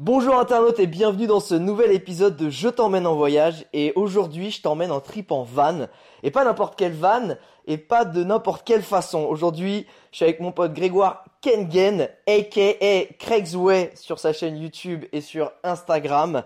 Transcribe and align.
Bonjour 0.00 0.38
internautes 0.38 0.78
et 0.78 0.86
bienvenue 0.86 1.26
dans 1.26 1.40
ce 1.40 1.56
nouvel 1.56 1.90
épisode 1.90 2.36
de 2.36 2.50
Je 2.50 2.68
t'emmène 2.68 3.04
en 3.04 3.16
voyage. 3.16 3.66
Et 3.72 3.92
aujourd'hui 3.96 4.52
je 4.52 4.62
t'emmène 4.62 4.92
en 4.92 5.00
trip 5.00 5.32
en 5.32 5.42
van. 5.42 5.88
Et 6.22 6.30
pas 6.30 6.44
n'importe 6.44 6.78
quelle 6.78 6.92
van 6.92 7.34
et 7.66 7.78
pas 7.78 8.04
de 8.04 8.22
n'importe 8.22 8.64
quelle 8.64 8.84
façon. 8.84 9.24
Aujourd'hui 9.24 9.88
je 10.12 10.18
suis 10.18 10.24
avec 10.24 10.38
mon 10.38 10.52
pote 10.52 10.72
Grégoire 10.72 11.24
Kengen 11.40 12.08
aka 12.28 13.06
Craig's 13.18 13.56
sur 13.96 14.20
sa 14.20 14.32
chaîne 14.32 14.56
YouTube 14.58 15.04
et 15.10 15.20
sur 15.20 15.50
Instagram. 15.64 16.44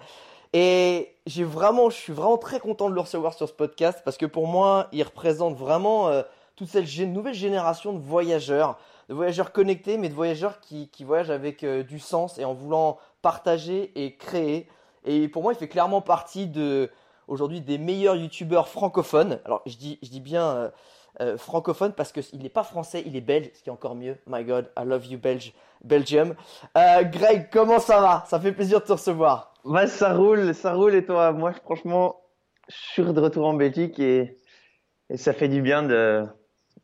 Et 0.55 1.14
j'ai 1.27 1.44
vraiment, 1.44 1.90
je 1.90 1.96
suis 1.96 2.14
vraiment 2.14 2.38
très 2.38 2.58
content 2.58 2.88
de 2.88 2.94
le 2.94 3.02
recevoir 3.02 3.34
sur 3.34 3.50
ce 3.50 3.52
podcast 3.52 4.00
parce 4.02 4.16
que 4.16 4.24
pour 4.24 4.46
moi 4.46 4.88
il 4.92 5.02
représente 5.02 5.58
vraiment 5.58 6.08
euh, 6.08 6.22
toute 6.56 6.68
cette 6.68 6.88
nouvelle 7.00 7.34
génération 7.34 7.92
de 7.92 7.98
voyageurs, 7.98 8.78
de 9.10 9.14
voyageurs 9.14 9.52
connectés 9.52 9.98
mais 9.98 10.08
de 10.08 10.14
voyageurs 10.14 10.58
qui, 10.60 10.88
qui 10.88 11.05
voyagent 11.05 11.30
avec 11.30 11.64
euh, 11.64 11.82
du 11.82 11.98
sens 11.98 12.38
et 12.38 12.46
en 12.46 12.55
voulant 12.55 12.96
partager 13.22 13.92
et 13.94 14.16
créer. 14.16 14.68
Et 15.04 15.28
pour 15.28 15.42
moi, 15.42 15.52
il 15.52 15.56
fait 15.56 15.68
clairement 15.68 16.00
partie 16.00 16.46
de 16.46 16.90
aujourd'hui 17.28 17.60
des 17.60 17.78
meilleurs 17.78 18.16
youtubeurs 18.16 18.68
francophones. 18.68 19.40
Alors, 19.44 19.62
je 19.66 19.76
dis, 19.76 19.98
je 20.02 20.10
dis 20.10 20.20
bien 20.20 20.44
euh, 20.44 20.70
euh, 21.20 21.36
francophone 21.36 21.92
parce 21.92 22.10
qu'il 22.10 22.42
n'est 22.42 22.48
pas 22.48 22.62
français, 22.62 23.02
il 23.04 23.16
est 23.16 23.20
belge, 23.20 23.50
ce 23.54 23.62
qui 23.62 23.68
est 23.68 23.72
encore 23.72 23.94
mieux. 23.94 24.16
My 24.26 24.44
God, 24.44 24.70
I 24.78 24.84
love 24.84 25.06
you, 25.06 25.18
Belge, 25.18 25.52
Belgium. 25.84 26.34
Euh, 26.76 27.02
Greg, 27.04 27.48
comment 27.52 27.80
ça 27.80 28.00
va? 28.00 28.24
Ça 28.26 28.40
fait 28.40 28.52
plaisir 28.52 28.80
de 28.80 28.86
te 28.86 28.92
recevoir. 28.92 29.52
Ouais, 29.64 29.86
ça 29.86 30.14
roule, 30.14 30.54
ça 30.54 30.72
roule 30.72 30.94
et 30.94 31.04
toi, 31.04 31.32
moi 31.32 31.52
franchement, 31.52 32.16
je 32.68 32.74
suis 32.74 33.02
de 33.02 33.20
retour 33.20 33.46
en 33.46 33.54
Belgique 33.54 33.98
et, 33.98 34.38
ça 35.14 35.34
fait 35.34 35.48
du 35.48 35.60
bien 35.60 35.82
de, 35.82 36.24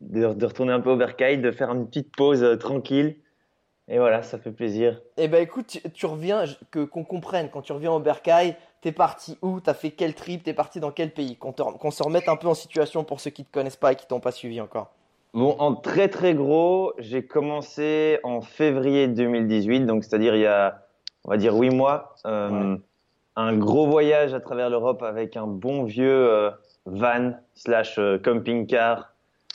de, 0.02 0.34
de 0.34 0.46
retourner 0.46 0.72
un 0.72 0.80
peu 0.80 0.90
au 0.90 0.96
Bercail, 0.96 1.40
de 1.40 1.50
faire 1.50 1.70
une 1.72 1.86
petite 1.86 2.14
pause 2.14 2.42
euh, 2.42 2.56
tranquille. 2.56 3.16
Et 3.88 3.98
voilà, 3.98 4.22
ça 4.22 4.38
fait 4.38 4.50
plaisir. 4.50 5.00
Eh 5.16 5.28
ben 5.28 5.42
écoute, 5.42 5.66
tu, 5.66 5.90
tu 5.90 6.06
reviens, 6.06 6.44
que 6.70 6.84
qu'on 6.84 7.04
comprenne, 7.04 7.48
quand 7.50 7.62
tu 7.62 7.72
reviens 7.72 7.92
au 7.92 8.00
Bercail, 8.00 8.56
t'es 8.82 8.92
parti 8.92 9.38
où? 9.42 9.60
T'as 9.60 9.74
fait 9.74 9.90
quel 9.90 10.14
trip? 10.14 10.42
T'es 10.42 10.52
parti 10.52 10.78
dans 10.78 10.90
quel 10.90 11.10
pays? 11.10 11.36
Qu'on 11.36 11.90
se 11.90 12.02
remette 12.02 12.28
un 12.28 12.36
peu 12.36 12.48
en 12.48 12.54
situation 12.54 13.04
pour 13.04 13.20
ceux 13.20 13.30
qui 13.30 13.44
te 13.44 13.52
connaissent 13.52 13.76
pas 13.76 13.92
et 13.92 13.96
qui 13.96 14.06
t'ont 14.06 14.20
pas 14.20 14.32
suivi 14.32 14.60
encore. 14.60 14.90
Bon, 15.34 15.56
en 15.58 15.74
très 15.74 16.08
très 16.08 16.34
gros, 16.34 16.92
j'ai 16.98 17.24
commencé 17.24 18.18
en 18.24 18.40
février 18.40 19.08
2018, 19.08 19.84
donc 19.84 20.04
c'est-à-dire 20.04 20.34
il 20.34 20.40
y 20.42 20.46
a, 20.46 20.82
on 21.24 21.30
va 21.30 21.36
dire, 21.36 21.54
huit 21.54 21.70
mois, 21.70 22.14
euh, 22.26 22.76
un 23.36 23.56
gros 23.56 23.86
voyage 23.86 24.32
à 24.32 24.40
travers 24.40 24.70
l'Europe 24.70 25.02
avec 25.02 25.36
un 25.36 25.46
bon 25.46 25.84
vieux 25.84 26.30
euh, 26.30 26.50
van 26.86 27.32
slash 27.54 27.98
euh, 27.98 28.18
camping-car 28.18 29.14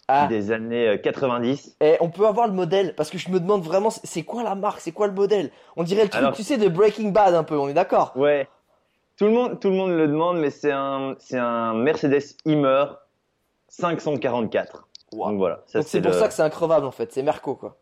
Ah. 0.09 0.28
des 0.28 0.52
années 0.52 0.88
euh, 0.90 0.97
90. 0.97 1.78
Et 1.81 1.96
on 2.02 2.09
peut 2.09 2.28
avoir 2.28 2.47
le 2.47 2.53
modèle 2.53 2.94
parce 2.96 3.09
que 3.09 3.18
je 3.18 3.30
me 3.30 3.40
demande 3.40 3.64
vraiment 3.64 3.90
c'est- 3.90 4.24
quoi 4.24 4.44
la 4.44 4.53
marque, 4.56 4.81
c'est 4.81 4.91
quoi 4.91 5.08
le 5.08 5.14
modèle? 5.14 5.50
On 5.78 5.84
dirait 5.84 6.03
le 6.03 6.09
truc, 6.09 6.22
Alors- 6.22 6.36
tu 6.36 6.44
sais, 6.44 6.58
de 6.58 6.68
Breaking 6.68 7.09
Bad 7.12 7.34
un 7.34 7.44
peu, 7.44 7.58
on 7.58 7.69
est 7.69 7.74
d'accord? 7.74 8.12
Ouais. 8.16 8.47
Tout 9.18 9.25
le 9.25 9.31
monde, 9.31 9.59
tout 9.59 9.69
le 9.69 9.75
monde 9.75 9.91
le 9.91 10.08
demande, 10.08 10.40
mais 10.40 10.50
c'est 10.50 10.72
un, 10.72 11.16
c'est 11.19 11.38
un 11.38 11.74
Mercedes 11.74 12.36
Hummer 12.46 12.86
544. 13.69 14.88
Wow. 15.14 15.30
Donc 15.30 15.38
voilà. 15.38 15.62
C'est 15.68 16.02
pour 16.02 16.12
le- 16.12 16.18
ça 16.18 16.28
que 16.28 16.34
c'est 16.34 16.41
increvable 16.41 16.85
en 16.85 16.91
fait, 16.91 17.12
c'est 17.12 17.22
Merco 17.24 17.56
quoi. 17.56 17.78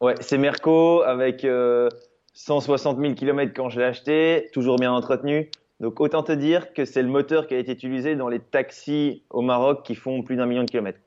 Ouais, 0.00 0.14
c'est 0.20 0.38
Merco 0.38 1.02
avec 1.02 1.44
euh, 1.44 1.88
160 2.34 2.98
000 2.98 3.14
km 3.14 3.52
quand 3.54 3.68
je 3.68 3.78
l'ai 3.78 3.86
acheté, 3.86 4.48
toujours 4.52 4.76
bien 4.76 4.92
entretenu. 4.92 5.50
Donc 5.80 6.00
autant 6.00 6.22
te 6.22 6.32
dire 6.32 6.72
que 6.74 6.84
c'est 6.84 7.02
le 7.02 7.08
moteur 7.08 7.46
qui 7.46 7.54
a 7.54 7.58
été 7.58 7.72
utilisé 7.72 8.16
dans 8.16 8.28
les 8.28 8.40
taxis 8.40 9.22
au 9.30 9.42
Maroc 9.42 9.82
qui 9.84 9.94
font 9.94 10.22
plus 10.22 10.36
d'un 10.36 10.46
million 10.46 10.64
de 10.64 10.70
kilomètres. 10.70 10.98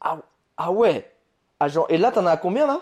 Ah, 0.00 0.18
ah 0.56 0.72
ouais 0.72 1.10
ah, 1.60 1.68
genre, 1.68 1.86
Et 1.88 1.98
là 1.98 2.12
t'en 2.12 2.26
as 2.26 2.36
combien 2.36 2.66
là? 2.66 2.80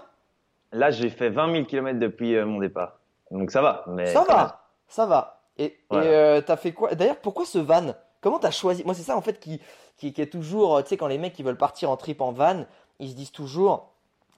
Là, 0.72 0.90
j'ai 0.90 1.08
fait 1.08 1.30
20 1.30 1.52
000 1.52 1.64
km 1.64 1.98
depuis 1.98 2.34
euh, 2.36 2.44
mon 2.44 2.58
départ. 2.58 2.98
Donc 3.30 3.50
ça 3.50 3.62
va. 3.62 3.84
Mais 3.86 4.06
Ça 4.06 4.24
va, 4.24 4.66
ça 4.88 5.06
va. 5.06 5.40
Et 5.58 5.78
Voilà. 5.88 6.06
euh, 6.06 6.40
t'as 6.42 6.56
fait 6.56 6.72
quoi? 6.72 6.94
D'ailleurs, 6.94 7.16
pourquoi 7.16 7.46
ce 7.46 7.58
van? 7.58 7.94
Comment 8.20 8.38
t'as 8.38 8.50
choisi? 8.50 8.84
Moi 8.84 8.92
c'est 8.94 9.02
ça 9.02 9.16
en 9.16 9.22
fait 9.22 9.38
qui, 9.40 9.60
qui, 9.96 10.12
qui 10.12 10.20
est 10.20 10.26
toujours, 10.26 10.82
tu 10.82 10.90
sais, 10.90 10.96
quand 10.96 11.06
les 11.06 11.16
mecs 11.18 11.32
qui 11.32 11.42
veulent 11.42 11.56
partir 11.56 11.90
en 11.90 11.96
trip 11.96 12.20
en 12.20 12.32
van, 12.32 12.66
ils 12.98 13.10
se 13.10 13.14
disent 13.14 13.32
toujours, 13.32 13.92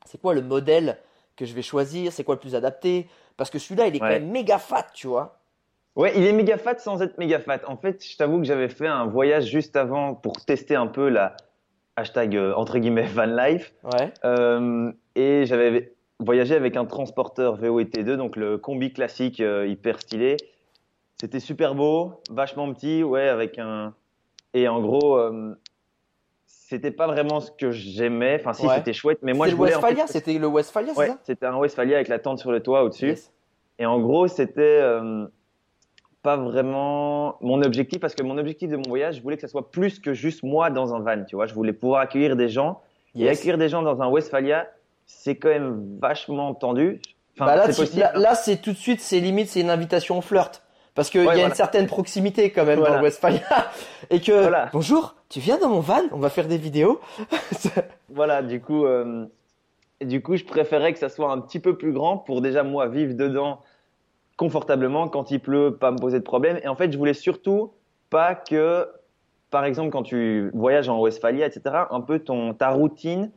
c'est 0.05 0.21
quoi 0.21 0.35
le 0.35 0.43
modèle 0.43 0.99
que 1.37 1.45
je 1.45 1.55
vais 1.55 1.63
choisir? 1.63 2.13
C'est 2.13 2.23
quoi 2.25 2.35
le 2.37 2.41
plus 2.41 2.55
adapté? 2.55 3.09
Parce 3.37 3.51
que 3.51 3.59
celui-là 3.59 3.87
il 3.89 3.97
est 3.97 3.99
quand 3.99 4.07
même 4.09 4.31
méga 4.31 4.59
fat, 4.59 4.87
tu 4.95 5.07
vois. 5.07 5.39
Ouais, 5.97 6.13
il 6.17 6.25
est 6.25 6.33
méga 6.33 6.59
fat 6.59 6.79
sans 6.79 7.03
être 7.03 7.19
méga 7.19 7.41
fat. 7.41 7.61
En 7.67 7.77
fait, 7.77 8.05
je 8.05 8.17
t'avoue 8.17 8.39
que 8.39 8.45
j'avais 8.45 8.69
fait 8.69 8.87
un 8.87 9.07
voyage 9.07 9.47
juste 9.47 9.75
avant 9.75 10.15
pour 10.15 10.45
tester 10.45 10.77
un 10.77 10.87
peu 10.87 11.09
la 11.09 11.37
hashtag 11.99 12.37
euh, 12.37 12.55
entre 12.55 12.79
guillemets 12.79 13.07
van 13.07 13.27
life. 13.27 13.73
Ouais. 13.85 14.13
Euh, 14.25 14.93
et 15.15 15.45
j'avais 15.47 15.95
voyagé 16.21 16.55
avec 16.55 16.77
un 16.77 16.85
transporteur 16.85 17.57
VO 17.57 17.81
et 17.81 17.85
T2, 17.85 18.17
donc 18.17 18.37
le 18.37 18.59
combi 18.59 18.93
classique 18.93 19.41
euh, 19.41 19.67
hyper 19.67 20.01
stylé. 20.01 20.37
C'était 21.21 21.41
super 21.41 21.75
beau, 21.75 22.21
vachement 22.31 22.73
petit, 22.73 23.03
ouais, 23.03 23.29
avec 23.29 23.59
un. 23.59 23.95
Et 24.55 24.69
en 24.69 24.81
gros, 24.81 25.19
c'était 26.47 26.91
pas 26.93 27.07
vraiment 27.09 27.41
ce 27.41 27.51
que 27.51 27.71
j'aimais. 27.73 28.37
Enfin, 28.41 28.53
si, 28.53 28.67
Ouais. 28.67 28.77
c'était 28.77 28.93
chouette, 28.93 29.19
mais 29.23 29.33
moi 29.33 29.47
je 29.47 29.53
le 29.53 29.57
voulais. 29.57 29.75
en 29.75 29.79
Westphalia, 29.79 30.07
fait- 30.07 30.13
c'était 30.13 30.39
le 30.39 30.47
Westphalia, 30.47 30.93
c'est 30.95 30.99
Ouais, 31.01 31.07
ça? 31.09 31.19
c'était 31.25 31.47
un 31.47 31.57
Westphalia 31.57 31.97
avec 31.97 32.09
la 32.09 32.19
tente 32.21 32.39
sur 32.39 32.53
le 32.53 32.61
toit 32.63 32.85
au-dessus. 32.85 33.09
Yes. 33.09 33.33
Et 33.81 33.87
en 33.87 33.99
gros, 34.01 34.29
c'était 34.29 34.81
pas 36.23 36.37
vraiment 36.37 37.37
mon 37.41 37.63
objectif 37.63 38.01
parce 38.01 38.15
que 38.15 38.23
mon 38.23 38.39
objectif 38.39 38.69
de 38.71 38.77
mon 38.77 38.89
voyage, 38.89 39.17
je 39.17 39.23
voulais 39.23 39.37
que 39.37 39.43
ça 39.43 39.49
soit 39.49 39.71
plus 39.71 39.99
que 40.01 40.13
juste 40.15 40.43
moi 40.43 40.71
dans 40.71 40.95
un 40.95 41.01
van, 41.01 41.25
tu 41.25 41.37
vois. 41.37 41.47
Je 41.47 41.55
voulais 41.55 41.73
pouvoir 41.73 42.01
accueillir 42.01 42.37
des 42.37 42.49
gens. 42.49 42.81
Et 43.15 43.29
accueillir 43.29 43.59
des 43.59 43.69
gens 43.69 43.83
dans 43.83 44.01
un 44.03 44.09
Westphalia, 44.09 44.69
c'est 45.07 45.37
quand 45.37 45.49
même 45.49 45.99
vachement 46.01 46.55
tendu. 46.55 47.01
Enfin, 47.35 47.47
Bah 47.47 47.57
là, 47.57 47.67
c'est 47.67 47.73
tu- 47.73 47.81
possible. 47.81 48.01
là, 48.01 48.13
là, 48.15 48.35
c'est 48.35 48.57
tout 48.61 48.73
de 48.73 48.77
suite, 48.77 49.01
c'est 49.01 49.19
limite, 49.21 49.49
c'est 49.49 49.61
une 49.61 49.71
invitation 49.71 50.19
au 50.19 50.21
flirt. 50.21 50.63
Parce 50.95 51.11
qu'il 51.11 51.21
Ouais, 51.21 51.27
y 51.27 51.31
a 51.31 51.33
voilà. 51.35 51.49
une 51.49 51.55
certaine 51.55 51.87
proximité 51.87 52.51
quand 52.51 52.65
même 52.65 52.77
dans 52.81 52.87
Voilà. 52.87 52.99
le 52.99 53.05
Westphalia. 53.05 53.41
Et 54.11 54.21
que, 54.21 54.33
Voilà. 54.33 54.69
bonjour, 54.73 55.15
tu 55.29 55.39
viens 55.41 55.57
dans 55.59 55.69
mon 55.69 55.79
van, 55.81 56.03
on 56.13 56.19
va 56.19 56.29
faire 56.31 56.49
des 56.49 56.59
vidéos. 56.59 57.01
Voilà, 58.11 58.43
du 58.43 58.61
coup, 58.61 58.85
euh, 58.87 59.27
du 60.01 60.23
coup, 60.23 60.37
je 60.37 60.45
préférais 60.45 60.93
que 60.93 60.99
ça 60.99 61.09
soit 61.09 61.31
un 61.31 61.41
petit 61.41 61.61
peu 61.61 61.77
plus 61.77 61.93
grand 61.93 62.19
pour 62.19 62.41
déjà 62.41 62.63
moi 62.63 62.89
vivre 62.89 63.15
dedans 63.15 63.61
confortablement 64.39 65.09
quand 65.09 65.31
il 65.31 65.41
pleut, 65.41 65.77
pas 65.79 65.91
me 65.91 65.99
poser 65.99 66.19
de 66.19 66.25
problème. 66.25 66.59
Et 66.63 66.69
en 66.69 66.77
fait, 66.77 66.91
je 66.91 66.97
voulais 66.97 67.13
surtout 67.13 67.73
pas 68.09 68.35
que, 68.35 68.89
par 69.51 69.67
exemple, 69.67 69.91
quand 69.91 70.05
tu 70.05 70.51
voyages 70.55 70.89
en 70.89 70.99
Westphalia, 71.01 71.45
etc., 71.45 71.63
un 71.91 72.01
peu 72.01 72.21
ton 72.21 72.55
ta 72.55 72.71
routine, 72.71 73.31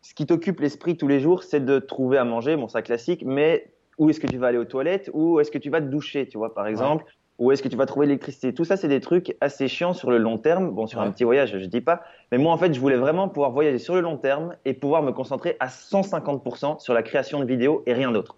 ce 0.00 0.14
qui 0.14 0.24
t'occupe 0.24 0.60
l'esprit 0.60 0.96
tous 0.96 1.08
les 1.08 1.20
jours, 1.20 1.42
c'est 1.42 1.62
de 1.62 1.78
trouver 1.78 2.16
à 2.16 2.24
manger, 2.24 2.56
bon, 2.56 2.68
ça 2.68 2.80
classique, 2.82 3.22
mais 3.26 3.72
où 3.98 4.08
est-ce 4.08 4.20
que 4.20 4.26
tu 4.26 4.38
vas 4.38 4.46
aller 4.46 4.58
aux 4.58 4.64
toilettes, 4.64 5.10
où 5.12 5.38
est-ce 5.40 5.50
que 5.50 5.58
tu 5.58 5.70
vas 5.70 5.80
te 5.80 5.86
doucher, 5.86 6.26
tu 6.26 6.38
vois, 6.38 6.54
par 6.54 6.66
exemple. 6.66 7.04
Où 7.38 7.50
est-ce 7.50 7.62
que 7.62 7.68
tu 7.68 7.76
vas 7.76 7.86
trouver 7.86 8.06
l'électricité 8.06 8.54
Tout 8.54 8.64
ça, 8.64 8.76
c'est 8.76 8.88
des 8.88 9.00
trucs 9.00 9.36
assez 9.40 9.66
chiants 9.66 9.94
sur 9.94 10.10
le 10.10 10.18
long 10.18 10.38
terme. 10.38 10.70
Bon, 10.70 10.86
sur 10.86 11.00
Ouais. 11.00 11.06
un 11.06 11.10
petit 11.10 11.24
voyage, 11.24 11.58
je 11.58 11.64
dis 11.64 11.80
pas. 11.80 12.02
Mais 12.30 12.38
moi, 12.38 12.52
en 12.52 12.58
fait, 12.58 12.72
je 12.72 12.78
voulais 12.78 12.96
vraiment 12.96 13.28
pouvoir 13.28 13.50
voyager 13.50 13.78
sur 13.78 13.94
le 13.94 14.00
long 14.00 14.18
terme 14.18 14.54
et 14.64 14.74
pouvoir 14.74 15.02
me 15.02 15.10
concentrer 15.12 15.56
à 15.58 15.66
150% 15.66 16.78
sur 16.78 16.94
la 16.94 17.02
création 17.02 17.40
de 17.40 17.44
vidéos 17.46 17.82
et 17.86 17.94
rien 17.94 18.12
d'autre. 18.12 18.36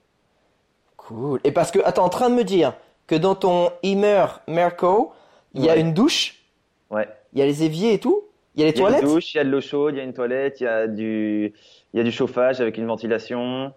Cool. 1.06 1.40
Et 1.44 1.52
parce 1.52 1.70
que, 1.70 1.78
attends, 1.84 2.04
en 2.04 2.08
train 2.08 2.30
de 2.30 2.34
me 2.34 2.44
dire 2.44 2.74
que 3.06 3.14
dans 3.14 3.34
ton 3.34 3.70
Immer 3.82 4.26
Merco, 4.48 5.12
il 5.54 5.62
y 5.64 5.68
a 5.68 5.74
Ouais. 5.74 5.80
une 5.80 5.92
douche, 5.92 6.42
Ouais. 6.90 7.08
il 7.32 7.38
y 7.38 7.42
a 7.42 7.46
les 7.46 7.62
éviers 7.62 7.92
et 7.94 7.98
tout, 8.00 8.22
il 8.54 8.60
y 8.60 8.64
a 8.64 8.66
les 8.66 8.72
Il 8.72 8.76
y 8.78 8.80
a 8.80 8.82
toilettes. 8.86 9.02
une 9.02 9.08
douche, 9.08 9.34
il 9.34 9.36
y 9.36 9.40
a 9.40 9.44
de 9.44 9.50
l'eau 9.50 9.60
chaude, 9.60 9.94
il 9.94 9.98
y 9.98 10.00
a 10.00 10.04
une 10.04 10.14
toilette, 10.14 10.60
il 10.60 10.64
y 10.64 10.66
a 10.66 10.86
du, 10.86 11.52
il 11.92 11.96
y 11.98 12.00
a 12.00 12.02
du 12.04 12.10
chauffage 12.12 12.60
avec 12.60 12.78
une 12.78 12.86
ventilation. 12.86 13.72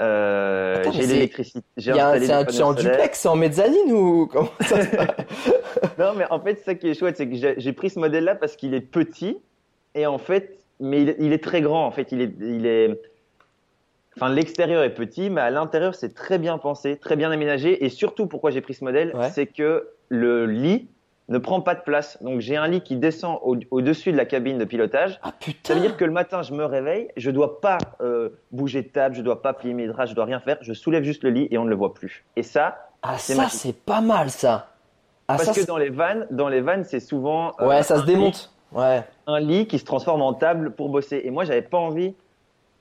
Euh, 0.00 0.82
j'ai 0.92 1.06
l'électricité. 1.06 1.64
C'est 1.78 1.90
un- 1.98 2.64
en 2.64 2.72
duplex, 2.74 3.18
c'est 3.18 3.28
en 3.28 3.36
mezzanine 3.36 3.92
ou 3.92 4.26
comment 4.32 4.50
ça 4.60 4.82
se 4.84 4.94
passe 4.96 5.06
Non, 5.98 6.12
mais 6.16 6.24
en 6.30 6.38
fait, 6.40 6.56
ça 6.64 6.74
qui 6.74 6.88
est 6.88 6.94
chouette, 6.94 7.16
c'est 7.16 7.26
que 7.28 7.34
j'ai 7.36 7.54
j'ai 7.56 7.72
pris 7.72 7.88
ce 7.90 7.98
modèle-là 7.98 8.34
parce 8.34 8.56
qu'il 8.56 8.74
est 8.74 8.80
petit 8.82 9.38
et 9.94 10.04
en 10.06 10.18
fait, 10.18 10.58
mais 10.80 11.00
il, 11.02 11.16
il 11.18 11.32
est 11.32 11.42
très 11.42 11.62
grand. 11.62 11.86
En 11.86 11.90
fait, 11.92 12.12
il 12.12 12.20
est, 12.20 12.32
il 12.40 12.66
est, 12.66 13.00
enfin, 14.16 14.32
l'extérieur 14.32 14.82
est 14.82 14.94
petit, 14.94 15.30
mais 15.30 15.40
à 15.40 15.50
l'intérieur, 15.50 15.94
c'est 15.94 16.14
très 16.14 16.38
bien 16.38 16.58
pensé, 16.58 16.96
très 16.96 17.16
bien 17.16 17.30
aménagé. 17.30 17.84
Et 17.84 17.88
surtout, 17.88 18.26
pourquoi 18.26 18.50
j'ai 18.50 18.60
pris 18.60 18.74
ce 18.74 18.84
modèle, 18.84 19.14
Ouais. 19.14 19.30
c'est 19.30 19.46
que 19.46 19.88
le 20.08 20.46
lit 20.46 20.88
ne 21.28 21.38
prend 21.38 21.60
pas 21.60 21.74
de 21.74 21.80
place. 21.80 22.22
Donc, 22.22 22.38
j'ai 22.40 22.56
un 22.56 22.68
lit 22.68 22.82
qui 22.82 22.94
descend 22.96 23.38
au- 23.42 23.56
au-dessus 23.72 24.12
de 24.12 24.16
la 24.16 24.26
cabine 24.26 24.58
de 24.58 24.64
pilotage. 24.64 25.18
Ah 25.22 25.28
Ça 25.28 25.32
putain 25.40 25.74
veut 25.74 25.80
dire 25.80 25.96
que 25.96 26.04
le 26.04 26.12
matin, 26.12 26.42
je 26.42 26.52
me 26.54 26.64
réveille, 26.64 27.08
je 27.16 27.30
dois 27.32 27.60
pas 27.60 27.78
euh, 28.00 28.28
bouger 28.52 28.82
de 28.82 28.88
table, 28.88 29.16
je 29.16 29.22
dois 29.22 29.42
pas 29.42 29.52
plier 29.52 29.74
mes 29.74 29.88
draps, 29.88 30.10
je 30.10 30.14
dois 30.14 30.24
rien 30.24 30.38
faire. 30.38 30.56
Je 30.60 30.72
soulève 30.72 31.02
juste 31.02 31.24
le 31.24 31.30
lit 31.30 31.48
et 31.50 31.58
on 31.58 31.64
ne 31.64 31.70
le 31.70 31.74
voit 31.76 31.94
plus. 31.94 32.24
Et 32.36 32.44
ça, 32.44 32.90
Ah 33.02 33.16
c'est 33.18 33.34
ça 33.34 33.48
c'est 33.48 33.74
pas 33.76 34.00
mal 34.00 34.30
ça 34.30 34.68
Ah 35.28 35.34
parce 35.36 35.44
ça 35.46 35.60
que 35.60 35.66
dans 35.66 35.78
les 35.78 35.90
vannes, 35.90 36.28
dans 36.30 36.48
les 36.48 36.60
vannes, 36.60 36.84
c'est 36.84 37.00
souvent 37.00 37.52
euh, 37.60 37.66
Ouais, 37.66 37.82
ça 37.82 37.96
se 37.96 38.06
lit- 38.06 38.12
démonte. 38.14 38.52
Ouais. 38.72 39.02
un 39.26 39.40
lit 39.40 39.66
qui 39.66 39.80
se 39.80 39.84
transforme 39.84 40.22
en 40.22 40.32
table 40.32 40.70
pour 40.72 40.88
bosser. 40.90 41.22
Et 41.24 41.30
moi, 41.30 41.44
j'avais 41.44 41.62
pas 41.62 41.78
envie 41.78 42.14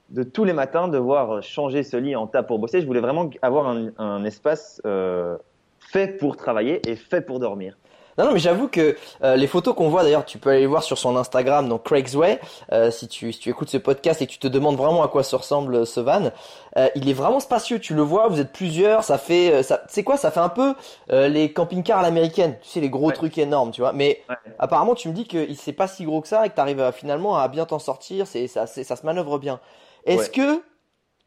de 0.10 0.24
tous 0.24 0.44
les 0.44 0.54
matins 0.54 0.88
devoir 0.88 1.42
changer 1.42 1.84
ce 1.84 1.98
lit 1.98 2.16
en 2.16 2.28
table 2.28 2.48
pour 2.48 2.60
bosser. 2.60 2.82
Je 2.82 2.86
voulais 2.88 3.00
vraiment 3.00 3.30
avoir 3.42 3.68
un, 3.68 3.90
un 3.98 4.24
espace 4.24 4.82
euh, 4.86 5.38
fait 5.80 6.08
pour 6.18 6.38
travailler 6.38 6.82
et 6.90 6.96
fait 6.96 7.22
pour 7.22 7.40
dormir. 7.40 7.78
Non, 8.18 8.28
non, 8.28 8.32
mais 8.32 8.40
j'avoue 8.40 8.70
que 8.70 8.96
euh, 9.26 9.36
les 9.36 9.46
photos 9.46 9.76
qu'on 9.76 9.90
voit, 9.90 10.04
d'ailleurs, 10.04 10.24
tu 10.24 10.38
peux 10.38 10.52
aller 10.52 10.62
les 10.62 10.68
voir 10.68 10.84
sur 10.84 10.98
son 10.98 11.18
Instagram, 11.18 11.68
donc 11.68 11.84
Craig's 11.84 12.16
Way, 12.16 12.40
euh, 12.72 12.90
si, 12.90 13.10
tu, 13.10 13.34
si 13.34 13.40
tu 13.42 13.50
écoutes 13.50 13.68
ce 13.70 13.76
podcast 13.76 14.22
et 14.22 14.26
que 14.26 14.32
tu 14.32 14.40
te 14.40 14.48
demandes 14.48 14.78
vraiment 14.78 15.04
à 15.04 15.10
quoi 15.10 15.22
se 15.22 15.36
ressemble 15.36 15.86
ce 15.86 16.00
van, 16.00 16.32
euh, 16.78 16.88
il 16.96 17.10
est 17.10 17.14
vraiment 17.14 17.42
spacieux, 17.42 17.78
tu 17.78 17.94
le 17.94 18.04
vois, 18.04 18.30
vous 18.30 18.40
êtes 18.40 18.54
plusieurs, 18.54 19.04
ça 19.04 19.18
fait, 19.18 19.64
ça, 19.64 19.82
c'est 19.90 20.04
quoi, 20.06 20.16
ça 20.16 20.32
fait 20.32 20.40
un 20.40 20.48
peu 20.48 20.76
les 21.10 21.52
camping-cars 21.52 22.00
à 22.00 22.04
l'américaine, 22.04 22.56
tu 22.62 22.70
sais, 22.70 22.80
les 22.80 22.90
gros 22.90 23.08
Ouais. 23.08 23.14
trucs 23.14 23.38
énormes, 23.38 23.72
tu 23.72 23.82
vois, 23.82 23.92
mais 23.92 24.22
Ouais. 24.30 24.36
apparemment 24.60 24.96
tu 24.96 25.10
me 25.10 25.14
dis 25.14 25.28
que 25.28 25.54
c'est 25.56 25.74
pas 25.74 25.88
si 25.88 26.06
gros 26.06 26.22
que 26.22 26.30
ça 26.30 26.46
et 26.46 26.50
que 26.50 26.56
tu 26.56 26.62
arrives 26.62 26.94
finalement 26.94 27.36
à 27.36 27.50
bien 27.50 27.66
t'en 27.66 27.80
sortir, 27.80 28.28
c'est, 28.28 28.48
ça, 28.48 28.66
c'est- 28.66 28.86
ça 28.86 28.96
se 28.96 29.06
manœuvre 29.06 29.40
bien. 29.40 29.60
Est-ce 30.06 30.30
que 30.30 30.62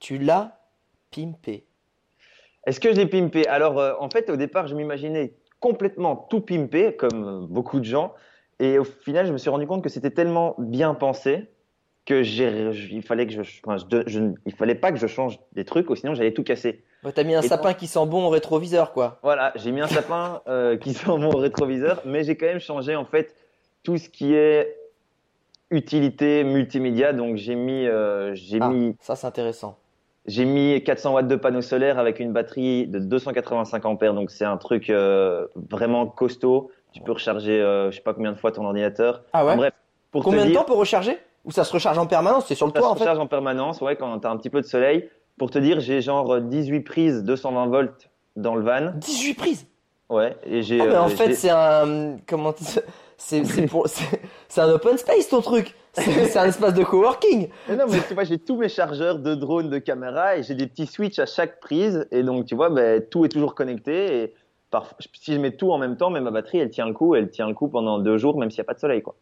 tu 0.01 0.19
l'as 0.19 0.59
pimpé? 1.11 1.65
Est-ce 2.67 2.81
que 2.81 2.91
je 2.93 2.97
l'ai 2.97 3.07
pimpé? 3.07 3.47
Alors, 3.47 3.79
euh, 3.79 3.95
en 3.99 4.11
fait, 4.11 4.31
au 4.31 4.37
départ, 4.37 4.67
je 4.69 4.75
m'imaginais 4.75 5.33
complètement 5.61 6.17
tout 6.17 6.41
pimpé, 6.41 6.95
comme 6.95 7.25
euh, 7.25 7.47
beaucoup 7.47 7.81
de 7.81 7.85
gens. 7.85 8.15
Et 8.61 8.79
au 8.79 8.85
final, 8.85 9.27
je 9.27 9.33
me 9.33 9.39
suis 9.39 9.51
rendu 9.51 9.67
compte 9.67 9.83
que 9.83 9.89
c'était 9.89 10.11
tellement 10.11 10.55
bien 10.59 10.95
pensé 10.95 11.49
que 12.05 12.23
j'ai, 12.23 12.71
il 12.91 13.03
fallait 13.03 13.27
que 13.27 13.33
je, 13.33 13.43
enfin, 13.67 13.77
je- 13.91 14.03
je- 14.07 14.33
il 14.47 14.55
fallait 14.55 14.75
pas 14.75 14.93
que 14.93 14.99
je 14.99 15.07
change 15.07 15.39
des 15.53 15.65
trucs, 15.65 15.91
ou 15.91 15.95
sinon 15.97 16.15
j'allais 16.15 16.33
tout 16.33 16.43
casser. 16.43 16.83
Ouais, 17.05 17.13
T'as 17.13 17.23
mis 17.23 17.35
un 17.35 17.43
Et 17.43 17.49
sapin 17.49 17.75
qui 17.75 17.87
sent 17.87 18.07
bon 18.07 18.25
au 18.25 18.29
rétroviseur, 18.31 18.93
quoi. 18.93 19.19
Voilà, 19.23 19.53
j'ai 19.57 19.73
mis 19.73 19.81
un 19.83 19.87
sapin 19.89 20.43
euh, 20.49 20.77
qui 20.79 20.95
sent 20.95 21.07
mon 21.19 21.37
rétroviseur, 21.37 22.01
mais 22.07 22.25
j'ai 22.25 22.37
quand 22.37 22.47
même 22.47 22.61
changé 22.61 22.97
en 22.97 23.05
fait 23.05 23.35
tout 23.83 23.99
ce 23.99 24.09
qui 24.09 24.33
est 24.35 24.78
utilité 25.71 26.45
multimédia. 26.45 27.13
Donc 27.13 27.37
j'ai 27.37 27.55
mis, 27.55 27.87
euh, 27.87 28.35
j'ai 28.35 28.59
Ah, 28.61 28.69
mis, 28.69 28.97
ça 29.01 29.17
c'est 29.17 29.27
intéressant. 29.27 29.79
j'ai 30.27 30.45
mis 30.45 30.83
400 30.83 31.13
watts 31.15 31.29
de 31.29 31.37
panneau 31.37 31.63
solaire 31.63 31.99
avec 31.99 32.21
une 32.21 32.33
batterie 32.33 32.87
de 32.87 32.99
285 32.99 33.85
ampères. 33.87 34.15
Donc 34.15 34.31
c'est 34.31 34.45
un 34.45 34.57
truc 34.57 34.91
euh, 34.91 35.47
vraiment 35.71 36.07
costaud. 36.07 36.71
Tu 36.93 37.01
peux 37.03 37.13
recharger, 37.13 37.61
euh, 37.61 37.91
je 37.91 37.97
sais 37.97 38.03
pas 38.03 38.15
combien 38.15 38.33
de 38.33 38.39
fois 38.39 38.51
ton 38.53 38.65
ordinateur. 38.65 39.23
Ah 39.33 39.45
ouais 39.45 39.53
En 39.53 39.57
bref, 39.57 39.75
pour 40.11 40.25
Combien 40.25 40.45
de 40.45 40.51
dire, 40.51 40.61
temps 40.61 40.65
pour 40.67 40.79
recharger 40.79 41.19
Ou 41.45 41.51
ça 41.51 41.65
se 41.65 41.73
recharge 41.73 41.99
en 41.99 42.07
permanence 42.07 42.47
C'est 42.47 42.55
sur 42.55 42.67
le 42.67 42.73
ça 42.73 42.79
toit 42.79 42.89
se 42.89 42.93
en 42.93 42.97
fait 42.97 43.01
recharge 43.03 43.19
en 43.19 43.27
permanence, 43.27 43.81
ouais, 43.83 43.95
quand 43.97 44.19
t'as 44.21 44.31
un 44.31 44.37
petit 44.39 44.51
peu 44.51 44.61
de 44.63 44.67
soleil. 44.67 45.09
Pour 45.39 45.51
te 45.51 45.59
dire, 45.59 45.81
j'ai 45.81 46.01
genre 46.01 46.41
18 46.41 46.81
prises 46.81 47.23
220 47.23 47.67
volts 47.67 48.11
dans 48.37 48.55
le 48.57 48.63
van. 48.63 48.93
18 48.97 49.35
prises 49.35 49.67
Ouais, 50.09 50.35
et 50.45 50.63
j'ai. 50.63 50.81
Ah 50.81 50.87
mais 50.87 50.97
en 50.97 51.09
fait 51.09 51.35
c'est 51.35 51.51
un... 51.51 52.17
Comment 52.27 52.55
tu- 52.55 52.65
c'est 54.49 54.61
un 54.61 54.71
open 54.71 54.97
space 54.97 55.29
ton 55.29 55.41
truc. 55.41 55.75
C'est 55.93 56.37
un 56.39 56.47
espace 56.47 56.75
de 56.75 56.85
coworking. 56.85 57.49
Mais 57.69 57.77
non, 57.77 57.87
mais 57.91 57.99
tu 58.07 58.15
vois, 58.15 58.23
j'ai 58.25 58.39
tous 58.39 58.57
mes 58.57 58.69
chargeurs 58.69 59.19
de 59.19 59.35
drones, 59.35 59.69
de 59.69 59.79
caméras 59.79 60.37
et 60.37 60.45
j'ai 60.45 60.55
des 60.55 60.69
petits 60.69 60.87
switches 60.87 61.19
à 61.19 61.27
chaque 61.27 61.59
prise. 61.61 62.07
Et 62.13 62.23
donc, 62.23 62.47
tu 62.47 62.55
vois, 62.55 62.71
ben, 62.71 63.03
tout 63.11 63.25
est 63.25 63.29
toujours 63.29 63.55
connecté. 63.57 64.23
Et 64.23 64.35
par- 64.71 64.95
si 65.13 65.35
je 65.35 65.41
mets 65.41 65.57
tout 65.57 65.73
en 65.73 65.79
même 65.79 65.97
temps, 65.97 66.11
mais 66.11 66.21
ma 66.21 66.31
batterie, 66.31 66.59
elle 66.59 66.71
tient 66.71 66.87
le 66.87 66.93
coup. 66.95 67.17
Elle 67.17 67.31
tient 67.31 67.49
le 67.49 67.55
coup 67.55 67.69
pendant 67.69 67.99
deux 67.99 68.17
jours, 68.19 68.39
même 68.39 68.51
s'il 68.51 68.59
n'y 68.61 68.67
a 68.67 68.67
pas 68.67 68.75
de 68.75 68.81
soleil, 68.81 69.03
quoi. 69.03 69.17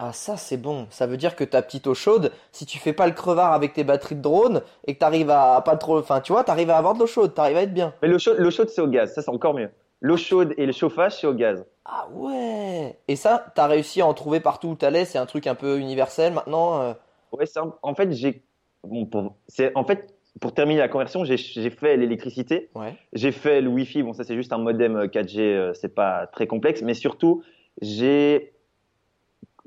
Ah 0.00 0.12
ça 0.12 0.36
c'est 0.36 0.58
bon. 0.58 0.86
Ça 0.90 1.08
veut 1.08 1.16
dire 1.16 1.34
que 1.34 1.42
ta 1.42 1.60
petite 1.60 1.88
eau 1.88 1.94
chaude, 1.94 2.30
si 2.52 2.66
tu 2.66 2.78
fais 2.78 2.92
pas 2.92 3.08
le 3.08 3.12
crevard 3.14 3.52
avec 3.52 3.72
tes 3.72 3.82
batteries 3.82 4.14
de 4.14 4.22
drone 4.22 4.62
et 4.86 4.94
que 4.94 5.00
t'arrives 5.00 5.30
à 5.30 5.56
à 5.56 5.60
pas 5.60 5.76
trop... 5.76 5.98
Enfin 5.98 6.20
tu 6.20 6.30
vois, 6.30 6.44
t'arrives 6.44 6.70
à 6.70 6.76
avoir 6.76 6.94
de 6.94 7.00
l'eau 7.00 7.08
chaude, 7.08 7.34
t'arrives 7.34 7.56
à 7.56 7.62
être 7.62 7.74
bien. 7.74 7.92
Mais 8.00 8.06
l'eau 8.06 8.20
chaude, 8.20 8.36
l'eau 8.38 8.52
chaude, 8.52 8.68
c'est 8.68 8.80
au 8.80 8.86
gaz. 8.86 9.12
Ça, 9.12 9.22
c'est 9.22 9.30
encore 9.30 9.54
mieux. 9.54 9.70
L'eau 10.00 10.16
chaude 10.16 10.54
et 10.56 10.66
le 10.66 10.72
chauffage, 10.72 11.20
c'est 11.20 11.26
au 11.26 11.34
gaz. 11.34 11.64
Ah 11.84 12.08
ouais 12.12 12.98
Et 13.08 13.16
ça, 13.16 13.46
t'as 13.54 13.66
réussi 13.66 14.00
à 14.00 14.06
en 14.06 14.14
trouver 14.14 14.40
partout 14.40 14.68
où 14.68 14.74
t'allais, 14.74 15.04
c'est 15.04 15.18
un 15.18 15.26
truc 15.26 15.46
un 15.46 15.54
peu 15.54 15.78
universel 15.78 16.32
maintenant 16.32 16.80
euh. 16.80 16.92
Ouais, 17.32 17.46
c'est 17.46 17.58
un- 17.58 17.74
en 17.82 17.94
fait, 17.94 18.12
j'ai, 18.12 18.42
bon, 18.84 19.06
pour, 19.06 19.36
en 19.74 19.84
fait, 19.84 20.14
pour 20.40 20.54
terminer 20.54 20.80
la 20.80 20.88
conversion, 20.88 21.24
j'ai, 21.24 21.36
fait 21.70 21.96
l'électricité. 21.96 22.70
Ouais. 22.74 22.94
J'ai 23.12 23.32
fait 23.32 23.60
le 23.60 23.68
Wi-Fi, 23.68 24.02
bon 24.02 24.12
ça 24.12 24.24
c'est 24.24 24.36
juste 24.36 24.52
un 24.52 24.58
modem 24.58 24.96
euh, 24.96 25.06
4G, 25.06 25.40
euh, 25.40 25.74
c'est 25.74 25.94
pas 25.94 26.26
très 26.26 26.46
complexe, 26.46 26.82
mais 26.82 26.94
surtout 26.94 27.42
j'ai 27.80 28.52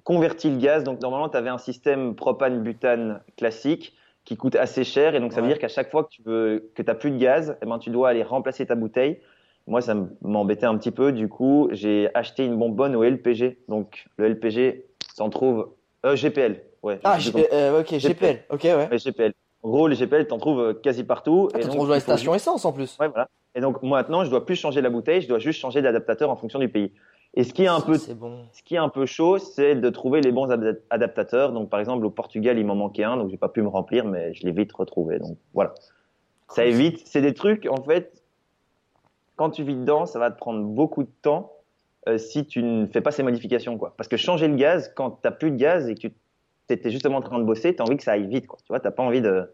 converti 0.03 0.49
le 0.49 0.57
gaz. 0.57 0.83
Donc 0.83 1.01
normalement 1.01 1.29
tu 1.29 1.37
avais 1.37 1.49
un 1.49 1.57
système 1.57 2.15
propane-butane 2.15 3.21
classique 3.37 3.95
qui 4.23 4.37
coûte 4.37 4.55
assez 4.55 4.83
cher 4.83 5.15
et 5.15 5.19
donc 5.19 5.33
ça 5.33 5.41
veut 5.41 5.47
dire 5.47 5.59
qu'à 5.59 5.67
chaque 5.67 5.89
fois 5.89 6.03
que 6.03 6.09
tu 6.09 6.21
veux 6.21 6.71
que 6.75 6.81
t'as 6.83 6.95
plus 6.95 7.11
de 7.11 7.17
gaz, 7.17 7.57
eh 7.61 7.65
ben 7.65 7.79
tu 7.79 7.89
dois 7.89 8.09
aller 8.09 8.23
remplacer 8.23 8.65
ta 8.65 8.75
bouteille. 8.75 9.19
Moi 9.67 9.81
ça 9.81 9.95
m'embêtait 10.21 10.65
un 10.65 10.77
petit 10.77 10.91
peu, 10.91 11.11
du 11.11 11.27
coup 11.29 11.69
j'ai 11.71 12.09
acheté 12.13 12.45
une 12.45 12.57
bonbonne 12.57 12.95
au 12.95 13.03
LPG. 13.03 13.59
Donc 13.67 14.05
le 14.17 14.27
LPG 14.29 14.85
s'en 15.15 15.29
trouve 15.29 15.69
euh, 16.05 16.15
GPL. 16.15 16.61
Ouais. 16.83 16.99
Ah, 17.03 17.17
euh, 17.53 17.81
ok, 17.81 17.93
GPL. 17.97 18.39
Ok, 18.49 18.63
ouais. 18.63 18.87
ouais, 18.89 18.97
GPL. 18.97 19.33
En 19.63 19.69
gros, 19.69 19.87
les 19.87 19.95
GPL, 19.95 20.25
t'en 20.25 20.39
trouves 20.39 20.59
euh, 20.59 20.73
quasi 20.73 21.03
partout. 21.03 21.49
Ah, 21.53 21.59
et 21.59 21.61
donc, 21.61 21.73
trouvé 21.75 21.89
dans 21.89 21.93
les 21.93 21.99
stations 21.99 22.33
essence 22.33 22.65
en 22.65 22.71
plus. 22.73 22.97
Ouais, 22.99 23.07
voilà. 23.07 23.29
Et 23.53 23.61
donc 23.61 23.83
maintenant, 23.83 24.23
je 24.23 24.29
dois 24.31 24.45
plus 24.45 24.55
changer 24.55 24.81
la 24.81 24.89
bouteille, 24.89 25.21
je 25.21 25.27
dois 25.27 25.37
juste 25.37 25.59
changer 25.59 25.81
d'adaptateur 25.83 26.31
en 26.31 26.35
fonction 26.35 26.57
du 26.57 26.69
pays. 26.69 26.91
Et 27.35 27.43
ce 27.43 27.53
qui 27.53 27.63
est 27.63 27.67
un 27.67 27.79
Ça, 27.79 27.85
peu, 27.85 27.97
bon. 28.15 28.45
ce 28.51 28.63
qui 28.63 28.75
est 28.75 28.79
un 28.79 28.89
peu 28.89 29.05
chaud, 29.05 29.37
c'est 29.37 29.75
de 29.75 29.89
trouver 29.89 30.21
les 30.21 30.31
bons 30.31 30.49
ad- 30.49 30.81
adaptateurs. 30.89 31.51
Donc 31.53 31.69
par 31.69 31.79
exemple, 31.79 32.03
au 32.05 32.09
Portugal, 32.09 32.57
il 32.57 32.65
m'en 32.65 32.75
manquait 32.75 33.03
un, 33.03 33.15
donc 33.17 33.29
j'ai 33.29 33.37
pas 33.37 33.49
pu 33.49 33.61
me 33.61 33.67
remplir, 33.67 34.05
mais 34.05 34.33
je 34.33 34.45
l'ai 34.45 34.51
vite 34.51 34.71
retrouvé. 34.73 35.19
Donc 35.19 35.37
voilà. 35.53 35.75
Ça 36.49 36.65
évite. 36.65 37.03
C'est 37.05 37.21
des 37.21 37.33
trucs, 37.33 37.67
en 37.69 37.81
fait, 37.83 38.20
quand 39.41 39.49
tu 39.49 39.63
vis 39.63 39.73
dedans, 39.75 40.05
ça 40.05 40.19
va 40.19 40.29
te 40.29 40.37
prendre 40.37 40.61
beaucoup 40.63 41.01
de 41.01 41.09
temps 41.23 41.51
euh, 42.07 42.19
si 42.19 42.45
tu 42.45 42.61
ne 42.61 42.85
fais 42.85 43.01
pas 43.01 43.09
ces 43.09 43.23
modifications, 43.23 43.75
quoi. 43.75 43.95
Parce 43.97 44.07
que 44.07 44.15
changer 44.15 44.47
le 44.47 44.55
gaz, 44.55 44.93
quand 44.95 45.09
t'as 45.23 45.31
plus 45.31 45.49
de 45.49 45.55
gaz 45.55 45.89
et 45.89 45.95
que 45.95 46.09
tu 46.09 46.13
étais 46.69 46.91
justement 46.91 47.17
en 47.17 47.21
train 47.21 47.39
de 47.39 47.43
bosser, 47.43 47.75
t'as 47.75 47.83
envie 47.83 47.97
que 47.97 48.03
ça 48.03 48.11
aille 48.11 48.27
vite, 48.27 48.45
quoi. 48.45 48.59
Tu 48.59 48.67
vois, 48.69 48.79
t'as 48.79 48.91
pas 48.91 49.01
envie 49.01 49.19
de, 49.21 49.51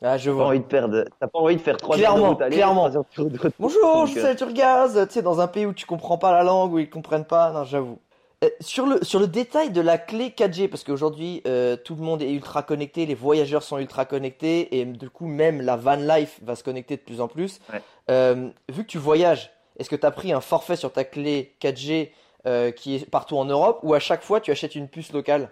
Ah, 0.00 0.16
je 0.16 0.30
pas 0.30 0.36
vois. 0.36 0.46
envie 0.46 0.60
de 0.60 0.64
perdre, 0.64 1.04
t'as 1.18 1.26
pas 1.26 1.40
envie 1.40 1.56
de 1.56 1.60
faire 1.60 1.76
trois 1.76 1.96
heures 1.96 1.98
de 1.98 2.06
Clairement, 2.06 2.28
route 2.30 2.42
aller, 2.42 2.54
clairement. 2.54 2.86
heures 2.86 3.04
de. 3.18 3.50
Bonjour, 3.58 3.80
Donc, 3.82 4.08
je 4.14 4.18
euh, 4.20 4.26
suis 4.28 4.36
Turgaz, 4.36 4.94
tu 5.08 5.14
sais, 5.14 5.22
dans 5.22 5.40
un 5.40 5.48
pays 5.48 5.66
où 5.66 5.72
tu 5.72 5.86
comprends 5.86 6.16
pas 6.18 6.30
la 6.32 6.44
langue, 6.44 6.72
où 6.72 6.78
ils 6.78 6.88
comprennent 6.88 7.24
pas, 7.24 7.50
non, 7.50 7.64
j'avoue. 7.64 7.98
Euh, 8.42 8.48
sur 8.60 8.86
le, 8.86 9.04
sur 9.04 9.20
le 9.20 9.26
détail 9.26 9.70
de 9.70 9.82
la 9.82 9.98
clé 9.98 10.30
4G, 10.30 10.68
parce 10.68 10.82
qu'aujourd'hui, 10.82 11.42
euh, 11.46 11.76
tout 11.76 11.94
le 11.94 12.02
monde 12.02 12.22
est 12.22 12.32
ultra 12.32 12.62
connecté, 12.62 13.04
les 13.04 13.14
voyageurs 13.14 13.62
sont 13.62 13.76
ultra 13.76 14.06
connectés, 14.06 14.80
et 14.80 14.86
du 14.86 15.10
coup, 15.10 15.26
même 15.26 15.60
la 15.60 15.76
van 15.76 15.96
life 15.96 16.40
va 16.42 16.54
se 16.54 16.64
connecter 16.64 16.96
de 16.96 17.02
plus 17.02 17.20
en 17.20 17.28
plus. 17.28 17.60
Ouais. 17.70 17.82
Euh, 18.10 18.48
vu 18.70 18.84
que 18.84 18.88
tu 18.88 18.96
voyages, 18.96 19.50
est-ce 19.78 19.90
que 19.90 19.96
tu 19.96 20.06
as 20.06 20.10
pris 20.10 20.32
un 20.32 20.40
forfait 20.40 20.76
sur 20.76 20.90
ta 20.90 21.04
clé 21.04 21.54
4G 21.60 22.12
euh, 22.46 22.70
qui 22.70 22.96
est 22.96 23.10
partout 23.10 23.36
en 23.36 23.44
Europe, 23.44 23.80
ou 23.82 23.92
à 23.92 24.00
chaque 24.00 24.22
fois, 24.22 24.40
tu 24.40 24.50
achètes 24.50 24.74
une 24.74 24.88
puce 24.88 25.12
locale? 25.12 25.50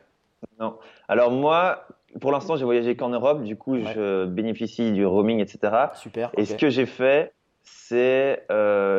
Alors 1.08 1.30
moi, 1.30 1.84
pour 2.22 2.32
l'instant, 2.32 2.56
j'ai 2.56 2.64
voyagé 2.64 2.96
qu'en 2.96 3.10
Europe, 3.10 3.42
du 3.42 3.56
coup, 3.56 3.76
je 3.76 4.24
bénéficie 4.24 4.92
du 4.92 5.04
roaming, 5.04 5.40
etc. 5.40 5.88
Super. 5.94 6.30
Et 6.38 6.46
ce 6.46 6.54
que 6.54 6.70
j'ai 6.70 6.86
fait, 6.86 7.34
c'est 7.64 8.46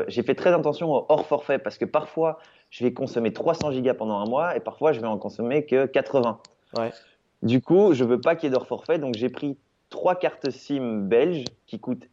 j'ai 0.10 0.22
fait 0.22 0.36
très 0.36 0.54
attention 0.54 0.94
au 0.94 1.06
hors 1.10 1.26
forfait 1.26 1.58
parce 1.58 1.80
que 1.80 1.86
parfois, 1.86 2.38
je 2.70 2.84
vais 2.84 2.94
consommer 2.94 3.34
300 3.34 3.72
gigas 3.72 3.94
pendant 3.94 4.20
un 4.20 4.26
mois 4.26 4.56
et 4.56 4.60
parfois, 4.60 4.92
je 4.92 5.00
vais 5.00 5.08
en 5.08 5.18
consommer 5.18 5.66
que 5.66 5.86
80. 5.86 6.40
Ouais. 6.74 6.92
Du 7.42 7.62
coup, 7.62 7.94
je 7.94 8.04
veux 8.04 8.20
pas 8.22 8.36
qu'il 8.36 8.48
y 8.50 8.52
ait 8.52 8.54
d'hors 8.54 8.68
forfait, 8.68 9.00
donc 9.00 9.16
j'ai 9.16 9.30
pris 9.30 9.58
trois 9.90 10.16
cartes 10.16 10.50
SIM 10.52 11.08
belges 11.08 11.46
qui 11.68 11.80
coûtent 11.80 12.08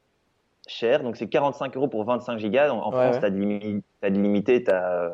cher, 0.66 1.02
donc 1.02 1.16
c'est 1.16 1.28
45 1.28 1.76
euros 1.76 1.88
pour 1.88 2.04
25 2.04 2.38
gigas. 2.38 2.70
En, 2.70 2.78
en 2.78 2.90
Ouais, 2.90 2.96
France, 2.96 3.14
ouais. 3.16 3.20
t'as 3.20 3.30
de 3.30 3.36
limi- 3.38 3.82
t'as 4.00 4.10
de 4.10 4.14
limité, 4.20 4.62
t'as 4.64 5.10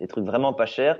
des 0.00 0.06
trucs 0.08 0.24
vraiment 0.24 0.52
pas 0.52 0.66
chers. 0.66 0.98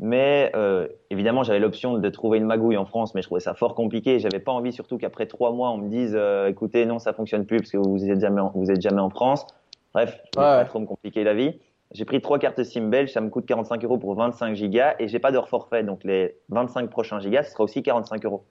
Mais 0.00 0.50
euh, 0.56 0.88
évidemment, 1.10 1.44
j'avais 1.44 1.60
l'option 1.60 1.98
de 1.98 2.08
trouver 2.10 2.38
une 2.38 2.46
magouille 2.46 2.76
en 2.76 2.84
France, 2.84 3.14
mais 3.14 3.22
je 3.22 3.28
trouvais 3.28 3.40
ça 3.40 3.54
fort 3.54 3.74
compliqué. 3.76 4.18
J'avais 4.18 4.40
pas 4.40 4.50
envie, 4.50 4.72
surtout 4.72 4.98
qu'après 4.98 5.26
trois 5.26 5.52
mois, 5.52 5.70
on 5.70 5.78
me 5.78 5.88
dise, 5.88 6.14
euh, 6.16 6.48
écoutez, 6.48 6.84
non, 6.84 6.98
ça 6.98 7.12
fonctionne 7.12 7.46
plus 7.46 7.58
parce 7.58 7.70
que 7.70 7.76
vous 7.76 8.04
êtes 8.10 8.20
jamais, 8.20 8.40
en, 8.40 8.50
vous 8.54 8.70
êtes 8.72 8.80
jamais 8.80 9.00
en 9.00 9.10
France. 9.10 9.46
Bref, 9.92 10.18
je 10.26 10.30
voulais 10.32 10.46
Ouais, 10.50 10.56
pas 10.56 10.64
trop 10.64 10.80
me 10.80 10.86
compliquer 10.86 11.22
la 11.22 11.34
vie. 11.34 11.60
J'ai 11.92 12.04
pris 12.04 12.20
trois 12.20 12.38
cartes 12.38 12.62
SIM 12.62 12.88
belges, 12.88 13.12
ça 13.12 13.20
me 13.20 13.30
coûte 13.30 13.46
45 13.46 13.84
euros 13.84 13.98
pour 13.98 14.14
25 14.14 14.54
gigas 14.54 14.96
et 14.98 15.08
j'ai 15.08 15.18
pas 15.18 15.30
d'heure 15.30 15.48
forfait, 15.48 15.84
donc 15.84 16.02
les 16.04 16.36
25 16.48 16.90
prochains 16.90 17.20
gigas, 17.20 17.44
ce 17.44 17.52
sera 17.52 17.64
aussi 17.64 17.82
45 17.82 18.24
euros. 18.24 18.44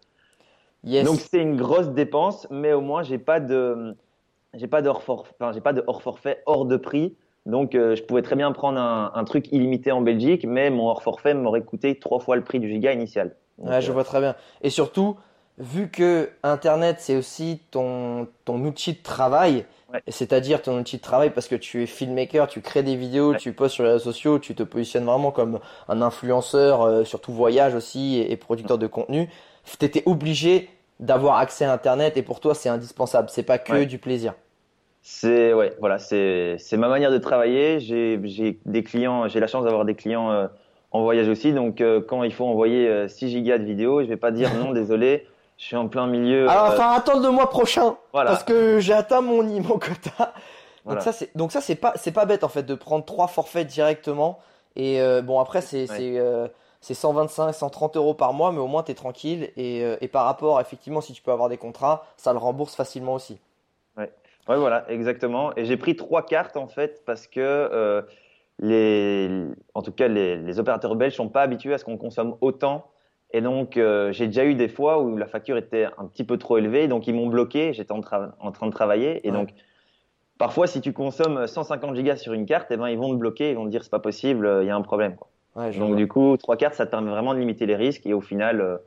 Yes. 0.83 1.05
Donc 1.05 1.19
c'est 1.19 1.41
une 1.41 1.55
grosse 1.55 1.89
dépense, 1.89 2.47
mais 2.51 2.73
au 2.73 2.81
moins 2.81 3.03
j'ai 3.03 3.17
pas 3.17 3.39
de 3.39 3.95
j'ai 4.53 4.67
pas 4.67 4.81
de 4.81 4.89
hors 4.89 5.03
forfait, 5.03 5.33
enfin, 5.39 5.51
j'ai 5.51 5.61
pas 5.61 5.73
de 5.73 5.83
hors 5.87 6.01
forfait 6.01 6.41
hors 6.45 6.65
de 6.65 6.77
prix. 6.77 7.15
Donc 7.45 7.75
euh, 7.75 7.95
je 7.95 8.03
pouvais 8.03 8.21
très 8.21 8.35
bien 8.35 8.51
prendre 8.51 8.79
un, 8.79 9.11
un, 9.13 9.23
truc 9.25 9.51
illimité 9.51 9.91
en 9.91 10.01
Belgique, 10.01 10.45
mais 10.47 10.69
mon 10.69 10.87
hors 10.87 11.03
forfait 11.03 11.33
m'aurait 11.33 11.63
coûté 11.63 11.99
trois 11.99 12.19
fois 12.19 12.35
le 12.35 12.43
prix 12.43 12.59
du 12.59 12.69
giga 12.69 12.93
initial. 12.93 13.35
Donc, 13.57 13.69
ouais, 13.69 13.81
je 13.81 13.89
euh... 13.89 13.93
vois 13.93 14.03
très 14.03 14.19
bien. 14.19 14.35
Et 14.61 14.69
surtout, 14.69 15.17
vu 15.57 15.89
que 15.89 16.29
Internet 16.43 16.97
c'est 16.99 17.17
aussi 17.17 17.61
ton 17.71 18.27
ton 18.45 18.63
outil 18.63 18.93
de 18.93 19.01
travail, 19.01 19.65
ouais. 19.93 20.03
c'est-à-dire 20.07 20.61
ton 20.61 20.77
outil 20.79 20.97
de 20.97 21.01
travail 21.01 21.29
parce 21.31 21.47
que 21.47 21.55
tu 21.55 21.83
es 21.83 21.85
filmmaker, 21.85 22.47
tu 22.47 22.61
crées 22.61 22.83
des 22.83 22.95
vidéos, 22.95 23.31
ouais. 23.31 23.37
tu 23.37 23.53
postes 23.53 23.75
sur 23.75 23.83
les 23.83 23.91
réseaux 23.91 24.03
sociaux, 24.11 24.39
tu 24.39 24.55
te 24.55 24.63
positionnes 24.63 25.05
vraiment 25.05 25.31
comme 25.31 25.59
un 25.87 26.01
influenceur, 26.01 26.81
euh, 26.83 27.03
surtout 27.03 27.31
voyage 27.33 27.75
aussi 27.75 28.17
et, 28.17 28.31
et 28.31 28.37
producteur 28.37 28.77
de 28.77 28.87
contenu. 28.87 29.29
T'étais 29.79 30.03
obligé 30.05 30.69
d'avoir 30.99 31.37
accès 31.37 31.65
à 31.65 31.73
Internet 31.73 32.17
et 32.17 32.23
pour 32.23 32.39
toi 32.39 32.55
c'est 32.55 32.69
indispensable. 32.69 33.29
C'est 33.29 33.43
pas 33.43 33.57
que 33.59 33.73
Ouais. 33.73 33.85
du 33.85 33.97
plaisir. 33.99 34.33
C'est 35.01 35.53
ouais, 35.53 35.75
voilà, 35.79 35.99
c'est 35.99 36.57
ma 36.73 36.87
manière 36.87 37.11
de 37.11 37.17
travailler. 37.17 37.79
J'ai 37.79 38.17
des 38.65 38.83
clients, 38.83 39.27
j'ai 39.27 39.39
la 39.41 39.47
chance 39.47 39.65
d'avoir 39.65 39.83
des 39.85 39.95
clients 39.95 40.31
euh, 40.31 40.47
en 40.91 41.03
voyage 41.03 41.27
aussi. 41.27 41.51
Donc 41.53 41.81
euh, 41.81 41.99
quand 42.01 42.23
il 42.23 42.33
faut 42.33 42.45
envoyer 42.45 42.87
euh, 42.87 43.07
6 43.09 43.29
gigas 43.29 43.57
de 43.57 43.65
vidéos, 43.65 44.01
je 44.01 44.07
vais 44.07 44.17
pas 44.17 44.31
dire 44.31 44.53
non, 44.55 44.71
désolé, 44.71 45.27
je 45.57 45.65
suis 45.65 45.75
en 45.75 45.87
plein 45.87 46.07
milieu. 46.07 46.49
Alors 46.49 46.65
euh, 46.65 46.73
enfin 46.73 46.91
attends 46.91 47.19
le 47.19 47.29
mois 47.29 47.49
prochain 47.49 47.95
voilà. 48.11 48.31
parce 48.31 48.43
que 48.43 48.79
j'ai 48.79 48.93
atteint 48.93 49.21
mon 49.21 49.43
mon 49.61 49.79
quota. 49.79 50.33
Donc 50.85 51.01
ça 51.01 51.11
c'est 51.11 51.35
donc 51.35 51.51
ça 51.51 51.61
c'est 51.61 51.75
pas 51.75 51.93
c'est 51.95 52.11
pas 52.11 52.25
bête 52.25 52.43
en 52.43 52.49
fait 52.49 52.63
de 52.63 52.75
prendre 52.75 53.05
trois 53.05 53.27
forfaits 53.27 53.67
directement 53.67 54.39
et 54.75 55.01
euh, 55.01 55.21
bon 55.21 55.39
après 55.39 55.61
c'est 55.61 55.81
Ouais. 55.81 55.87
c'est 55.87 56.19
euh, 56.19 56.47
c'est 56.81 56.93
125 56.93 57.53
130 57.53 57.95
euros 57.95 58.13
par 58.13 58.33
mois 58.33 58.51
mais 58.51 58.59
au 58.59 58.67
moins 58.67 58.83
t'es 58.83 58.93
tranquille 58.93 59.51
et 59.55 59.83
euh, 59.83 59.95
et 60.01 60.09
par 60.09 60.25
rapport 60.25 60.59
effectivement 60.59 60.99
si 60.99 61.13
tu 61.13 61.21
peux 61.21 61.31
avoir 61.31 61.47
des 61.47 61.57
contrats 61.57 62.05
ça 62.17 62.33
le 62.33 62.39
rembourse 62.39 62.75
facilement 62.75 63.13
aussi. 63.13 63.39
Ouais, 63.95 64.57
voilà, 64.57 64.83
exactement. 64.89 65.55
Et 65.55 65.63
j'ai 65.63 65.77
pris 65.77 65.95
trois 65.95 66.25
cartes 66.25 66.57
en 66.57 66.67
fait 66.67 67.05
parce 67.05 67.27
que 67.27 68.03
les, 68.59 69.45
en 69.73 69.81
tout 69.81 69.93
cas 69.93 70.09
les, 70.09 70.35
les 70.35 70.59
opérateurs 70.59 70.95
belges 70.95 71.15
sont 71.15 71.29
pas 71.29 71.43
habitués 71.43 71.73
à 71.73 71.77
ce 71.77 71.85
qu'on 71.85 71.97
consomme 71.97 72.35
autant. 72.41 72.85
Et 73.33 73.41
donc 73.41 73.77
euh, 73.77 74.11
j'ai 74.11 74.27
déjà 74.27 74.45
eu 74.45 74.53
des 74.55 74.67
fois 74.69 75.01
où 75.01 75.17
la 75.17 75.25
facture 75.25 75.57
était 75.57 75.87
un 75.97 76.05
petit 76.05 76.23
peu 76.23 76.37
trop 76.37 76.57
élevée, 76.59 76.87
donc 76.87 77.07
ils 77.07 77.15
m'ont 77.15 77.27
bloqué. 77.27 77.73
J'étais 77.73 77.91
en, 77.91 77.99
tra- 77.99 78.31
en 78.39 78.51
train 78.51 78.67
de 78.67 78.71
travailler 78.71 79.25
et 79.27 79.31
Ouais. 79.31 79.37
donc 79.37 79.49
parfois 80.37 80.67
si 80.67 80.81
tu 80.81 80.93
consommes 80.93 81.47
150 81.47 81.95
gigas 81.95 82.17
sur 82.17 82.33
une 82.33 82.45
carte, 82.45 82.67
eh 82.71 82.77
ben 82.77 82.89
ils 82.89 82.97
vont 82.97 83.09
te 83.09 83.15
bloquer, 83.17 83.49
ils 83.51 83.55
vont 83.55 83.65
te 83.65 83.69
dire 83.71 83.83
c'est 83.83 83.89
pas 83.91 83.99
possible, 83.99 84.59
il 84.61 84.67
y 84.67 84.69
a 84.69 84.75
un 84.75 84.81
problème. 84.81 85.15
Quoi. 85.15 85.27
Ouais, 85.55 85.71
je 85.71 85.79
Donc 85.79 85.89
vois. 85.89 85.97
du 85.97 86.07
coup 86.07 86.37
trois 86.37 86.57
cartes 86.57 86.75
ça 86.75 86.85
te 86.85 86.91
permet 86.91 87.09
vraiment 87.11 87.33
de 87.33 87.39
limiter 87.39 87.65
les 87.65 87.75
risques 87.75 88.05
et 88.05 88.13
au 88.13 88.21
final 88.21 88.61
euh, 88.61 88.77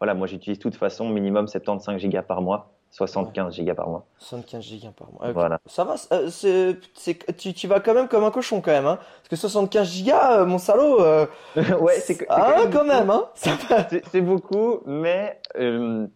voilà 0.00 0.14
moi 0.14 0.26
j'utilise 0.26 0.58
de 0.58 0.62
toute 0.62 0.76
façon 0.76 1.08
minimum 1.08 1.46
75 1.48 1.98
gigas 2.00 2.22
par 2.22 2.42
mois, 2.42 2.72
75 2.94 3.52
gigas 3.52 3.74
par 3.74 3.88
mois. 3.88 4.06
75 4.18 4.62
gigas 4.62 4.92
par 4.96 5.10
mois. 5.10 5.26
Ok. 5.26 5.32
Voilà. 5.34 5.60
Ça 5.66 5.82
va, 5.82 5.96
c'est- 5.96 6.46
euh, 6.46 6.74
tu, 7.36 7.52
tu 7.52 7.66
vas 7.66 7.80
quand 7.80 7.92
même 7.92 8.06
comme 8.06 8.22
un 8.22 8.30
cochon 8.30 8.60
quand 8.60 8.70
même, 8.70 8.86
hein. 8.86 8.98
Parce 9.16 9.28
que 9.30 9.34
75 9.36 9.88
gigas, 9.88 10.38
euh, 10.40 10.46
mon 10.46 10.58
salaud, 10.58 11.00
euh, 11.00 11.26
ouais 11.80 11.94
c'est 11.94 12.24
ah, 12.28 12.54
même 12.56 12.70
quand 12.70 12.84
même, 12.84 13.10
hein. 13.10 13.28
C'est 13.34 14.04
c'est 14.12 14.20
beaucoup, 14.20 14.78
mais 14.86 15.40
euh, 15.58 16.06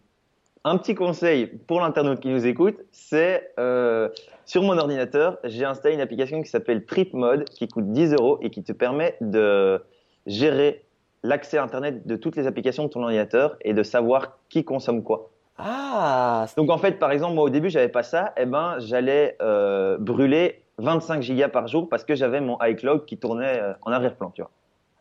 un 0.63 0.77
petit 0.77 0.95
conseil 0.95 1.47
pour 1.47 1.81
l'internaute 1.81 2.21
qui 2.21 2.29
nous 2.29 2.47
écoute, 2.47 2.77
c'est 2.93 3.51
euh, 3.59 4.07
sur 4.45 4.63
mon 4.63 4.77
ordinateur, 4.77 5.37
j'ai 5.43 5.65
installé 5.65 5.95
une 5.95 6.01
application 6.01 6.41
qui 6.41 6.49
s'appelle 6.49 6.85
Trip 6.85 7.13
Mode, 7.13 7.43
qui 7.49 7.67
coûte 7.67 7.91
10 7.91 8.13
euros 8.13 8.39
et 8.41 8.51
qui 8.51 8.63
te 8.63 8.71
permet 8.71 9.17
de 9.19 9.83
gérer 10.27 10.85
l'accès 11.23 11.57
à 11.57 11.63
Internet 11.63 12.07
de 12.07 12.15
toutes 12.15 12.37
les 12.37 12.47
applications 12.47 12.83
de 12.85 12.89
ton 12.89 13.03
ordinateur 13.03 13.57
et 13.65 13.73
de 13.73 13.83
savoir 13.83 14.37
qui 14.47 14.63
consomme 14.63 15.03
quoi. 15.03 15.29
Ah, 15.61 16.45
Donc 16.55 16.69
en 16.69 16.77
fait, 16.77 16.93
par 16.99 17.11
exemple, 17.11 17.33
moi 17.35 17.43
au 17.43 17.49
début, 17.49 17.69
j'avais 17.69 17.89
pas 17.89 18.03
ça, 18.03 18.33
et 18.37 18.45
ben 18.45 18.75
j'allais 18.79 19.35
euh, 19.41 19.97
brûler 19.99 20.63
25 20.77 21.21
gigas 21.21 21.49
par 21.49 21.67
jour 21.67 21.89
parce 21.89 22.05
que 22.05 22.15
j'avais 22.15 22.39
mon 22.39 22.57
iCloud 22.61 23.05
qui 23.05 23.17
tournait 23.17 23.59
euh, 23.59 23.73
en 23.81 23.91
arrière-plan, 23.91 24.31
tu 24.31 24.41
vois. 24.41 24.51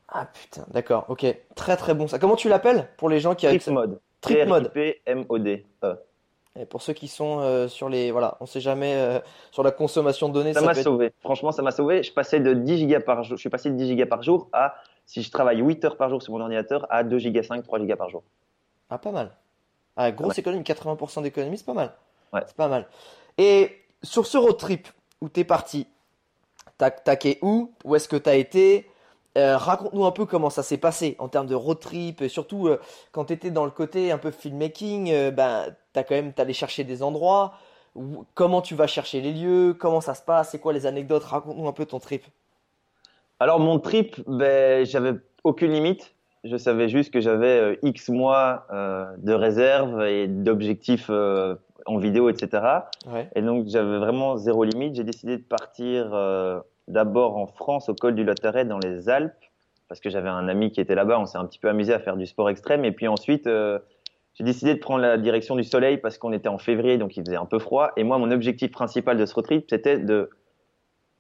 ah 0.09 0.27
putain, 0.27 0.67
d'accord, 0.73 1.05
ok. 1.09 1.25
Très 1.55 1.77
très 1.77 1.95
bon 1.95 2.09
ça. 2.09 2.19
Comment 2.19 2.35
tu 2.37 2.49
l'appelles 2.49 2.89
pour 2.97 3.09
les 3.09 3.21
gens 3.21 3.35
qui 3.37 3.47
Trip 3.47 3.67
Mode. 3.69 4.01
Trip 4.21 4.47
Mode. 4.49 4.73
T-R-I-P-M-O-D. 4.73 5.65
E. 5.85 5.95
Et 6.61 6.67
pour 6.67 6.83
ceux 6.83 6.93
qui 6.93 7.07
sont 7.07 7.39
euh, 7.39 7.69
sur 7.69 7.89
les, 7.89 8.11
voilà, 8.11 8.37
on 8.41 8.47
sait 8.47 8.61
jamais 8.61 8.95
euh, 8.97 9.21
sur 9.53 9.63
la 9.63 9.71
consommation 9.71 10.29
de 10.29 10.35
données. 10.35 10.55
Ça 10.55 10.61
m'a 10.61 10.73
être- 10.73 10.83
sauvé. 10.83 11.13
Franchement, 11.21 11.53
ça 11.53 11.63
m'a 11.63 11.71
sauvé. 11.71 12.03
Je 12.03 12.13
passais 12.13 12.41
de 12.41 12.53
10 12.53 12.79
gigas 12.79 12.99
par 13.01 13.23
jour. 13.23 13.37
Je 13.37 13.41
suis 13.41 13.49
passé 13.51 13.71
de 13.71 13.77
10 13.77 13.87
gigas 13.87 14.07
par 14.07 14.25
jour 14.25 14.49
à, 14.53 14.75
si 15.07 15.23
je 15.23 15.31
travaille 15.31 15.59
8 15.59 15.85
heures 15.85 15.97
par 15.97 16.11
jour 16.11 16.21
sur 16.21 16.33
mon 16.33 16.41
ordinateur, 16.41 16.85
à 16.91 17.05
2 17.05 17.17
gigas 17.19 17.45
5, 17.45 17.63
3 17.63 17.79
gigas 17.79 17.95
par 17.95 18.09
jour. 18.11 18.25
Ah, 18.91 18.99
pas 18.99 19.13
mal. 19.13 19.31
Ah, 19.99 20.11
grosse 20.13 20.35
Ouais. 20.37 20.41
économie, 20.41 20.63
80% 20.65 21.21
d'économie, 21.23 21.59
c'est 21.59 21.67
pas 21.67 21.75
mal. 21.75 21.93
Ouais. 22.33 22.41
C'est 22.47 22.57
pas 22.57 22.69
mal. 22.69 22.89
Et 23.37 23.77
sur 24.03 24.27
ce 24.27 24.39
road 24.39 24.57
trip 24.57 24.89
où 25.21 25.29
t'es 25.29 25.45
parti, 25.45 25.87
t'as 26.79 26.91
taqué 26.91 27.39
où? 27.43 27.73
Où 27.85 27.97
est-ce 27.97 28.09
que 28.09 28.17
t'as 28.17 28.37
été? 28.37 28.89
Euh, 29.37 29.57
raconte-nous 29.57 30.05
un 30.05 30.11
peu 30.13 30.25
comment 30.25 30.51
ça 30.51 30.63
s'est 30.63 30.79
passé 30.79 31.15
en 31.19 31.29
termes 31.29 31.47
de 31.47 31.55
road 31.55 31.79
trip 31.81 32.23
et 32.23 32.29
surtout 32.29 32.69
euh, 32.69 32.81
quand 33.13 33.27
t'étais 33.27 33.51
dans 33.51 33.65
le 33.65 33.71
côté 33.71 34.11
un 34.11 34.19
peu 34.19 34.31
filmmaking, 34.31 35.11
euh, 35.13 35.31
ben 35.31 35.75
t'as 35.93 36.03
quand 36.05 36.15
même 36.15 36.33
t'allais 36.33 36.53
chercher 36.55 36.85
des 36.85 37.03
endroits. 37.03 37.55
Où- 37.95 38.25
comment 38.35 38.63
tu 38.63 38.75
vas 38.77 38.87
chercher 38.87 39.21
les 39.21 39.33
lieux? 39.33 39.75
Comment 39.79 40.01
ça 40.01 40.15
se 40.15 40.23
passe? 40.23 40.51
C'est 40.51 40.59
quoi 40.61 40.73
les 40.73 40.87
anecdotes? 40.87 41.25
Raconte-nous 41.25 41.67
un 41.69 41.73
peu 41.73 41.87
ton 41.87 41.99
trip. 42.01 42.25
Alors, 43.41 43.61
mon 43.61 43.79
trip, 43.79 44.21
ben, 44.27 44.85
j'avais 44.85 45.13
aucune 45.45 45.73
limite. 45.73 46.13
Je 46.45 46.57
savais 46.57 46.89
juste 46.89 47.13
que 47.13 47.21
j'avais 47.21 47.61
euh, 47.61 47.77
X 47.83 48.09
mois 48.09 48.67
euh, 48.73 49.07
de 49.19 49.33
réserve 49.33 50.03
et 50.03 50.29
d'objectifs 50.29 51.09
euh, 51.11 51.57
en 51.87 51.99
vidéo, 51.99 52.29
etc. 52.29 52.63
Ouais. 53.07 53.29
Et 53.35 53.43
donc, 53.43 53.67
j'avais 53.69 53.99
vraiment 53.99 54.37
zéro 54.37 54.65
limite. 54.65 54.95
J'ai 54.95 55.05
décidé 55.05 55.37
de 55.37 55.43
partir 55.43 56.11
euh, 56.13 56.61
d'abord 56.87 57.37
en 57.37 57.47
France, 57.47 57.89
au 57.89 57.95
col 57.95 58.15
du 58.15 58.25
Lotteret, 58.25 58.65
dans 58.65 58.79
les 58.79 59.09
Alpes, 59.09 59.33
parce 59.89 60.01
que 60.01 60.11
j'avais 60.11 60.29
un 60.29 60.49
ami 60.49 60.71
qui 60.71 60.81
était 60.81 60.95
là-bas. 60.95 61.19
On 61.19 61.27
s'est 61.27 61.39
un 61.39 61.47
petit 61.47 61.59
peu 61.59 61.69
amusé 61.69 61.93
à 61.93 61.99
faire 61.99 62.17
du 62.17 62.27
sport 62.27 62.51
extrême. 62.51 62.85
Et 62.85 62.93
puis 62.93 63.09
ensuite, 63.09 63.47
euh, 63.47 63.79
j'ai 64.35 64.45
décidé 64.45 64.75
de 64.75 64.81
prendre 64.81 65.01
la 65.01 65.19
direction 65.19 65.57
du 65.57 65.65
soleil 65.65 65.99
parce 65.99 66.19
qu'on 66.19 66.33
était 66.33 66.49
en 66.49 66.59
février, 66.59 66.99
donc 66.99 67.17
il 67.17 67.25
faisait 67.25 67.37
un 67.37 67.47
peu 67.47 67.59
froid. 67.59 67.91
Et 67.97 68.05
moi, 68.05 68.19
mon 68.19 68.31
objectif 68.31 68.71
principal 68.71 69.17
de 69.17 69.27
ce 69.27 69.35
road 69.35 69.47
trip, 69.47 69.67
c'était 69.69 69.99
de 69.99 70.31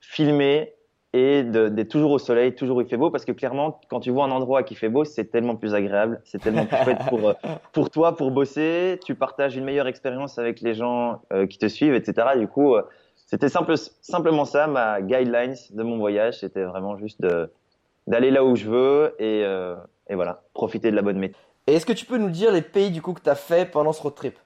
filmer 0.00 0.74
et 1.12 1.42
d'être 1.42 1.88
toujours 1.88 2.10
au 2.10 2.18
soleil, 2.18 2.54
toujours 2.54 2.76
où 2.78 2.80
il 2.82 2.86
fait 2.86 2.96
beau, 2.96 3.10
parce 3.10 3.24
que 3.24 3.32
clairement, 3.32 3.80
quand 3.88 4.00
tu 4.00 4.10
vois 4.10 4.24
un 4.24 4.30
endroit 4.30 4.62
qui 4.62 4.74
fait 4.74 4.90
beau, 4.90 5.04
c'est 5.04 5.26
tellement 5.26 5.56
plus 5.56 5.74
agréable, 5.74 6.20
c'est 6.24 6.40
tellement 6.40 6.66
plus 6.66 6.76
chouette 6.84 6.98
pour, 7.08 7.28
euh, 7.28 7.32
pour 7.72 7.90
toi, 7.90 8.14
pour 8.16 8.30
bosser, 8.30 9.00
tu 9.04 9.14
partages 9.14 9.56
une 9.56 9.64
meilleure 9.64 9.86
expérience 9.86 10.38
avec 10.38 10.60
les 10.60 10.74
gens 10.74 11.22
euh, 11.32 11.46
qui 11.46 11.58
te 11.58 11.66
suivent, 11.66 11.94
etc. 11.94 12.28
Du 12.36 12.46
coup, 12.46 12.74
euh, 12.74 12.82
c'était 13.16 13.48
simple, 13.48 13.74
simplement 14.02 14.44
ça, 14.44 14.66
ma 14.66 15.00
guidelines 15.00 15.56
de 15.70 15.82
mon 15.82 15.98
voyage, 15.98 16.40
c'était 16.40 16.64
vraiment 16.64 16.96
juste 16.98 17.24
d'aller 18.08 18.30
là 18.30 18.42
où 18.42 18.56
je 18.56 18.68
veux 18.68 19.14
et, 19.18 19.44
euh, 19.44 19.76
et 20.08 20.14
voilà, 20.14 20.42
profiter 20.54 20.90
de 20.90 20.96
la 20.96 21.02
bonne 21.02 21.18
météo. 21.18 21.38
Et 21.66 21.74
est-ce 21.74 21.86
que 21.86 21.92
tu 21.92 22.06
peux 22.06 22.16
nous 22.16 22.30
dire 22.30 22.50
les 22.50 22.62
pays 22.62 22.90
du 22.90 23.02
coup 23.02 23.12
que 23.12 23.20
t'as 23.20 23.34
fait 23.34 23.70
pendant 23.70 23.92
ce 23.92 24.02
road 24.02 24.14
trip? 24.14 24.38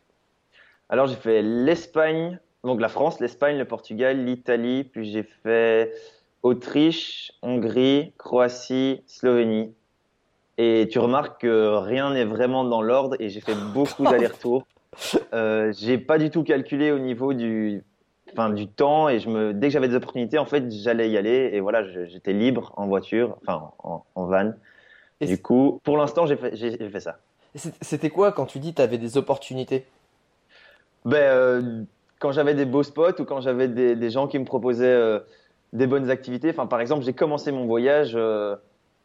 Alors 0.88 1.06
j'ai 1.06 1.14
fait 1.14 1.40
l'Espagne, 1.40 2.38
donc 2.64 2.80
la 2.80 2.88
France, 2.88 3.20
l'Espagne, 3.20 3.56
le 3.56 3.64
Portugal, 3.64 4.24
l'Italie, 4.24 4.84
puis 4.84 5.10
j'ai 5.10 5.22
fait 5.22 5.94
Autriche, 6.42 7.32
Hongrie, 7.42 8.12
Croatie, 8.18 9.02
Slovénie. 9.06 9.72
Et 10.58 10.88
tu 10.90 10.98
remarques 10.98 11.40
que 11.42 11.76
rien 11.76 12.12
n'est 12.12 12.24
vraiment 12.24 12.64
dans 12.64 12.82
l'ordre 12.82 13.16
et 13.20 13.28
j'ai 13.28 13.40
fait 13.40 13.54
beaucoup 13.72 14.02
d'allers-retours. 14.10 14.66
Euh, 15.32 15.72
j'ai 15.76 15.98
pas 15.98 16.18
du 16.18 16.30
tout 16.30 16.42
calculé 16.42 16.90
au 16.92 16.98
niveau 16.98 17.32
du, 17.32 17.82
enfin, 18.32 18.50
du 18.50 18.68
temps 18.68 19.08
et 19.08 19.18
je 19.20 19.28
me, 19.28 19.54
dès 19.54 19.68
que 19.68 19.72
j'avais 19.72 19.88
des 19.88 19.94
opportunités, 19.94 20.38
en 20.38 20.44
fait, 20.44 20.70
j'allais 20.70 21.08
y 21.10 21.16
aller 21.16 21.50
et 21.52 21.60
voilà, 21.60 21.84
j'étais 22.06 22.32
libre 22.32 22.72
en 22.76 22.86
voiture, 22.86 23.38
enfin 23.42 23.70
en, 23.82 24.04
en 24.14 24.26
van. 24.26 24.52
Et 25.20 25.26
Du 25.26 25.40
coup, 25.40 25.80
pour 25.84 25.96
l'instant, 25.96 26.26
j'ai 26.26 26.36
fait, 26.36 26.56
fait 26.56 27.00
ça. 27.00 27.18
C'était 27.54 28.10
quoi 28.10 28.32
quand 28.32 28.46
tu 28.46 28.58
dis 28.58 28.74
t'avais 28.74 28.98
des 28.98 29.16
opportunités? 29.16 29.86
Ben, 31.04 31.16
euh, 31.16 31.82
quand 32.18 32.32
j'avais 32.32 32.54
des 32.54 32.64
beaux 32.64 32.82
spots 32.82 33.20
ou 33.20 33.24
quand 33.24 33.40
j'avais 33.40 33.68
des, 33.68 33.96
des 33.96 34.10
gens 34.10 34.26
qui 34.26 34.38
me 34.38 34.44
proposaient 34.44 34.86
euh, 34.86 35.20
des 35.72 35.86
bonnes 35.86 36.10
activités. 36.10 36.50
Enfin, 36.50 36.66
par 36.66 36.80
exemple, 36.80 37.04
j'ai 37.04 37.12
commencé 37.12 37.50
mon 37.52 37.66
voyage 37.66 38.12
euh, 38.14 38.56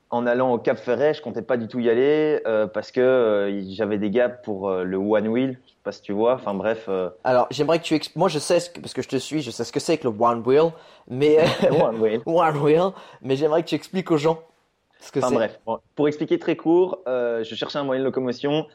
en 0.09 0.25
allant 0.25 0.53
au 0.53 0.57
Cap 0.57 0.77
Ferret. 0.77 1.13
Je 1.13 1.21
comptais 1.21 1.41
pas 1.41 1.57
du 1.57 1.67
tout 1.67 1.79
y 1.79 1.89
aller 1.89 2.41
euh, 2.45 2.67
parce 2.67 2.91
que 2.91 3.01
euh, 3.01 3.61
j'avais 3.69 3.97
des 3.97 4.09
gaps 4.09 4.41
pour 4.43 4.69
le 4.71 4.97
One 4.97 5.27
Wheel. 5.27 5.59
Je 5.65 5.71
sais 5.71 5.77
pas 5.83 5.91
si 5.91 6.01
tu 6.01 6.11
vois. 6.13 6.33
Enfin 6.35 6.53
bref. 6.53 6.89
Alors, 7.23 7.47
j'aimerais 7.51 7.79
que 7.79 7.83
tu 7.83 7.95
expliques. 7.95 8.17
Moi, 8.17 8.29
je 8.29 8.39
sais 8.39 8.59
ce 8.59 8.69
que, 8.69 8.79
parce 8.81 8.93
que 8.93 9.01
je 9.01 9.09
te 9.09 9.17
suis, 9.17 9.41
je 9.41 9.51
sais 9.51 9.63
ce 9.63 9.71
que 9.71 9.79
c'est 9.79 9.97
que 9.97 10.07
le 10.07 10.15
One 10.19 10.43
Wheel, 10.45 10.71
mais 11.07 11.37
One 11.71 11.99
Wheel. 12.01 12.21
One 12.25 12.57
Wheel, 12.57 12.91
mais 13.21 13.35
j'aimerais 13.35 13.63
que 13.63 13.69
tu 13.69 13.75
expliques 13.75 14.11
aux 14.11 14.17
gens 14.17 14.39
ce 14.99 15.11
que 15.11 15.19
Enfin 15.19 15.29
c'est. 15.29 15.35
bref, 15.35 15.59
Bon, 15.65 15.79
pour 15.95 16.07
expliquer 16.07 16.39
très 16.39 16.55
court, 16.55 17.01
je 17.05 17.53
cherchais 17.55 17.77
un 17.77 17.83
moyen 17.83 18.01
de 18.01 18.05
locomotion, 18.05 18.65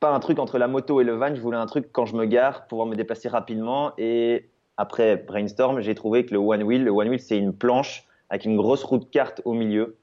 pas 0.00 0.10
un 0.10 0.20
truc 0.20 0.38
entre 0.38 0.58
la 0.58 0.66
moto 0.66 1.00
et 1.00 1.04
le 1.04 1.14
van, 1.14 1.34
je 1.34 1.40
voulais 1.40 1.58
un 1.58 1.66
truc 1.66 1.90
quand 1.92 2.06
je 2.06 2.16
me 2.16 2.24
gare, 2.24 2.66
pouvoir 2.66 2.86
me 2.86 2.96
déplacer 2.96 3.28
rapidement. 3.28 3.92
Et 3.98 4.48
après 4.76 5.16
brainstorm, 5.16 5.80
j'ai 5.80 5.94
trouvé 5.94 6.26
que 6.26 6.34
le 6.34 6.38
One 6.38 6.62
Wheel, 6.62 6.84
le 6.84 6.90
One 6.90 7.08
Wheel, 7.08 7.20
c'est 7.20 7.38
une 7.38 7.54
planche 7.54 8.06
avec 8.28 8.44
une 8.44 8.56
grosse 8.56 8.84
roue 8.84 8.98
de 8.98 9.04
carte 9.04 9.40
au 9.44 9.52
milieu. 9.52 9.96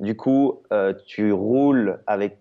Du 0.00 0.16
coup, 0.16 0.62
euh, 0.72 0.92
tu 1.06 1.32
roules 1.32 2.00
avec 2.06 2.38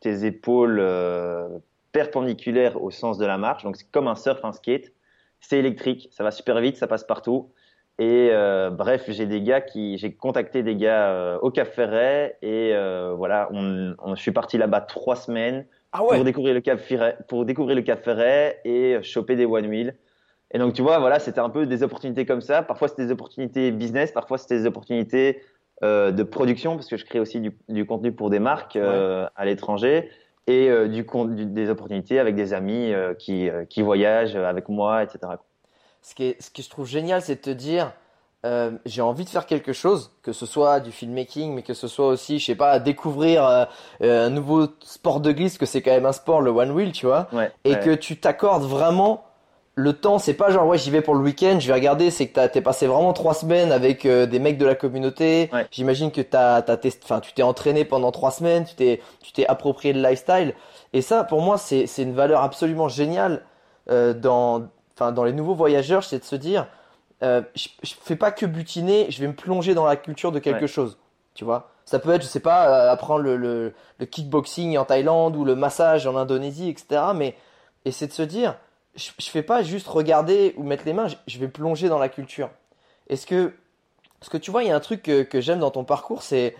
tes 0.00 0.24
épaules 0.24 0.78
euh, 0.80 1.48
perpendiculaire 1.92 2.82
au 2.82 2.90
sens 2.90 3.18
de 3.18 3.26
la 3.26 3.38
marche. 3.38 3.64
Donc 3.64 3.76
c'est 3.76 3.90
comme 3.90 4.08
un 4.08 4.14
surf, 4.14 4.44
un 4.44 4.52
skate. 4.52 4.92
C'est 5.40 5.58
électrique, 5.58 6.08
ça 6.12 6.24
va 6.24 6.30
super 6.30 6.60
vite, 6.60 6.76
ça 6.76 6.86
passe 6.86 7.04
partout. 7.04 7.50
Et 7.98 8.30
euh, 8.32 8.70
bref, 8.70 9.04
j'ai 9.08 9.26
des 9.26 9.42
gars 9.42 9.60
qui, 9.60 9.96
j'ai 9.98 10.12
contacté 10.12 10.62
des 10.62 10.76
gars 10.76 11.38
au 11.40 11.50
Cap 11.50 11.68
Ferret 11.68 12.36
et 12.42 12.72
voilà, 13.16 13.48
on, 13.52 13.94
on, 13.98 14.14
je 14.14 14.20
suis 14.20 14.32
parti 14.32 14.58
là-bas 14.58 14.82
trois 14.82 15.16
semaines 15.16 15.66
Ah 15.92 16.04
ouais. 16.04 16.16
pour 16.16 16.24
découvrir 16.24 16.54
le 16.54 16.60
Cap 16.60 16.78
Ferret, 16.78 17.16
pour 17.28 17.44
découvrir 17.44 17.74
le 17.74 17.82
Cap 17.82 18.02
Ferret 18.02 18.60
et 18.64 19.02
choper 19.02 19.34
des 19.34 19.46
one 19.46 19.66
wheel. 19.66 19.94
Et 20.52 20.58
donc 20.58 20.74
tu 20.74 20.82
vois, 20.82 20.98
voilà, 20.98 21.18
c'était 21.18 21.40
un 21.40 21.50
peu 21.50 21.66
des 21.66 21.82
opportunités 21.82 22.24
comme 22.26 22.40
ça. 22.40 22.62
Parfois 22.62 22.88
c'était 22.88 23.04
des 23.06 23.12
opportunités 23.12 23.70
business, 23.72 24.12
parfois 24.12 24.38
c'était 24.38 24.58
des 24.58 24.66
opportunités 24.66 25.42
euh, 25.82 26.10
de 26.12 26.22
production 26.22 26.76
parce 26.76 26.88
que 26.88 26.96
je 26.96 27.04
crée 27.04 27.20
aussi 27.20 27.40
du, 27.40 27.56
du 27.68 27.84
contenu 27.84 28.12
pour 28.12 28.30
des 28.30 28.38
marques 28.38 28.76
euh, 28.76 29.26
à 29.36 29.44
l'étranger 29.44 30.08
et 30.46 30.70
euh, 30.70 30.88
du, 30.88 31.04
con- 31.04 31.24
du- 31.26 31.46
des 31.46 31.68
opportunités 31.68 32.18
avec 32.20 32.34
des 32.36 32.54
amis 32.54 32.92
qui, 33.18 33.48
qui 33.68 33.82
voyagent 33.82 34.36
avec 34.36 34.68
moi, 34.68 35.02
etc. 35.02 35.18
Ce, 36.02 36.14
qui 36.14 36.24
est, 36.26 36.40
ce 36.40 36.50
que 36.50 36.62
je 36.62 36.70
trouve 36.70 36.86
génial, 36.86 37.20
c'est 37.20 37.34
de 37.34 37.40
te 37.40 37.50
dire, 37.50 37.92
euh, 38.46 38.70
j'ai 38.86 39.02
envie 39.02 39.24
de 39.24 39.28
faire 39.28 39.44
quelque 39.44 39.72
chose, 39.72 40.12
que 40.22 40.30
ce 40.32 40.46
soit 40.46 40.78
du 40.78 40.92
filmmaking, 40.92 41.52
mais 41.52 41.62
que 41.62 41.74
ce 41.74 41.88
soit 41.88 42.06
aussi, 42.06 42.38
je 42.38 42.44
sais 42.46 42.54
pas, 42.54 42.78
découvrir 42.78 43.44
euh, 43.44 43.64
euh, 44.02 44.26
un 44.28 44.30
nouveau 44.30 44.68
sport 44.84 45.20
de 45.20 45.32
glisse, 45.32 45.58
que 45.58 45.66
c'est 45.66 45.82
quand 45.82 45.90
même 45.90 46.06
un 46.06 46.12
sport, 46.12 46.40
le 46.40 46.52
one 46.52 46.70
wheel, 46.70 46.92
tu 46.92 47.06
vois, 47.06 47.26
Ouais, 47.32 47.50
et 47.64 47.72
ouais. 47.72 47.80
que 47.80 47.90
tu 47.96 48.16
t'accordes 48.18 48.62
vraiment 48.62 49.24
le 49.78 49.92
temps. 49.92 50.18
C'est 50.18 50.34
pas 50.34 50.50
genre, 50.50 50.66
ouais, 50.66 50.78
j'y 50.78 50.90
vais 50.90 51.02
pour 51.02 51.14
le 51.14 51.20
week-end, 51.20 51.58
je 51.60 51.66
vais 51.68 51.74
regarder, 51.74 52.10
c'est 52.10 52.26
que 52.28 52.32
t'as- 52.34 52.48
t'es 52.48 52.62
passé 52.62 52.86
vraiment 52.86 53.12
trois 53.12 53.34
semaines 53.34 53.70
avec 53.72 54.04
euh, 54.06 54.26
des 54.26 54.38
mecs 54.40 54.58
de 54.58 54.64
la 54.66 54.74
communauté. 54.74 55.48
Ouais. 55.52 55.66
J'imagine 55.70 56.10
que 56.10 56.22
t'as, 56.22 56.62
t'as 56.62 56.76
test- 56.76 57.02
enfin, 57.04 57.20
tu 57.20 57.32
t'es 57.34 57.42
entraîné 57.42 57.84
pendant 57.84 58.10
trois 58.10 58.30
semaines, 58.32 58.64
tu 58.64 58.74
t'es, 58.74 59.00
tu 59.22 59.32
t'es 59.32 59.46
approprié 59.46 59.92
le 59.94 60.02
lifestyle. 60.02 60.54
Et 60.92 61.02
ça, 61.02 61.22
pour 61.24 61.42
moi, 61.42 61.58
c'est, 61.58 61.86
c'est 61.86 62.02
une 62.02 62.14
valeur 62.14 62.42
absolument 62.42 62.88
géniale 62.88 63.42
euh, 63.90 64.14
dans, 64.14 64.62
enfin, 64.94 65.12
dans 65.12 65.24
les 65.24 65.32
nouveaux 65.32 65.54
voyageurs, 65.54 66.02
c'est 66.04 66.18
de 66.20 66.24
se 66.24 66.36
dire, 66.36 66.66
euh, 67.22 67.42
je, 67.54 67.68
je 67.82 67.92
fais 68.02 68.16
pas 68.16 68.30
que 68.32 68.46
butiner, 68.46 69.06
je 69.10 69.20
vais 69.20 69.28
me 69.28 69.34
plonger 69.36 69.74
dans 69.74 69.86
la 69.86 69.96
culture 69.96 70.32
de 70.32 70.38
quelque 70.38 70.62
Ouais. 70.62 70.66
chose. 70.68 70.96
Tu 71.34 71.44
vois, 71.44 71.68
ça 71.84 71.98
peut 71.98 72.12
être, 72.12 72.22
je 72.22 72.26
sais 72.26 72.40
pas, 72.40 72.68
euh, 72.86 72.90
apprendre 72.92 73.20
le, 73.20 73.36
le, 73.36 73.74
le 73.98 74.06
kickboxing 74.06 74.78
en 74.78 74.86
Thaïlande 74.86 75.36
ou 75.36 75.44
le 75.44 75.54
massage 75.54 76.06
en 76.06 76.16
Indonésie, 76.16 76.70
etc. 76.70 77.02
Mais 77.14 77.34
et 77.84 77.92
c'est 77.92 78.06
de 78.06 78.12
se 78.12 78.22
dire, 78.22 78.56
je, 78.96 79.10
je 79.18 79.30
fais 79.30 79.42
pas 79.42 79.62
juste 79.62 79.86
regarder 79.88 80.54
ou 80.56 80.62
mettre 80.62 80.84
les 80.84 80.92
mains, 80.92 81.08
je, 81.08 81.16
je 81.26 81.38
vais 81.38 81.48
plonger 81.48 81.88
dans 81.88 81.98
la 81.98 82.08
culture. 82.08 82.50
Est-ce 83.08 83.26
que, 83.26 83.54
parce 84.20 84.28
que 84.30 84.36
tu 84.38 84.50
vois, 84.50 84.64
il 84.64 84.68
y 84.68 84.72
a 84.72 84.76
un 84.76 84.80
truc 84.80 85.02
que, 85.02 85.22
que 85.22 85.40
j'aime 85.40 85.58
dans 85.60 85.70
ton 85.70 85.84
parcours, 85.84 86.22
c'est 86.22 86.56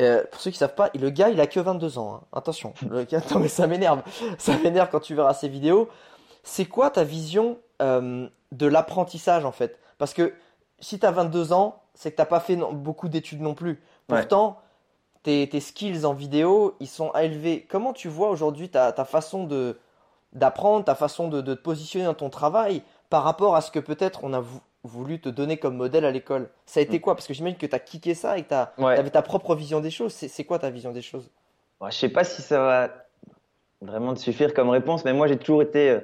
euh, 0.00 0.22
pour 0.30 0.40
ceux 0.40 0.50
qui 0.50 0.58
savent 0.58 0.74
pas, 0.74 0.90
le 0.94 1.10
gars, 1.10 1.28
il 1.30 1.40
a 1.40 1.46
que 1.46 1.60
22 1.60 1.98
ans. 1.98 2.14
hein. 2.14 2.26
Attention, 2.32 2.72
le 2.88 3.04
gars, 3.04 3.20
non 3.32 3.40
mais 3.40 3.48
ça 3.48 3.66
m'énerve, 3.66 4.02
ça 4.38 4.56
m'énerve 4.58 4.88
quand 4.90 5.00
tu 5.00 5.14
verras 5.14 5.34
ces 5.34 5.48
vidéos. 5.48 5.88
C'est 6.42 6.64
quoi 6.66 6.90
ta 6.90 7.04
vision 7.04 7.58
euh, 7.82 8.28
de 8.52 8.66
l'apprentissage 8.66 9.44
en 9.44 9.52
fait? 9.52 9.78
Parce 9.98 10.14
que 10.14 10.32
si 10.78 10.98
tu 10.98 11.04
as 11.06 11.10
22 11.10 11.52
ans, 11.52 11.82
c'est 11.94 12.12
que 12.12 12.16
t'as 12.16 12.24
pas 12.24 12.40
fait 12.40 12.56
non- 12.56 12.72
beaucoup 12.72 13.08
d'études 13.08 13.42
non 13.42 13.52
plus. 13.54 13.72
Ouais. 14.08 14.20
Pourtant, 14.20 14.58
tes, 15.22 15.46
tes 15.50 15.60
skills 15.60 16.06
en 16.06 16.14
vidéo, 16.14 16.76
ils 16.80 16.88
sont 16.88 17.12
élevés. 17.12 17.66
Comment 17.68 17.92
tu 17.92 18.08
vois 18.08 18.30
aujourd'hui 18.30 18.70
ta, 18.70 18.90
ta 18.92 19.04
façon 19.04 19.44
de 19.44 19.78
d'apprendre, 20.32 20.84
ta 20.84 20.94
façon 20.94 21.28
de, 21.28 21.40
de 21.40 21.54
te 21.54 21.60
positionner 21.60 22.04
dans 22.06 22.14
ton 22.14 22.30
travail 22.30 22.82
par 23.08 23.24
rapport 23.24 23.56
à 23.56 23.60
ce 23.60 23.70
que 23.70 23.78
peut-être 23.80 24.24
on 24.24 24.32
a 24.32 24.40
vou- 24.40 24.60
voulu 24.84 25.20
te 25.20 25.28
donner 25.28 25.56
comme 25.58 25.76
modèle 25.76 26.04
à 26.04 26.10
l'école 26.10 26.48
Ça 26.66 26.80
a 26.80 26.82
été 26.82 27.00
quoi? 27.00 27.14
Parce 27.14 27.26
que 27.26 27.34
j'imagine 27.34 27.58
que 27.58 27.66
tu 27.66 27.74
as 27.74 27.78
kické 27.80 28.14
ça 28.14 28.38
et 28.38 28.42
que 28.44 28.48
tu 28.48 28.54
Mm. 28.80 28.84
Ouais. 28.84 28.96
avais 28.98 29.10
ta 29.10 29.22
propre 29.22 29.54
vision 29.54 29.80
des 29.80 29.90
choses. 29.90 30.12
C'est 30.12 30.44
quoi 30.44 30.58
ta 30.58 30.70
vision 30.70 30.92
des 30.92 31.02
choses? 31.02 31.28
Ouais, 31.80 31.90
je 31.90 31.96
sais 31.96 32.08
pas 32.08 32.24
si 32.24 32.42
ça 32.42 32.58
va 32.60 32.90
vraiment 33.82 34.14
te 34.14 34.20
suffire 34.20 34.52
comme 34.54 34.68
réponse, 34.70 35.04
mais 35.04 35.12
moi 35.12 35.26
j'ai 35.26 35.36
toujours 35.38 35.62
été, 35.62 35.90
euh, 35.90 36.00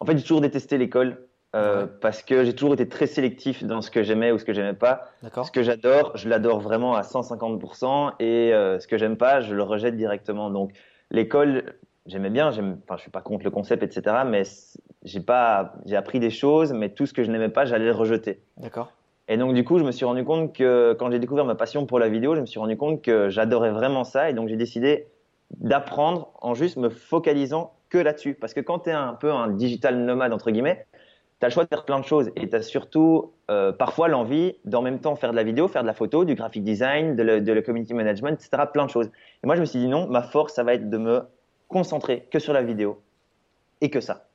en 0.00 0.06
fait 0.06 0.16
j'ai 0.16 0.22
toujours 0.22 0.40
détesté 0.40 0.78
l'école 0.78 1.24
euh, 1.56 1.84
Ouais. 1.84 1.90
parce 2.00 2.22
que 2.22 2.44
j'ai 2.44 2.54
toujours 2.54 2.74
été 2.74 2.88
très 2.88 3.06
sélectif 3.06 3.64
dans 3.64 3.80
ce 3.82 3.90
que 3.90 4.02
j'aimais 4.02 4.32
ou 4.32 4.38
ce 4.38 4.44
que 4.44 4.52
j'aimais 4.52 4.74
pas. 4.74 5.08
Ce 5.44 5.50
que 5.50 5.62
j'adore, 5.62 6.12
je 6.14 6.28
l'adore 6.28 6.60
vraiment 6.60 6.94
à 6.94 7.02
150% 7.02 8.12
et 8.20 8.52
euh, 8.52 8.78
ce 8.78 8.86
que 8.86 8.98
j'aime 8.98 9.16
pas, 9.16 9.40
je 9.40 9.54
le 9.54 9.62
rejette 9.62 9.96
directement. 9.96 10.50
Donc 10.50 10.72
l'école, 11.10 11.74
j'aimais 12.08 12.30
bien, 12.30 12.48
enfin 12.48 12.96
je 12.96 13.02
suis 13.02 13.10
pas 13.10 13.20
contre 13.20 13.44
le 13.44 13.50
concept, 13.50 13.82
etc. 13.82 14.16
Mais 14.26 14.42
j'ai 15.04 15.20
pas, 15.20 15.74
j'ai 15.86 15.96
appris 15.96 16.18
des 16.18 16.30
choses, 16.30 16.72
mais 16.72 16.88
tout 16.88 17.06
ce 17.06 17.12
que 17.12 17.22
je 17.22 17.30
n'aimais 17.30 17.50
pas, 17.50 17.64
j'allais 17.64 17.84
le 17.84 17.92
rejeter. 17.92 18.40
D'accord. 18.56 18.90
Et 19.28 19.36
donc, 19.36 19.54
du 19.54 19.62
coup, 19.62 19.78
je 19.78 19.84
me 19.84 19.92
suis 19.92 20.06
rendu 20.06 20.24
compte 20.24 20.54
que 20.54 20.96
quand 20.98 21.10
j'ai 21.10 21.18
découvert 21.18 21.44
ma 21.44 21.54
passion 21.54 21.84
pour 21.84 21.98
la 21.98 22.08
vidéo, 22.08 22.34
je 22.34 22.40
me 22.40 22.46
suis 22.46 22.58
rendu 22.58 22.78
compte 22.78 23.02
que 23.02 23.28
j'adorais 23.28 23.70
vraiment 23.70 24.04
ça. 24.04 24.30
Et 24.30 24.32
donc, 24.32 24.48
j'ai 24.48 24.56
décidé 24.56 25.06
d'apprendre 25.50 26.30
en 26.40 26.54
juste 26.54 26.78
me 26.78 26.88
focalisant 26.88 27.74
que 27.90 27.98
là-dessus. 27.98 28.34
Parce 28.34 28.54
que 28.54 28.60
quand 28.60 28.80
tu 28.80 28.90
es 28.90 28.94
un 28.94 29.12
peu 29.12 29.30
un 29.30 29.48
digital 29.48 29.98
nomade, 29.98 30.32
entre 30.32 30.50
guillemets, 30.50 30.86
tu 31.40 31.44
as 31.44 31.48
le 31.48 31.52
choix 31.52 31.64
de 31.64 31.68
faire 31.68 31.84
plein 31.84 32.00
de 32.00 32.06
choses. 32.06 32.30
Et 32.36 32.48
tu 32.48 32.56
as 32.56 32.62
surtout 32.62 33.32
euh, 33.50 33.70
parfois 33.70 34.08
l'envie 34.08 34.56
d'en 34.64 34.80
même 34.80 34.98
temps 34.98 35.14
faire 35.14 35.30
de 35.30 35.36
la 35.36 35.44
vidéo, 35.44 35.68
faire 35.68 35.82
de 35.82 35.86
la 35.86 35.94
photo, 35.94 36.24
du 36.24 36.34
graphic 36.34 36.64
design, 36.64 37.14
de 37.14 37.22
le, 37.22 37.40
de 37.42 37.52
le 37.52 37.60
community 37.60 37.92
management, 37.92 38.32
etc. 38.32 38.62
Plein 38.72 38.86
de 38.86 38.90
choses. 38.90 39.10
Et 39.42 39.46
moi, 39.46 39.56
je 39.56 39.60
me 39.60 39.66
suis 39.66 39.78
dit 39.78 39.88
non, 39.88 40.08
ma 40.08 40.22
force, 40.22 40.54
ça 40.54 40.64
va 40.64 40.72
être 40.72 40.88
de 40.88 40.96
me 40.96 41.22
concentrer 41.68 42.26
que 42.30 42.38
sur 42.38 42.52
la 42.52 42.62
vidéo. 42.62 43.00
Et 43.80 43.90
que 43.90 44.00
ça. 44.00 44.28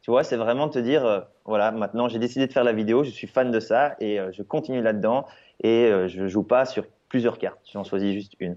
Tu 0.00 0.10
vois, 0.10 0.24
c'est 0.24 0.36
vraiment 0.36 0.68
te 0.68 0.78
dire, 0.78 1.04
euh, 1.06 1.20
voilà, 1.44 1.70
maintenant 1.70 2.08
j'ai 2.08 2.18
décidé 2.18 2.46
de 2.48 2.52
faire 2.52 2.64
la 2.64 2.72
vidéo, 2.72 3.04
je 3.04 3.10
suis 3.10 3.28
fan 3.28 3.52
de 3.52 3.60
ça 3.60 3.94
et 4.00 4.18
euh, 4.18 4.32
je 4.32 4.42
continue 4.42 4.82
là-dedans 4.82 5.26
et 5.62 5.84
euh, 5.84 6.08
je 6.08 6.26
joue 6.26 6.42
pas 6.42 6.64
sur 6.64 6.84
plusieurs 7.08 7.38
cartes, 7.38 7.60
j'en 7.72 7.84
choisis 7.84 8.12
juste 8.12 8.32
une. 8.40 8.56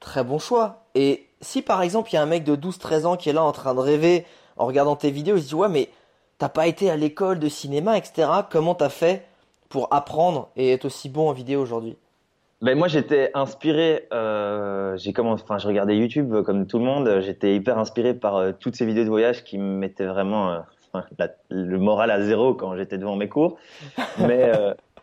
Très 0.00 0.24
bon 0.24 0.38
choix. 0.38 0.84
Et 0.94 1.26
si 1.42 1.60
par 1.60 1.82
exemple 1.82 2.10
il 2.10 2.14
y 2.14 2.16
a 2.16 2.22
un 2.22 2.26
mec 2.26 2.44
de 2.44 2.56
12-13 2.56 3.04
ans 3.04 3.16
qui 3.16 3.28
est 3.28 3.34
là 3.34 3.42
en 3.42 3.52
train 3.52 3.74
de 3.74 3.80
rêver 3.80 4.24
en 4.56 4.64
regardant 4.64 4.96
tes 4.96 5.10
vidéos, 5.10 5.36
il 5.36 5.42
se 5.42 5.48
dit 5.48 5.54
ouais 5.54 5.68
mais 5.68 5.90
t'as 6.38 6.48
pas 6.48 6.66
été 6.66 6.90
à 6.90 6.96
l'école 6.96 7.38
de 7.38 7.48
cinéma, 7.50 7.98
etc. 7.98 8.30
Comment 8.48 8.74
t'as 8.74 8.88
fait 8.88 9.26
pour 9.68 9.92
apprendre 9.92 10.48
et 10.56 10.72
être 10.72 10.86
aussi 10.86 11.10
bon 11.10 11.28
en 11.28 11.32
vidéo 11.32 11.60
aujourd'hui? 11.60 11.98
Ben 12.62 12.78
moi 12.78 12.86
j'étais 12.86 13.32
inspiré, 13.34 14.06
euh, 14.12 14.96
j'ai 14.96 15.12
commencé, 15.12 15.42
enfin 15.42 15.58
je 15.58 15.66
regardais 15.66 15.96
YouTube 15.96 16.32
euh, 16.32 16.42
comme 16.44 16.68
tout 16.68 16.78
le 16.78 16.84
monde, 16.84 17.18
j'étais 17.20 17.56
hyper 17.56 17.76
inspiré 17.76 18.14
par 18.14 18.36
euh, 18.36 18.52
toutes 18.52 18.76
ces 18.76 18.86
vidéos 18.86 19.02
de 19.02 19.08
voyage 19.08 19.42
qui 19.42 19.58
me 19.58 19.64
mettaient 19.78 20.06
vraiment 20.06 20.52
euh, 20.52 20.60
la- 21.18 21.34
le 21.50 21.76
moral 21.80 22.12
à 22.12 22.22
zéro 22.22 22.54
quand 22.54 22.76
j'étais 22.76 22.98
devant 22.98 23.16
mes 23.16 23.28
cours. 23.28 23.58
Mais 24.20 24.52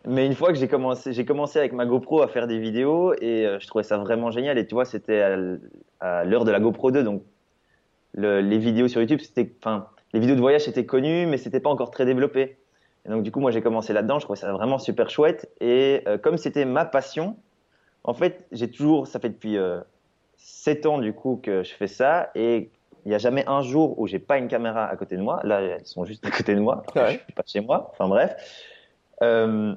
mais 0.08 0.26
une 0.26 0.34
fois 0.36 0.48
que 0.54 0.56
j'ai 0.58 0.70
commencé, 0.70 1.12
j'ai 1.12 1.26
commencé 1.26 1.60
avec 1.60 1.74
ma 1.74 1.86
GoPro 1.86 2.22
à 2.22 2.30
faire 2.30 2.48
des 2.48 2.58
vidéos 2.58 3.14
et 3.20 3.46
je 3.60 3.68
trouvais 3.68 3.84
ça 3.84 3.98
vraiment 3.98 4.32
génial. 4.32 4.58
Et 4.58 4.66
tu 4.66 4.74
vois, 4.74 4.86
c'était 4.86 5.22
à, 6.00 6.24
l'heure 6.24 6.46
de 6.46 6.52
la 6.52 6.62
GoPro 6.62 6.92
2, 6.92 7.04
donc 7.04 7.22
le- 8.14 8.40
les 8.40 8.58
vidéos 8.58 8.88
sur 8.88 9.02
YouTube, 9.02 9.20
c'était, 9.20 9.52
enfin, 9.62 9.88
les 10.14 10.22
vidéos 10.22 10.36
de 10.36 10.40
voyage 10.40 10.62
c'était 10.62 10.86
connu, 10.86 11.26
mais 11.26 11.36
c'était 11.36 11.60
pas 11.60 11.70
encore 11.70 11.92
très 11.92 12.06
développé. 12.06 12.58
Et 13.06 13.10
donc 13.10 13.24
du 13.24 13.32
coup, 13.32 13.42
moi 13.42 13.52
j'ai 13.52 13.62
commencé 13.62 13.92
là-dedans, 13.92 14.20
je 14.20 14.24
trouvais 14.24 14.40
ça 14.40 14.54
vraiment 14.54 14.78
super 14.80 15.10
chouette. 15.10 15.52
Et 15.60 16.06
comme 16.24 16.38
c'était 16.38 16.64
ma 16.64 16.86
passion, 16.86 17.36
en 18.04 18.14
fait, 18.14 18.46
j'ai 18.52 18.70
toujours, 18.72 19.08
ça 19.08 19.20
fait 19.20 19.30
depuis 19.30 19.58
euh, 19.58 19.80
7 20.38 20.86
ans 20.86 20.98
du 21.00 21.14
coup 21.14 21.40
que 21.44 21.64
je 21.64 21.74
fais 21.74 21.88
ça 21.88 22.32
et 22.36 22.70
il 23.06 23.10
n'y 23.10 23.16
a 23.16 23.18
jamais 23.18 23.44
un 23.48 23.62
jour 23.62 24.00
où 24.00 24.08
j'ai 24.08 24.20
pas 24.20 24.38
une 24.38 24.48
caméra 24.48 24.86
à 24.86 24.96
côté 24.98 25.16
de 25.18 25.22
moi. 25.22 25.40
Là, 25.44 25.62
elles 25.62 25.86
sont 25.86 26.06
juste 26.06 26.26
à 26.26 26.32
côté 26.32 26.54
de 26.56 26.60
moi. 26.60 26.84
Ouais. 26.96 27.14
Je 27.14 27.24
suis 27.24 27.34
pas 27.34 27.44
chez 27.46 27.62
moi. 27.62 27.90
Enfin 27.92 28.08
bref. 28.08 28.36
Euh, 29.24 29.74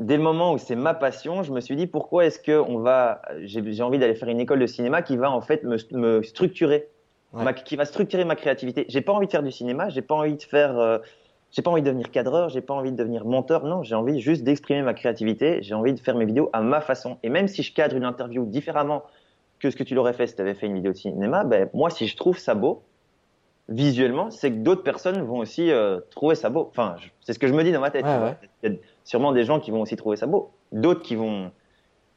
dès 0.00 0.16
le 0.16 0.22
moment 0.22 0.52
où 0.52 0.58
c'est 0.58 0.76
ma 0.76 0.94
passion, 0.94 1.42
je 1.42 1.52
me 1.52 1.60
suis 1.60 1.76
dit 1.76 1.86
pourquoi 1.86 2.26
est-ce 2.26 2.38
que 2.38 2.58
on 2.58 2.78
va, 2.78 3.22
j'ai 3.42 3.82
envie 3.82 3.98
d'aller 3.98 4.14
faire 4.14 4.28
une 4.28 4.40
école 4.40 4.58
de 4.60 4.66
cinéma 4.66 5.02
qui 5.02 5.16
va 5.16 5.30
en 5.30 5.40
fait 5.40 5.62
me, 5.64 5.76
me 5.92 6.22
structurer, 6.22 6.88
Ouais. 7.32 7.42
ma- 7.44 7.52
qui 7.52 7.74
va 7.76 7.84
structurer 7.84 8.24
ma 8.24 8.36
créativité. 8.36 8.86
J'ai 8.88 9.00
pas 9.00 9.12
envie 9.12 9.26
de 9.26 9.32
faire 9.32 9.42
du 9.42 9.50
cinéma, 9.52 9.88
j'ai 9.88 10.00
pas 10.02 10.14
envie 10.14 10.36
de 10.36 10.42
faire, 10.42 10.78
euh, 10.78 10.98
j'ai 11.56 11.62
pas 11.62 11.70
envie 11.70 11.80
de 11.80 11.86
devenir 11.86 12.10
cadreur, 12.10 12.50
j'ai 12.50 12.60
pas 12.60 12.74
envie 12.74 12.92
de 12.92 12.96
devenir 12.98 13.24
monteur. 13.24 13.64
Non, 13.64 13.82
j'ai 13.82 13.94
envie 13.94 14.20
juste 14.20 14.44
d'exprimer 14.44 14.82
ma 14.82 14.92
créativité. 14.92 15.62
J'ai 15.62 15.74
envie 15.74 15.94
de 15.94 15.98
faire 15.98 16.14
mes 16.14 16.26
vidéos 16.26 16.50
à 16.52 16.60
ma 16.60 16.82
façon. 16.82 17.16
Et 17.22 17.30
même 17.30 17.48
si 17.48 17.62
je 17.62 17.72
cadre 17.72 17.96
une 17.96 18.04
interview 18.04 18.44
différemment 18.44 19.04
que 19.58 19.70
ce 19.70 19.76
que 19.76 19.82
tu 19.82 19.94
l'aurais 19.94 20.12
fait 20.12 20.26
si 20.26 20.36
tu 20.36 20.42
avais 20.42 20.52
fait 20.52 20.66
une 20.66 20.74
vidéo 20.74 20.92
de 20.92 20.98
cinéma, 20.98 21.44
ben 21.44 21.70
moi 21.72 21.88
si 21.88 22.08
je 22.08 22.14
trouve 22.14 22.36
ça 22.36 22.54
beau 22.54 22.82
visuellement, 23.70 24.30
c'est 24.30 24.50
que 24.50 24.56
d'autres 24.56 24.82
personnes 24.82 25.22
vont 25.22 25.38
aussi 25.38 25.70
euh, 25.70 25.98
trouver 26.10 26.34
ça 26.34 26.50
beau. 26.50 26.68
Enfin, 26.70 26.96
c'est 27.22 27.32
ce 27.32 27.38
que 27.38 27.48
je 27.48 27.54
me 27.54 27.64
dis 27.64 27.72
dans 27.72 27.80
ma 27.80 27.90
tête. 27.90 28.04
Ouais, 28.04 28.18
ouais. 28.18 28.36
Il 28.62 28.72
y 28.72 28.74
a 28.74 28.76
sûrement 29.04 29.32
des 29.32 29.44
gens 29.44 29.58
qui 29.58 29.70
vont 29.70 29.80
aussi 29.80 29.96
trouver 29.96 30.18
ça 30.18 30.26
beau, 30.26 30.50
d'autres 30.72 31.00
qui 31.00 31.14
vont 31.14 31.50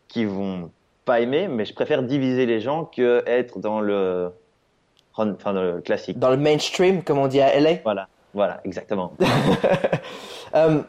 qui 0.09 0.25
vont 0.25 0.69
pas 1.05 1.21
aimer, 1.21 1.47
mais 1.47 1.63
je 1.63 1.73
préfère 1.73 2.03
diviser 2.03 2.45
les 2.45 2.59
gens 2.59 2.83
que 2.83 3.23
être 3.25 3.59
dans 3.59 3.79
le 3.79 4.33
enfin 5.15 5.53
dans 5.53 5.63
le 5.63 5.79
classique. 5.79 6.19
Dans 6.19 6.29
le 6.29 6.37
mainstream, 6.37 7.03
comme 7.03 7.19
on 7.19 7.27
dit 7.27 7.39
à 7.39 7.57
LA 7.57 7.75
Voilà, 7.85 8.09
voilà, 8.33 8.61
exactement. 8.63 9.13
Euh, 10.55 10.81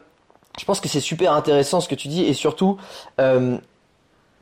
je 0.57 0.65
pense 0.65 0.79
que 0.79 0.89
c'est 0.89 0.99
super 0.99 1.33
intéressant 1.33 1.81
ce 1.81 1.87
que 1.87 1.93
tu 1.93 2.07
dis 2.07 2.23
et 2.25 2.33
surtout, 2.33 2.79
euh, 3.19 3.59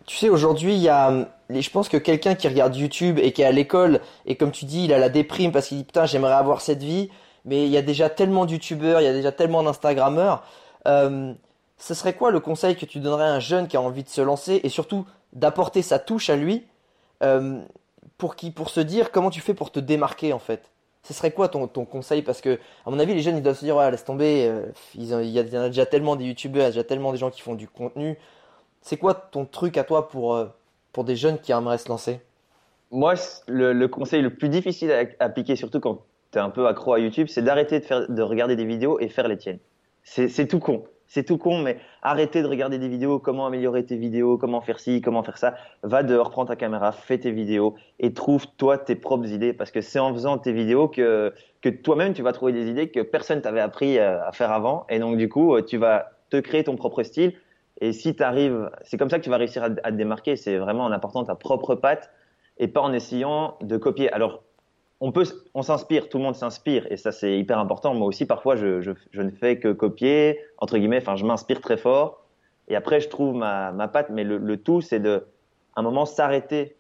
tu 0.06 0.16
sais, 0.16 0.30
aujourd'hui, 0.30 0.76
il 0.76 0.80
y 0.80 0.88
a, 0.88 1.28
je 1.50 1.70
pense 1.70 1.90
que 1.90 1.98
quelqu'un 1.98 2.36
qui 2.36 2.48
regarde 2.48 2.74
YouTube 2.74 3.20
et 3.22 3.34
qui 3.34 3.42
est 3.42 3.46
à 3.46 3.52
l'école 3.52 4.00
et 4.26 4.38
comme 4.38 4.52
tu 4.52 4.64
dis, 4.64 4.86
il 4.86 4.94
a 4.94 4.98
la 4.98 5.10
déprime 5.10 5.52
parce 5.52 5.68
qu'il 5.68 5.78
dit 5.78 5.84
putain, 5.84 6.06
j'aimerais 6.06 6.36
avoir 6.36 6.62
cette 6.62 6.82
vie, 6.82 7.10
mais 7.44 7.66
il 7.66 7.70
y 7.70 7.76
a 7.76 7.82
déjà 7.82 8.10
tellement 8.10 8.46
de 8.46 8.52
YouTubeurs, 8.52 9.02
il 9.02 9.04
y 9.04 9.08
a 9.08 9.14
déjà 9.14 9.34
tellement 9.34 9.62
d'Instagrammeurs. 9.62 10.42
Euh, 10.88 11.34
ce 11.78 11.94
serait 11.94 12.14
quoi 12.14 12.32
le 12.32 12.40
conseil 12.40 12.78
que 12.78 12.86
tu 12.86 13.00
donnerais 13.00 13.26
à 13.26 13.34
un 13.34 13.42
jeune 13.42 13.68
qui 13.68 13.76
a 13.76 13.82
envie 13.82 14.06
de 14.06 14.10
se 14.10 14.22
lancer 14.22 14.62
et 14.64 14.70
surtout 14.70 15.06
d'apporter 15.34 15.82
sa 15.82 16.00
touche 16.00 16.30
à 16.30 16.38
lui 16.38 16.66
pour 18.18 18.38
qui, 18.38 18.52
pour 18.52 18.70
se 18.70 18.80
dire 18.80 19.12
comment 19.12 19.32
tu 19.32 19.42
fais 19.42 19.54
pour 19.54 19.70
te 19.70 19.82
démarquer 19.82 20.32
en 20.32 20.40
fait? 20.40 20.72
Ce 21.04 21.14
serait 21.14 21.32
quoi 21.32 21.48
ton, 21.50 21.68
conseil? 21.68 22.22
Parce 22.22 22.42
que, 22.42 22.60
à 22.86 22.92
mon 22.92 23.00
avis, 23.00 23.14
les 23.16 23.22
jeunes, 23.22 23.38
ils 23.38 23.44
doivent 23.44 23.58
se 23.58 23.66
dire, 23.66 23.76
ouais, 23.78 23.90
laisse 23.90 24.04
tomber, 24.04 24.48
euh, 24.48 24.66
il 24.96 25.06
y, 25.06 25.14
a- 25.40 25.60
en 25.60 25.64
a 25.64 25.68
déjà 25.70 25.86
tellement 25.86 26.16
des 26.16 26.26
youtubeurs, 26.26 26.64
il 26.64 26.66
y 26.66 26.68
a 26.68 26.72
déjà 26.72 26.84
tellement 26.84 27.12
des 27.12 27.18
gens 27.18 27.32
qui 27.32 27.42
font 27.42 27.56
du 27.56 27.68
contenu. 27.68 28.18
C'est 28.82 28.98
quoi 28.98 29.14
ton 29.14 29.46
truc 29.46 29.78
à 29.78 29.84
toi 29.84 30.08
pour, 30.10 30.36
euh, 30.36 30.48
pour 30.94 31.04
des 31.06 31.16
jeunes 31.16 31.40
qui 31.40 31.52
aimeraient 31.52 31.78
se 31.78 31.90
lancer? 31.90 32.22
Moi, 32.92 33.14
le, 33.48 33.88
conseil 33.88 34.22
le 34.22 34.34
plus 34.34 34.50
difficile 34.50 34.92
à 34.92 35.06
appliquer, 35.24 35.56
surtout 35.56 35.80
quand 35.80 36.00
tu 36.32 36.38
es 36.38 36.42
un 36.42 36.50
peu 36.50 36.68
accro 36.68 36.94
à 36.94 37.00
YouTube, 37.00 37.28
c'est 37.30 37.42
d'arrêter 37.42 37.80
de, 37.80 38.14
de 38.14 38.22
regarder 38.22 38.56
des 38.56 38.66
vidéos 38.66 39.00
et 39.00 39.10
faire 39.10 39.28
les 39.28 39.38
tiennes. 39.38 39.60
C'est 40.04 40.48
tout 40.48 40.60
con. 40.60 40.84
C'est 41.12 41.24
tout 41.24 41.40
con, 41.40 41.58
mais 41.58 41.80
arrêtez 42.04 42.44
de 42.44 42.48
regarder 42.48 42.78
des 42.78 42.88
vidéos, 42.88 43.18
comment 43.18 43.48
améliorer 43.48 43.84
tes 43.84 43.98
vidéos, 43.98 44.38
comment 44.38 44.62
faire 44.62 44.80
ci, 44.80 45.02
comment 45.02 45.24
faire 45.24 45.40
ça? 45.40 45.56
Va 45.82 46.04
dehors, 46.04 46.30
prends 46.30 46.46
ta 46.46 46.56
caméra, 46.56 46.92
fais 46.92 47.18
tes 47.18 47.32
vidéos 47.32 47.74
et 48.00 48.14
trouve 48.14 48.46
toi 48.58 48.78
tes 48.78 48.96
propres 48.96 49.28
idées. 49.28 49.52
Parce 49.52 49.72
que 49.72 49.82
c'est 49.82 49.98
en 49.98 50.14
faisant 50.14 50.38
tes 50.38 50.54
vidéos 50.54 50.88
que, 50.88 51.34
que 51.62 51.70
toi-même 51.70 52.14
tu 52.14 52.22
vas 52.22 52.32
trouver 52.32 52.54
des 52.54 52.70
idées 52.70 52.90
que 52.90 53.00
personne 53.00 53.42
t'avait 53.42 53.60
appris 53.60 53.98
euh, 53.98 54.24
à 54.24 54.32
faire 54.32 54.52
avant. 54.52 54.86
Et 54.88 55.00
donc 55.00 55.18
du 55.18 55.30
coup 55.30 55.56
euh, 55.56 55.64
tu 55.64 55.78
vas 55.78 56.12
te 56.30 56.38
créer 56.38 56.64
ton 56.64 56.76
propre 56.76 57.02
style. 57.02 57.34
Et 57.82 57.92
si 57.92 58.16
tu 58.16 58.22
arrives, 58.22 58.70
c'est 58.84 58.98
comme 58.98 59.10
ça 59.10 59.18
que 59.18 59.24
tu 59.24 59.32
vas 59.32 59.38
réussir 59.38 59.64
à, 59.64 59.66
à 59.66 59.92
te 59.92 59.98
démarquer, 59.98 60.36
c'est 60.36 60.58
vraiment 60.58 60.84
en 60.84 60.92
apportant 60.92 61.24
ta 61.24 61.34
propre 61.34 61.74
patte 61.74 62.12
et 62.60 62.68
pas 62.68 62.82
en 62.82 62.94
essayant 62.94 63.58
de 63.62 63.78
copier. 63.78 64.12
Alors, 64.12 64.44
on 65.02 65.12
peut, 65.12 65.26
on 65.54 65.62
s'inspire, 65.62 66.10
tout 66.10 66.18
le 66.18 66.24
monde 66.24 66.36
s'inspire, 66.36 66.86
et 66.92 66.98
ça 66.98 67.12
c'est 67.12 67.38
hyper 67.38 67.58
important. 67.60 67.94
Moi 67.94 68.08
aussi, 68.08 68.26
parfois, 68.26 68.56
je, 68.56 68.82
je, 68.82 69.22
ne 69.22 69.30
fais 69.30 69.60
que 69.60 69.72
copier, 69.72 70.40
entre 70.58 70.78
guillemets. 70.78 71.02
Enfin, 71.02 71.16
je 71.16 71.26
m'inspire 71.26 71.62
très 71.62 71.78
fort, 71.78 72.26
et 72.68 72.76
après, 72.76 73.00
je 73.00 73.10
trouve 73.10 73.36
ma, 73.36 73.72
ma 73.72 73.88
patte. 73.88 74.10
Mais 74.10 74.24
le, 74.24 74.38
le 74.38 74.58
tout, 74.58 74.82
c'est 74.82 75.00
de, 75.00 75.26
à 75.76 75.80
un 75.80 75.84
moment, 75.84 76.06
s'arrêter 76.06 76.76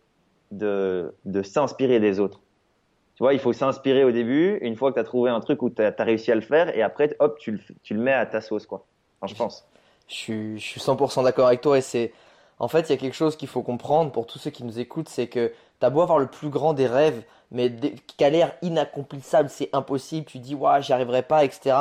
de, 0.52 1.14
de 1.26 1.42
s'inspirer 1.42 2.00
des 2.00 2.20
autres. 2.20 2.42
Tu 3.16 3.24
vois, 3.24 3.34
il 3.34 3.40
faut 3.40 3.54
s'inspirer 3.54 4.04
au 4.04 4.12
début. 4.12 4.58
Une 4.62 4.76
fois 4.76 4.92
que 4.92 4.96
tu 4.96 5.02
as 5.02 5.04
trouvé 5.04 5.30
un 5.30 5.40
truc 5.40 5.62
où 5.62 5.70
tu 5.70 5.82
as, 5.82 5.94
réussi 6.00 6.32
à 6.32 6.36
le 6.36 6.42
faire, 6.42 6.76
et 6.76 6.82
après, 6.82 7.16
hop, 7.20 7.38
tu 7.40 7.52
le, 7.52 7.60
tu 7.84 7.94
le 7.94 8.02
mets 8.02 8.14
à 8.14 8.26
ta 8.26 8.42
sauce, 8.42 8.66
quoi. 8.66 8.86
Enfin, 9.20 9.34
je 9.34 9.38
pense. 9.38 9.68
Je 10.08 10.16
suis, 10.16 10.60
je 10.60 10.66
suis 10.66 10.82
100% 10.82 11.24
d'accord 11.24 11.48
avec 11.48 11.62
toi 11.62 11.78
et 11.78 11.82
c'est, 11.82 12.12
en 12.58 12.68
fait, 12.68 12.90
il 12.90 12.90
y 12.90 12.94
a 12.94 12.98
quelque 12.98 13.16
chose 13.16 13.36
qu'il 13.36 13.48
faut 13.48 13.62
comprendre 13.62 14.12
pour 14.12 14.26
tous 14.26 14.40
ceux 14.40 14.50
qui 14.50 14.64
nous 14.64 14.80
écoutent, 14.80 15.10
c'est 15.10 15.28
que 15.28 15.52
t'as 15.80 15.90
beau 15.90 16.02
avoir 16.02 16.18
le 16.18 16.28
plus 16.28 16.50
grand 16.50 16.74
des 16.74 16.88
rêves, 16.88 17.24
mais 17.52 17.72
qui 18.18 18.24
a 18.24 18.30
l'air 18.30 18.54
inaccomplissable, 18.62 19.50
c'est 19.50 19.70
impossible, 19.74 20.26
tu 20.26 20.40
dis, 20.40 20.56
ouais, 20.56 20.82
j'y 20.82 20.94
arriverai 20.94 21.24
pas, 21.24 21.44
etc. 21.44 21.76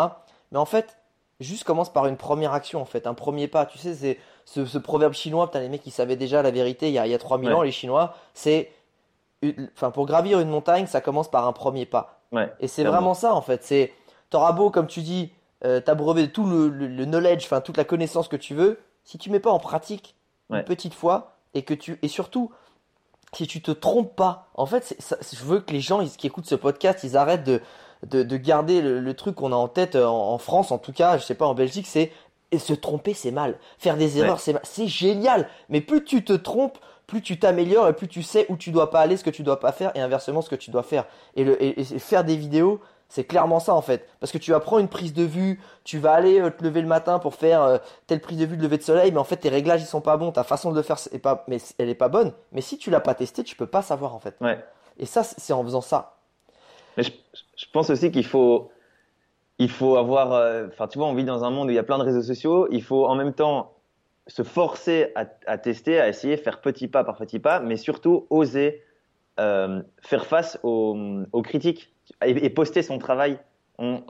Mais 0.52 0.58
en 0.58 0.64
fait, 0.64 0.96
juste 1.40 1.64
commence 1.64 1.92
par 1.92 2.06
une 2.06 2.16
première 2.16 2.52
action, 2.52 2.80
en 2.80 2.84
fait, 2.86 3.06
un 3.06 3.14
premier 3.14 3.48
pas. 3.48 3.66
Tu 3.66 3.78
sais, 3.78 3.94
c'est 3.94 4.18
ce, 4.44 4.64
ce 4.66 4.78
proverbe 4.78 5.12
chinois, 5.12 5.46
putain, 5.46 5.60
les 5.60 5.68
mecs, 5.68 5.86
ils 5.86 5.90
savaient 5.90 6.16
déjà 6.16 6.42
la 6.42 6.50
vérité 6.50 6.88
il 6.88 6.94
y 6.94 6.98
a, 6.98 7.06
il 7.06 7.10
y 7.10 7.14
a 7.14 7.18
3000 7.18 7.48
Ouais. 7.50 7.54
ans, 7.54 7.62
les 7.62 7.72
Chinois, 7.72 8.14
c'est, 8.34 8.70
enfin, 9.74 9.90
pour 9.90 10.06
gravir 10.06 10.40
une 10.40 10.48
montagne, 10.48 10.86
ça 10.86 11.00
commence 11.00 11.30
par 11.30 11.46
un 11.46 11.52
premier 11.52 11.86
pas. 11.86 12.20
Ouais. 12.32 12.52
Et 12.60 12.68
c'est 12.68 12.84
vraiment 12.84 13.14
ça 13.14 13.34
en 13.34 13.40
fait. 13.40 13.64
C'est 13.64 13.92
t'auras 14.30 14.52
beau 14.52 14.70
comme 14.70 14.86
tu 14.86 15.00
dis 15.00 15.32
euh, 15.64 15.80
t'abreuver 15.80 16.30
tout 16.30 16.44
le, 16.44 16.68
le, 16.68 16.86
le 16.86 17.04
knowledge, 17.06 17.44
enfin 17.44 17.60
toute 17.60 17.76
la 17.78 17.84
connaissance 17.84 18.28
que 18.28 18.36
tu 18.36 18.54
veux, 18.54 18.78
si 19.04 19.16
tu 19.18 19.30
mets 19.30 19.40
pas 19.40 19.50
en 19.50 19.58
pratique 19.58 20.14
Ouais. 20.50 20.58
une 20.60 20.64
petite 20.64 20.94
fois 20.94 21.36
et 21.54 21.62
que 21.62 21.74
tu 21.74 21.98
et 22.02 22.08
surtout 22.08 22.50
si 23.34 23.46
tu 23.46 23.60
te 23.62 23.70
trompes 23.70 24.14
pas, 24.16 24.48
en 24.54 24.66
fait, 24.66 24.96
ça- 24.98 25.16
je 25.32 25.44
veux 25.44 25.60
que 25.60 25.72
les 25.72 25.80
gens 25.80 26.00
ils- 26.00 26.10
qui 26.10 26.26
écoutent 26.26 26.46
ce 26.48 26.54
podcast, 26.54 27.00
ils 27.04 27.16
arrêtent 27.16 27.44
de 27.44 27.60
de, 28.06 28.22
de 28.22 28.36
garder 28.36 28.80
le, 28.80 29.00
le 29.00 29.14
truc 29.14 29.34
qu'on 29.34 29.50
a 29.52 29.56
en 29.56 29.66
tête 29.66 29.96
euh, 29.96 30.06
en, 30.06 30.32
en 30.34 30.38
France, 30.38 30.70
en 30.70 30.78
tout 30.78 30.92
cas, 30.92 31.18
je 31.18 31.24
sais 31.24 31.34
pas 31.34 31.46
en 31.48 31.54
Belgique, 31.54 31.88
c'est 31.88 32.12
se 32.56 32.72
tromper 32.72 33.12
c'est 33.12 33.32
mal, 33.32 33.58
faire 33.76 33.96
des 33.96 34.18
erreurs 34.18 34.34
Ouais. 34.36 34.40
c'est 34.40 34.52
mal, 34.52 34.62
c'est 34.64 34.86
génial. 34.86 35.48
Mais 35.68 35.80
plus 35.80 36.04
tu 36.04 36.22
te 36.24 36.32
trompes, 36.32 36.78
plus 37.08 37.22
tu 37.22 37.40
t'améliores 37.40 37.88
et 37.88 37.92
plus 37.94 38.06
tu 38.06 38.22
sais 38.22 38.46
où 38.50 38.56
tu 38.56 38.70
dois 38.70 38.90
pas 38.90 39.00
aller, 39.00 39.16
ce 39.16 39.24
que 39.24 39.30
tu 39.30 39.42
dois 39.42 39.58
pas 39.58 39.72
faire 39.72 39.90
et 39.96 40.00
inversement 40.00 40.42
ce 40.42 40.48
que 40.48 40.54
tu 40.54 40.70
dois 40.70 40.84
faire. 40.84 41.06
Et, 41.34 41.42
le, 41.42 41.60
et, 41.60 41.80
et 41.80 41.98
faire 41.98 42.22
des 42.22 42.36
vidéos, 42.36 42.80
c'est 43.08 43.24
clairement 43.24 43.60
ça 43.60 43.74
en 43.74 43.82
fait. 43.82 44.08
Parce 44.20 44.32
que 44.32 44.38
tu 44.38 44.50
vas 44.50 44.60
prendre 44.60 44.80
une 44.80 44.88
prise 44.88 45.12
de 45.12 45.24
vue, 45.24 45.60
tu 45.84 45.98
vas 45.98 46.12
aller 46.12 46.40
euh, 46.40 46.50
te 46.50 46.62
lever 46.62 46.82
le 46.82 46.88
matin 46.88 47.18
pour 47.18 47.34
faire 47.34 47.62
euh, 47.62 47.78
telle 48.06 48.20
prise 48.20 48.38
de 48.38 48.46
vue 48.46 48.56
de 48.56 48.62
lever 48.62 48.78
de 48.78 48.82
soleil, 48.82 49.12
mais 49.12 49.18
en 49.18 49.24
fait 49.24 49.38
tes 49.38 49.48
réglages 49.48 49.82
ils 49.82 49.86
sont 49.86 50.00
pas 50.00 50.16
bons, 50.16 50.32
ta 50.32 50.44
façon 50.44 50.70
de 50.70 50.76
le 50.76 50.82
faire 50.82 50.98
c'est 50.98 51.18
pas, 51.18 51.44
mais 51.48 51.58
elle 51.78 51.88
est 51.88 51.94
pas 51.94 52.08
bonne. 52.08 52.32
Mais 52.52 52.60
si 52.60 52.78
tu 52.78 52.90
l'as 52.90 53.00
pas 53.00 53.14
testé, 53.14 53.44
tu 53.44 53.56
peux 53.56 53.66
pas 53.66 53.82
savoir 53.82 54.14
en 54.14 54.20
fait. 54.20 54.36
Ouais. 54.40 54.62
Et 54.98 55.06
ça 55.06 55.22
c'est 55.22 55.52
en 55.52 55.62
faisant 55.64 55.80
ça. 55.80 56.18
Mais 56.96 57.02
je, 57.02 57.12
je 57.56 57.66
pense 57.72 57.90
aussi 57.90 58.10
qu'il 58.10 58.26
faut, 58.26 58.70
il 59.58 59.70
faut 59.70 59.96
avoir, 59.96 60.32
euh, 60.32 60.66
enfin, 60.68 60.88
tu 60.88 60.98
vois, 60.98 61.06
on 61.08 61.14
vit 61.14 61.24
dans 61.24 61.44
un 61.44 61.50
monde 61.50 61.68
où 61.68 61.70
il 61.70 61.76
y 61.76 61.78
a 61.78 61.84
plein 61.84 61.98
de 61.98 62.04
réseaux 62.04 62.22
sociaux. 62.22 62.68
Il 62.70 62.82
faut 62.82 63.06
en 63.06 63.14
même 63.14 63.34
temps 63.34 63.74
se 64.26 64.42
forcer 64.42 65.12
à, 65.14 65.24
à 65.46 65.58
tester, 65.58 66.00
à 66.00 66.08
essayer, 66.08 66.36
faire 66.36 66.60
petit 66.60 66.86
pas 66.88 67.02
par 67.04 67.16
petit 67.16 67.38
pas, 67.38 67.60
mais 67.60 67.76
surtout 67.76 68.26
oser 68.30 68.82
euh, 69.40 69.82
faire 70.02 70.26
face 70.26 70.58
aux, 70.62 70.96
aux 71.32 71.42
critiques 71.42 71.94
et, 72.24 72.50
poster 72.50 72.82
son 72.82 72.98
travail. 72.98 73.38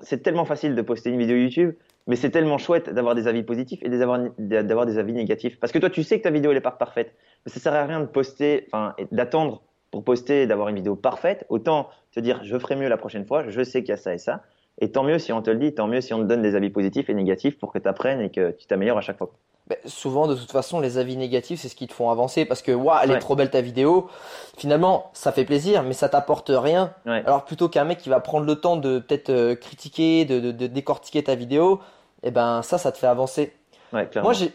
C'est 0.03 0.23
tellement 0.23 0.45
facile 0.45 0.75
de 0.75 0.83
poster 0.83 1.11
une 1.11 1.19
vidéo 1.19 1.37
YouTube, 1.37 1.75
mais 2.07 2.17
c'est 2.17 2.31
tellement 2.31 2.59
chouette 2.59 2.89
d'avoir 2.91 3.15
des 3.15 3.29
avis 3.29 3.43
positifs 3.43 3.81
et 3.83 3.89
d'avoir 3.89 4.87
des 4.87 4.99
avis 4.99 5.13
négatifs. 5.13 5.61
Parce 5.61 5.73
que 5.73 5.79
toi, 5.79 5.91
tu 5.91 6.03
sais 6.03 6.19
que 6.19 6.25
ta 6.25 6.31
vidéo 6.31 6.51
elle 6.51 6.57
est 6.57 6.63
pas 6.63 6.71
parfaite, 6.71 7.15
mais 7.45 7.53
ça 7.53 7.61
sert 7.61 7.75
à 7.75 7.85
rien 7.85 8.01
de 8.01 8.07
poster, 8.07 8.67
enfin, 8.73 8.95
d'attendre 9.13 9.63
pour 9.91 10.05
poster 10.05 10.47
d'avoir 10.47 10.69
une 10.69 10.77
vidéo 10.77 10.97
parfaite. 10.97 11.45
Autant 11.49 11.89
te 12.13 12.21
dire, 12.21 12.41
je 12.45 12.59
ferai 12.59 12.77
mieux 12.77 12.89
la 12.89 12.97
prochaine 12.97 13.27
fois. 13.27 13.49
Je 13.49 13.63
sais 13.63 13.83
qu'il 13.83 13.91
y 13.91 13.93
a 13.93 13.97
ça 13.97 14.15
et 14.15 14.19
ça. 14.19 14.43
Et 14.81 14.93
tant 14.93 15.03
mieux 15.03 15.19
si 15.19 15.33
on 15.33 15.43
te 15.43 15.51
le 15.51 15.59
dit, 15.59 15.75
tant 15.75 15.89
mieux 15.89 16.01
si 16.01 16.15
on 16.15 16.19
te 16.19 16.25
donne 16.25 16.43
des 16.43 16.55
avis 16.55 16.71
positifs 16.71 17.11
et 17.11 17.15
négatifs 17.15 17.59
pour 17.59 17.73
que 17.73 17.79
tu 17.79 17.89
apprennes 17.89 18.21
et 18.21 18.31
que 18.31 18.53
tu 18.53 18.67
t'améliores 18.67 18.99
à 18.99 19.03
chaque 19.03 19.19
fois. 19.19 19.33
Ben, 19.69 19.77
souvent, 19.85 20.27
de 20.27 20.35
toute 20.35 20.51
façon, 20.51 20.81
les 20.81 20.97
avis 20.99 21.17
négatifs, 21.17 21.61
c'est 21.61 21.69
ce 21.69 21.75
qui 21.77 21.87
te 21.87 21.93
font 21.93 22.11
avancer 22.11 22.45
parce 22.47 22.63
que, 22.63 22.73
waouh, 22.73 22.99
elle 23.03 23.11
est 23.11 23.19
trop 23.21 23.37
belle 23.37 23.51
ta 23.51 23.61
vidéo. 23.61 24.09
Finalement, 24.57 25.11
ça 25.13 25.31
fait 25.31 25.45
plaisir, 25.45 25.83
mais 25.83 25.93
ça 25.93 26.09
t'apporte 26.09 26.51
rien. 26.55 26.95
Ouais. 27.07 27.23
Alors, 27.27 27.45
plutôt 27.45 27.69
qu'un 27.69 27.85
mec 27.85 27.99
qui 27.99 28.09
va 28.09 28.21
prendre 28.21 28.47
le 28.47 28.57
temps 28.57 28.77
de 28.77 28.99
peut-être 28.99 29.29
euh, 29.31 29.55
critiquer, 29.55 30.25
de, 30.25 30.41
de, 30.41 30.53
de 30.53 30.67
décortiquer 30.69 31.23
ta 31.23 31.35
vidéo, 31.35 31.81
eh 32.23 32.31
ben, 32.31 32.63
ça, 32.63 32.79
ça 32.79 32.93
te 32.93 32.99
fait 32.99 33.07
avancer. 33.07 33.53
Ouais. 33.93 34.07
Moi, 34.23 34.33
j'ai- 34.33 34.53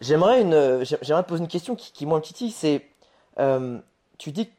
j'aimerais 0.00 0.40
une, 0.42 0.52
euh, 0.54 0.84
j'aimerais 1.02 1.22
te 1.22 1.28
poser 1.28 1.42
une 1.42 1.48
question 1.48 1.76
qui, 1.76 1.92
qui 1.92 2.04
moi 2.06 2.18
me 2.18 2.22
titille. 2.24 2.50
C'est, 2.50 2.86
euh, 3.38 3.78
tu 4.18 4.32
dis 4.32 4.46
que 4.48 4.52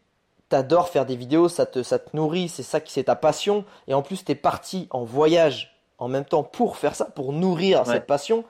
t'adores 0.50 0.88
faire 0.88 1.06
des 1.06 1.18
vidéos, 1.18 1.50
ça 1.50 1.66
te, 1.66 1.84
ça 1.84 2.00
te 2.00 2.16
nourrit, 2.16 2.48
c'est 2.48 2.64
ça 2.64 2.80
qui, 2.80 2.94
c'est 2.94 3.04
ta 3.04 3.16
passion, 3.18 3.66
et 3.90 3.94
en 3.94 4.02
plus, 4.02 4.24
t'es 4.24 4.36
parti 4.36 4.88
en 4.92 5.04
voyage 5.04 5.76
en 5.98 6.08
même 6.08 6.24
temps 6.24 6.44
pour 6.44 6.78
faire 6.78 6.96
ça, 6.96 7.04
pour 7.06 7.34
nourrir 7.34 7.80
cette 7.94 8.08
passion. 8.08 8.46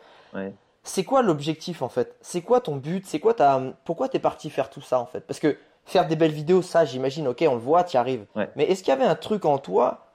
C'est 0.87 1.03
quoi 1.03 1.21
l'objectif 1.21 1.81
en 1.81 1.89
fait? 1.89 2.15
C'est 2.21 2.41
quoi 2.41 2.61
ton 2.61 2.77
but? 2.77 3.05
C'est 3.05 3.19
quoi 3.19 3.33
ta, 3.33 3.61
pourquoi 3.83 4.07
t'es 4.07 4.19
parti 4.19 4.49
faire 4.49 4.69
tout 4.69 4.79
ça 4.79 4.99
en 5.01 5.05
fait? 5.05 5.19
Parce 5.19 5.39
que 5.39 5.57
faire 5.85 6.07
des 6.07 6.15
belles 6.15 6.31
vidéos, 6.31 6.61
ça, 6.61 6.85
j'imagine, 6.85 7.27
ok, 7.27 7.43
on 7.49 7.55
le 7.55 7.59
voit, 7.59 7.83
t'y 7.83 7.97
arrives. 7.97 8.25
Ouais. 8.37 8.49
Mais 8.55 8.63
est-ce 8.63 8.83
qu'il 8.83 8.93
y 8.93 8.95
avait 8.95 9.05
un 9.05 9.15
truc 9.15 9.43
en 9.43 9.57
toi 9.57 10.07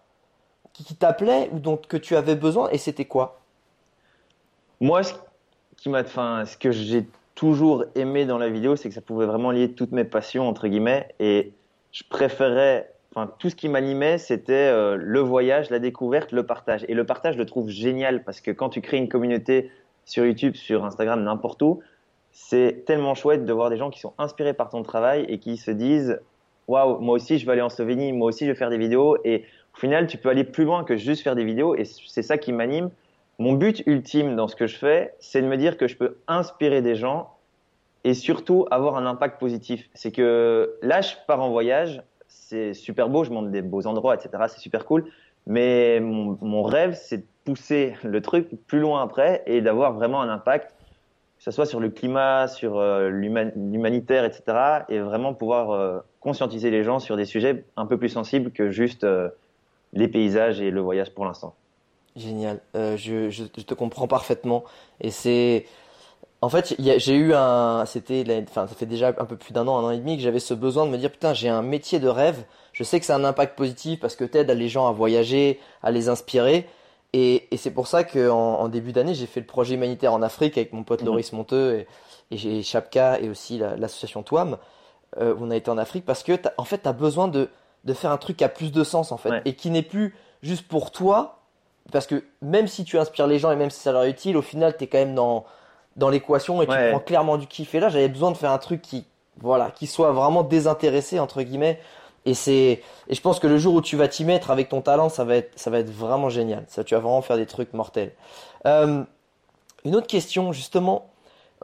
qui, 0.73 0.83
qui 0.83 0.97
t'appelait 0.97 1.51
ou 1.53 1.59
dont 1.59 1.77
que 1.77 1.99
tu 1.99 2.17
avais 2.17 2.37
besoin, 2.37 2.71
et 2.71 2.79
c'était 2.79 3.05
quoi? 3.05 3.43
Moi, 4.81 5.03
ce 5.03 5.13
qui 5.77 5.91
m'a, 5.91 6.01
enfin, 6.01 6.45
ce 6.47 6.57
que 6.57 6.73
j'ai 6.73 7.07
toujours 7.35 7.85
aimé 7.95 8.25
dans 8.25 8.39
la 8.39 8.49
vidéo, 8.49 8.75
c'est 8.75 8.89
que 8.89 8.95
ça 8.95 9.03
pouvait 9.03 9.27
vraiment 9.27 9.51
lier 9.51 9.73
toutes 9.73 9.93
mes 9.93 10.05
passions 10.05 10.49
entre 10.49 10.69
guillemets, 10.69 11.15
et 11.21 11.53
je 11.93 12.03
préférais, 12.09 12.91
enfin, 13.15 13.31
tout 13.39 13.51
ce 13.51 13.57
qui 13.57 13.69
m'animait, 13.69 14.17
c'était 14.17 14.53
euh, 14.55 14.97
le 14.99 15.21
voyage, 15.21 15.69
la 15.69 15.81
découverte, 15.81 16.33
le 16.33 16.47
partage. 16.47 16.87
Et 16.89 16.95
le 16.95 17.05
partage, 17.05 17.35
je 17.35 17.39
le 17.39 17.47
trouve 17.47 17.69
génial 17.69 18.25
parce 18.25 18.41
que 18.41 18.51
quand 18.51 18.71
tu 18.71 18.81
crées 18.81 18.97
une 18.97 19.11
communauté 19.11 19.71
sur 20.05 20.25
YouTube, 20.25 20.55
sur 20.55 20.85
Instagram, 20.85 21.23
n'importe 21.23 21.63
où, 21.63 21.81
c'est 22.33 22.85
tellement 22.87 23.15
chouette 23.15 23.45
de 23.45 23.53
voir 23.53 23.71
des 23.71 23.77
gens 23.77 23.91
qui 23.91 24.01
sont 24.01 24.15
inspirés 24.19 24.55
par 24.55 24.71
ton 24.71 24.83
travail 24.83 25.27
et 25.29 25.39
qui 25.39 25.57
se 25.57 25.71
disent, 25.71 26.21
waouh, 26.67 26.99
moi 26.99 27.15
aussi, 27.15 27.39
je 27.39 27.47
vais 27.47 27.53
aller 27.53 27.63
en 27.63 27.69
Slovénie, 27.69 28.13
moi 28.13 28.29
aussi, 28.29 28.47
je 28.47 28.51
vais 28.51 28.57
faire 28.57 28.71
des 28.71 28.79
vidéos. 28.79 29.19
Et 29.25 29.45
au 29.75 29.79
final, 29.79 30.07
tu 30.07 30.19
peux 30.19 30.31
aller 30.31 30.45
plus 30.45 30.65
loin 30.65 30.85
que 30.85 30.97
juste 30.97 31.23
faire 31.23 31.37
des 31.37 31.45
vidéos, 31.45 31.75
et 31.75 31.85
c'est 31.85 32.23
ça 32.23 32.39
qui 32.39 32.53
m'anime. 32.53 32.91
Mon 33.39 33.55
but 33.55 33.83
ultime 33.87 34.37
dans 34.37 34.49
ce 34.49 34.57
que 34.57 34.67
je 34.67 34.77
fais, 34.77 35.15
c'est 35.19 35.43
de 35.43 35.47
me 35.47 35.57
dire 35.57 35.77
que 35.77 35.89
je 35.89 35.97
peux 35.97 36.19
inspirer 36.29 36.83
des 36.83 36.95
gens 36.95 37.31
et 38.05 38.15
surtout 38.15 38.67
avoir 38.71 38.97
un 38.97 39.07
impact 39.07 39.39
positif. 39.39 39.89
C'est 39.95 40.13
que 40.13 40.77
là, 40.83 41.01
je 41.01 41.15
pars 41.27 41.41
en 41.41 41.51
voyage, 41.51 42.03
c'est 42.29 42.75
super 42.75 43.09
beau, 43.09 43.25
je 43.25 43.31
monte 43.31 43.51
des 43.51 43.63
beaux 43.63 43.87
endroits, 43.87 44.15
etc. 44.15 44.45
C'est 44.49 44.61
super 44.61 44.85
cool. 44.85 45.07
Mais 45.47 46.01
mon, 46.01 46.39
mon 46.41 46.63
rêve, 46.63 46.95
c'est 46.95 47.25
pousser 47.45 47.95
le 48.05 48.21
truc 48.21 48.49
plus 48.67 48.81
loin 48.81 49.03
après 49.03 49.43
et 49.47 49.61
d'avoir 49.61 49.93
vraiment 49.93 50.21
un 50.23 50.29
impact, 50.29 50.75
que 51.39 51.45
ce 51.45 51.51
soit 51.51 51.67
sur 51.67 51.81
le 51.81 51.91
climat, 51.91 52.49
sur 52.49 52.79
euh, 52.79 53.09
l'human- 53.09 53.53
l'humanitaire, 53.57 54.25
etc. 54.25 54.85
Et 54.89 55.01
vraiment 55.01 55.35
pouvoir 55.35 55.71
euh, 55.71 55.99
conscientiser 56.21 56.71
les 56.71 56.85
gens 56.85 56.99
sur 56.99 57.17
des 57.17 57.25
sujets 57.25 57.65
un 57.77 57.87
peu 57.87 57.99
plus 57.99 58.09
sensibles 58.09 58.53
que 58.53 58.71
juste 58.71 59.05
euh, 59.05 59.29
les 59.93 60.09
paysages 60.09 60.61
et 60.61 60.71
le 60.71 60.81
voyage 60.81 61.11
pour 61.11 61.25
l'instant. 61.25 61.55
Génial, 62.15 62.61
je, 62.75 63.47
te 63.47 63.75
comprends 63.75 64.07
parfaitement. 64.07 64.65
Et 65.01 65.11
c'est. 65.11 65.65
En 66.43 66.49
fait, 66.49 66.75
j'ai 66.79 67.15
eu 67.15 67.33
un. 67.35 67.85
C'était. 67.87 68.25
Enfin, 68.49 68.67
ça 68.67 68.75
fait 68.75 68.87
déjà 68.87 69.09
un 69.09 69.25
peu 69.25 69.37
plus 69.37 69.53
d'un 69.53 69.67
an, 69.67 69.79
un 69.79 69.85
an 69.85 69.91
et 69.91 69.99
demi 69.99 70.17
que 70.17 70.23
j'avais 70.23 70.39
ce 70.39 70.53
besoin 70.53 70.85
de 70.85 70.91
me 70.91 70.99
dire 70.99 71.11
putain, 71.11 71.33
j'ai 71.33 71.49
un 71.49 71.63
métier 71.63 72.01
de 72.01 72.09
rêve. 72.09 72.45
Je 72.75 72.85
sais 72.85 73.01
que 73.01 73.07
c'est 73.07 73.13
un 73.15 73.25
impact 73.25 73.57
positif 73.57 73.99
parce 73.99 74.15
que 74.15 74.25
t'aides 74.25 74.51
les 74.51 74.69
gens 74.69 74.87
à 74.89 74.93
voyager, 74.93 75.59
à 75.83 75.91
les 75.91 76.09
inspirer. 76.11 76.67
Et, 77.13 77.53
et 77.55 77.57
c'est 77.59 77.71
pour 77.71 77.87
ça 77.89 78.05
qu'en 78.05 78.31
en 78.61 78.69
début 78.69 78.93
d'année, 78.93 79.15
j'ai 79.15 79.27
fait 79.27 79.41
le 79.41 79.47
projet 79.47 79.75
humanitaire 79.75 80.13
en 80.15 80.23
Afrique 80.23 80.57
avec 80.57 80.73
mon 80.73 80.83
pote 80.83 81.01
Mhm. 81.03 81.07
Loris 81.09 81.33
Monteux 81.33 81.75
et, 81.81 81.87
et 82.31 82.37
j'ai 82.39 82.63
Chapka 82.63 83.21
et 83.21 83.29
aussi 83.29 83.59
la- 83.59 83.77
l'association 83.77 84.23
Touam. 84.23 84.57
euh, 85.21 85.35
où 85.35 85.39
on 85.45 85.51
a 85.51 85.57
été 85.57 85.71
en 85.71 85.77
Afrique 85.77 86.07
parce 86.07 86.23
que 86.23 86.33
en 86.57 86.65
fait, 86.65 86.79
tu 86.85 86.89
as 86.89 86.95
besoin 86.95 87.29
de, 87.29 87.51
de 87.85 87.93
faire 87.93 88.11
un 88.13 88.17
truc 88.17 88.39
qui 88.39 88.45
a 88.45 88.49
plus 88.49 88.73
de 88.73 88.83
sens 88.83 89.13
en 89.13 89.19
fait 89.19 89.29
Ouais. 89.29 89.43
et 89.45 89.55
qui 89.55 89.69
n'est 89.71 89.83
plus 89.83 90.15
juste 90.43 90.67
pour 90.67 90.91
toi 90.91 91.41
parce 91.93 92.07
que 92.07 92.25
même 92.41 92.67
si 92.67 92.85
tu 92.85 92.99
inspires 92.99 93.27
les 93.27 93.39
gens 93.39 93.51
et 93.53 93.57
même 93.57 93.69
si 93.69 93.79
ça 93.81 93.93
leur 93.93 94.05
est 94.05 94.11
utile, 94.11 94.39
au 94.39 94.43
final, 94.43 94.75
tu 94.75 94.85
es 94.85 94.87
quand 94.87 94.97
même 94.97 95.15
dans, 95.15 95.45
dans 95.97 96.09
l'équation 96.09 96.63
et 96.63 96.67
tu 96.67 96.73
prends 96.93 97.01
clairement 97.01 97.37
du 97.37 97.47
kiff. 97.47 97.75
Et 97.75 97.81
là, 97.81 97.91
j'avais 97.91 98.09
besoin 98.09 98.31
de 98.31 98.39
faire 98.39 98.53
un 98.53 98.57
truc 98.59 98.81
qui, 98.81 99.05
voilà, 99.39 99.71
qui 99.71 99.87
soit 99.87 100.13
vraiment 100.13 100.45
désintéressé 100.45 101.21
entre 101.21 101.43
guillemets. 101.43 101.79
Et 102.25 102.35
c'est, 102.35 102.83
et 103.09 103.15
je 103.15 103.21
pense 103.21 103.41
que 103.41 103.47
le 103.47 103.59
jour 103.59 103.75
où 103.75 103.81
tu 103.81 103.97
vas 103.97 104.09
t'y 104.09 104.25
mettre 104.25 104.51
avec 104.51 104.69
ton 104.69 104.81
talent, 104.81 105.09
ça 105.09 105.25
va 105.25 105.37
être, 105.37 105.59
ça 105.59 105.71
va 105.71 105.79
être 105.79 105.91
vraiment 105.91 106.29
génial. 106.29 106.65
Ça, 106.69 106.85
tu 106.85 106.95
vas 106.95 107.01
vraiment 107.01 107.23
faire 107.23 107.37
des 107.37 107.47
trucs 107.47 107.73
mortels. 107.73 108.13
Euh, 108.67 109.03
une 109.85 109.97
autre 109.97 110.07
question, 110.07 110.53
justement, 110.53 111.11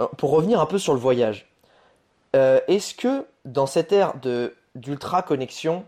euh, 0.01 0.07
pour 0.17 0.31
revenir 0.31 0.61
un 0.61 0.67
peu 0.67 0.79
sur 0.79 0.95
le 0.95 0.99
voyage. 0.99 1.49
Euh, 2.35 2.61
est-ce 2.67 2.95
que 2.95 3.27
dans 3.45 3.67
cette 3.67 3.93
ère 3.93 4.19
de 4.21 4.55
d'ultra 4.75 5.23
connexion 5.23 5.85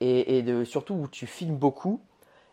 et, 0.00 0.40
de 0.40 0.64
surtout 0.64 0.94
où 0.94 1.08
tu 1.08 1.26
filmes 1.26 1.56
beaucoup, 1.56 2.00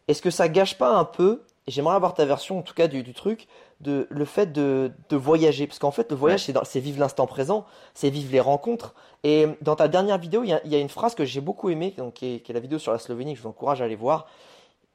est-ce 0.09 0.21
que 0.21 0.31
ça 0.31 0.49
gâche 0.49 0.77
pas 0.77 0.89
un 0.89 1.05
peu, 1.05 1.43
j'aimerais 1.65 1.95
avoir 1.95 2.13
ta 2.13 2.25
version 2.25 2.59
en 2.59 2.61
tout 2.61 2.73
cas 2.73 2.87
du 2.87 3.13
truc, 3.13 3.47
de 3.81 4.07
le 4.09 4.25
fait 4.25 4.51
de, 4.51 4.91
de 5.09 5.15
voyager, 5.15 5.67
parce 5.67 5.77
qu'en 5.79 5.91
fait 5.91 6.09
le 6.09 6.17
voyage 6.17 6.47
Ouais. 6.49 6.53
c'est 6.63 6.79
vivre 6.79 6.99
l'instant 6.99 7.27
présent, 7.27 7.65
c'est 7.93 8.09
vivre 8.09 8.31
les 8.31 8.39
rencontres. 8.39 8.95
Et 9.23 9.47
dans 9.61 9.75
ta 9.75 9.87
dernière 9.87 10.17
vidéo, 10.17 10.43
il 10.43 10.49
y 10.49 10.53
a, 10.53 10.61
il 10.65 10.71
y 10.71 10.75
a 10.75 10.79
une 10.79 10.89
phrase 10.89 11.13
que 11.15 11.25
j'ai 11.25 11.41
beaucoup 11.41 11.69
aimée, 11.69 11.93
donc 11.97 12.15
qui 12.15 12.35
est, 12.35 12.39
qui 12.39 12.51
est 12.51 12.55
la 12.55 12.59
vidéo 12.59 12.79
sur 12.79 12.91
la 12.91 12.97
Slovénie, 12.99 13.33
que 13.33 13.37
je 13.37 13.43
vous 13.43 13.49
encourage 13.49 13.81
à 13.81 13.85
aller 13.85 13.95
voir. 13.95 14.27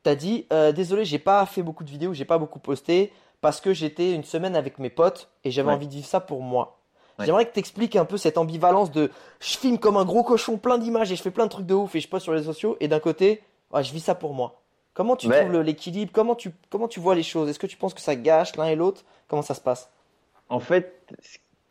T'as 0.03 0.17
dit, 0.17 0.47
euh, 0.53 0.73
désolé, 0.73 1.05
j'ai 1.05 1.21
pas 1.21 1.47
fait 1.47 1.63
beaucoup 1.63 1.85
de 1.85 1.91
vidéos, 1.91 2.13
j'ai 2.13 2.25
pas 2.25 2.39
beaucoup 2.39 2.59
posté 2.59 3.13
parce 3.41 3.61
que 3.61 3.73
j'étais 3.73 4.13
une 4.13 4.25
semaine 4.25 4.57
avec 4.57 4.79
mes 4.79 4.91
potes 4.91 5.29
et 5.45 5.51
j'avais 5.53 5.69
Ouais. 5.69 5.75
envie 5.75 5.87
de 5.87 5.93
vivre 5.95 6.07
ça 6.07 6.19
pour 6.21 6.43
moi. 6.43 6.79
Ouais. 7.19 7.27
J'aimerais 7.27 7.47
que 7.47 7.53
t'expliques 7.53 7.95
un 7.95 8.05
peu 8.05 8.17
cette 8.17 8.39
ambivalence 8.39 8.91
de 8.91 9.11
je 9.39 9.57
filme 9.59 9.79
comme 9.79 9.97
un 9.97 10.05
gros 10.05 10.23
cochon 10.25 10.57
plein 10.59 10.79
d'images 10.79 11.13
et 11.13 11.17
je 11.17 11.23
fais 11.23 11.31
plein 11.31 11.45
de 11.45 11.51
trucs 11.51 11.67
de 11.67 11.75
ouf 11.75 11.95
et 11.95 12.01
je 12.01 12.09
poste 12.09 12.25
sur 12.25 12.35
les 12.35 12.43
sociaux 12.45 12.77
et 12.81 12.89
d'un 12.89 13.01
côté, 13.01 13.43
je 13.75 13.93
vis 13.93 14.01
ça 14.01 14.15
pour 14.17 14.33
moi. 14.35 14.62
Comment 14.95 15.17
tu 15.17 15.29
Mais- 15.29 15.41
trouves 15.41 15.61
l'équilibre? 15.63 16.13
Comment 16.13 16.35
tu, 16.35 16.51
comment 16.71 16.89
tu 16.89 17.01
vois 17.01 17.15
les 17.15 17.23
choses? 17.23 17.49
Est-ce 17.49 17.59
que 17.59 17.67
tu 17.67 17.77
penses 17.77 17.95
que 17.95 18.01
ça 18.01 18.15
gâche 18.17 18.57
l'un 18.57 18.67
et 18.67 18.77
l'autre? 18.77 19.05
Comment 19.29 19.43
ça 19.43 19.55
se 19.55 19.61
passe? 19.61 19.91
En 20.49 20.61
fait, 20.61 21.07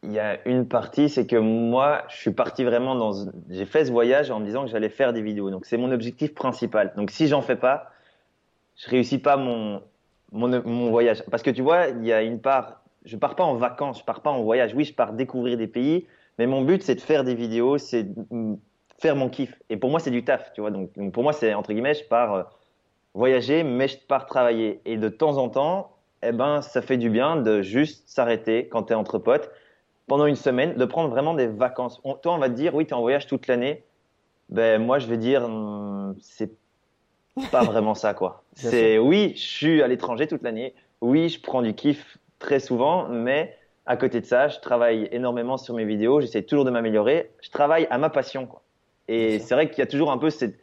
il 0.01 0.11
y 0.11 0.19
a 0.19 0.39
une 0.47 0.67
partie, 0.67 1.07
c'est 1.07 1.27
que 1.27 1.35
moi, 1.35 2.03
je 2.09 2.17
suis 2.17 2.31
parti 2.31 2.63
vraiment 2.63 2.95
dans. 2.95 3.31
J'ai 3.49 3.65
fait 3.65 3.85
ce 3.85 3.91
voyage 3.91 4.31
en 4.31 4.39
me 4.39 4.45
disant 4.45 4.65
que 4.65 4.71
j'allais 4.71 4.89
faire 4.89 5.13
des 5.13 5.21
vidéos. 5.21 5.51
Donc, 5.51 5.65
c'est 5.65 5.77
mon 5.77 5.91
objectif 5.91 6.33
principal. 6.33 6.93
Donc, 6.95 7.11
si 7.11 7.27
j'en 7.27 7.41
fais 7.43 7.55
pas, 7.55 7.91
je 8.77 8.89
réussis 8.89 9.19
pas 9.19 9.37
mon, 9.37 9.83
mon, 10.31 10.47
mon 10.65 10.89
voyage. 10.89 11.23
Parce 11.29 11.43
que 11.43 11.51
tu 11.51 11.61
vois, 11.61 11.87
il 11.89 12.03
y 12.05 12.11
a 12.13 12.23
une 12.23 12.41
part. 12.41 12.81
Je 13.05 13.17
pars 13.17 13.35
pas 13.35 13.43
en 13.43 13.55
vacances, 13.55 13.99
je 13.99 14.03
pars 14.03 14.21
pas 14.21 14.31
en 14.31 14.41
voyage. 14.41 14.73
Oui, 14.73 14.83
je 14.83 14.93
pars 14.93 15.13
découvrir 15.13 15.57
des 15.57 15.67
pays, 15.67 16.07
mais 16.39 16.47
mon 16.47 16.63
but, 16.63 16.81
c'est 16.81 16.95
de 16.95 17.01
faire 17.01 17.23
des 17.23 17.35
vidéos, 17.35 17.77
c'est 17.77 18.03
de 18.03 18.57
faire 18.99 19.15
mon 19.15 19.29
kiff. 19.29 19.53
Et 19.69 19.77
pour 19.77 19.89
moi, 19.91 19.99
c'est 19.99 20.11
du 20.11 20.23
taf, 20.23 20.53
tu 20.53 20.61
vois. 20.61 20.71
Donc, 20.71 20.91
donc 20.95 21.11
pour 21.11 21.21
moi, 21.23 21.33
c'est 21.33 21.53
entre 21.53 21.73
guillemets, 21.73 21.93
je 21.95 22.03
pars 22.03 22.33
euh, 22.33 22.43
voyager, 23.13 23.63
mais 23.63 23.87
je 23.87 23.97
pars 23.97 24.25
travailler. 24.25 24.81
Et 24.85 24.97
de 24.97 25.09
temps 25.09 25.37
en 25.37 25.49
temps, 25.49 25.97
eh 26.23 26.31
ben, 26.31 26.61
ça 26.61 26.81
fait 26.81 26.97
du 26.97 27.09
bien 27.09 27.35
de 27.35 27.61
juste 27.61 28.07
s'arrêter 28.09 28.67
quand 28.67 28.83
tu 28.83 28.93
es 28.93 28.95
entre 28.95 29.17
potes 29.17 29.51
pendant 30.07 30.25
une 30.25 30.35
semaine, 30.35 30.75
de 30.75 30.85
prendre 30.85 31.09
vraiment 31.09 31.33
des 31.33 31.47
vacances. 31.47 32.01
On- 32.03 32.15
toi, 32.15 32.33
on 32.33 32.37
va 32.37 32.49
te 32.49 32.53
dire, 32.55 32.75
oui, 32.75 32.85
tu 32.85 32.91
es 32.91 32.93
en 32.93 33.01
voyage 33.01 33.27
toute 33.27 33.47
l'année. 33.47 33.83
Ben, 34.49 34.81
moi, 34.83 34.99
je 34.99 35.07
vais 35.07 35.17
dire, 35.17 35.43
hum, 35.45 36.15
c'est 36.21 36.51
pas 37.51 37.63
vraiment 37.63 37.95
ça, 37.95 38.13
quoi. 38.13 38.43
C'est, 38.55 38.97
oui, 38.97 39.33
je 39.35 39.41
suis 39.41 39.81
à 39.81 39.87
l'étranger 39.87 40.27
toute 40.27 40.43
l'année. 40.43 40.73
Oui, 40.99 41.29
je 41.29 41.41
prends 41.41 41.61
du 41.61 41.73
kiff 41.73 42.17
très 42.39 42.59
souvent, 42.59 43.07
mais 43.07 43.55
à 43.85 43.97
côté 43.97 44.21
de 44.21 44.25
ça, 44.25 44.47
je 44.49 44.59
travaille 44.59 45.07
énormément 45.11 45.57
sur 45.57 45.73
mes 45.75 45.85
vidéos. 45.85 46.21
J'essaie 46.21 46.43
toujours 46.43 46.65
de 46.65 46.71
m'améliorer. 46.71 47.31
Je 47.41 47.49
travaille 47.49 47.87
à 47.89 47.97
ma 47.97 48.09
passion, 48.09 48.45
quoi. 48.45 48.61
Et 49.07 49.39
c'est 49.39 49.55
vrai 49.55 49.69
qu'il 49.69 49.79
y 49.79 49.81
a 49.81 49.87
toujours 49.87 50.11
un 50.11 50.17
peu 50.17 50.29
cette, 50.29 50.55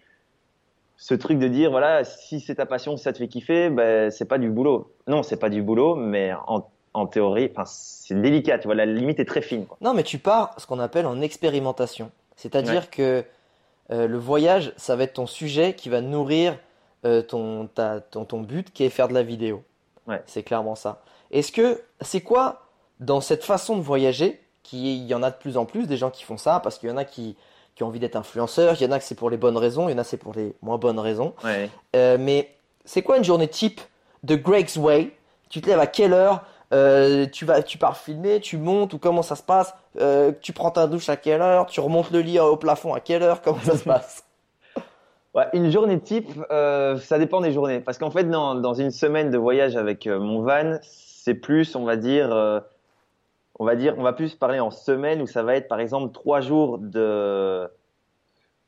ce 1.01 1.15
truc 1.15 1.39
de 1.39 1.47
dire, 1.49 1.71
voilà, 1.71 2.03
si 2.05 2.41
c'est 2.41 2.57
ta 2.57 2.67
passion, 2.67 2.97
si 2.97 3.05
ça 3.05 3.13
te 3.13 3.19
fait 3.19 3.29
kiffer, 3.29 3.71
ben, 3.71 4.11
c'est 4.11 4.25
pas 4.27 4.37
du 4.37 4.51
boulot. 4.51 4.93
Non, 5.07 5.23
c'est 5.23 5.37
pas 5.39 5.49
du 5.49 5.63
boulot, 5.63 5.95
mais 5.95 6.33
en, 6.49 6.69
en 6.93 7.07
théorie, 7.07 7.51
c'est 7.67 8.21
délicat, 8.21 8.59
tu 8.59 8.67
vois, 8.67 8.75
la 8.75 8.85
limite 8.85 9.21
est 9.21 9.25
très 9.25 9.41
fine, 9.41 9.65
quoi. 9.65 9.79
Non, 9.81 9.95
mais 9.95 10.03
tu 10.03 10.19
pars 10.19 10.55
ce 10.59 10.67
qu'on 10.67 10.81
appelle 10.81 11.07
en 11.07 11.21
expérimentation. 11.21 12.11
C'est-à-dire 12.35 12.91
que 12.91 13.25
euh, 13.91 14.07
le 14.09 14.19
voyage, 14.19 14.73
ça 14.77 14.97
va 14.97 15.05
être 15.05 15.15
ton 15.15 15.27
sujet 15.27 15.75
qui 15.75 15.89
va 15.89 16.01
nourrir 16.01 16.59
euh, 17.05 17.23
ton, 17.23 17.69
ta- 17.69 18.01
ton, 18.01 18.25
ton 18.25 18.41
but 18.41 18.73
qui 18.73 18.83
est 18.85 18.91
faire 18.91 19.09
de 19.09 19.15
la 19.15 19.23
vidéo. 19.23 19.63
Ouais. 20.09 20.21
C'est 20.27 20.43
clairement 20.43 20.75
ça. 20.75 21.01
Est-ce 21.31 21.53
que 21.53 21.81
c'est 22.01 22.23
quoi 22.23 22.63
dans 22.99 23.21
cette 23.21 23.45
façon 23.45 23.77
de 23.77 23.83
voyager, 23.83 24.41
qui 24.65 24.97
il 24.99 25.07
y 25.07 25.15
en 25.15 25.23
a 25.23 25.31
de 25.31 25.37
plus 25.37 25.57
en 25.57 25.65
plus 25.65 25.87
des 25.87 25.97
gens 25.97 26.11
qui 26.11 26.25
font 26.25 26.37
ça 26.37 26.59
parce 26.61 26.79
qu'il 26.79 26.89
y 26.89 26.93
en 26.93 26.97
a 26.97 27.05
qui, 27.05 27.37
qui 27.79 27.85
ont 27.85 27.87
envie 27.87 28.01
d'être 28.01 28.17
influenceurs, 28.17 28.75
il 28.79 28.83
y 28.83 28.87
en 28.87 28.91
a 28.91 28.99
que 28.99 29.05
c'est 29.05 29.15
pour 29.15 29.31
les 29.31 29.37
bonnes 29.37 29.57
raisons, 29.57 29.89
il 29.89 29.93
y 29.93 29.95
en 29.95 29.99
a 29.99 30.05
c'est 30.05 30.17
pour 30.17 30.35
les 30.35 30.55
moins 30.63 30.79
bonnes 30.79 30.99
raisons. 30.99 31.33
Ouais. 31.45 31.71
Euh, 31.95 32.17
mais 32.19 32.51
c'est 32.85 33.03
quoi 33.03 33.17
une 33.19 33.25
journée 33.25 33.47
type 33.47 33.81
de 34.25 34.35
Greg's 34.35 34.77
Way? 34.77 35.13
Tu 35.49 35.61
te 35.61 35.69
lèves 35.69 35.79
à 35.79 35.87
quelle 35.87 36.13
heure? 36.13 36.43
Euh, 36.75 37.27
Tu 37.33 37.45
vas, 37.45 37.63
tu 37.63 37.79
pars 37.79 37.97
filmer, 37.97 38.41
tu 38.41 38.57
montes 38.59 38.95
ou 38.95 38.99
comment 38.99 39.23
ça 39.23 39.37
se 39.37 39.45
passe? 39.45 39.75
Euh, 40.01 40.33
Tu 40.43 40.53
prends 40.53 40.73
ta 40.73 40.89
douche 40.89 41.09
à 41.09 41.17
quelle 41.17 41.41
heure? 41.41 41.67
Tu 41.67 41.79
remontes 41.79 42.11
le 42.11 42.19
lit 42.19 42.41
au 42.41 42.57
plafond 42.57 42.95
à 42.95 43.01
quelle 43.01 43.23
heure? 43.23 43.43
Comment 43.43 43.61
ça 43.65 43.77
se 43.77 43.85
passe? 43.85 44.25
Ouais, 45.35 45.45
une 45.53 45.71
journée 45.71 46.01
type, 46.01 46.27
euh, 46.51 46.97
ça 46.99 47.19
dépend 47.19 47.41
des 47.43 47.53
journées. 47.53 47.79
Parce 47.81 47.99
qu'en 47.99 48.11
fait, 48.11 48.25
dans, 48.25 48.55
dans 48.57 48.75
une 48.75 48.91
semaine 48.91 49.31
de 49.31 49.39
voyage 49.39 49.77
avec 49.77 50.07
euh, 50.07 50.19
mon 50.19 50.41
van, 50.43 50.79
c'est 50.83 51.35
plus, 51.35 51.77
on 51.77 51.85
va 51.85 51.97
dire, 51.97 52.33
euh, 52.35 52.59
on 53.59 53.65
va 53.65 53.77
dire, 53.77 53.95
on 53.99 54.03
va 54.03 54.13
plus 54.13 54.35
parler 54.35 54.61
en 54.61 54.71
semaine 54.71 55.21
où 55.23 55.27
ça 55.27 55.43
va 55.43 55.55
être, 55.57 55.69
par 55.69 55.81
exemple, 55.81 56.13
trois 56.13 56.41
jours 56.41 56.79
de, 56.79 57.69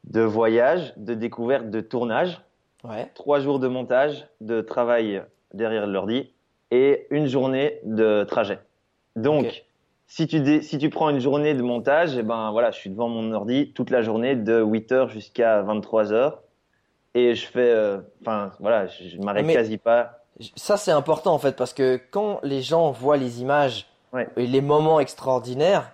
de 0.05 0.21
voyage, 0.21 0.93
de 0.97 1.15
découverte, 1.15 1.71
de 1.71 1.81
tournage, 1.81 2.41
Ouais. 2.83 3.11
trois 3.15 3.41
jours 3.41 3.59
de 3.59 3.69
montage, 3.69 4.27
de 4.41 4.63
travail 4.63 5.23
derrière 5.53 5.87
l'ordi 5.87 6.33
et 6.71 7.07
une 7.11 7.27
journée 7.27 7.79
de 7.85 8.25
trajet. 8.25 8.59
Donc, 9.17 9.65
si 10.07 10.27
tu 10.27 10.41
dé- 10.41 10.63
si 10.63 10.79
tu 10.79 10.89
prends 10.89 11.11
une 11.11 11.19
journée 11.21 11.53
de 11.55 11.63
montage, 11.63 12.17
et 12.17 12.23
ben 12.23 12.51
voilà, 12.53 12.71
je 12.71 12.79
suis 12.79 12.89
devant 12.89 13.09
mon 13.09 13.33
ordi 13.33 13.73
toute 13.75 13.91
la 13.91 14.01
journée 14.01 14.35
de 14.35 14.63
8h 14.63 15.09
jusqu'à 15.11 15.63
23h 15.63 16.37
et 17.15 17.35
je 17.35 17.47
fais 17.47 17.71
euh, 17.71 17.99
enfin 18.23 18.53
voilà, 18.61 18.87
je, 18.87 19.09
je 19.09 19.19
m'arrête 19.19 19.47
quasi 19.53 19.77
pas. 19.77 20.23
Ça 20.57 20.79
c'est 20.79 20.91
important 20.93 21.35
en 21.35 21.39
fait 21.39 21.57
parce 21.57 21.75
que 21.75 22.01
quand 22.11 22.41
les 22.43 22.63
gens 22.63 22.93
voient 22.93 23.19
les 23.19 23.43
images 23.43 23.87
Ouais. 24.13 24.29
et 24.37 24.47
les 24.47 24.61
moments 24.61 24.99
extraordinaires, 25.01 25.93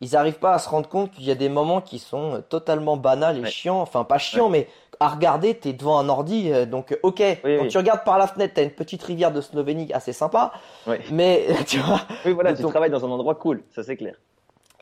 ils 0.00 0.12
n'arrivent 0.12 0.38
pas 0.38 0.54
à 0.54 0.58
se 0.58 0.68
rendre 0.68 0.88
compte 0.88 1.10
qu'il 1.12 1.24
y 1.24 1.30
a 1.30 1.34
des 1.34 1.48
moments 1.48 1.80
qui 1.80 1.98
sont 1.98 2.34
euh, 2.36 2.40
totalement 2.40 2.96
banals 2.96 3.38
et 3.38 3.42
Ouais. 3.42 3.50
chiants. 3.50 3.80
Enfin 3.80 4.04
pas 4.04 4.18
chiants 4.18 4.48
mais 4.48 4.68
à 5.00 5.08
regarder, 5.08 5.54
t'es 5.54 5.72
devant 5.72 5.98
un 5.98 6.08
ordi, 6.08 6.50
euh, 6.52 6.64
donc 6.64 6.92
euh, 6.92 6.96
ok, 7.02 7.18
Oui, 7.18 7.36
quand 7.42 7.62
oui. 7.64 7.68
tu 7.68 7.76
regardes 7.78 8.04
par 8.04 8.18
la 8.18 8.26
fenêtre, 8.26 8.54
t'as 8.54 8.62
une 8.62 8.70
petite 8.70 9.02
rivière 9.02 9.32
de 9.32 9.40
Slovénie 9.40 9.92
assez 9.92 10.12
sympa, 10.12 10.52
Ouais. 10.86 11.00
mais 11.10 11.46
tu 11.66 11.78
vois, 11.78 12.00
Oui, 12.24 12.32
voilà, 12.32 12.52
tu 12.54 12.62
ton- 12.62 12.70
travailles 12.70 12.90
dans 12.90 13.04
un 13.04 13.10
endroit 13.10 13.34
cool, 13.34 13.62
ça 13.74 13.82
c'est 13.82 13.96
clair. 13.96 14.14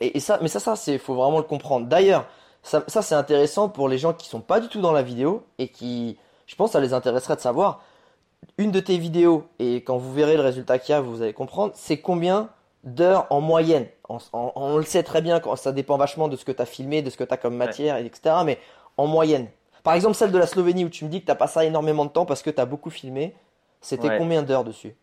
Et, 0.00 0.16
et 0.16 0.20
ça, 0.20 0.38
mais 0.42 0.48
ça, 0.48 0.60
ça, 0.60 0.76
c'est, 0.76 0.98
faut 0.98 1.14
vraiment 1.14 1.38
le 1.38 1.44
comprendre. 1.44 1.86
D'ailleurs, 1.86 2.24
ça, 2.62 2.84
ça 2.86 3.00
c'est 3.02 3.14
intéressant 3.14 3.68
pour 3.68 3.88
les 3.88 3.98
gens 3.98 4.12
qui 4.12 4.28
sont 4.28 4.40
pas 4.40 4.60
du 4.60 4.68
tout 4.68 4.80
dans 4.80 4.92
la 4.92 5.02
vidéo 5.02 5.44
et 5.58 5.68
qui, 5.68 6.18
je 6.46 6.54
pense, 6.54 6.72
ça 6.72 6.80
les 6.80 6.92
intéresserait 6.94 7.36
de 7.36 7.40
savoir. 7.40 7.80
Une 8.58 8.70
de 8.70 8.80
tes 8.80 8.96
vidéos 8.98 9.44
et 9.58 9.76
quand 9.82 9.96
vous 9.98 10.12
verrez 10.12 10.36
le 10.36 10.42
résultat 10.42 10.78
qu'il 10.78 10.94
y 10.94 10.96
a, 10.96 11.00
vous 11.00 11.20
allez 11.22 11.32
comprendre. 11.34 11.72
C'est 11.76 11.98
combien 11.98 12.48
d'heures 12.84 13.26
en 13.30 13.40
moyenne. 13.40 13.86
On, 14.08 14.18
on- 14.32 14.52
on 14.54 14.76
le 14.76 14.82
sait 14.84 15.02
très 15.02 15.20
bien 15.22 15.40
quand 15.40 15.54
ça 15.56 15.72
dépend 15.72 15.96
vachement 15.96 16.28
de 16.28 16.36
ce 16.36 16.44
que 16.44 16.52
tu 16.52 16.62
as 16.62 16.66
filmé, 16.66 17.02
de 17.02 17.10
ce 17.10 17.16
que 17.16 17.24
tu 17.24 17.32
as 17.34 17.36
comme 17.36 17.56
matière, 17.56 17.96
etc. 17.96 18.36
Mais 18.44 18.58
en 18.96 19.06
moyenne. 19.06 19.48
Par 19.82 19.94
exemple, 19.94 20.14
celle 20.14 20.32
de 20.32 20.38
la 20.38 20.46
Slovénie 20.46 20.84
où 20.84 20.88
tu 20.90 21.04
me 21.04 21.10
dis 21.10 21.20
que 21.20 21.26
t'as 21.26 21.34
passé 21.34 21.64
énormément 21.64 22.04
de 22.04 22.10
temps 22.10 22.26
parce 22.26 22.42
que 22.42 22.50
tu 22.50 22.60
as 22.60 22.66
beaucoup 22.66 22.90
filmé. 22.90 23.34
C'était 23.80 24.08
Ouais. 24.08 24.18
combien 24.18 24.42
d'heures 24.42 24.64
dessus? 24.64 24.94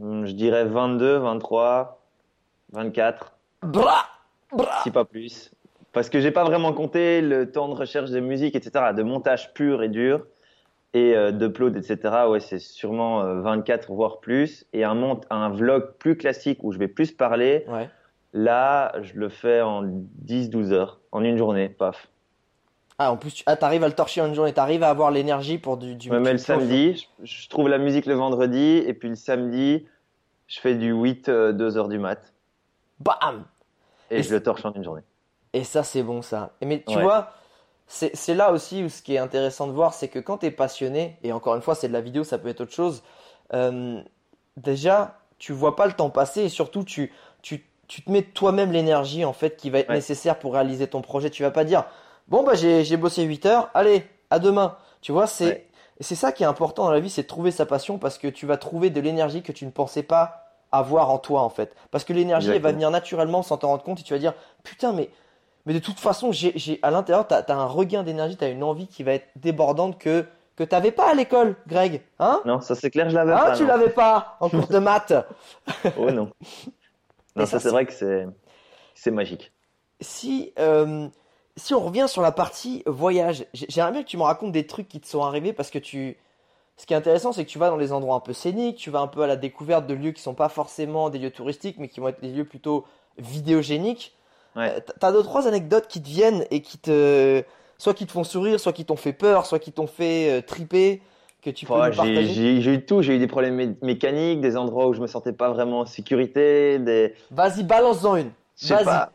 Hum, 0.00 0.26
Je 0.26 0.32
dirais 0.32 0.64
22, 0.64 1.18
23, 1.18 2.00
24. 2.72 3.32
Bra! 3.62 4.04
Bra! 4.52 4.82
si 4.82 4.90
pas 4.90 5.04
plus. 5.04 5.50
Parce 5.92 6.08
que 6.10 6.20
j'ai 6.20 6.30
pas 6.30 6.44
vraiment 6.44 6.72
compté 6.72 7.20
le 7.22 7.50
temps 7.50 7.68
de 7.68 7.74
recherche 7.74 8.10
de 8.10 8.20
musique, 8.20 8.54
etc., 8.54 8.92
de 8.94 9.02
montage 9.02 9.52
pur 9.54 9.82
et 9.82 9.88
dur, 9.88 10.24
et 10.94 11.14
euh, 11.16 11.30
d'upload, 11.32 11.76
etc. 11.76 12.26
Ouais, 12.28 12.40
c'est 12.40 12.58
sûrement 12.58 13.22
euh, 13.22 13.40
24 13.40 13.92
voire 13.92 14.20
plus. 14.20 14.66
Et 14.72 14.84
un, 14.84 14.94
mont 14.94 15.20
un 15.30 15.50
vlog 15.50 15.92
plus 15.98 16.16
classique 16.16 16.60
où 16.62 16.72
je 16.72 16.78
vais 16.78 16.88
plus 16.88 17.12
parler, 17.12 17.64
Ouais. 17.68 17.88
là, 18.32 18.92
je 19.02 19.14
le 19.14 19.28
fais 19.28 19.60
en 19.60 19.82
10-12 19.84 20.72
heures, 20.72 21.00
en 21.12 21.22
une 21.22 21.36
journée, 21.36 21.68
paf. 21.68 22.08
Ah, 22.98 23.12
en 23.12 23.18
plus, 23.18 23.34
tu 23.34 23.42
ah, 23.44 23.56
t'arrives 23.56 23.84
à 23.84 23.88
le 23.88 23.94
torcher 23.94 24.22
en 24.22 24.26
une 24.28 24.34
journée, 24.34 24.54
t'arrives 24.54 24.82
à 24.82 24.88
avoir 24.88 25.10
l'énergie 25.10 25.58
pour 25.58 25.76
du, 25.76 25.94
du 25.96 26.08
Je 26.08 26.12
me 26.14 26.18
mets 26.18 26.32
le 26.32 26.38
samedi, 26.38 27.06
je, 27.22 27.26
je 27.42 27.48
trouve 27.50 27.68
la 27.68 27.76
musique 27.76 28.06
le 28.06 28.14
vendredi, 28.14 28.82
et 28.86 28.94
puis 28.94 29.10
le 29.10 29.16
samedi, 29.16 29.86
je 30.46 30.60
fais 30.60 30.74
du 30.74 30.92
8, 30.92 31.28
euh, 31.28 31.52
2 31.52 31.76
heures 31.76 31.88
du 31.88 31.98
mat, 31.98 32.32
Bam! 33.00 33.44
et, 34.10 34.20
Et 34.20 34.22
je 34.22 34.32
le 34.34 34.42
torche 34.42 34.64
en 34.64 34.72
une 34.72 34.82
journée. 34.82 35.02
Et 35.52 35.62
ça, 35.64 35.82
c'est 35.82 36.02
bon, 36.02 36.22
ça. 36.22 36.52
Mais 36.64 36.82
tu 36.86 36.96
Ouais. 36.96 37.02
vois, 37.02 37.32
c'est 37.88 38.34
là 38.34 38.50
aussi 38.52 38.82
où 38.84 38.88
ce 38.88 39.00
qui 39.02 39.14
est 39.14 39.18
intéressant 39.18 39.66
de 39.66 39.72
voir, 39.72 39.94
c'est 39.94 40.08
que 40.08 40.18
quand 40.18 40.38
t'es 40.38 40.50
passionné, 40.50 41.16
et 41.22 41.32
encore 41.32 41.54
une 41.54 41.62
fois, 41.62 41.74
c'est 41.74 41.88
de 41.88 41.92
la 41.92 42.00
vidéo, 42.00 42.24
ça 42.24 42.36
peut 42.38 42.48
être 42.48 42.62
autre 42.62 42.72
chose, 42.72 43.02
euh, 43.54 44.00
déjà, 44.56 45.18
tu 45.38 45.52
vois 45.52 45.76
pas 45.76 45.86
le 45.86 45.92
temps 45.92 46.10
passer, 46.10 46.42
et 46.42 46.48
surtout, 46.48 46.82
tu, 46.82 47.12
tu, 47.42 47.64
tu 47.86 48.02
te 48.02 48.10
mets 48.10 48.22
toi-même 48.22 48.72
l'énergie 48.72 49.24
en 49.24 49.32
fait 49.32 49.56
qui 49.56 49.70
va 49.70 49.78
être 49.78 49.88
Ouais. 49.90 49.96
nécessaire 49.96 50.38
pour 50.38 50.54
réaliser 50.54 50.88
ton 50.88 51.00
projet. 51.02 51.30
Tu 51.30 51.42
vas 51.44 51.52
pas 51.52 51.64
dire 51.64 51.84
bon 52.26 52.42
bah 52.42 52.54
j'ai 52.54 52.96
bossé 52.96 53.22
8 53.22 53.46
heures, 53.46 53.70
allez 53.74 54.04
à 54.30 54.40
demain. 54.40 54.76
Tu 55.00 55.12
vois 55.12 55.28
c'est 55.28 55.44
Ouais. 55.46 55.66
c'est 56.00 56.16
ça 56.16 56.32
qui 56.32 56.42
est 56.42 56.46
important 56.46 56.84
dans 56.86 56.90
la 56.90 56.98
vie, 56.98 57.08
c'est 57.10 57.22
de 57.22 57.28
trouver 57.28 57.52
sa 57.52 57.64
passion 57.66 57.98
parce 57.98 58.18
que 58.18 58.26
tu 58.26 58.44
vas 58.46 58.56
trouver 58.56 58.90
de 58.90 59.00
l'énergie 59.00 59.42
que 59.42 59.52
tu 59.52 59.64
ne 59.66 59.70
pensais 59.70 60.02
pas 60.02 60.48
avoir 60.72 61.10
en 61.10 61.18
toi 61.18 61.42
en 61.42 61.48
fait. 61.48 61.76
Parce 61.92 62.02
que 62.02 62.12
l'énergie 62.12 62.50
elle 62.50 62.60
va 62.62 62.72
venir 62.72 62.90
naturellement 62.90 63.42
sans 63.42 63.58
t'en 63.58 63.68
rendre 63.68 63.84
compte 63.84 64.00
et 64.00 64.02
tu 64.02 64.12
vas 64.12 64.18
dire 64.18 64.34
putain 64.64 64.92
mais 64.92 65.08
mais 65.66 65.74
de 65.74 65.78
toute 65.78 66.00
façon 66.00 66.32
j'ai 66.32 66.78
à 66.82 66.90
l'intérieur 66.90 67.26
t'as 67.26 67.42
t'as 67.42 67.54
un 67.56 67.66
regain 67.66 68.02
d'énergie, 68.02 68.36
t'as 68.36 68.50
une 68.50 68.62
envie 68.62 68.86
qui 68.86 69.02
va 69.02 69.12
être 69.12 69.28
débordante 69.36 69.98
que 69.98 70.24
que 70.56 70.64
t'avais 70.64 70.90
pas 70.90 71.10
à 71.10 71.14
l'école, 71.14 71.54
Greg, 71.66 72.00
hein? 72.18 72.40
Non, 72.46 72.60
ça 72.62 72.74
c'est 72.74 72.90
clair, 72.90 73.10
je 73.10 73.14
l'avais 73.14 73.32
Ah, 73.32 73.44
pas. 73.46 73.52
tu 73.52 73.66
l'avais 73.66 73.90
pas 73.90 74.38
en 74.40 74.48
cours 74.48 74.68
de 74.68 74.78
maths. 74.78 75.12
Oh 75.98 76.10
non. 76.10 76.30
Et 77.36 77.40
Non, 77.40 77.44
ça, 77.44 77.58
ça 77.58 77.60
c'est 77.60 77.68
vrai 77.70 77.84
que 77.84 77.92
c'est 77.92 78.26
c'est 78.94 79.10
magique. 79.10 79.52
Si, 80.00 80.52
euh, 80.58 81.08
si 81.56 81.74
on 81.74 81.80
revient 81.80 82.06
sur 82.08 82.22
la 82.22 82.32
partie 82.32 82.82
voyage, 82.86 83.44
j'ai- 83.52 83.66
j'aimerais 83.68 83.92
bien 83.92 84.02
que 84.02 84.08
tu 84.08 84.16
me 84.16 84.22
racontes 84.22 84.52
des 84.52 84.66
trucs 84.66 84.88
qui 84.88 85.00
te 85.00 85.06
sont 85.06 85.22
arrivés 85.22 85.52
parce 85.52 85.70
que 85.70 85.78
tu. 85.78 86.16
Ce 86.78 86.84
qui 86.86 86.92
est 86.92 86.96
intéressant, 86.96 87.32
c'est 87.32 87.44
que 87.44 87.50
tu 87.50 87.58
vas 87.58 87.70
dans 87.70 87.78
des 87.78 87.92
endroits 87.92 88.16
un 88.16 88.20
peu 88.20 88.34
scéniques, 88.34 88.76
tu 88.76 88.90
vas 88.90 89.00
un 89.00 89.06
peu 89.06 89.22
à 89.22 89.26
la 89.26 89.36
découverte 89.36 89.86
de 89.86 89.94
lieux 89.94 90.12
qui 90.12 90.22
sont 90.22 90.34
pas 90.34 90.48
forcément 90.50 91.08
des 91.10 91.18
lieux 91.18 91.30
touristiques, 91.30 91.76
mais 91.78 91.88
qui 91.88 92.00
vont 92.00 92.08
être 92.08 92.20
des 92.20 92.28
lieux 92.28 92.44
plutôt 92.46 92.84
vidéogéniques. 93.18 94.14
Ouais. 94.56 94.74
Euh, 94.76 94.80
T'as 94.98 95.12
deux, 95.12 95.22
trois 95.22 95.46
anecdotes 95.46 95.86
qui 95.88 96.02
te 96.02 96.08
viennent 96.08 96.44
et 96.50 96.62
qui 96.62 96.78
te. 96.78 97.42
Soit 97.78 97.92
qui 97.94 98.06
te 98.06 98.12
font 98.12 98.24
sourire, 98.24 98.58
soit 98.58 98.72
qui 98.72 98.84
t'ont 98.86 98.96
fait 98.96 99.12
peur, 99.12 99.44
soit 99.44 99.58
qui 99.58 99.70
t'ont 99.70 99.86
fait 99.86 100.30
euh, 100.30 100.40
triper, 100.40 101.02
que 101.42 101.50
tu 101.50 101.66
peux 101.66 101.74
Oh, 101.74 101.84
j'ai 101.90 101.90
partager. 101.92 102.22
j'ai- 102.32 102.60
j'ai 102.62 102.72
eu 102.74 102.86
tout, 102.86 103.02
j'ai 103.02 103.16
eu 103.16 103.18
des 103.18 103.26
problèmes 103.26 103.56
mé- 103.58 103.76
mécaniques, 103.82 104.40
des 104.40 104.56
endroits 104.56 104.86
où 104.86 104.94
je 104.94 105.00
me 105.02 105.06
sentais 105.06 105.34
pas 105.34 105.50
vraiment 105.50 105.80
en 105.80 105.86
sécurité, 105.86 106.78
des 106.78 107.14
Vas-y, 107.30 107.64
balance-en 107.64 108.16
une. 108.16 108.30
Vas-y. 108.62 109.08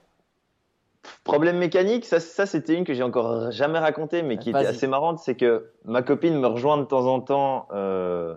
Problème 1.24 1.58
mécanique, 1.58 2.06
ça, 2.06 2.20
ça 2.20 2.46
c'était 2.46 2.76
une 2.76 2.84
que 2.84 2.94
j'ai 2.94 3.02
encore 3.02 3.50
jamais 3.52 3.80
racontée, 3.80 4.22
mais 4.22 4.38
qui 4.38 4.50
était 4.52 4.60
assez 4.70 4.88
marrante, 4.88 5.18
c'est 5.20 5.36
que 5.36 5.72
ma 5.86 6.04
copine 6.04 6.40
me 6.40 6.46
rejoint 6.48 6.78
de 6.78 6.84
temps 6.84 7.08
en 7.08 7.20
temps 7.20 7.68
euh, 7.74 8.36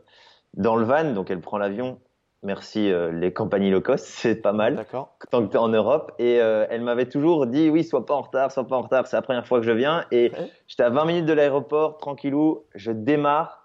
dans 0.54 0.76
le 0.76 0.86
van, 0.86 1.12
donc 1.12 1.30
elle 1.30 1.40
prend 1.42 1.58
l'avion. 1.58 1.98
Merci 2.44 2.92
euh, 2.92 3.10
les 3.10 3.32
compagnies 3.32 3.70
low 3.70 3.80
cost, 3.80 4.04
c'est 4.08 4.36
pas 4.36 4.52
mal 4.52 4.76
D'accord. 4.76 5.16
tant 5.30 5.44
que 5.46 5.50
t'es 5.52 5.58
en 5.58 5.68
Europe. 5.68 6.12
Et 6.18 6.40
euh, 6.40 6.66
elle 6.70 6.82
m'avait 6.82 7.08
toujours 7.08 7.46
dit 7.46 7.70
oui, 7.70 7.82
sois 7.84 8.04
pas 8.04 8.14
en 8.14 8.20
retard, 8.22 8.52
sois 8.52 8.66
pas 8.66 8.76
en 8.76 8.82
retard. 8.82 9.06
C'est 9.06 9.16
la 9.16 9.22
première 9.22 9.46
fois 9.46 9.58
que 9.60 9.66
je 9.66 9.72
viens. 9.72 10.04
Et 10.10 10.30
Ouais. 10.30 10.50
j'étais 10.66 10.82
à 10.82 10.90
20 10.90 11.04
minutes 11.06 11.26
de 11.26 11.32
l'aéroport, 11.32 11.96
tranquillou. 11.98 12.64
Je 12.74 12.92
démarre. 12.92 13.62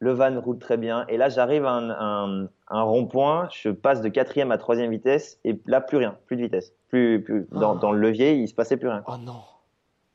Le 0.00 0.12
van 0.12 0.40
roule 0.40 0.60
très 0.60 0.76
bien. 0.76 1.04
Et 1.08 1.16
là, 1.16 1.28
j'arrive 1.28 1.64
à 1.66 1.72
un, 1.72 1.90
un- 1.90 2.48
un 2.68 2.82
rond-point. 2.82 3.48
Je 3.52 3.70
passe 3.70 4.00
de 4.00 4.08
quatrième 4.08 4.52
à 4.52 4.58
troisième 4.58 4.92
vitesse. 4.92 5.40
Et 5.44 5.60
là, 5.66 5.80
plus 5.80 5.96
rien, 5.96 6.16
plus 6.26 6.36
de 6.36 6.42
vitesse. 6.42 6.72
Plus, 6.88 7.20
plus 7.24 7.48
dans, 7.50 7.74
Ah. 7.76 7.80
dans 7.80 7.90
le 7.90 7.98
levier, 7.98 8.34
il 8.34 8.46
se 8.46 8.54
passait 8.54 8.76
plus 8.76 8.88
rien. 8.88 9.02
Oh 9.08 9.16
non. 9.20 9.40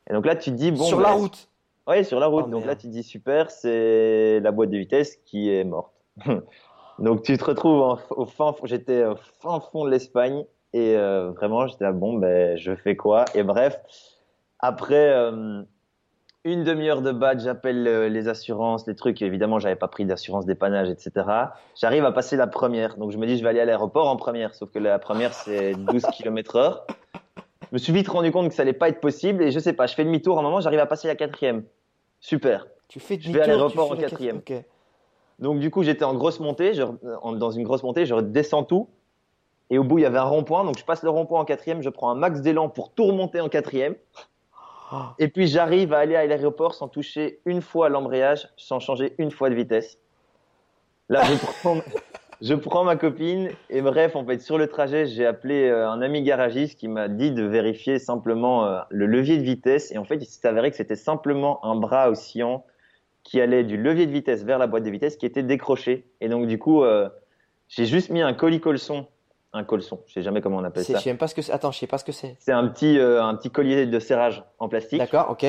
Et 0.10 0.13
donc 0.13 0.25
là, 0.25 0.38
tu 0.38 0.51
te 0.51 0.56
dis 0.56 0.71
bon. 0.71 0.84
Sur 0.86 0.97
bah, 0.99 1.03
la 1.10 1.12
route. 1.12 1.49
oui, 1.88 2.06
sur 2.06 2.21
la 2.21 2.27
route. 2.27 2.45
Oh, 2.47 2.51
Donc 2.51 2.62
merde. 2.62 2.67
là, 2.67 2.75
tu 2.77 2.88
te 2.88 2.93
dis 2.93 3.03
super, 3.03 3.51
c'est 3.51 4.39
la 4.41 4.51
boîte 4.53 4.69
de 4.69 4.77
vitesse 4.77 5.17
qui 5.25 5.49
est 5.53 5.65
morte. 5.65 5.91
Donc 6.99 7.23
tu 7.23 7.38
te 7.38 7.43
retrouves 7.43 7.82
en- 7.82 7.99
au 8.12 8.25
fin 8.25 8.53
fond, 8.53 8.65
j'étais 8.65 9.03
au 9.06 9.15
fin 9.41 9.60
fond 9.60 9.86
de 9.86 9.89
l'Espagne 9.89 10.45
et 10.73 10.95
euh, 10.95 11.32
vraiment 11.32 11.67
j'étais 11.67 11.84
là, 11.86 11.91
bon, 11.91 12.13
ben 12.13 12.58
je 12.58 12.75
fais 12.75 12.95
quoi? 12.95 13.25
Et 13.36 13.43
bref, 13.43 13.79
après 14.60 15.10
euh, 15.12 15.62
une 16.45 16.63
demi-heure 16.63 17.01
de 17.01 17.12
badge, 17.12 17.41
j'appelle 17.43 17.88
euh, 17.88 18.10
les 18.10 18.27
assurances, 18.27 18.86
les 18.88 18.95
trucs. 18.95 19.21
Évidemment, 19.21 19.60
j'avais 19.60 19.75
pas 19.75 19.88
pris 19.88 20.06
d'assurance 20.06 20.45
dépannage, 20.45 20.89
etc. 20.89 21.25
J'arrive 21.79 22.06
à 22.06 22.12
passer 22.12 22.36
la 22.36 22.47
première. 22.47 22.97
Donc 22.97 23.12
je 23.12 23.17
me 23.17 23.25
dis, 23.25 23.38
je 23.38 23.43
vais 23.43 23.49
aller 23.49 23.62
à 23.62 23.65
l'aéroport 23.65 24.08
en 24.10 24.15
première. 24.17 24.53
Sauf 24.53 24.69
que 24.71 24.79
la 24.79 24.99
première, 24.99 25.34
c'est 25.34 25.73
12 25.73 26.03
km 26.13 26.56
heure. 26.58 26.86
Je 27.62 27.67
me 27.71 27.77
suis 27.77 27.93
vite 27.93 28.08
rendu 28.10 28.32
compte 28.32 28.49
que 28.49 28.53
ça 28.53 28.62
allait 28.63 28.73
pas 28.73 28.89
être 28.89 28.99
possible 28.99 29.41
et 29.41 29.51
je 29.51 29.58
sais 29.60 29.73
pas, 29.73 29.88
je 29.88 29.95
fais 29.95 30.03
demi-tour. 30.03 30.38
Un 30.38 30.41
moment, 30.43 30.60
j'arrive 30.62 30.79
à 30.79 30.86
passer 30.86 31.08
la 31.08 31.15
quatrième. 31.15 31.63
Super. 32.19 32.67
Tu 32.88 32.99
fais 32.99 33.17
Je 33.19 33.32
vais 33.32 33.39
à 33.41 33.47
l'aéroport 33.47 33.91
en 33.91 33.95
quatrième. 33.95 34.38
Ok. 34.38 34.53
Donc 35.43 35.60
du 35.60 35.69
coup, 35.69 35.84
j'étais 35.84 36.06
en 36.06 36.13
grosse 36.13 36.39
montée, 36.39 36.71
dans 37.21 37.51
une 37.51 37.63
grosse 37.63 37.84
montée, 37.84 38.06
je 38.06 38.13
redescends 38.13 38.63
tout. 38.63 38.88
Et 39.69 39.77
au 39.77 39.84
bout, 39.84 39.97
il 39.97 40.03
y 40.03 40.06
avait 40.06 40.17
un 40.17 40.23
rond-point, 40.23 40.63
donc 40.63 40.77
je 40.77 40.86
passe 40.86 41.03
le 41.03 41.10
rond-point 41.10 41.41
en 41.41 41.43
quatrième, 41.43 41.82
je 41.82 41.89
prends 41.89 42.10
un 42.10 42.15
max 42.15 42.39
d'élan 42.39 42.69
pour 42.69 42.93
tout 42.93 43.03
remonter 43.03 43.41
en 43.41 43.49
quatrième. 43.49 43.95
Et 45.19 45.27
puis 45.27 45.47
j'arrive 45.47 45.91
à 45.91 45.97
aller 45.97 46.15
à 46.15 46.25
l'aéroport 46.25 46.75
sans 46.75 46.88
toucher 46.88 47.41
une 47.45 47.62
fois 47.62 47.89
l'embrayage, 47.89 48.47
sans 48.56 48.79
changer 48.79 49.15
une 49.17 49.32
fois 49.32 49.49
de 49.49 49.56
vitesse. 49.56 49.97
Là, 51.10 51.23
je 51.25 51.36
prends, 51.36 51.77
je 52.41 52.53
prends 52.53 52.86
ma 52.86 52.95
copine 52.95 53.49
et 53.69 53.82
bref, 53.82 54.15
en 54.15 54.23
fait, 54.23 54.39
sur 54.39 54.58
le 54.58 54.67
trajet, 54.67 55.08
j'ai 55.08 55.25
appelé 55.25 55.67
euh, 55.67 55.89
un 55.89 56.01
ami 56.01 56.21
garagiste 56.21 56.79
qui 56.79 56.88
m'a 56.88 57.10
dit 57.10 57.32
de 57.32 57.43
vérifier 57.43 57.99
simplement 57.99 58.65
euh, 58.65 58.79
le 58.89 59.08
levier 59.08 59.38
de 59.38 59.43
vitesse. 59.43 59.91
Et 59.91 59.97
en 59.97 60.06
fait, 60.06 60.15
il 60.15 60.25
s'est 60.25 60.47
avéré 60.47 60.71
que 60.71 60.77
c'était 60.77 60.95
simplement 60.95 61.65
un 61.65 61.75
bras 61.75 62.10
oscillant 62.10 62.63
qui 63.23 63.39
allait 63.41 63.63
du 63.63 63.77
levier 63.77 64.05
de 64.05 64.12
vitesse 64.12 64.43
vers 64.43 64.57
la 64.57 64.67
boîte 64.67 64.83
de 64.83 64.89
vitesse 64.89 65.15
qui 65.17 65.25
était 65.25 65.43
décroché. 65.43 66.05
Et 66.21 66.29
donc, 66.29 66.47
du 66.47 66.59
coup, 66.59 66.83
euh, 66.83 67.09
j'ai 67.67 67.86
juste 67.86 68.09
mis 68.09 68.21
un 68.21 68.33
colis-colson. 68.33 69.07
Un 69.55 69.63
colson, 69.63 70.01
je 70.07 70.13
sais 70.13 70.23
jamais 70.23 70.41
comment 70.41 70.57
on 70.57 70.63
appelle 70.63 70.83
ça. 70.83 70.97
Je 70.97 71.03
sais 71.03 71.09
même 71.12 71.17
pas 71.17 71.27
ce 71.27 71.36
que 71.36 71.43
c'est. 71.43 71.51
Attends, 71.51 71.71
je 71.71 71.77
sais 71.77 71.88
pas 71.88 71.99
ce 71.99 72.03
que 72.03 72.12
c'est. 72.12 72.36
C'est 72.39 72.51
un 72.51 72.67
petit, 72.67 72.97
euh, 72.97 73.23
un 73.23 73.36
petit 73.36 73.51
collier 73.51 73.86
de 73.86 73.99
serrage 73.99 74.43
en 74.57 74.67
plastique. 74.67 74.97
D'accord, 74.97 75.29
ok. 75.29 75.45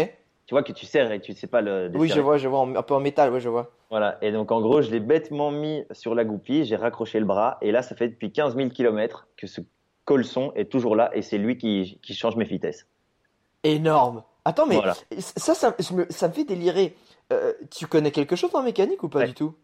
Tu 0.46 0.52
vois 0.52 0.62
que 0.62 0.72
tu 0.72 0.84
serres 0.84 1.10
et 1.10 1.20
tu 1.20 1.32
sais 1.32 1.46
pas 1.46 1.62
le. 1.62 1.90
Oui, 1.94 2.10
je 2.10 2.20
vois, 2.20 2.37
je 2.37 2.46
vois, 2.46 2.60
un 2.60 2.82
peu 2.82 2.92
en 2.92 3.00
métal, 3.00 3.32
ouais, 3.32 3.40
je 3.40 3.48
vois. 3.48 3.72
Voilà. 3.88 4.18
Et 4.20 4.30
donc, 4.30 4.52
en 4.52 4.60
gros, 4.60 4.82
je 4.82 4.90
l'ai 4.90 5.00
bêtement 5.00 5.50
mis 5.50 5.84
sur 5.92 6.14
la 6.14 6.24
goupille, 6.24 6.66
j'ai 6.66 6.76
raccroché 6.76 7.18
le 7.18 7.24
bras. 7.24 7.56
Et 7.62 7.72
là, 7.72 7.80
ça 7.80 7.96
fait 7.96 8.08
depuis 8.08 8.30
15 8.30 8.56
000 8.56 8.68
km 8.68 9.26
que 9.38 9.46
ce 9.46 9.62
colson 10.04 10.52
est 10.54 10.70
toujours 10.70 10.96
là 10.96 11.10
et 11.14 11.22
c'est 11.22 11.38
lui 11.38 11.56
qui, 11.56 11.98
qui 12.02 12.14
change 12.14 12.37
mes 12.37 12.44
vitesses. 12.44 12.87
Énorme. 13.62 14.22
Attends, 14.44 14.66
mais 14.66 14.76
Voilà. 14.76 14.94
ça, 15.18 15.54
ça, 15.54 15.74
je 15.78 15.94
me- 15.94 16.07
ça 16.11 16.28
me 16.28 16.33
fait 16.33 16.44
délirer. 16.44 16.96
Euh, 17.33 17.52
tu 17.70 17.87
connais 17.87 18.11
quelque 18.11 18.37
chose 18.37 18.54
en 18.54 18.62
mécanique 18.62 19.02
ou 19.02 19.09
pas 19.09 19.20
Ouais. 19.20 19.26
du 19.28 19.35
tout? 19.35 19.54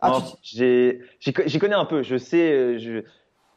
Ah, 0.00 0.18
tu- 0.42 1.00
J'y 1.20 1.32
co- 1.32 1.42
j'y 1.46 1.58
connais 1.58 1.74
un 1.74 1.84
peu. 1.84 2.02
Je 2.02 2.16
sais, 2.18 2.52
euh, 2.52 2.78
je, 2.78 3.02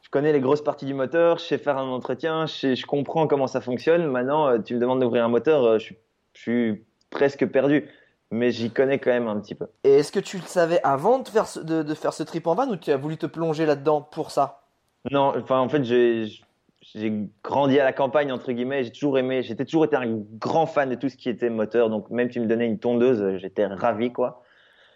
je 0.02 0.10
connais 0.12 0.32
les 0.32 0.40
grosses 0.40 0.62
parties 0.64 0.86
du 0.86 0.94
moteur, 0.94 1.40
je 1.40 1.44
sais 1.46 1.58
faire 1.58 1.78
un 1.78 1.88
entretien, 1.90 2.46
je, 2.46 2.54
sais- 2.54 2.76
je 2.76 2.86
comprends 2.86 3.28
comment 3.28 3.48
ça 3.48 3.62
fonctionne. 3.62 4.06
Maintenant, 4.08 4.48
euh, 4.48 4.60
tu 4.60 4.76
me 4.76 4.80
demandes 4.80 5.02
d'ouvrir 5.02 5.26
un 5.26 5.28
moteur, 5.28 5.80
je, 5.80 5.86
suis- 5.86 5.98
je 6.34 6.42
suis 6.42 6.86
presque 7.10 7.46
perdu. 7.48 7.90
Mais 8.32 8.52
j'y 8.52 8.70
connais 8.70 9.00
quand 9.00 9.10
même 9.10 9.28
un 9.28 9.40
petit 9.40 9.56
peu. 9.56 9.66
Et 9.84 9.90
est-ce 9.90 10.12
que 10.12 10.20
tu 10.20 10.38
le 10.38 10.44
savais 10.44 10.80
avant 10.84 11.18
de 11.18 11.28
faire 11.28 11.48
ce, 11.48 11.60
de, 11.60 11.82
de 11.82 11.94
faire 11.96 12.14
ce 12.14 12.22
trip 12.22 12.46
en 12.46 12.54
van 12.54 12.68
ou 12.70 12.76
tu 12.76 12.92
as 12.92 12.98
voulu 12.98 13.18
te 13.18 13.26
plonger 13.26 13.66
là-dedans 13.66 14.02
pour 14.04 14.30
ça? 14.30 14.62
Non, 15.10 15.34
enfin, 15.36 15.58
en 15.58 15.68
fait, 15.68 15.84
j'ai 15.84 16.30
j'ai 16.96 17.14
grandi 17.44 17.80
à 17.80 17.84
la 17.84 17.94
campagne, 17.94 18.32
entre 18.32 18.52
guillemets. 18.52 18.84
J'ai 18.84 18.92
toujours 18.92 19.18
aimé, 19.18 19.44
j'étais 19.44 19.66
toujours 19.66 19.86
été 19.86 19.96
un 19.96 20.06
grand 20.40 20.66
fan 20.66 20.90
de 20.90 20.96
tout 20.96 21.10
ce 21.10 21.18
qui 21.18 21.30
était 21.30 21.50
moteur. 21.50 21.90
Donc, 21.90 22.10
même 22.10 22.30
tu 22.30 22.40
me 22.40 22.46
donnais 22.48 22.66
une 22.66 22.80
tondeuse, 22.80 23.38
j'étais 23.38 23.66
ravi, 23.66 24.12
quoi. 24.12 24.44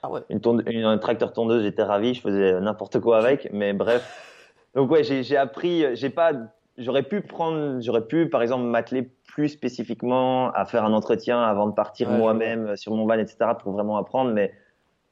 Ah 0.01 0.09
ouais. 0.11 0.21
Une 0.29 0.41
tonde, 0.41 0.63
une- 0.67 0.83
un 0.85 0.97
tracteur 0.97 1.31
tondeuse, 1.33 1.63
j'étais 1.63 1.83
ravi. 1.83 2.13
Je 2.13 2.21
faisais 2.21 2.59
n'importe 2.59 2.99
quoi 2.99 3.17
avec. 3.19 3.49
Mais 3.53 3.73
bref. 3.73 4.29
Donc, 4.75 4.89
ouais, 4.91 5.03
j'ai 5.03 5.37
appris, 5.37 5.85
j'ai 5.95 6.09
pas, 6.09 6.31
j'aurais 6.77 7.03
pu 7.03 7.21
prendre, 7.21 7.79
j'aurais 7.81 8.05
pu, 8.05 8.27
par 8.29 8.41
exemple, 8.41 8.63
m'atteler 8.65 9.09
plus 9.27 9.49
spécifiquement 9.49 10.51
à 10.51 10.65
faire 10.65 10.83
un 10.83 10.93
entretien 10.93 11.41
avant 11.41 11.67
de 11.67 11.73
partir 11.73 12.09
Ouais, 12.09 12.17
moi-même 12.17 12.75
sur 12.75 12.93
mon 12.93 13.05
van, 13.05 13.17
etc., 13.19 13.51
pour 13.61 13.71
vraiment 13.71 13.97
apprendre. 13.97 14.31
Mais 14.31 14.51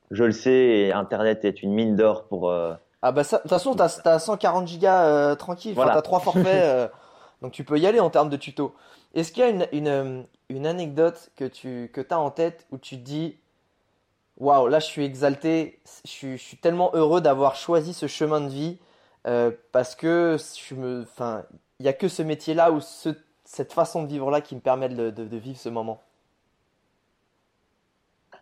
je 0.10 0.24
le 0.24 0.32
sais, 0.32 0.52
et 0.52 0.92
Internet 0.94 1.46
est 1.46 1.62
une 1.64 1.74
mine 1.74 1.96
d'or 1.96 2.28
pour, 2.28 2.50
euh, 2.50 2.74
Ah 3.02 3.12
bah 3.12 3.24
ça, 3.24 3.38
de 3.38 3.42
toute 3.44 3.50
façon, 3.50 3.76
t'as, 3.76 3.90
t'as 3.90 4.20
140 4.20 4.68
gigas 4.68 5.06
euh, 5.06 5.36
tranquille, 5.36 5.74
enfin, 5.74 5.90
Voilà. 5.90 5.92
t'as 5.92 6.02
trois 6.04 6.20
forfaits, 6.20 6.64
euh, 6.66 6.88
donc 7.42 7.52
tu 7.52 7.64
peux 7.64 7.80
y 7.80 7.88
aller 7.88 8.00
en 8.00 8.10
termes 8.12 8.30
de 8.30 8.38
tuto. 8.38 8.76
Est-ce 9.16 9.32
qu'il 9.32 9.42
y 9.44 9.46
a 9.46 9.50
une, 9.50 9.68
une, 9.72 9.88
euh, 9.88 10.22
une 10.50 10.68
anecdote 10.68 11.32
que 11.36 11.46
tu 11.46 11.90
que 11.94 12.02
t'as 12.02 12.18
en 12.18 12.30
tête 12.32 12.68
où 12.72 12.78
tu 12.78 12.98
te 12.98 13.04
dis, 13.04 13.38
waouh, 14.38 14.68
là 14.68 14.80
je 14.80 14.86
suis 14.88 15.04
exalté, 15.06 15.80
je 16.06 16.10
suis, 16.12 16.38
je 16.38 16.44
suis 16.44 16.58
tellement 16.58 16.92
heureux 16.94 17.22
d'avoir 17.22 17.56
choisi 17.56 17.94
ce 17.94 18.08
chemin 18.08 18.42
de 18.42 18.50
vie 18.50 18.80
euh, 19.28 19.52
parce 19.72 19.96
que 19.96 20.38
je 20.70 20.76
me, 20.76 21.04
enfin, 21.04 21.44
il 21.80 21.86
y 21.86 21.90
a 21.90 21.94
que 21.94 22.08
ce 22.10 22.22
métier-là 22.24 22.72
ou 22.72 22.82
ce, 22.82 23.10
cette 23.46 23.74
façon 23.74 24.04
de 24.04 24.08
vivre-là 24.08 24.42
qui 24.42 24.56
me 24.56 24.62
permet 24.62 24.90
de, 24.90 25.10
de, 25.12 25.26
de 25.26 25.38
vivre 25.38 25.60
ce 25.60 25.70
moment? 25.70 26.02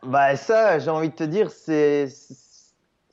Bah 0.03 0.35
ça, 0.37 0.79
j'ai 0.79 0.89
envie 0.89 1.09
de 1.09 1.15
te 1.15 1.23
dire, 1.23 1.51
c'est 1.51 2.07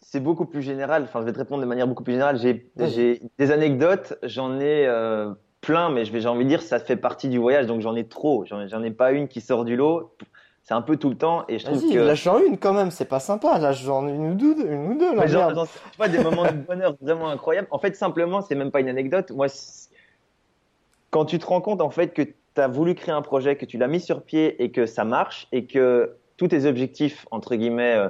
c'est 0.08 0.20
beaucoup 0.20 0.46
plus 0.46 0.62
général. 0.62 1.02
Enfin, 1.02 1.20
je 1.20 1.26
vais 1.26 1.32
te 1.32 1.38
répondre 1.38 1.60
de 1.62 1.66
manière 1.66 1.88
beaucoup 1.88 2.04
plus 2.04 2.12
générale. 2.12 2.38
J'ai 2.38 3.20
des 3.38 3.50
anecdotes, 3.50 4.14
j'en 4.22 4.60
ai 4.60 4.86
euh, 4.86 5.32
plein, 5.60 5.90
mais 5.90 6.04
je 6.04 6.12
vais 6.12 6.20
j'ai 6.20 6.28
envie 6.28 6.44
de 6.44 6.48
dire 6.48 6.62
ça 6.62 6.78
fait 6.78 6.96
partie 6.96 7.28
du 7.28 7.38
voyage, 7.38 7.66
donc 7.66 7.80
j'en 7.80 7.96
ai 7.96 8.06
trop. 8.06 8.44
J'en 8.46 8.82
ai 8.84 8.90
pas 8.92 9.10
une 9.10 9.26
qui 9.26 9.40
sort 9.40 9.64
du 9.64 9.74
lot. 9.74 10.14
C'est 10.62 10.74
un 10.74 10.82
peu 10.82 10.96
tout 10.96 11.10
le 11.10 11.16
temps, 11.16 11.44
et 11.48 11.60
je 11.60 11.64
trouve 11.64 11.92
que 11.92 11.98
lâche-en 11.98 12.40
une 12.40 12.58
quand 12.58 12.72
même, 12.72 12.90
c'est 12.90 13.04
pas 13.04 13.20
sympa, 13.20 13.56
lâche-en 13.58 14.08
une 14.08 14.32
ou 14.32 14.34
deux, 14.34 14.66
une 14.66 14.92
ou 14.92 14.98
deux, 14.98 15.14
là, 15.14 15.28
genre, 15.28 15.52
tu 15.52 15.96
vois, 15.96 16.08
des 16.08 16.18
moments 16.18 16.42
de 16.42 16.56
bonheur 16.56 16.96
vraiment 17.00 17.28
incroyables. 17.28 17.68
En 17.70 17.78
fait, 17.78 17.94
simplement, 17.94 18.42
c'est 18.42 18.56
même 18.56 18.72
pas 18.72 18.80
une 18.80 18.88
anecdote. 18.88 19.30
Moi, 19.30 19.46
quand 21.10 21.24
tu 21.24 21.38
te 21.38 21.46
rends 21.46 21.60
compte, 21.60 21.80
en 21.80 21.90
fait, 21.90 22.08
que 22.08 22.22
tu 22.22 22.60
as 22.60 22.66
voulu 22.66 22.96
créer 22.96 23.14
un 23.14 23.22
projet, 23.22 23.54
que 23.54 23.64
tu 23.64 23.78
l'as 23.78 23.86
mis 23.86 24.00
sur 24.00 24.22
pied 24.22 24.60
et 24.60 24.72
que 24.72 24.86
ça 24.86 25.04
marche 25.04 25.46
et 25.52 25.66
que 25.66 26.16
tous 26.36 26.48
tes 26.48 26.66
objectifs, 26.66 27.26
entre 27.30 27.54
guillemets, 27.54 27.94
euh, 27.94 28.08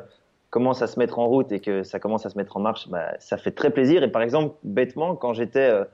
commencent 0.50 0.82
à 0.82 0.86
se 0.86 0.98
mettre 0.98 1.18
en 1.18 1.26
route 1.26 1.52
et 1.52 1.60
que 1.60 1.82
ça 1.82 1.98
commence 1.98 2.26
à 2.26 2.30
se 2.30 2.38
mettre 2.38 2.56
en 2.56 2.60
marche, 2.60 2.88
bah, 2.88 3.12
ça 3.18 3.36
fait 3.36 3.50
très 3.50 3.70
plaisir. 3.70 4.02
Et 4.02 4.10
par 4.10 4.22
exemple, 4.22 4.54
bêtement, 4.62 5.14
quand 5.16 5.32
j'étais 5.32 5.70
euh, 5.70 5.84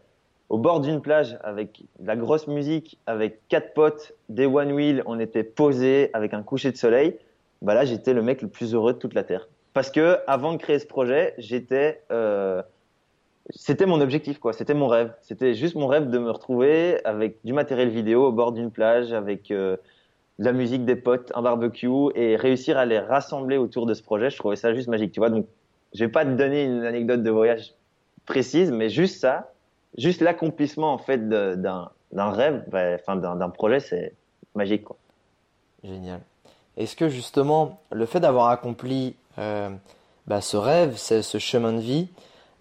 au 0.49 0.59
bord 0.59 0.81
d'une 0.81 1.01
plage 1.01 1.39
avec 1.43 1.85
la 1.99 2.17
grosse 2.17 2.47
musique, 2.47 2.99
avec 3.07 3.41
quatre 3.49 3.73
potes, 3.73 4.13
des 4.29 4.47
one 4.47 4.73
wheel, 4.73 5.03
on 5.07 5.19
était 5.19 5.45
posés 5.45 6.11
avec 6.13 6.35
un 6.35 6.43
coucher 6.43 6.71
de 6.71 6.77
soleil. 6.77 7.17
Bah 7.63 7.75
là, 7.75 7.85
j'étais 7.85 8.13
le 8.13 8.23
mec 8.23 8.43
le 8.43 8.49
plus 8.49 8.75
heureux 8.75 8.93
de 8.93 8.99
toute 8.99 9.15
la 9.15 9.25
terre. 9.25 9.49
Parce 9.73 9.91
que 9.91 10.19
avant 10.27 10.53
de 10.53 10.59
créer 10.59 10.79
ce 10.79 10.87
projet, 10.87 11.35
j'étais, 11.39 12.03
euh, 12.13 12.63
c'était 13.51 13.87
mon 13.87 14.01
objectif 14.01 14.39
quoi, 14.39 14.53
c'était 14.53 14.75
mon 14.75 14.89
rêve. 14.89 15.15
C'était 15.23 15.55
juste 15.55 15.75
mon 15.75 15.87
rêve 15.87 16.11
de 16.11 16.19
me 16.19 16.31
retrouver 16.31 17.03
avec 17.05 17.39
du 17.45 17.55
matériel 17.55 17.89
vidéo 17.89 18.27
au 18.27 18.33
bord 18.33 18.53
d'une 18.53 18.71
plage, 18.71 19.13
avec 19.13 19.51
euh, 19.51 19.77
de 20.39 20.45
la 20.45 20.53
musique, 20.53 20.85
des 20.85 20.97
potes, 20.97 21.31
un 21.35 21.43
barbecue 21.43 21.89
et 22.15 22.37
réussir 22.37 22.79
à 22.79 22.87
les 22.87 22.99
rassembler 22.99 23.57
autour 23.57 23.87
de 23.87 23.95
ce 23.95 24.03
projet. 24.03 24.31
Je 24.31 24.39
trouvais 24.39 24.57
ça 24.57 24.75
juste 24.75 24.89
magique, 24.89 25.13
tu 25.13 25.21
vois. 25.21 25.31
Donc, 25.31 25.47
je 25.95 26.05
vais 26.05 26.11
pas 26.11 26.25
te 26.25 26.31
donner 26.31 26.65
une 26.65 26.85
anecdote 26.85 27.23
de 27.23 27.31
voyage 27.31 27.75
précise, 28.27 28.71
mais 28.71 28.89
juste 28.89 29.21
ça, 29.21 29.53
juste 29.99 30.21
l'accomplissement 30.21 30.93
en 30.93 30.99
fait 30.99 31.29
d'un 31.29 31.91
rêve, 32.15 32.65
enfin 32.73 33.17
d'un 33.17 33.51
projet, 33.51 33.81
c'est 33.81 34.15
magique 34.55 34.85
quoi. 34.85 34.97
Génial. 35.85 36.21
Est-ce 36.77 36.97
que 36.97 37.09
justement 37.09 37.81
le 37.91 38.07
fait 38.07 38.21
d'avoir 38.21 38.49
accompli 38.49 39.17
euh, 39.39 39.71
bah, 40.27 40.41
ce 40.41 40.57
rêve, 40.57 40.97
ce, 40.97 41.39
chemin 41.39 41.73
de 41.73 41.81
vie, 41.81 42.09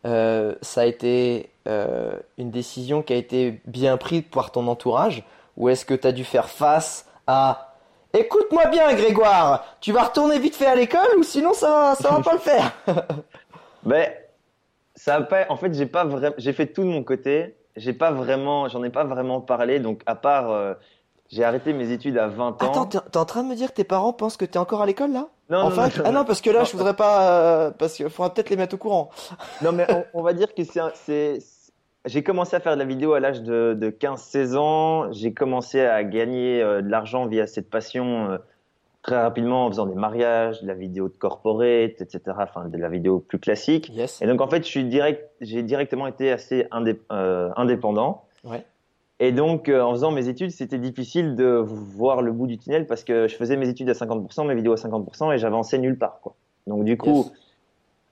euh, 0.05 0.55
ça 0.61 0.81
a 0.81 0.85
été 0.85 1.49
euh, 1.67 2.13
une 2.37 2.51
décision 2.51 3.03
qui 3.03 3.13
a 3.13 3.15
été 3.15 3.61
bien 3.65 3.97
prise 3.97 4.23
par 4.31 4.51
ton 4.51 4.67
entourage? 4.67 5.23
Ou 5.57 5.69
est-ce 5.69 5.85
que 5.85 5.93
tu 5.93 6.07
as 6.07 6.11
dû 6.11 6.23
faire 6.23 6.49
face 6.49 7.07
à 7.27 7.67
Écoute-moi 8.13 8.65
bien 8.67 8.93
Grégoire, 8.93 9.63
tu 9.79 9.93
vas 9.93 10.03
retourner 10.03 10.37
vite 10.37 10.55
fait 10.55 10.65
à 10.65 10.75
l'école 10.75 11.17
ou 11.17 11.23
sinon 11.23 11.53
ça 11.53 11.95
ça 11.95 12.09
va 12.09 12.21
pas 12.21 12.33
le 12.33 12.39
faire 12.39 12.71
Ben 13.83 14.11
ça 14.95 15.15
a 15.15 15.21
pas 15.21 15.45
en 15.49 15.55
fait, 15.55 15.73
j'ai 15.73 15.85
pas 15.85 16.03
vraiment 16.03 16.35
j'ai 16.37 16.53
fait 16.53 16.67
tout 16.67 16.83
de 16.83 16.89
mon 16.89 17.03
côté, 17.03 17.55
j'ai 17.75 17.93
pas 17.93 18.11
vraiment 18.11 18.67
j'en 18.67 18.83
ai 18.83 18.89
pas 18.89 19.05
vraiment 19.05 19.39
parlé. 19.41 19.79
Donc 19.79 20.01
à 20.05 20.15
part 20.15 20.51
euh, 20.51 20.73
j'ai 21.29 21.45
arrêté 21.45 21.71
mes 21.71 21.91
études 21.91 22.17
à 22.17 22.27
20 22.27 22.47
ans. 22.47 22.55
Attends, 22.59 22.85
t'es 22.85 23.17
en 23.17 23.25
train 23.25 23.43
de 23.43 23.47
me 23.47 23.55
dire 23.55 23.69
que 23.69 23.75
tes 23.75 23.85
parents 23.85 24.11
pensent 24.11 24.35
que 24.35 24.45
t'es 24.45 24.59
encore 24.59 24.81
à 24.81 24.85
l'école 24.85 25.13
là? 25.13 25.27
Non, 25.49 25.59
en 25.59 25.69
non, 25.69 25.75
fac 25.75 25.97
non, 25.97 26.03
Ah 26.05 26.11
non, 26.11 26.25
parce 26.25 26.41
que 26.41 26.49
là, 26.49 26.63
je 26.63 26.71
voudrais 26.73 26.95
pas, 26.95 27.29
euh, 27.29 27.71
parce 27.71 27.93
qu'il 27.93 28.09
faudra 28.09 28.33
peut-être 28.33 28.49
les 28.49 28.57
mettre 28.57 28.75
au 28.75 28.77
courant. 28.77 29.09
Non, 29.61 29.71
mais 29.71 29.85
on, 29.89 30.19
on 30.19 30.21
va 30.21 30.33
dire 30.33 30.53
que 30.53 30.63
c'est, 30.63 30.81
c'est, 30.93 31.39
j'ai 32.05 32.23
commencé 32.23 32.55
à 32.55 32.59
faire 32.59 32.73
de 32.73 32.79
la 32.79 32.85
vidéo 32.85 33.13
à 33.13 33.19
l'âge 33.19 33.43
de, 33.43 33.77
de 33.79 33.89
15-16 33.89 34.55
ans. 34.55 35.11
J'ai 35.11 35.33
commencé 35.33 35.81
à 35.81 36.03
gagner 36.03 36.61
euh, 36.61 36.81
de 36.81 36.89
l'argent 36.89 37.27
via 37.27 37.45
cette 37.45 37.69
passion 37.69 38.31
euh, 38.31 38.37
très 39.03 39.21
rapidement 39.21 39.65
en 39.65 39.69
faisant 39.69 39.85
des 39.85 39.95
mariages, 39.95 40.61
de 40.61 40.67
la 40.67 40.73
vidéo 40.73 41.09
de 41.09 41.13
corporate, 41.13 42.01
etc. 42.01 42.21
Enfin, 42.39 42.67
de 42.67 42.77
la 42.77 42.89
vidéo 42.89 43.19
plus 43.19 43.39
classique. 43.39 43.91
Yes. 43.93 44.21
Et 44.21 44.25
donc, 44.27 44.41
en 44.41 44.47
fait, 44.47 44.63
je 44.63 44.69
suis 44.69 44.83
direct, 44.83 45.29
j'ai 45.41 45.61
directement 45.61 46.07
été 46.07 46.31
assez 46.31 46.67
indép 46.71 47.01
euh, 47.11 47.49
indépendant. 47.55 48.25
Ouais. 48.43 48.65
Et 49.19 49.31
donc, 49.31 49.69
en 49.69 49.91
faisant 49.91 50.09
mes 50.09 50.27
études, 50.27 50.49
c'était 50.49 50.79
difficile 50.79 51.35
de 51.35 51.63
voir 51.63 52.23
le 52.23 52.31
bout 52.31 52.47
du 52.47 52.57
tunnel 52.57 52.87
parce 52.87 53.03
que 53.03 53.27
je 53.27 53.35
faisais 53.35 53.55
mes 53.55 53.69
études 53.69 53.87
à 53.89 53.93
50%, 53.93 54.47
mes 54.47 54.55
vidéos 54.55 54.73
à 54.73 54.77
50% 54.77 55.35
et 55.35 55.37
j'avançais 55.37 55.77
nulle 55.77 55.99
part. 55.99 56.19
Quoi. 56.23 56.33
Donc, 56.65 56.83
du 56.85 56.97
coup, 56.97 57.31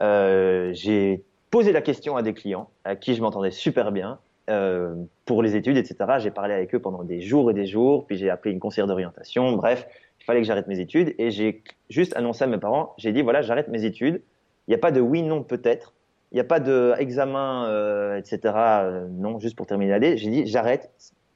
Yes. 0.02 0.78
j'ai 0.78 1.24
posé 1.50 1.72
la 1.72 1.82
question 1.82 2.16
à 2.16 2.22
des 2.22 2.34
clients 2.34 2.70
à 2.84 2.95
qui 2.95 3.16
je 3.16 3.22
m'entendais 3.22 3.52
super 3.52 3.91
bien 3.91 4.20
euh, 4.50 4.95
pour 5.26 5.43
les 5.43 5.56
études, 5.56 5.78
etc. 5.78 5.97
J'ai 6.20 6.32
parlé 6.32 6.54
avec 6.54 6.74
eux 6.74 6.80
pendant 6.80 7.04
des 7.04 7.22
jours 7.22 7.52
et 7.52 7.54
des 7.54 7.66
jours, 7.66 8.06
puis 8.06 8.18
j'ai 8.18 8.30
appelé 8.30 8.54
une 8.54 8.60
conseillère 8.60 8.88
d'orientation. 8.88 9.52
Bref, 9.54 9.88
il 10.20 10.24
fallait 10.26 10.41
que 10.41 10.47
j'arrête 10.47 10.68
mes 10.68 10.80
études 10.80 11.14
et 11.18 11.32
j'ai 11.32 11.64
juste 11.89 12.16
annoncé 12.16 12.43
à 12.43 12.47
mes 12.47 12.58
parents, 12.58 12.93
j'ai 12.97 13.12
dit 13.12 13.22
voilà, 13.22 13.41
j'arrête 13.41 13.68
mes 13.68 13.86
études. 13.86 14.22
Il 14.68 14.72
n'y 14.72 14.76
a 14.76 14.80
pas 14.80 14.91
de 14.91 15.02
oui, 15.02 15.22
non, 15.22 15.43
peut-être. 15.43 15.93
Il 16.32 16.36
n'y 16.36 16.41
a 16.41 16.45
pas 16.45 16.60
de 16.60 16.93
examen, 17.00 17.66
euh, 17.70 18.18
etc. 18.18 18.39
euh, 18.56 19.08
non, 19.10 19.39
juste 19.39 19.56
pour 19.56 19.66
terminer 19.66 19.91
l'année. 19.91 20.18
J'ai 20.18 20.30
dit 20.30 20.45
j'arrête. 20.45 20.91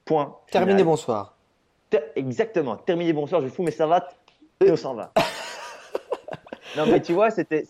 Point. 0.05 0.35
Terminé, 0.51 0.83
bonsoir. 0.83 1.37
Ter- 1.89 2.03
exactement. 2.15 2.75
Terminé, 2.75 3.13
bonsoir. 3.13 3.41
Je 3.41 3.47
fous 3.47 3.63
mes 3.63 3.71
savates 3.71 4.15
et 4.63 4.69
on 4.69 4.75
s'en 4.75 4.93
va. 4.93 5.13
non, 6.77 6.85
mais 6.85 7.01
tu 7.01 7.13
vois, 7.13 7.29
c'était, 7.29 7.65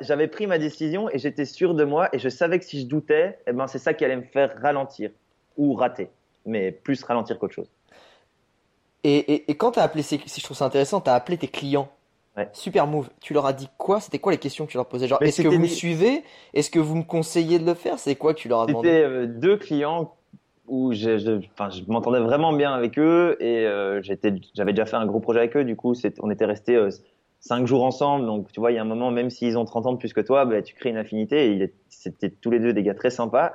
j'avais 0.00 0.28
pris 0.28 0.46
ma 0.46 0.58
décision 0.58 1.08
et 1.10 1.18
j'étais 1.18 1.44
sûr 1.44 1.74
de 1.74 1.84
moi 1.84 2.08
et 2.12 2.18
je 2.18 2.28
savais 2.28 2.58
que 2.58 2.64
si 2.64 2.80
je 2.80 2.86
doutais, 2.86 3.38
eh 3.46 3.52
ben, 3.52 3.66
c'est 3.66 3.78
ça 3.78 3.94
qui 3.94 4.04
allait 4.04 4.16
me 4.16 4.22
faire 4.22 4.54
ralentir 4.60 5.10
ou 5.56 5.74
rater, 5.74 6.08
mais 6.44 6.70
plus 6.72 7.02
ralentir 7.02 7.38
qu'autre 7.38 7.54
chose. 7.54 7.70
Et, 9.04 9.18
et, 9.34 9.50
et 9.50 9.54
quand 9.56 9.72
t'as 9.72 9.82
appelé, 9.82 10.02
ces- 10.02 10.20
si 10.26 10.40
je 10.40 10.44
trouve 10.44 10.56
ça 10.56 10.64
intéressant, 10.64 11.00
t'as 11.00 11.14
appelé 11.14 11.38
tes 11.38 11.48
clients. 11.48 11.88
Ouais. 12.36 12.48
Super 12.52 12.86
move. 12.86 13.08
Tu 13.20 13.32
leur 13.32 13.46
as 13.46 13.52
dit 13.54 13.68
quoi? 13.78 14.00
C'était 14.00 14.18
quoi 14.18 14.32
les 14.32 14.38
questions 14.38 14.66
que 14.66 14.70
tu 14.70 14.76
leur 14.76 14.86
posais? 14.86 15.08
Genre, 15.08 15.22
est-ce 15.22 15.42
que 15.42 15.48
vous 15.48 15.58
me 15.58 15.66
suivez? 15.66 16.22
Est-ce 16.52 16.70
que 16.70 16.78
vous 16.78 16.96
me 16.96 17.02
conseillez 17.02 17.58
de 17.58 17.64
le 17.64 17.74
faire? 17.74 17.98
C'est 17.98 18.16
quoi 18.16 18.34
que 18.34 18.40
tu 18.40 18.48
leur 18.48 18.62
as 18.62 18.66
demandé? 18.66 18.88
C'était 18.88 19.02
euh, 19.04 19.26
deux 19.26 19.56
clients 19.56 20.14
où 20.66 20.92
je, 20.92 21.16
je, 21.16 21.40
je 21.40 21.82
m'entendais 21.90 22.20
vraiment 22.20 22.52
bien 22.52 22.74
avec 22.74 22.98
eux 22.98 23.36
et 23.40 23.64
euh, 23.64 24.02
j'avais 24.02 24.72
déjà 24.72 24.84
fait 24.84 24.96
un 24.96 25.06
gros 25.06 25.20
projet 25.20 25.38
avec 25.38 25.56
eux. 25.56 25.64
Du 25.64 25.76
coup, 25.76 25.94
on 26.20 26.30
était 26.30 26.44
restés 26.44 26.76
euh, 26.76 26.90
cinq 27.40 27.66
jours 27.66 27.84
ensemble. 27.84 28.26
Donc, 28.26 28.50
tu 28.52 28.60
vois, 28.60 28.72
il 28.72 28.74
y 28.74 28.78
a 28.78 28.82
un 28.82 28.86
moment, 28.86 29.10
même 29.10 29.30
s'ils 29.30 29.56
ont 29.58 29.64
30 29.64 29.86
ans 29.86 29.92
de 29.92 29.98
plus 29.98 30.12
que 30.12 30.20
toi, 30.20 30.44
ben, 30.44 30.62
tu 30.62 30.74
crées 30.74 30.90
une 30.90 30.96
affinité. 30.96 31.72
C'était 31.88 32.30
tous 32.30 32.50
les 32.50 32.60
deux 32.60 32.72
des 32.72 32.82
gars 32.82 32.94
très 32.94 33.10
sympas. 33.10 33.52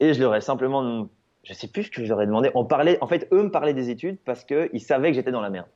Et 0.00 0.14
je 0.14 0.20
leur 0.20 0.34
ai 0.34 0.40
simplement, 0.40 1.08
je 1.42 1.52
sais 1.52 1.68
plus 1.68 1.84
ce 1.84 1.90
que 1.90 2.02
je 2.02 2.08
leur 2.08 2.20
ai 2.22 2.26
demandé. 2.26 2.50
On 2.54 2.64
parlait, 2.64 2.98
en 3.00 3.06
fait, 3.06 3.28
eux 3.32 3.42
me 3.42 3.50
parlaient 3.50 3.74
des 3.74 3.90
études 3.90 4.18
parce 4.24 4.44
que 4.44 4.68
ils 4.72 4.80
savaient 4.80 5.10
que 5.10 5.16
j'étais 5.16 5.32
dans 5.32 5.40
la 5.40 5.50
merde. 5.50 5.66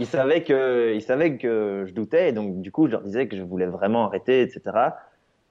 Ils 0.00 0.06
savaient 0.06 0.42
que, 0.42 0.98
savaient 1.00 1.36
que 1.36 1.84
je 1.86 1.92
doutais. 1.92 2.30
Et 2.30 2.32
donc, 2.32 2.60
du 2.60 2.72
coup, 2.72 2.86
je 2.86 2.92
leur 2.92 3.02
disais 3.02 3.28
que 3.28 3.36
je 3.36 3.42
voulais 3.42 3.66
vraiment 3.66 4.04
arrêter, 4.06 4.42
etc. 4.42 4.90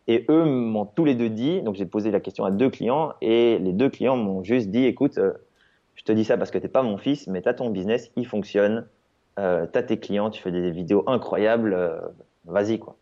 Et 0.07 0.25
eux 0.29 0.43
m'ont 0.43 0.85
tous 0.85 1.05
les 1.05 1.15
deux 1.15 1.29
dit, 1.29 1.61
donc 1.61 1.75
j'ai 1.75 1.85
posé 1.85 2.11
la 2.11 2.19
question 2.19 2.43
à 2.43 2.51
deux 2.51 2.69
clients, 2.69 3.13
et 3.21 3.57
les 3.59 3.71
deux 3.71 3.89
clients 3.89 4.17
m'ont 4.17 4.43
juste 4.43 4.69
dit, 4.69 4.85
écoute, 4.85 5.17
euh, 5.17 5.31
je 5.95 6.03
te 6.03 6.11
dis 6.11 6.25
ça 6.25 6.37
parce 6.37 6.51
que 6.51 6.57
t'es 6.57 6.67
pas 6.67 6.83
mon 6.83 6.97
fils, 6.97 7.27
mais 7.27 7.41
t'as 7.41 7.53
ton 7.53 7.69
business, 7.69 8.11
il 8.17 8.27
fonctionne, 8.27 8.85
euh, 9.39 9.65
t'as 9.71 9.83
tes 9.83 9.99
clients, 9.99 10.29
tu 10.29 10.41
fais 10.41 10.51
des 10.51 10.71
vidéos 10.71 11.03
incroyables, 11.07 11.73
euh, 11.73 11.99
vas-y 12.45 12.79
quoi. 12.79 12.95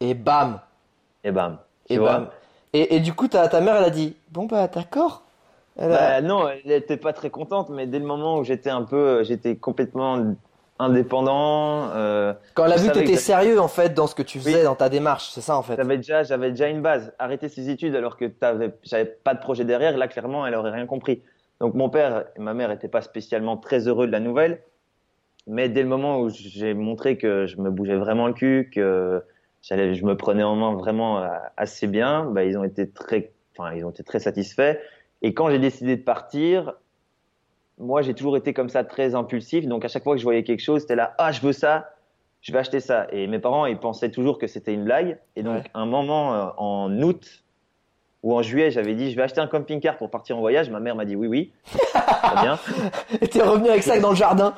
Et 0.00 0.14
bam 0.14 0.60
Et 1.24 1.30
bam. 1.30 1.58
Et 1.88 1.98
bam 1.98 2.28
et, 2.74 2.96
et 2.96 3.00
du 3.00 3.12
coup, 3.12 3.28
ta, 3.28 3.46
ta 3.48 3.60
mère, 3.60 3.76
elle 3.76 3.84
a 3.84 3.90
dit 3.90 4.16
Bon, 4.30 4.46
bah, 4.46 4.66
d'accord. 4.66 5.22
A- 5.78 5.88
Bah, 5.88 6.20
non, 6.22 6.48
elle 6.48 6.72
était 6.72 6.96
pas 6.96 7.12
très 7.12 7.28
contente, 7.30 7.68
mais 7.68 7.86
dès 7.86 7.98
le 7.98 8.04
moment 8.06 8.38
où 8.38 8.44
j'étais 8.44 8.70
un 8.70 8.82
peu, 8.82 8.96
euh, 9.20 9.24
j'étais 9.24 9.56
complètement 9.56 10.34
indépendant, 10.78 11.90
euh, 11.94 12.32
Quand 12.54 12.64
elle 12.64 12.72
a 12.72 12.76
vu 12.76 12.88
que 12.88 12.94
t'étais 12.94 13.16
sérieux, 13.16 13.60
en 13.60 13.68
fait, 13.68 13.94
dans 13.94 14.06
ce 14.06 14.14
que 14.14 14.22
tu 14.22 14.38
faisais, 14.38 14.58
Oui. 14.58 14.64
dans 14.64 14.74
ta 14.74 14.88
démarche, 14.88 15.30
c'est 15.30 15.40
ça, 15.40 15.56
en 15.56 15.62
fait. 15.62 15.76
j'avais 15.76 15.96
déjà, 15.98 16.22
j'avais 16.24 16.50
déjà 16.50 16.68
une 16.68 16.82
base. 16.82 17.12
Arrêter 17.18 17.48
ses 17.48 17.70
études 17.70 17.94
alors 17.94 18.16
que 18.16 18.24
t'avais, 18.24 18.72
j'avais 18.82 19.04
pas 19.04 19.34
de 19.34 19.40
projet 19.40 19.64
derrière, 19.64 19.96
là 19.96 20.08
clairement, 20.08 20.46
elle 20.46 20.54
aurait 20.54 20.70
rien 20.72 20.86
compris. 20.86 21.22
Donc 21.60 21.74
mon 21.74 21.88
père 21.90 22.24
et 22.36 22.40
ma 22.40 22.54
mère 22.54 22.70
étaient 22.72 22.88
pas 22.88 23.02
spécialement 23.02 23.56
très 23.56 23.86
heureux 23.86 24.06
de 24.06 24.12
la 24.12 24.18
nouvelle, 24.20 24.60
mais 25.46 25.68
dès 25.68 25.82
le 25.82 25.88
moment 25.88 26.20
où 26.20 26.28
j'ai 26.30 26.74
montré 26.74 27.16
que 27.18 27.46
je 27.46 27.56
me 27.60 27.70
bougeais 27.70 27.96
vraiment 27.96 28.26
le 28.26 28.32
cul, 28.32 28.70
que 28.72 29.22
j'allais, 29.62 29.94
je 29.94 30.04
me 30.04 30.16
prenais 30.16 30.42
en 30.42 30.56
main 30.56 30.74
vraiment 30.74 31.18
euh, 31.18 31.28
assez 31.56 31.86
bien, 31.86 32.24
bah 32.30 32.44
ils 32.44 32.56
ont 32.58 32.64
été 32.64 32.88
très, 32.90 33.32
enfin 33.56 33.74
ils 33.74 33.84
ont 33.84 33.90
été 33.90 34.02
très 34.02 34.18
satisfaits. 34.20 34.78
Et 35.22 35.34
quand 35.34 35.50
j'ai 35.50 35.58
décidé 35.58 35.96
de 35.96 36.02
partir, 36.02 36.74
moi 37.78 38.02
j'ai 38.02 38.14
toujours 38.14 38.36
été 38.36 38.52
comme 38.54 38.68
ça 38.68 38.84
très 38.84 39.14
impulsif, 39.14 39.66
donc 39.66 39.84
à 39.84 39.88
chaque 39.88 40.04
fois 40.04 40.14
que 40.14 40.18
je 40.18 40.24
voyais 40.24 40.44
quelque 40.44 40.62
chose, 40.62 40.82
c'était 40.82 40.96
là, 40.96 41.14
ah 41.18 41.32
je 41.32 41.40
veux 41.40 41.52
ça, 41.52 41.90
je 42.40 42.52
vais 42.52 42.58
acheter 42.58 42.80
ça. 42.80 43.06
Et 43.12 43.26
mes 43.28 43.38
parents, 43.38 43.66
ils 43.66 43.78
pensaient 43.78 44.10
toujours 44.10 44.38
que 44.38 44.46
c'était 44.48 44.74
une 44.74 44.84
blague. 44.84 45.18
Et 45.36 45.42
donc, 45.44 45.58
Ouais. 45.58 45.70
un 45.74 45.86
moment, 45.86 46.34
euh, 46.34 46.46
en 46.56 47.00
août 47.02 47.44
ou 48.22 48.36
en 48.36 48.42
juillet, 48.42 48.70
j'avais 48.70 48.94
dit, 48.94 49.10
je 49.10 49.16
vais 49.16 49.22
acheter 49.22 49.40
un 49.40 49.48
camping-car 49.48 49.96
pour 49.96 50.08
partir 50.08 50.36
en 50.36 50.40
voyage. 50.40 50.70
Ma 50.70 50.78
mère 50.78 50.94
m'a 50.94 51.04
dit 51.04 51.16
oui, 51.16 51.26
oui. 51.26 51.52
Très 51.72 52.42
bien. 52.42 52.58
Et 53.20 53.26
t'es 53.26 53.42
revenu 53.42 53.68
avec 53.68 53.82
ça 53.82 53.98
dans 53.98 54.10
le 54.10 54.16
jardin. 54.16 54.54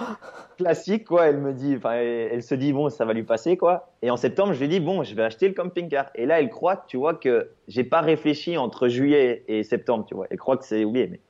Classique, 0.59 1.05
quoi. 1.05 1.27
Elle 1.27 1.39
me 1.39 1.53
dit, 1.53 1.75
enfin, 1.77 1.95
elle, 1.95 2.43
se 2.43 2.55
dit, 2.55 2.73
bon, 2.73 2.91
ça 2.91 3.07
va 3.07 3.15
lui 3.15 3.23
passer, 3.23 3.57
quoi. 3.57 3.89
Et 4.03 4.11
en 4.11 4.17
septembre, 4.17 4.53
je 4.53 4.59
lui 4.59 4.67
ai 4.67 4.69
dit, 4.69 4.81
bon, 4.81 5.03
je 5.03 5.15
vais 5.15 5.23
acheter 5.23 5.49
le 5.49 5.55
camping-car. 5.55 6.11
Et 6.15 6.27
là, 6.27 6.41
elle 6.41 6.51
croit, 6.51 6.85
tu 6.87 6.99
vois, 6.99 7.15
que 7.15 7.51
j'ai 7.67 7.85
pas 7.85 8.03
réfléchi 8.03 8.59
entre 8.59 8.89
juillet 8.89 9.45
et 9.49 9.63
septembre, 9.63 10.05
tu 10.07 10.15
vois. 10.15 10.27
Elle 10.31 10.39
croit 10.39 10.59
que 10.59 10.65
c'est 10.65 10.85
oublié, 10.85 11.09
mais 11.11 11.21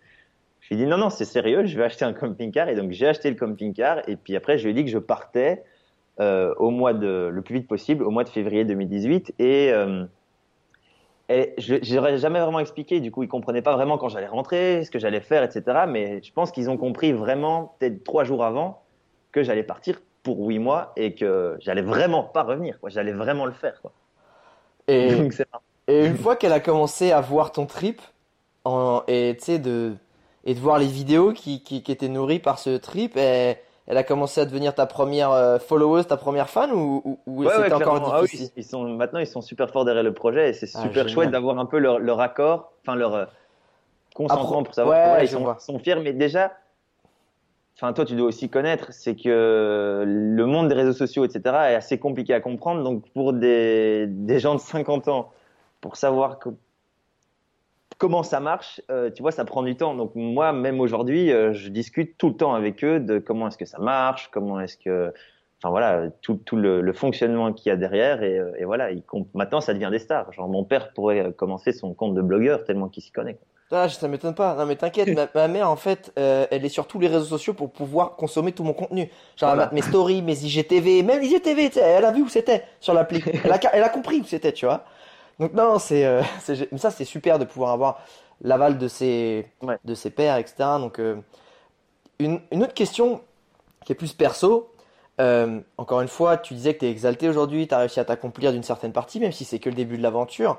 je 0.61 0.74
lui 0.74 0.82
ai 0.82 0.85
dit, 0.85 0.91
non, 0.91 0.99
non, 0.99 1.11
c'est 1.11 1.24
sérieux, 1.24 1.64
je 1.66 1.76
vais 1.76 1.85
acheter 1.85 2.05
un 2.05 2.12
camping-car. 2.12 2.68
Et 2.68 2.74
donc, 2.74 2.91
j'ai 2.91 3.07
acheté 3.07 3.30
le 3.30 3.37
camping-car. 3.37 4.09
Et 4.09 4.16
puis 4.16 4.35
après, 4.35 4.59
je 4.59 4.64
lui 4.64 4.72
ai 4.72 4.74
dit 4.74 4.85
que 4.85 4.91
je 4.91 4.99
partais 4.99 5.62
euh, 6.18 6.53
au 6.57 6.70
mois 6.70 6.95
de, 6.95 7.30
le 7.32 7.43
plus 7.43 7.55
vite 7.55 7.68
possible, 7.68 8.03
au 8.03 8.11
mois 8.11 8.24
de 8.24 8.28
février 8.28 8.64
2018. 8.64 9.35
Et, 9.39 9.70
euh, 9.72 10.05
et 11.29 11.55
je 11.59 11.77
j'aurais 11.83 12.18
jamais 12.18 12.41
vraiment 12.41 12.61
expliqué. 12.61 13.01
Du 13.01 13.11
coup, 13.11 13.22
ils 13.22 13.29
comprenaient 13.29 13.62
pas 13.62 13.75
vraiment 13.75 13.97
quand 13.97 14.09
j'allais 14.09 14.27
rentrer, 14.27 14.85
ce 14.85 14.91
que 14.91 14.99
j'allais 14.99 15.20
faire, 15.20 15.43
etc. 15.43 15.85
Mais 15.89 16.22
je 16.22 16.33
pense 16.33 16.51
qu'ils 16.51 16.68
ont 16.68 16.77
compris 16.77 17.12
vraiment, 17.12 17.77
peut-être 17.79 18.05
trois 18.05 18.25
jours 18.25 18.45
avant, 18.45 18.83
que 19.33 19.43
j'allais 19.43 19.62
partir 19.62 20.01
pour 20.22 20.39
huit 20.47 20.59
mois 20.59 20.93
et 20.97 21.14
que 21.14 21.57
j'allais 21.61 21.83
vraiment 21.83 22.22
pas 22.22 22.43
revenir. 22.43 22.79
Quoi. 22.79 22.91
J'allais 22.91 23.12
vraiment 23.12 23.47
le 23.47 23.53
faire. 23.53 23.81
Quoi. 23.81 23.93
Et, 24.89 25.14
Donc, 25.16 25.35
une 25.89 26.16
fois 26.16 26.37
qu'elle 26.37 26.53
a 26.53 26.61
commencé 26.61 27.12
à 27.12 27.20
voir 27.20 27.53
ton 27.53 27.66
trip, 27.66 28.01
en, 28.64 29.03
et 29.07 29.37
tu 29.39 29.45
sais, 29.45 29.59
de, 29.59 29.95
et 30.45 30.55
de 30.55 30.61
voir 30.61 30.79
les 30.79 30.87
vidéos 30.87 31.33
qui, 31.33 31.62
qui, 31.62 31.83
qui 31.83 31.93
étaient 31.93 32.09
nourries 32.09 32.39
par 32.39 32.59
ce 32.59 32.77
trip, 32.77 33.16
et, 33.16 33.57
elle 33.87 33.97
a 33.99 34.03
commencé 34.03 34.41
à 34.41 34.45
devenir 34.47 34.74
ta 34.74 34.87
première 34.87 35.30
euh, 35.30 35.59
followeuse, 35.59 36.07
ta 36.07 36.16
première 36.16 36.49
fan, 36.49 36.72
ou, 36.72 37.03
ou, 37.05 37.18
ou 37.26 37.43
Ouais, 37.45 37.51
c'était 37.51 37.61
ouais, 37.61 37.72
encore 37.74 37.95
clairement. 37.95 38.12
Ah 38.14 38.20
oui, 38.20 38.28
difficile? 38.28 38.51
ils 38.57 38.64
sont 38.64 38.85
maintenant 38.85 39.20
ils 39.20 39.26
sont 39.26 39.41
super 39.43 39.70
forts 39.70 39.85
derrière 39.85 40.03
le 40.03 40.14
projet 40.14 40.51
et 40.51 40.53
c'est 40.55 40.68
Ah, 40.74 40.82
super 40.82 41.09
chouette 41.09 41.30
d'avoir 41.30 41.59
un 41.59 41.66
peu 41.66 41.78
leur, 41.78 41.99
leur 41.99 42.20
accord, 42.20 42.72
enfin 42.82 42.97
leur 42.97 43.14
euh, 43.14 43.24
consentement 44.14 44.62
pour 44.62 44.74
savoir 44.74 44.97
ouais, 44.97 45.09
voilà, 45.09 45.22
ils 45.24 45.28
sont, 45.28 45.55
sont 45.59 45.78
fiers, 45.78 45.97
mais 45.97 46.12
déjà, 46.12 46.53
enfin 47.76 47.93
toi 47.93 48.05
tu 48.05 48.14
dois 48.16 48.26
aussi 48.28 48.49
connaître, 48.49 48.93
c'est 48.93 49.16
que 49.16 50.05
le 50.07 50.47
monde 50.47 50.68
des 50.68 50.74
réseaux 50.74 50.93
sociaux, 50.93 51.24
etc., 51.24 51.43
est 51.70 51.74
assez 51.74 51.99
compliqué 51.99 52.32
à 52.32 52.41
comprendre. 52.41 52.82
Donc 52.85 53.09
pour 53.11 53.32
des, 53.32 54.07
des 54.09 54.39
gens 54.39 54.55
de 54.55 54.61
50 54.61 55.09
ans, 55.09 55.30
pour 55.80 55.97
savoir 55.97 56.39
que- 56.39 56.51
comment 57.99 58.22
ça 58.22 58.40
marche, 58.40 58.80
euh, 58.90 59.11
tu 59.11 59.22
vois, 59.22 59.32
ça 59.32 59.45
prend 59.45 59.62
du 59.62 59.76
temps. 59.76 59.95
Donc 59.95 60.12
moi, 60.14 60.53
même 60.53 60.80
aujourd'hui, 60.80 61.32
euh, 61.32 61.53
je 61.53 61.68
discute 61.68 62.16
tout 62.18 62.28
le 62.28 62.36
temps 62.36 62.55
avec 62.55 62.82
eux 62.84 63.01
de 63.01 63.18
comment 63.18 63.49
est-ce 63.49 63.59
que 63.59 63.66
ça 63.66 63.78
marche, 63.78 64.30
comment 64.32 64.61
est-ce 64.61 64.76
que, 64.76 65.12
enfin 65.62 65.70
voilà, 65.70 66.11
tout, 66.22 66.34
tout 66.45 66.57
le, 66.57 66.80
le 66.80 66.92
fonctionnement 66.92 67.53
qu'il 67.53 67.70
y 67.70 67.72
a 67.72 67.76
derrière. 67.76 68.22
Et, 68.22 68.38
euh, 68.38 68.53
et 68.59 68.64
voilà, 68.64 68.90
ils 68.90 69.03
maintenant 69.34 69.61
ça 69.61 69.74
devient 69.74 69.90
des 69.90 69.99
stars. 69.99 70.32
Genre 70.32 70.49
mon 70.49 70.64
père 70.64 70.92
pourrait 70.92 71.32
commencer 71.36 71.72
son 71.72 71.95
compte 71.95 72.14
de 72.14 72.22
blogueur 72.22 72.64
tellement 72.64 72.88
qu'il 72.88 73.03
s'y 73.03 73.12
connaît. 73.12 73.34
quoi. 73.34 73.47
Ah, 73.70 73.88
ça 73.88 74.09
m'étonne 74.09 74.34
pas. 74.34 74.55
Non, 74.55 74.66
mais 74.66 74.76
t'inquiète, 74.76 75.09
ma, 75.16 75.26
ma 75.34 75.49
mère, 75.49 75.70
en 75.70 75.76
fait, 75.76 76.12
euh, 76.18 76.47
elle 76.51 76.64
est 76.64 76.68
sur 76.68 76.86
tous 76.86 77.01
les 77.01 77.09
réseaux 77.09 77.24
sociaux 77.24 77.55
pour 77.55 77.72
pouvoir 77.72 78.14
consommer 78.14 78.53
tout 78.53 78.62
mon 78.62 78.74
contenu. 78.74 79.11
Genre, 79.36 79.55
Voilà. 79.55 79.70
mes 79.72 79.82
stories, 79.82 80.22
mes 80.22 80.45
IGTV, 80.45 81.03
même 81.03 81.22
sais, 81.24 81.80
elle 81.80 82.05
a 82.05 82.12
vu 82.12 82.22
où 82.22 82.28
c'était 82.28 82.62
sur 82.78 82.95
l'appli. 82.95 83.22
Elle 83.45 83.51
a, 83.51 83.59
elle 83.72 83.82
a 83.82 83.88
compris 83.88 84.20
où 84.20 84.24
c'était, 84.24 84.53
tu 84.53 84.66
vois. 84.66 84.84
Donc, 85.41 85.53
non, 85.53 85.78
c'est, 85.78 86.05
euh, 86.05 86.22
mais 86.72 86.78
ça, 86.78 86.91
c'est 86.91 87.05
super 87.05 87.39
de 87.39 87.45
pouvoir 87.45 87.70
avoir 87.72 88.01
l'aval 88.41 88.78
de 88.78 88.89
ses, 88.89 89.47
Ouais. 89.62 89.78
de 89.85 89.95
ses 89.95 90.11
pairs, 90.11 90.37
etc. 90.37 90.55
Donc, 90.78 90.99
euh, 90.99 91.16
une, 92.18 92.41
une 92.53 92.62
autre 92.62 92.74
question 92.74 93.20
qui 93.85 93.93
est 93.93 93.97
plus 93.97 94.12
perso. 94.12 94.70
Euh, 95.20 95.61
encore 95.78 96.01
une 96.01 96.09
fois, 96.09 96.37
tu 96.37 96.55
disais 96.55 96.74
que 96.74 96.80
tu 96.80 96.87
es 96.87 96.91
exalté 96.91 97.28
aujourd'hui, 97.28 97.68
tu 97.68 97.74
as 97.74 97.78
réussi 97.78 98.01
à 98.01 98.05
t'accomplir 98.05 98.53
d'une 98.53 98.62
certaine 98.62 98.93
partie, 98.93 99.20
même 99.20 99.32
si 99.32 99.45
c'est 99.45 99.59
que 99.59 99.68
le 99.68 99.76
début 99.76 99.97
de 99.97 100.03
l'aventure. 100.03 100.59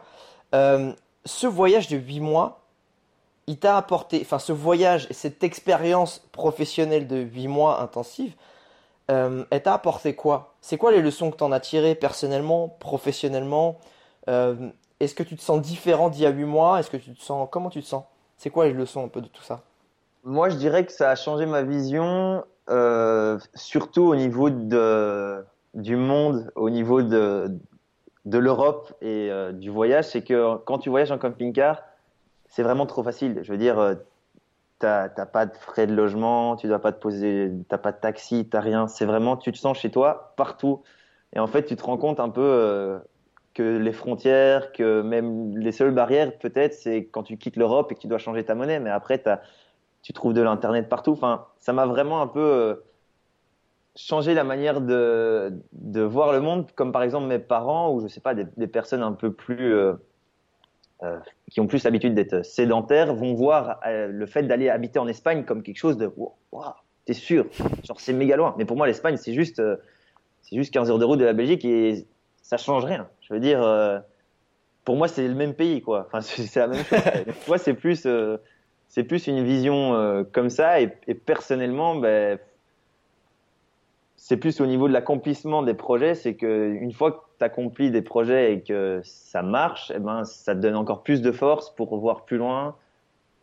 Ce 0.53 1.47
voyage 1.47 1.87
de 1.87 1.97
8 1.97 2.19
mois, 2.21 2.61
il 3.47 3.57
t'a 3.57 3.77
apporté, 3.77 4.19
enfin 4.21 4.39
ce 4.39 4.53
voyage 4.53 5.07
et 5.09 5.13
cette 5.13 5.43
expérience 5.43 6.19
professionnelle 6.31 7.07
de 7.07 7.17
8 7.17 7.47
mois 7.47 7.81
intensive, 7.81 8.33
elle 9.09 9.61
t'a 9.63 9.73
apporté 9.73 10.15
quoi? 10.15 10.53
C'est 10.61 10.77
quoi 10.77 10.91
les 10.91 11.01
leçons 11.01 11.31
que 11.31 11.35
t'en 11.37 11.51
as 11.51 11.59
tirées 11.59 11.95
personnellement, 11.95 12.69
professionnellement? 12.79 13.77
Euh, 14.27 14.69
est-ce 14.99 15.15
que 15.15 15.23
tu 15.23 15.35
te 15.35 15.41
sens 15.41 15.61
différent 15.61 16.09
d'il 16.09 16.23
y 16.23 16.25
a 16.25 16.29
8 16.29 16.45
mois? 16.45 16.79
Est-ce 16.79 16.89
que 16.89 16.97
tu 16.97 17.13
te 17.13 17.21
sens, 17.21 17.47
comment 17.51 17.69
tu 17.69 17.81
te 17.81 17.87
sens? 17.87 18.03
C'est 18.37 18.49
quoi 18.49 18.65
les 18.65 18.73
leçons 18.73 19.05
un 19.05 19.07
peu 19.07 19.21
de 19.21 19.27
tout 19.27 19.43
ça? 19.43 19.61
Moi, 20.23 20.49
je 20.49 20.55
dirais 20.55 20.85
que 20.85 20.91
ça 20.91 21.11
a 21.11 21.15
changé 21.15 21.45
ma 21.45 21.61
vision, 21.61 22.43
euh, 22.69 23.37
surtout 23.53 24.03
au 24.03 24.15
niveau 24.15 24.49
de, 24.49 25.43
du 25.73 25.95
monde, 25.95 26.51
au 26.55 26.69
niveau 26.69 27.01
de, 27.01 27.55
de 28.25 28.37
l'Europe 28.37 28.93
et 29.01 29.29
euh, 29.29 29.51
du 29.51 29.69
voyage. 29.69 30.05
C'est 30.05 30.23
que 30.23 30.57
quand 30.65 30.79
tu 30.79 30.89
voyages 30.89 31.11
en 31.11 31.17
camping-car, 31.17 31.83
c'est 32.47 32.63
vraiment 32.63 32.85
trop 32.85 33.03
facile. 33.03 33.39
Je 33.43 33.51
veux 33.51 33.57
dire, 33.57 33.95
t'as 34.79 35.09
pas 35.09 35.45
de 35.45 35.55
frais 35.57 35.87
de 35.87 35.93
logement, 35.93 36.55
tu 36.55 36.67
dois 36.67 36.79
pas 36.79 36.91
te 36.91 36.99
poser, 36.99 37.51
t'as 37.69 37.77
pas 37.77 37.91
de 37.91 37.99
taxi, 37.99 38.47
t'as 38.49 38.61
rien. 38.61 38.87
C'est 38.87 39.05
vraiment, 39.05 39.37
tu 39.37 39.51
te 39.51 39.57
sens 39.57 39.77
chez 39.77 39.91
toi 39.91 40.33
partout. 40.37 40.81
Et 41.33 41.39
en 41.39 41.47
fait, 41.47 41.65
tu 41.65 41.75
te 41.75 41.83
rends 41.83 41.97
compte 41.97 42.19
un 42.19 42.29
peu 42.29 42.99
que 43.55 43.77
les 43.77 43.93
frontières, 43.93 44.73
que 44.73 45.01
même 45.01 45.57
les 45.57 45.71
seules 45.71 45.93
barrières, 45.93 46.37
peut-être, 46.37 46.73
c'est 46.73 47.05
quand 47.05 47.23
tu 47.23 47.37
quittes 47.37 47.55
l'Europe 47.55 47.91
et 47.91 47.95
que 47.95 48.01
tu 48.01 48.07
dois 48.07 48.17
changer 48.17 48.43
ta 48.43 48.53
monnaie. 48.53 48.79
Mais 48.81 48.89
après, 48.91 49.23
tu 50.03 50.13
trouves 50.13 50.33
de 50.33 50.41
l'internet 50.41 50.89
partout. 50.89 51.13
Enfin, 51.13 51.47
ça 51.59 51.71
m'a 51.71 51.85
vraiment 51.85 52.21
un 52.21 52.27
peu 52.27 52.41
euh, 52.41 52.75
changé 53.95 54.33
la 54.33 54.43
manière 54.43 54.81
de, 54.81 55.53
de 55.71 56.01
voir 56.01 56.33
le 56.33 56.41
monde, 56.41 56.69
comme 56.75 56.91
par 56.91 57.01
exemple 57.01 57.27
mes 57.27 57.39
parents 57.39 57.93
ou 57.93 58.01
je 58.01 58.07
sais 58.07 58.19
pas 58.19 58.35
des, 58.35 58.67
personnes 58.67 59.01
un 59.01 59.13
peu 59.13 59.31
plus 59.31 59.73
euh, 59.73 59.93
euh, 61.03 61.17
qui 61.49 61.61
ont 61.61 61.67
plus 61.67 61.85
l'habitude 61.85 62.13
d'être 62.13 62.43
sédentaires 62.43 63.15
vont 63.15 63.35
voir 63.35 63.79
le 63.85 64.25
fait 64.25 64.43
d'aller 64.43 64.67
habiter 64.69 64.99
en 64.99 65.07
Espagne 65.07 65.45
comme 65.45 65.63
quelque 65.63 65.77
chose 65.77 65.95
de 65.95 66.11
wow, 66.17 66.33
wow, 66.51 66.63
t'es 67.05 67.13
sûr, 67.13 67.45
genre 67.85 68.01
c'est 68.01 68.11
méga 68.11 68.35
loin. 68.35 68.53
Mais 68.57 68.65
pour 68.65 68.75
moi, 68.75 68.85
l'Espagne 68.85 69.15
c'est 69.15 69.33
juste 69.33 69.61
c'est 70.41 70.57
juste 70.57 70.73
15 70.73 70.91
heures 70.91 70.99
de 70.99 71.05
route 71.05 71.19
de 71.19 71.25
la 71.25 71.33
Belgique 71.33 71.63
et 71.63 72.05
ça 72.45 72.57
change 72.57 72.85
rien. 72.85 73.07
Je 73.21 73.33
veux 73.33 73.39
dire, 73.39 73.61
euh, 73.63 73.99
pour 74.83 74.95
moi 74.95 75.07
c'est 75.07 75.27
le 75.27 75.33
même 75.33 75.55
pays 75.55 75.81
quoi. 75.81 76.07
Enfin 76.07 76.21
c'est 76.21 76.59
la 76.59 76.67
même 76.67 76.83
chose. 76.83 76.99
pour 77.25 77.47
moi 77.47 77.57
c'est 77.57 77.73
plus 77.73 78.05
euh, 78.05 78.37
c'est 78.87 79.03
plus 79.03 79.27
une 79.27 79.43
vision 79.43 79.95
euh, 79.95 80.23
comme 80.31 80.49
ça 80.49 80.79
et, 80.79 80.95
et 81.07 81.15
personnellement 81.15 81.95
ben 81.95 82.37
c'est 84.15 84.37
plus 84.37 84.61
au 84.61 84.67
niveau 84.67 84.87
de 84.87 84.93
l'accomplissement 84.93 85.63
des 85.63 85.73
projets 85.73 86.13
c'est 86.13 86.35
que 86.35 86.69
une 86.69 86.93
fois 86.93 87.11
que 87.11 87.17
tu 87.39 87.43
accomplis 87.43 87.89
des 87.89 88.03
projets 88.03 88.53
et 88.53 88.61
que 88.61 89.01
ça 89.03 89.41
marche 89.41 89.91
eh 89.93 89.99
ben 89.99 90.23
ça 90.23 90.55
te 90.55 90.59
donne 90.59 90.75
encore 90.75 91.01
plus 91.01 91.21
de 91.21 91.31
force 91.31 91.71
pour 91.71 91.97
voir 91.97 92.25
plus 92.25 92.37
loin 92.37 92.75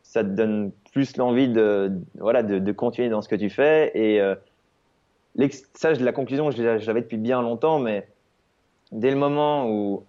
ça 0.04 0.22
te 0.22 0.28
donne 0.28 0.70
plus 0.92 1.16
l'envie 1.16 1.48
de 1.48 1.92
voilà 2.18 2.42
de, 2.44 2.60
de 2.60 2.72
continuer 2.72 3.08
dans 3.08 3.20
ce 3.20 3.28
que 3.28 3.36
tu 3.36 3.50
fais 3.50 3.90
et 3.94 4.20
ça 5.74 5.92
la 5.92 6.12
conclusion 6.12 6.50
je 6.50 6.62
l'avais 6.62 7.02
depuis 7.02 7.18
bien 7.18 7.42
longtemps 7.42 7.78
mais 7.78 8.08
dès 8.92 9.10
le 9.10 9.16
moment 9.16 9.68
où 9.68 10.04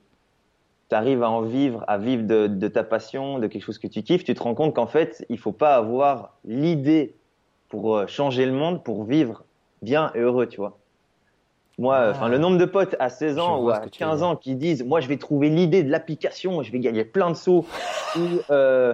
tu 0.89 0.95
arrives 0.95 1.23
à 1.23 1.29
en 1.29 1.41
vivre, 1.41 1.84
à 1.88 1.97
vivre 1.97 2.23
de, 2.23 2.47
de 2.47 2.67
ta 2.67 2.84
passion, 2.84 3.39
de 3.39 3.47
quelque 3.47 3.63
chose 3.63 3.79
que 3.79 3.88
tu 3.88 4.03
kiffes, 4.03 4.23
tu 4.23 4.34
te 4.34 4.43
rends 4.43 4.53
compte 4.55 4.75
qu'en 4.75 4.88
fait, 4.88 5.25
il 5.29 5.39
faut 5.39 5.51
pas 5.51 5.75
avoir 5.75 6.34
l'idée 6.45 7.15
pour 7.69 7.95
euh, 7.97 8.07
changer 8.07 8.45
le 8.45 8.51
monde, 8.51 8.84
pour 8.84 9.03
vivre 9.03 9.43
bien 9.81 10.11
et 10.15 10.19
heureux, 10.19 10.47
tu 10.47 10.57
vois. 10.57 10.77
Moi, 11.79 11.95
Ah. 11.97 12.11
enfin, 12.11 12.27
le 12.29 12.38
nombre 12.38 12.57
de 12.59 12.65
potes 12.65 12.95
à 12.99 13.09
16 13.09 13.39
ans 13.39 13.59
ou 13.63 13.69
à 13.71 13.75
ce 13.77 13.79
que 13.86 13.89
tu 13.89 14.03
veux 14.03 14.09
15 14.09 14.19
dire. 14.19 14.27
ans 14.27 14.36
qui 14.36 14.55
disent, 14.55 14.84
moi, 14.86 14.99
je 15.01 15.07
vais 15.07 15.17
trouver 15.17 15.49
l'idée 15.49 15.81
de 15.84 15.89
l'application, 15.89 16.61
je 16.61 16.71
vais 16.71 16.79
gagner 16.79 17.03
plein 17.03 17.31
de 17.31 17.36
sous, 17.36 17.65
ou, 18.15 18.19
euh, 18.51 18.93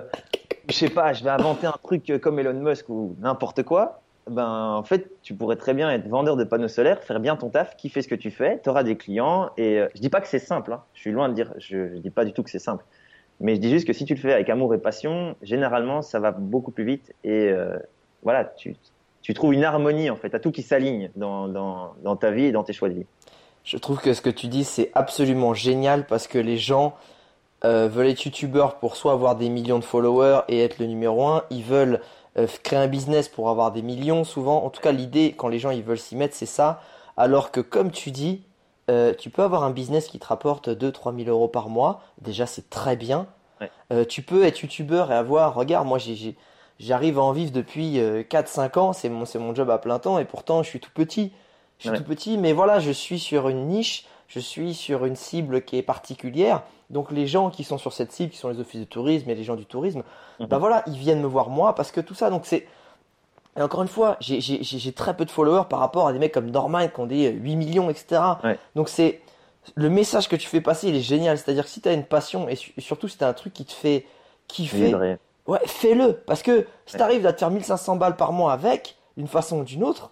je 0.69 0.73
sais 0.73 0.89
pas, 0.89 1.11
je 1.11 1.23
vais 1.23 1.29
inventer 1.29 1.67
un 1.67 1.75
truc 1.83 2.11
comme 2.21 2.39
Elon 2.39 2.53
Musk 2.53 2.87
ou 2.87 3.15
n'importe 3.19 3.63
quoi. 3.63 4.01
Ben, 4.30 4.75
en 4.77 4.84
fait, 4.84 5.11
tu 5.21 5.34
pourrais 5.34 5.55
très 5.55 5.73
bien 5.73 5.89
être 5.91 6.07
vendeur 6.07 6.38
de 6.38 6.43
panneaux 6.43 6.67
solaires, 6.67 7.03
faire 7.03 7.19
bien 7.19 7.36
ton 7.36 7.49
taf, 7.49 7.75
kiffer 7.75 8.01
ce 8.01 8.07
que 8.07 8.15
tu 8.15 8.32
fais, 8.32 8.59
tu 8.61 8.69
auras 8.69 8.84
des 8.84 8.95
clients. 8.95 9.49
Et 9.57 9.80
euh, 9.80 9.88
je 9.95 10.01
dis 10.01 10.09
pas 10.09 10.21
que 10.21 10.27
c'est 10.27 10.39
simple, 10.39 10.73
hein. 10.73 10.84
je 10.93 11.01
suis 11.01 11.11
loin 11.11 11.30
de 11.30 11.34
dire, 11.34 11.53
je, 11.57 11.89
je 11.89 11.97
dis 11.97 12.09
pas 12.09 12.25
du 12.25 12.34
tout 12.34 12.43
que 12.43 12.49
c'est 12.49 12.59
simple. 12.59 12.86
Mais 13.39 13.55
je 13.55 13.59
dis 13.59 13.69
juste 13.69 13.88
que 13.88 13.93
si 13.93 14.05
tu 14.05 14.13
le 14.15 14.19
fais 14.19 14.34
avec 14.34 14.49
amour 14.49 14.73
et 14.73 14.77
passion, 14.77 15.36
généralement, 15.41 16.01
ça 16.01 16.19
va 16.19 16.32
beaucoup 16.32 16.71
plus 16.71 16.84
vite. 16.84 17.13
Et 17.23 17.49
euh, 17.49 17.77
voilà, 18.21 18.45
tu, 18.45 18.75
tu 19.21 19.34
trouves 19.34 19.53
une 19.53 19.63
harmonie, 19.63 20.09
en 20.09 20.15
fait, 20.15 20.36
à 20.36 20.39
tout 20.39 20.51
qui 20.51 20.61
s'aligne 20.61 21.09
dans, 21.15 21.47
dans, 21.47 21.93
dans 22.03 22.15
ta 22.15 22.32
vie 22.32 22.45
et 22.45 22.51
dans 22.51 22.63
tes 22.63 22.73
choix 22.73 22.89
de 22.89 22.95
vie. 22.95 23.05
Je 23.63 23.77
trouve 23.77 24.01
que 24.01 24.13
ce 24.13 24.21
que 24.21 24.30
tu 24.30 24.47
dis, 24.47 24.63
c'est 24.63 24.91
absolument 24.93 25.53
génial 25.53 26.05
parce 26.05 26.27
que 26.27 26.38
les 26.38 26.57
gens 26.57 26.95
euh, 27.65 27.88
veulent 27.88 28.07
être 28.07 28.23
youtubeurs 28.25 28.75
pour 28.75 28.95
soit 28.95 29.13
avoir 29.13 29.36
des 29.36 29.49
millions 29.49 29.80
de 29.80 29.84
followers 29.84 30.41
et 30.47 30.63
être 30.63 30.80
le 30.80 30.86
numéro 30.86 31.27
un, 31.27 31.43
ils 31.49 31.63
veulent 31.63 31.99
euh, 32.39 32.47
créer 32.63 32.79
un 32.79 32.87
business 32.87 33.27
pour 33.27 33.49
avoir 33.49 33.71
des 33.71 33.81
millions 33.83 34.23
souvent. 34.23 34.63
En 34.65 34.69
tout 34.69 34.81
cas, 34.81 34.91
l'idée, 34.91 35.35
quand 35.37 35.47
les 35.49 35.59
gens 35.59 35.69
ils 35.71 35.83
veulent 35.83 35.99
s'y 35.99 36.15
mettre, 36.15 36.35
c'est 36.35 36.45
ça. 36.47 36.81
Alors 37.17 37.51
que, 37.51 37.59
comme 37.59 37.91
tu 37.91 38.11
dis, 38.11 38.41
euh, 38.89 39.13
tu 39.13 39.29
peux 39.29 39.43
avoir 39.43 39.63
un 39.63 39.71
business 39.71 40.07
qui 40.07 40.19
te 40.19 40.25
rapporte 40.25 40.69
2-3 40.69 41.15
000 41.23 41.29
euros 41.29 41.47
par 41.47 41.69
mois. 41.69 42.01
Déjà, 42.21 42.45
c'est 42.45 42.69
très 42.69 42.95
bien. 42.95 43.27
Ouais. 43.61 43.69
Euh, 43.93 44.05
tu 44.05 44.21
peux 44.21 44.45
être 44.45 44.61
youtubeur 44.61 45.11
et 45.11 45.15
avoir, 45.15 45.53
regarde, 45.53 45.85
moi 45.87 45.97
j'ai, 45.97 46.35
j'arrive 46.79 47.19
à 47.19 47.21
en 47.21 47.31
vivre 47.33 47.51
depuis 47.51 47.99
euh, 47.99 48.23
4-5 48.23 48.79
ans, 48.79 48.93
c'est 48.93 49.09
mon, 49.09 49.25
c'est 49.25 49.37
mon 49.39 49.53
job 49.53 49.69
à 49.69 49.77
plein 49.77 49.99
temps 49.99 50.17
et 50.17 50.25
pourtant 50.25 50.63
je 50.63 50.69
suis 50.69 50.79
tout 50.79 50.91
petit. 50.93 51.33
Je 51.77 51.83
suis 51.83 51.91
Ouais. 51.91 51.97
tout 51.97 52.03
petit, 52.03 52.37
mais 52.37 52.51
voilà, 52.53 52.79
je 52.79 52.91
suis 52.91 53.19
sur 53.19 53.47
une 53.49 53.67
niche, 53.67 54.05
je 54.27 54.39
suis 54.39 54.73
sur 54.73 55.05
une 55.05 55.15
cible 55.15 55.61
qui 55.63 55.77
est 55.77 55.81
particulière. 55.81 56.63
Donc 56.89 57.11
les 57.11 57.27
gens 57.27 57.49
qui 57.49 57.63
sont 57.63 57.77
sur 57.77 57.93
cette 57.93 58.11
cible, 58.11 58.31
qui 58.31 58.37
sont 58.37 58.49
les 58.49 58.59
offices 58.59 58.79
de 58.79 58.85
tourisme 58.85 59.29
et 59.29 59.35
les 59.35 59.43
gens 59.43 59.55
du 59.55 59.65
tourisme, 59.65 60.03
Mhm. 60.39 60.47
bah 60.47 60.57
voilà, 60.57 60.83
ils 60.87 60.97
viennent 60.97 61.21
me 61.21 61.27
voir 61.27 61.49
moi 61.49 61.75
parce 61.75 61.91
que 61.91 62.01
tout 62.01 62.13
ça, 62.15 62.29
donc 62.29 62.45
c'est... 62.45 62.67
Et 63.57 63.61
encore 63.61 63.81
une 63.81 63.87
fois, 63.89 64.15
j'ai- 64.19 64.91
très 64.93 65.15
peu 65.15 65.25
de 65.25 65.31
followers 65.31 65.65
par 65.69 65.79
rapport 65.79 66.07
à 66.07 66.13
des 66.13 66.19
mecs 66.19 66.33
comme 66.33 66.49
Norman 66.49 66.87
qui 66.87 66.99
ont 66.99 67.05
des 67.05 67.27
euh, 67.27 67.35
8 67.35 67.55
millions, 67.57 67.89
etc. 67.89 68.21
Ouais. 68.43 68.57
Donc 68.75 68.89
c'est... 68.89 69.21
Le 69.75 69.89
message 69.89 70.29
que 70.29 70.35
tu 70.35 70.47
fais 70.47 70.61
passer, 70.61 70.87
il 70.87 70.95
est 70.95 71.01
génial. 71.01 71.37
C'est-à-dire 71.37 71.65
que 71.65 71.69
si 71.69 71.81
tu 71.81 71.89
as 71.89 71.93
une 71.93 72.05
passion 72.05 72.47
et 72.49 72.55
su- 72.55 72.73
surtout 72.79 73.07
si 73.07 73.17
tu 73.17 73.23
as 73.23 73.27
un 73.27 73.33
truc 73.33 73.53
qui 73.53 73.65
te 73.65 73.73
fait 73.73 74.05
kiffer. 74.47 74.95
Ouais, 75.47 75.59
fais-le. 75.65 76.13
Parce 76.25 76.41
que 76.41 76.65
si 76.85 76.93
Ouais. 76.95 76.99
t'arrives 76.99 77.25
à 77.27 77.33
te 77.33 77.39
faire 77.39 77.51
1500 77.51 77.95
balles 77.97 78.15
par 78.15 78.31
mois 78.31 78.53
avec, 78.53 78.95
d'une 79.17 79.27
façon 79.27 79.59
ou 79.59 79.63
d'une 79.63 79.83
autre, 79.83 80.11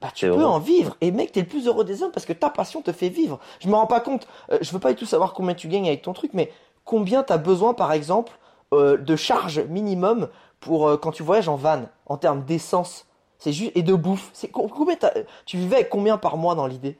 bah 0.00 0.08
tu 0.14 0.26
peux 0.26 0.32
heureux. 0.32 0.44
en 0.44 0.58
vivre. 0.58 0.96
Et 1.00 1.10
mec, 1.10 1.32
t'es 1.32 1.40
le 1.40 1.46
plus 1.46 1.66
heureux 1.66 1.84
des 1.84 2.02
hommes 2.02 2.12
parce 2.12 2.26
que 2.26 2.32
ta 2.32 2.50
passion 2.50 2.82
te 2.82 2.92
fait 2.92 3.08
vivre. 3.08 3.38
Je 3.60 3.68
me 3.68 3.74
rends 3.74 3.86
pas 3.86 4.00
compte, 4.00 4.26
euh, 4.52 4.58
je 4.60 4.70
veux 4.72 4.78
pas 4.78 4.90
du 4.90 4.96
tout 4.96 5.06
savoir 5.06 5.32
combien 5.32 5.54
tu 5.54 5.68
gagnes 5.68 5.86
avec 5.88 6.02
ton 6.02 6.12
truc, 6.12 6.32
mais 6.34 6.50
combien 6.84 7.22
t'as 7.22 7.38
besoin, 7.38 7.74
par 7.74 7.92
exemple, 7.92 8.32
euh, 8.74 8.96
de 8.96 9.16
charge 9.16 9.60
minimum 9.68 10.28
pour 10.60 10.88
euh, 10.88 10.96
quand 10.96 11.12
tu 11.12 11.22
voyages 11.22 11.48
en 11.48 11.56
van, 11.56 11.82
en 12.06 12.16
termes 12.16 12.44
d'essence. 12.44 13.06
C'est 13.38 13.52
juste, 13.52 13.72
et 13.74 13.82
de 13.82 13.94
bouffe. 13.94 14.30
C'est 14.32 14.48
co- 14.48 14.66
combien 14.68 14.96
tu 15.44 15.56
vivais 15.58 15.76
avec 15.76 15.90
combien 15.90 16.16
par 16.18 16.36
mois 16.36 16.54
dans 16.54 16.66
l'idée? 16.66 16.96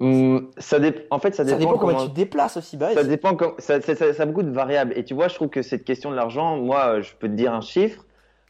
Hum, 0.00 0.50
ça 0.58 0.78
dé- 0.78 1.06
En 1.10 1.18
fait, 1.18 1.34
ça 1.34 1.38
Ça 1.38 1.44
dépend, 1.44 1.58
dépend 1.58 1.78
combien 1.78 1.94
comment- 1.94 2.06
tu 2.06 2.10
te 2.12 2.16
déplaces 2.16 2.56
aussi, 2.58 2.76
bah 2.76 2.92
Ça 2.92 3.02
dépend, 3.04 3.34
comme, 3.34 3.54
ça, 3.58 3.80
ça, 3.80 3.94
ça, 3.94 4.12
ça 4.12 4.22
a 4.24 4.26
beaucoup 4.26 4.42
de 4.42 4.50
variables. 4.50 4.92
Et 4.96 5.04
tu 5.04 5.14
vois, 5.14 5.28
je 5.28 5.34
trouve 5.36 5.48
que 5.48 5.62
cette 5.62 5.84
question 5.84 6.10
de 6.10 6.16
l'argent, 6.16 6.56
moi, 6.56 7.00
je 7.00 7.12
peux 7.18 7.28
te 7.28 7.32
dire 7.34 7.54
un 7.54 7.60
chiffre. 7.62 8.04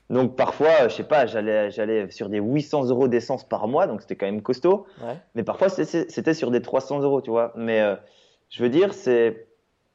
Donc 0.09 0.37
parfois, 0.37 0.89
je 0.89 0.95
sais 0.95 1.05
pas, 1.05 1.27
j'allais, 1.27 1.71
j'allais 1.71 2.11
sur 2.11 2.29
des 2.29 2.39
800 2.39 2.85
euros 2.91 3.09
d'essence 3.09 3.43
par 3.49 3.67
mois, 3.67 3.87
donc 3.89 4.03
c'était 4.03 4.15
quand 4.17 4.27
même 4.27 4.43
costaud. 4.43 4.87
Ouais. 5.03 5.17
Mais 5.35 5.43
parfois, 5.43 5.69
c'était 5.69 6.35
sur 6.35 6.51
des 6.51 6.63
300 6.63 7.01
euros, 7.01 7.21
tu 7.21 7.31
vois. 7.31 7.53
Mais 7.57 7.81
euh, 7.81 7.97
je 8.49 8.63
veux 8.63 8.69
dire, 8.69 8.95
c'est, 8.95 9.49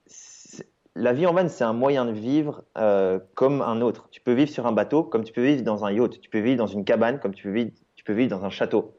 c'est- 0.07 0.67
la 0.95 1.13
vie 1.13 1.25
en 1.25 1.33
van, 1.33 1.47
c'est 1.47 1.63
un 1.63 1.71
moyen 1.71 2.03
de 2.03 2.11
vivre 2.11 2.65
euh, 2.77 3.19
comme 3.35 3.61
un 3.61 3.79
autre. 3.79 4.09
Tu 4.11 4.19
peux 4.19 4.33
vivre 4.33 4.49
sur 4.51 4.65
un 4.67 4.73
bateau, 4.73 5.03
comme 5.03 5.23
tu 5.23 5.31
peux 5.31 5.45
vivre 5.45 5.63
dans 5.63 5.85
un 5.85 5.91
yacht. 5.93 6.19
Tu 6.19 6.29
peux 6.29 6.39
vivre 6.39 6.57
dans 6.57 6.67
une 6.67 6.83
cabane, 6.83 7.19
comme 7.21 7.33
tu 7.33 7.43
peux 7.43 7.53
vivre, 7.53 7.71
tu 7.95 8.03
peux 8.03 8.11
vivre 8.13 8.29
dans 8.37 8.43
un 8.43 8.49
château. 8.49 8.95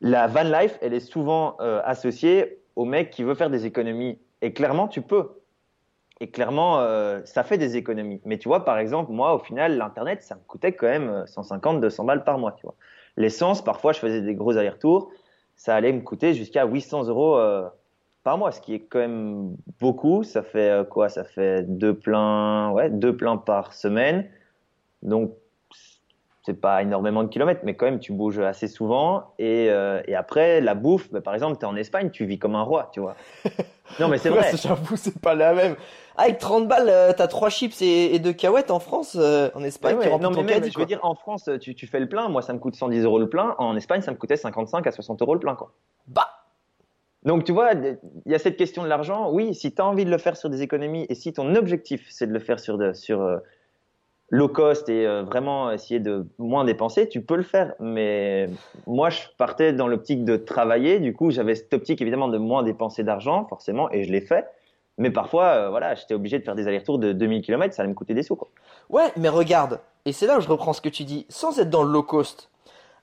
La 0.00 0.26
van 0.26 0.44
life, 0.44 0.78
elle 0.80 0.94
est 0.94 1.00
souvent 1.00 1.56
euh, 1.60 1.80
associée 1.84 2.60
au 2.76 2.84
mec 2.86 3.10
qui 3.10 3.22
veut 3.22 3.34
faire 3.34 3.50
des 3.50 3.66
économies. 3.66 4.18
Et 4.42 4.52
clairement, 4.54 4.88
tu 4.88 5.02
peux. 5.02 5.30
Et 6.20 6.30
clairement, 6.30 6.80
euh, 6.80 7.20
ça 7.24 7.44
fait 7.44 7.58
des 7.58 7.76
économies. 7.76 8.20
Mais 8.24 8.38
tu 8.38 8.48
vois, 8.48 8.64
par 8.64 8.78
exemple, 8.78 9.12
moi, 9.12 9.34
au 9.34 9.38
final, 9.38 9.76
l'Internet, 9.76 10.22
ça 10.22 10.34
me 10.34 10.40
coûtait 10.46 10.72
quand 10.72 10.86
même 10.86 11.24
150, 11.26 11.80
200 11.80 12.04
balles 12.04 12.24
par 12.24 12.38
mois. 12.38 12.52
Tu 12.52 12.62
vois. 12.62 12.74
L'essence, 13.16 13.62
parfois, 13.62 13.92
je 13.92 13.98
faisais 13.98 14.22
des 14.22 14.34
gros 14.34 14.56
allers-retours. 14.56 15.10
Ça 15.56 15.74
allait 15.74 15.92
me 15.92 16.00
coûter 16.00 16.34
jusqu'à 16.34 16.64
800 16.64 17.04
euros 17.08 17.38
par 18.26 18.38
mois, 18.38 18.50
ce 18.50 18.60
qui 18.60 18.74
est 18.74 18.80
quand 18.80 18.98
même 18.98 19.54
beaucoup. 19.78 20.24
Ça 20.24 20.42
fait 20.42 20.68
euh, 20.68 20.82
quoi? 20.82 21.08
Ça 21.08 21.22
fait 21.22 21.62
deux 21.62 21.94
pleins, 21.94 22.72
ouais, 22.72 22.90
deux 22.90 23.16
pleins 23.16 23.36
par 23.36 23.72
semaine. 23.72 24.28
Donc, 25.02 25.32
c'est 26.42 26.60
pas 26.60 26.82
énormément 26.82 27.22
de 27.22 27.28
kilomètres, 27.28 27.60
mais 27.62 27.74
quand 27.74 27.86
même, 27.86 28.00
tu 28.00 28.12
bouges 28.12 28.40
assez 28.40 28.66
souvent. 28.66 29.32
Et, 29.38 29.68
euh, 29.70 30.02
et 30.08 30.16
après, 30.16 30.60
la 30.60 30.74
bouffe, 30.74 31.08
bah, 31.12 31.20
par 31.20 31.34
exemple, 31.34 31.56
tu 31.58 31.62
es 31.62 31.68
en 31.68 31.76
Espagne, 31.76 32.10
tu 32.10 32.24
vis 32.24 32.40
comme 32.40 32.56
un 32.56 32.62
roi, 32.62 32.90
tu 32.92 32.98
vois. 32.98 33.14
Non, 34.00 34.08
mais 34.08 34.18
c'est 34.18 34.30
vrai. 34.30 34.50
J'avoue, 34.56 34.96
c'est 34.96 35.20
pas 35.20 35.34
la 35.34 35.54
même. 35.54 35.76
Avec 36.16 36.38
30 36.38 36.66
balles, 36.68 36.88
euh, 36.88 37.12
tu 37.12 37.22
as 37.22 37.28
trois 37.28 37.50
chips 37.50 37.80
et, 37.82 38.18
deux 38.18 38.32
cahuètes 38.32 38.70
en 38.70 38.78
France, 38.80 39.16
en 39.16 39.62
Espagne, 39.62 39.96
ouais, 39.96 40.18
non, 40.18 40.30
mais 40.30 40.42
même, 40.42 40.64
je 40.64 40.78
veux 40.78 40.86
dire, 40.86 41.00
en 41.02 41.14
France, 41.14 41.50
tu, 41.60 41.74
tu, 41.74 41.86
fais 41.86 42.00
le 42.00 42.08
plein. 42.08 42.28
Moi, 42.28 42.42
ça 42.42 42.52
me 42.52 42.58
coûte 42.58 42.74
110 42.74 43.04
euros 43.04 43.18
le 43.18 43.28
plein. 43.28 43.54
En 43.58 43.76
Espagne, 43.76 44.00
ça 44.00 44.12
me 44.12 44.16
coûtait 44.16 44.36
55 44.36 44.86
à 44.86 44.92
60 44.92 45.22
euros 45.22 45.34
le 45.34 45.40
plein, 45.40 45.54
quoi. 45.54 45.72
Bah, 46.08 46.28
donc, 47.26 47.42
tu 47.42 47.50
vois, 47.50 47.72
il 47.72 47.98
y 48.24 48.34
a 48.34 48.38
cette 48.38 48.56
question 48.56 48.84
de 48.84 48.88
l'argent. 48.88 49.30
Oui, 49.32 49.52
si 49.52 49.74
tu 49.74 49.82
as 49.82 49.84
envie 49.84 50.04
de 50.04 50.10
le 50.10 50.18
faire 50.18 50.36
sur 50.36 50.48
des 50.48 50.62
économies 50.62 51.06
et 51.08 51.16
si 51.16 51.32
ton 51.32 51.56
objectif, 51.56 52.06
c'est 52.08 52.28
de 52.28 52.32
le 52.32 52.38
faire 52.38 52.60
sur, 52.60 52.78
de, 52.78 52.92
sur 52.92 53.20
euh, 53.20 53.38
low 54.30 54.48
cost 54.48 54.88
et 54.88 55.04
euh, 55.04 55.24
vraiment 55.24 55.72
essayer 55.72 55.98
de 55.98 56.24
moins 56.38 56.64
dépenser, 56.64 57.08
tu 57.08 57.20
peux 57.22 57.34
le 57.34 57.42
faire. 57.42 57.74
Mais 57.80 58.48
moi, 58.86 59.10
je 59.10 59.22
partais 59.38 59.72
dans 59.72 59.88
l'optique 59.88 60.24
de 60.24 60.36
travailler. 60.36 61.00
Du 61.00 61.14
coup, 61.14 61.32
j'avais 61.32 61.56
cette 61.56 61.74
optique, 61.74 62.00
évidemment, 62.00 62.28
de 62.28 62.38
moins 62.38 62.62
dépenser 62.62 63.02
d'argent, 63.02 63.44
forcément, 63.48 63.90
et 63.90 64.04
je 64.04 64.12
l'ai 64.12 64.20
fait. 64.20 64.46
Mais 64.98 65.10
parfois, 65.10 65.44
euh, 65.44 65.70
voilà, 65.70 65.94
j'étais 65.94 66.14
obligé 66.14 66.38
de 66.38 66.44
faire 66.44 66.54
des 66.54 66.66
allers-retours 66.66 66.98
de 66.98 67.12
2000 67.12 67.42
km, 67.42 67.74
ça 67.74 67.82
allait 67.82 67.90
me 67.90 67.94
coûter 67.94 68.14
des 68.14 68.22
sous. 68.22 68.36
Quoi. 68.36 68.48
Ouais, 68.88 69.12
mais 69.16 69.28
regarde, 69.28 69.80
et 70.04 70.12
c'est 70.12 70.26
là 70.26 70.38
où 70.38 70.40
je 70.40 70.48
reprends 70.48 70.72
ce 70.72 70.80
que 70.80 70.88
tu 70.88 71.04
dis, 71.04 71.26
sans 71.28 71.58
être 71.58 71.70
dans 71.70 71.82
le 71.82 71.92
low 71.92 72.02
cost, 72.02 72.50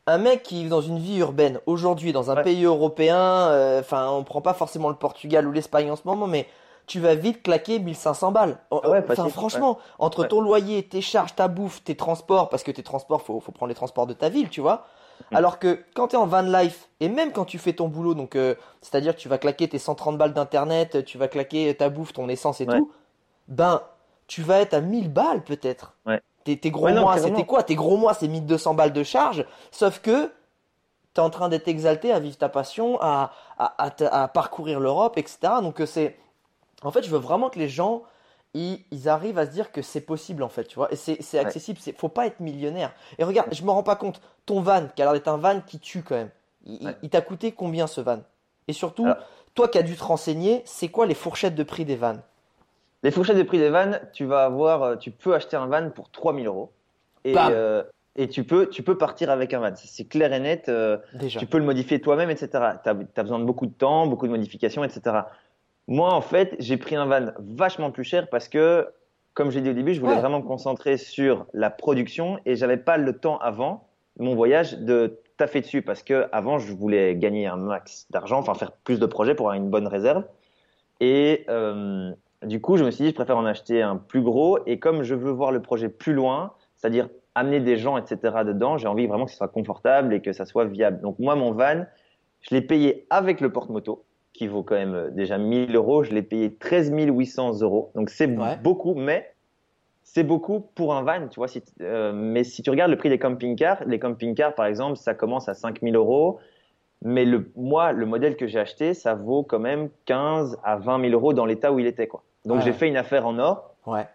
un 0.07 0.17
mec 0.17 0.43
qui 0.43 0.63
vit 0.63 0.69
dans 0.69 0.81
une 0.81 0.99
vie 0.99 1.19
urbaine 1.19 1.59
aujourd'hui 1.65 2.11
dans 2.11 2.29
un 2.29 2.43
pays 2.43 2.65
européen, 2.65 3.17
euh, 3.17 3.79
enfin 3.79 4.09
on 4.09 4.23
prend 4.23 4.41
pas 4.41 4.53
forcément 4.53 4.89
le 4.89 4.95
Portugal 4.95 5.47
ou 5.47 5.51
l'Espagne 5.51 5.89
en 5.89 5.95
ce 5.95 6.01
moment, 6.05 6.27
mais 6.27 6.47
tu 6.87 6.99
vas 6.99 7.15
vite 7.15 7.43
claquer 7.43 7.79
1500 7.79 8.31
balles. 8.31 8.57
enfin, 8.69 9.29
franchement, 9.29 9.79
entre 9.99 10.25
ton 10.25 10.41
loyer, 10.41 10.83
tes 10.83 11.01
charges, 11.01 11.35
ta 11.35 11.47
bouffe, 11.47 11.83
tes 11.83 11.95
transports, 11.95 12.49
parce 12.49 12.63
que 12.63 12.71
tes 12.71 12.83
transports, 12.83 13.21
faut, 13.21 13.39
faut 13.39 13.53
prendre 13.53 13.69
les 13.69 13.75
transports 13.75 14.07
de 14.07 14.13
ta 14.13 14.27
ville, 14.27 14.49
tu 14.49 14.59
vois. 14.59 14.85
Mm. 15.31 15.35
Alors 15.35 15.59
que 15.59 15.79
quand 15.95 16.09
tu 16.09 16.15
es 16.15 16.19
en 16.19 16.27
van 16.27 16.41
life, 16.41 16.89
et 16.99 17.09
même 17.09 17.31
quand 17.31 17.45
tu 17.45 17.57
fais 17.57 17.73
ton 17.73 17.87
boulot, 17.87 18.13
donc 18.13 18.35
euh, 18.35 18.55
c'est-à-dire 18.81 19.15
que 19.15 19.19
tu 19.19 19.29
vas 19.29 19.37
claquer 19.37 19.67
tes 19.67 19.79
130 19.79 20.17
balles 20.17 20.33
d'internet, 20.33 21.05
tu 21.05 21.17
vas 21.17 21.27
claquer 21.27 21.73
ta 21.75 21.89
bouffe, 21.89 22.13
ton 22.13 22.29
essence 22.29 22.61
et 22.61 22.65
tout, 22.65 22.91
ben 23.47 23.81
tu 24.27 24.41
vas 24.41 24.59
être 24.59 24.73
à 24.73 24.81
1000 24.81 25.11
balles 25.11 25.43
peut-être. 25.43 25.93
Tes, 26.43 26.57
gros 26.71 26.89
mois, 26.89 27.17
c'était 27.17 27.45
quoi? 27.45 27.63
Tes 27.63 27.75
gros 27.75 27.95
mois, 27.97 28.13
c'est 28.13 28.27
1200 28.27 28.73
balles 28.73 28.91
de 28.91 29.03
charge. 29.03 29.45
Sauf 29.71 29.99
que 29.99 30.27
tu 30.27 30.31
es 31.15 31.19
en 31.19 31.29
train 31.29 31.47
d'être 31.47 31.67
exalté 31.67 32.11
à 32.11 32.19
vivre 32.19 32.37
ta 32.37 32.49
passion, 32.49 32.97
à, 33.01 33.31
à, 33.57 34.27
parcourir 34.27 34.79
l'Europe, 34.79 35.17
etc. 35.17 35.37
Donc 35.61 35.79
euh, 35.79 35.85
c'est. 35.85 36.17
En 36.81 36.91
fait, 36.91 37.03
je 37.03 37.09
veux 37.09 37.19
vraiment 37.19 37.49
que 37.49 37.59
les 37.59 37.69
gens. 37.69 38.03
Ils, 38.55 39.09
arrivent 39.09 39.39
à 39.39 39.47
se 39.47 39.51
dire 39.51 39.71
que 39.71 39.81
c'est 39.81 40.01
possible 40.01 40.43
en 40.43 40.49
fait, 40.49 40.65
tu 40.65 40.75
vois, 40.75 40.91
et 40.91 40.95
c'est 40.95 41.39
accessible, 41.39 41.79
il 41.87 41.93
faut 41.93 42.09
pas 42.09 42.27
être 42.27 42.39
millionnaire. 42.39 42.93
Et 43.17 43.23
regarde, 43.23 43.51
je 43.51 43.63
me 43.63 43.71
rends 43.71 43.81
pas 43.81 43.95
compte, 43.95 44.21
ton 44.45 44.61
van, 44.61 44.87
qui 44.95 45.01
a 45.01 45.05
l'air 45.05 45.13
d'être 45.13 45.27
un 45.27 45.37
van 45.37 45.59
qui 45.61 45.79
tue 45.79 46.03
quand 46.03 46.15
même, 46.15 46.29
il, 47.01 47.09
t'a 47.09 47.21
coûté 47.21 47.51
combien 47.51 47.87
ce 47.87 47.99
van? 47.99 48.19
Et 48.67 48.73
surtout, 48.73 49.07
toi 49.55 49.67
qui 49.67 49.77
as 49.77 49.83
dû 49.83 49.95
te 49.95 50.03
renseigner, 50.03 50.61
c'est 50.65 50.89
quoi 50.89 51.05
les 51.05 51.15
fourchettes 51.15 51.55
de 51.55 51.63
prix 51.63 51.83
des 51.83 51.95
vannes? 51.95 52.21
Les 53.03 53.11
fourchettes 53.11 53.37
de 53.37 53.43
prix 53.43 53.57
des 53.57 53.69
vannes, 53.69 53.99
tu 54.13 54.25
vas 54.25 54.45
avoir, 54.45 54.83
euh, 54.83 54.95
tu 54.95 55.11
peux 55.11 55.33
acheter 55.33 55.57
un 55.57 55.67
van 55.67 55.89
pour 55.89 56.09
3000 56.09 56.47
euros. 56.47 56.71
Et, 57.25 57.35
euh, 57.37 57.83
et 58.15 58.29
tu 58.29 58.43
peux, 58.45 58.69
tu 58.69 58.81
peux 58.81 58.97
partir 58.97 59.29
avec 59.29 59.53
un 59.53 59.59
van. 59.59 59.73
C'est 59.75 60.05
clair 60.05 60.31
et 60.31 60.39
net. 60.39 60.69
Euh, 60.69 60.97
tu 61.27 61.45
peux 61.45 61.57
le 61.57 61.65
modifier 61.65 61.99
toi-même, 61.99 62.29
etc. 62.29 62.49
Tu 62.83 62.89
as, 62.89 63.23
besoin 63.23 63.39
de 63.39 63.43
beaucoup 63.43 63.65
de 63.65 63.73
temps, 63.73 64.07
beaucoup 64.07 64.27
de 64.27 64.31
modifications, 64.31 64.83
etc. 64.83 65.17
Moi, 65.87 66.13
en 66.13 66.21
fait, 66.21 66.55
j'ai 66.59 66.77
pris 66.77 66.95
un 66.95 67.05
van 67.05 67.31
vachement 67.39 67.91
plus 67.91 68.03
cher 68.03 68.29
parce 68.29 68.47
que, 68.47 68.87
comme 69.33 69.51
j'ai 69.51 69.61
dit 69.61 69.69
au 69.69 69.73
début, 69.73 69.93
je 69.93 69.99
voulais 69.99 70.15
vraiment 70.15 70.39
me 70.39 70.47
concentrer 70.47 70.97
sur 70.97 71.45
la 71.53 71.69
production 71.69 72.39
et 72.45 72.55
j'avais 72.55 72.77
pas 72.77 72.97
le 72.97 73.17
temps 73.17 73.37
avant 73.37 73.87
mon 74.19 74.35
voyage 74.35 74.77
de 74.77 75.19
taffer 75.37 75.61
dessus 75.61 75.81
parce 75.81 76.03
que 76.03 76.27
avant, 76.31 76.59
je 76.59 76.71
voulais 76.73 77.15
gagner 77.15 77.47
un 77.47 77.57
max 77.57 78.07
d'argent, 78.11 78.39
enfin 78.39 78.53
faire 78.53 78.71
plus 78.71 78.99
de 78.99 79.05
projets 79.05 79.35
pour 79.35 79.47
avoir 79.47 79.61
une 79.61 79.69
bonne 79.69 79.87
réserve. 79.87 80.23
Et, 80.99 81.45
euh, 81.49 82.11
du 82.45 82.61
coup, 82.61 82.77
je 82.77 82.83
me 82.83 82.91
suis 82.91 83.05
dit, 83.05 83.09
je 83.09 83.15
préfère 83.15 83.37
en 83.37 83.45
acheter 83.45 83.81
un 83.81 83.97
plus 83.97 84.21
gros. 84.21 84.59
Et 84.65 84.79
comme 84.79 85.03
je 85.03 85.15
veux 85.15 85.31
voir 85.31 85.51
le 85.51 85.61
projet 85.61 85.89
plus 85.89 86.13
loin, 86.13 86.53
c'est-à-dire 86.75 87.09
amener 87.35 87.59
des 87.59 87.77
gens, 87.77 87.97
etc. 87.97 88.17
dedans, 88.45 88.77
j'ai 88.77 88.87
envie 88.87 89.07
vraiment 89.07 89.25
que 89.25 89.31
ce 89.31 89.37
soit 89.37 89.47
confortable 89.47 90.13
et 90.13 90.21
que 90.21 90.33
ça 90.33 90.45
soit 90.45 90.65
viable. 90.65 91.01
Donc 91.01 91.19
moi, 91.19 91.35
mon 91.35 91.51
van, 91.51 91.85
je 92.41 92.53
l'ai 92.53 92.61
payé 92.61 93.07
avec 93.09 93.41
le 93.41 93.51
porte-moto, 93.51 94.03
qui 94.33 94.47
vaut 94.47 94.63
quand 94.63 94.75
même 94.75 94.95
euh, 94.95 95.09
déjà 95.11 95.37
1000 95.37 95.75
euros. 95.75 96.03
Je 96.03 96.11
l'ai 96.13 96.21
payé 96.21 96.53
13 96.53 96.91
800 96.91 97.61
euros. 97.61 97.91
Donc 97.95 98.09
c'est 98.09 98.27
beaucoup, 98.61 98.95
mais 98.95 99.31
c'est 100.03 100.23
beaucoup 100.23 100.59
pour 100.75 100.93
un 100.93 101.03
van, 101.03 101.27
tu 101.27 101.39
vois. 101.39 101.47
Euh, 101.81 102.11
mais 102.13 102.43
si 102.43 102.61
tu 102.61 102.69
regardes 102.69 102.91
le 102.91 102.97
prix 102.97 103.09
des 103.09 103.19
camping-cars, 103.19 103.83
les 103.85 103.99
camping-cars, 103.99 104.55
par 104.55 104.65
exemple, 104.65 104.97
ça 104.97 105.13
commence 105.13 105.47
à 105.49 105.53
5000 105.53 105.95
euros. 105.95 106.39
Mais 107.01 107.25
le, 107.25 107.51
moi, 107.55 107.91
le 107.91 108.05
modèle 108.05 108.37
que 108.37 108.47
j'ai 108.47 108.59
acheté, 108.59 108.93
ça 108.93 109.13
vaut 109.13 109.43
quand 109.43 109.59
même 109.59 109.89
15 110.05 110.57
à 110.63 110.77
20 110.77 111.01
000 111.01 111.13
euros 111.13 111.33
dans 111.33 111.45
l'état 111.45 111.71
où 111.71 111.79
il 111.79 111.85
était, 111.85 112.07
quoi. 112.07 112.23
Donc 112.45 112.61
j'ai 112.61 112.73
fait 112.73 112.87
une 112.87 112.97
affaire 112.97 113.25
en 113.25 113.39
or. 113.39 113.75
Ouais. 113.85 114.05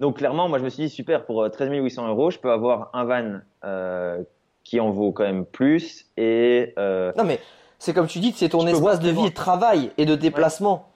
Donc 0.00 0.16
clairement, 0.16 0.48
moi 0.48 0.58
je 0.58 0.64
me 0.64 0.70
suis 0.70 0.84
dit 0.84 0.88
super 0.88 1.26
pour 1.26 1.48
13 1.48 1.68
euh, 1.68 1.74
800 1.74 2.08
euros, 2.08 2.30
je 2.30 2.38
peux 2.38 2.50
avoir 2.50 2.90
un 2.94 3.04
van 3.04 3.40
euh, 3.64 4.22
qui 4.64 4.80
en 4.80 4.90
vaut 4.90 5.12
quand 5.12 5.24
même 5.24 5.44
plus 5.44 6.06
et. 6.16 6.72
Euh, 6.78 7.12
non 7.16 7.24
mais 7.24 7.38
c'est 7.80 7.94
comme 7.94 8.06
tu 8.06 8.20
dis, 8.20 8.32
c'est 8.36 8.50
ton 8.50 8.66
espace 8.66 9.00
de 9.00 9.10
vie, 9.10 9.24
de 9.24 9.34
travail 9.34 9.90
et 9.98 10.04
de 10.04 10.14
déplacement. 10.14 10.86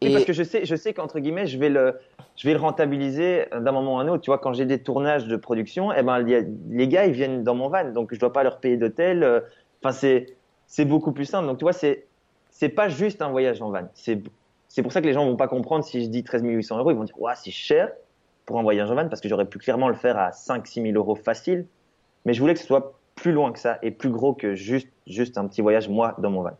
Et... 0.00 0.12
parce 0.12 0.24
que 0.24 0.32
je 0.32 0.42
sais, 0.42 0.64
je 0.64 0.74
sais 0.74 0.92
qu'entre 0.92 1.20
guillemets, 1.20 1.46
je 1.46 1.56
vais 1.56 1.68
le, 1.68 2.00
je 2.34 2.48
vais 2.48 2.54
le 2.54 2.60
rentabiliser 2.60 3.46
d'un 3.52 3.70
moment 3.70 4.00
à 4.00 4.02
un 4.02 4.08
autre. 4.08 4.22
Tu 4.22 4.30
vois, 4.30 4.38
quand 4.38 4.52
j'ai 4.52 4.66
des 4.66 4.82
tournages 4.82 5.28
de 5.28 5.36
production, 5.36 5.92
eh 5.92 6.02
ben 6.02 6.18
les 6.18 6.88
gars 6.88 7.06
ils 7.06 7.12
viennent 7.12 7.44
dans 7.44 7.54
mon 7.54 7.68
van, 7.68 7.92
donc 7.92 8.12
je 8.12 8.18
dois 8.18 8.32
pas 8.32 8.42
leur 8.42 8.58
payer 8.58 8.76
d'hôtel. 8.76 9.22
Euh, 9.22 9.40
enfin 9.80 9.92
c'est, 9.92 10.34
c'est 10.66 10.84
beaucoup 10.84 11.12
plus 11.12 11.26
simple. 11.26 11.46
Donc 11.46 11.58
tu 11.58 11.64
vois, 11.64 11.72
c'est, 11.72 12.06
c'est 12.50 12.70
pas 12.70 12.88
juste 12.88 13.22
un 13.22 13.30
voyage 13.30 13.62
en 13.62 13.70
van. 13.70 13.88
C'est 13.94 14.20
c'est 14.66 14.82
pour 14.82 14.90
ça 14.90 15.02
que 15.02 15.06
les 15.06 15.12
gens 15.12 15.26
vont 15.26 15.36
pas 15.36 15.48
comprendre 15.48 15.84
si 15.84 16.02
je 16.02 16.08
dis 16.08 16.24
13 16.24 16.42
800 16.42 16.78
euros. 16.78 16.90
Ils 16.90 16.96
vont 16.96 17.04
dire, 17.04 17.20
ouais, 17.20 17.34
c'est 17.36 17.50
cher 17.50 17.92
pour 18.46 18.58
un 18.58 18.62
voyage 18.62 18.90
en 18.90 18.94
van 18.94 19.06
parce 19.06 19.20
que 19.20 19.28
j'aurais 19.28 19.44
pu 19.44 19.58
clairement 19.58 19.88
le 19.88 19.94
faire 19.94 20.18
à 20.18 20.32
5 20.32 20.66
6 20.66 20.82
000 20.82 20.94
euros 20.94 21.14
facile. 21.14 21.66
Mais 22.24 22.32
je 22.32 22.40
voulais 22.40 22.54
que 22.54 22.60
ce 22.60 22.66
soit 22.66 22.98
plus 23.22 23.30
loin 23.30 23.52
que 23.52 23.60
ça 23.60 23.78
et 23.82 23.92
plus 23.92 24.10
gros 24.10 24.34
que 24.34 24.56
juste, 24.56 24.88
juste 25.06 25.38
un 25.38 25.46
petit 25.46 25.60
voyage, 25.60 25.88
moi, 25.88 26.16
dans 26.18 26.28
mon 26.28 26.42
van. 26.42 26.50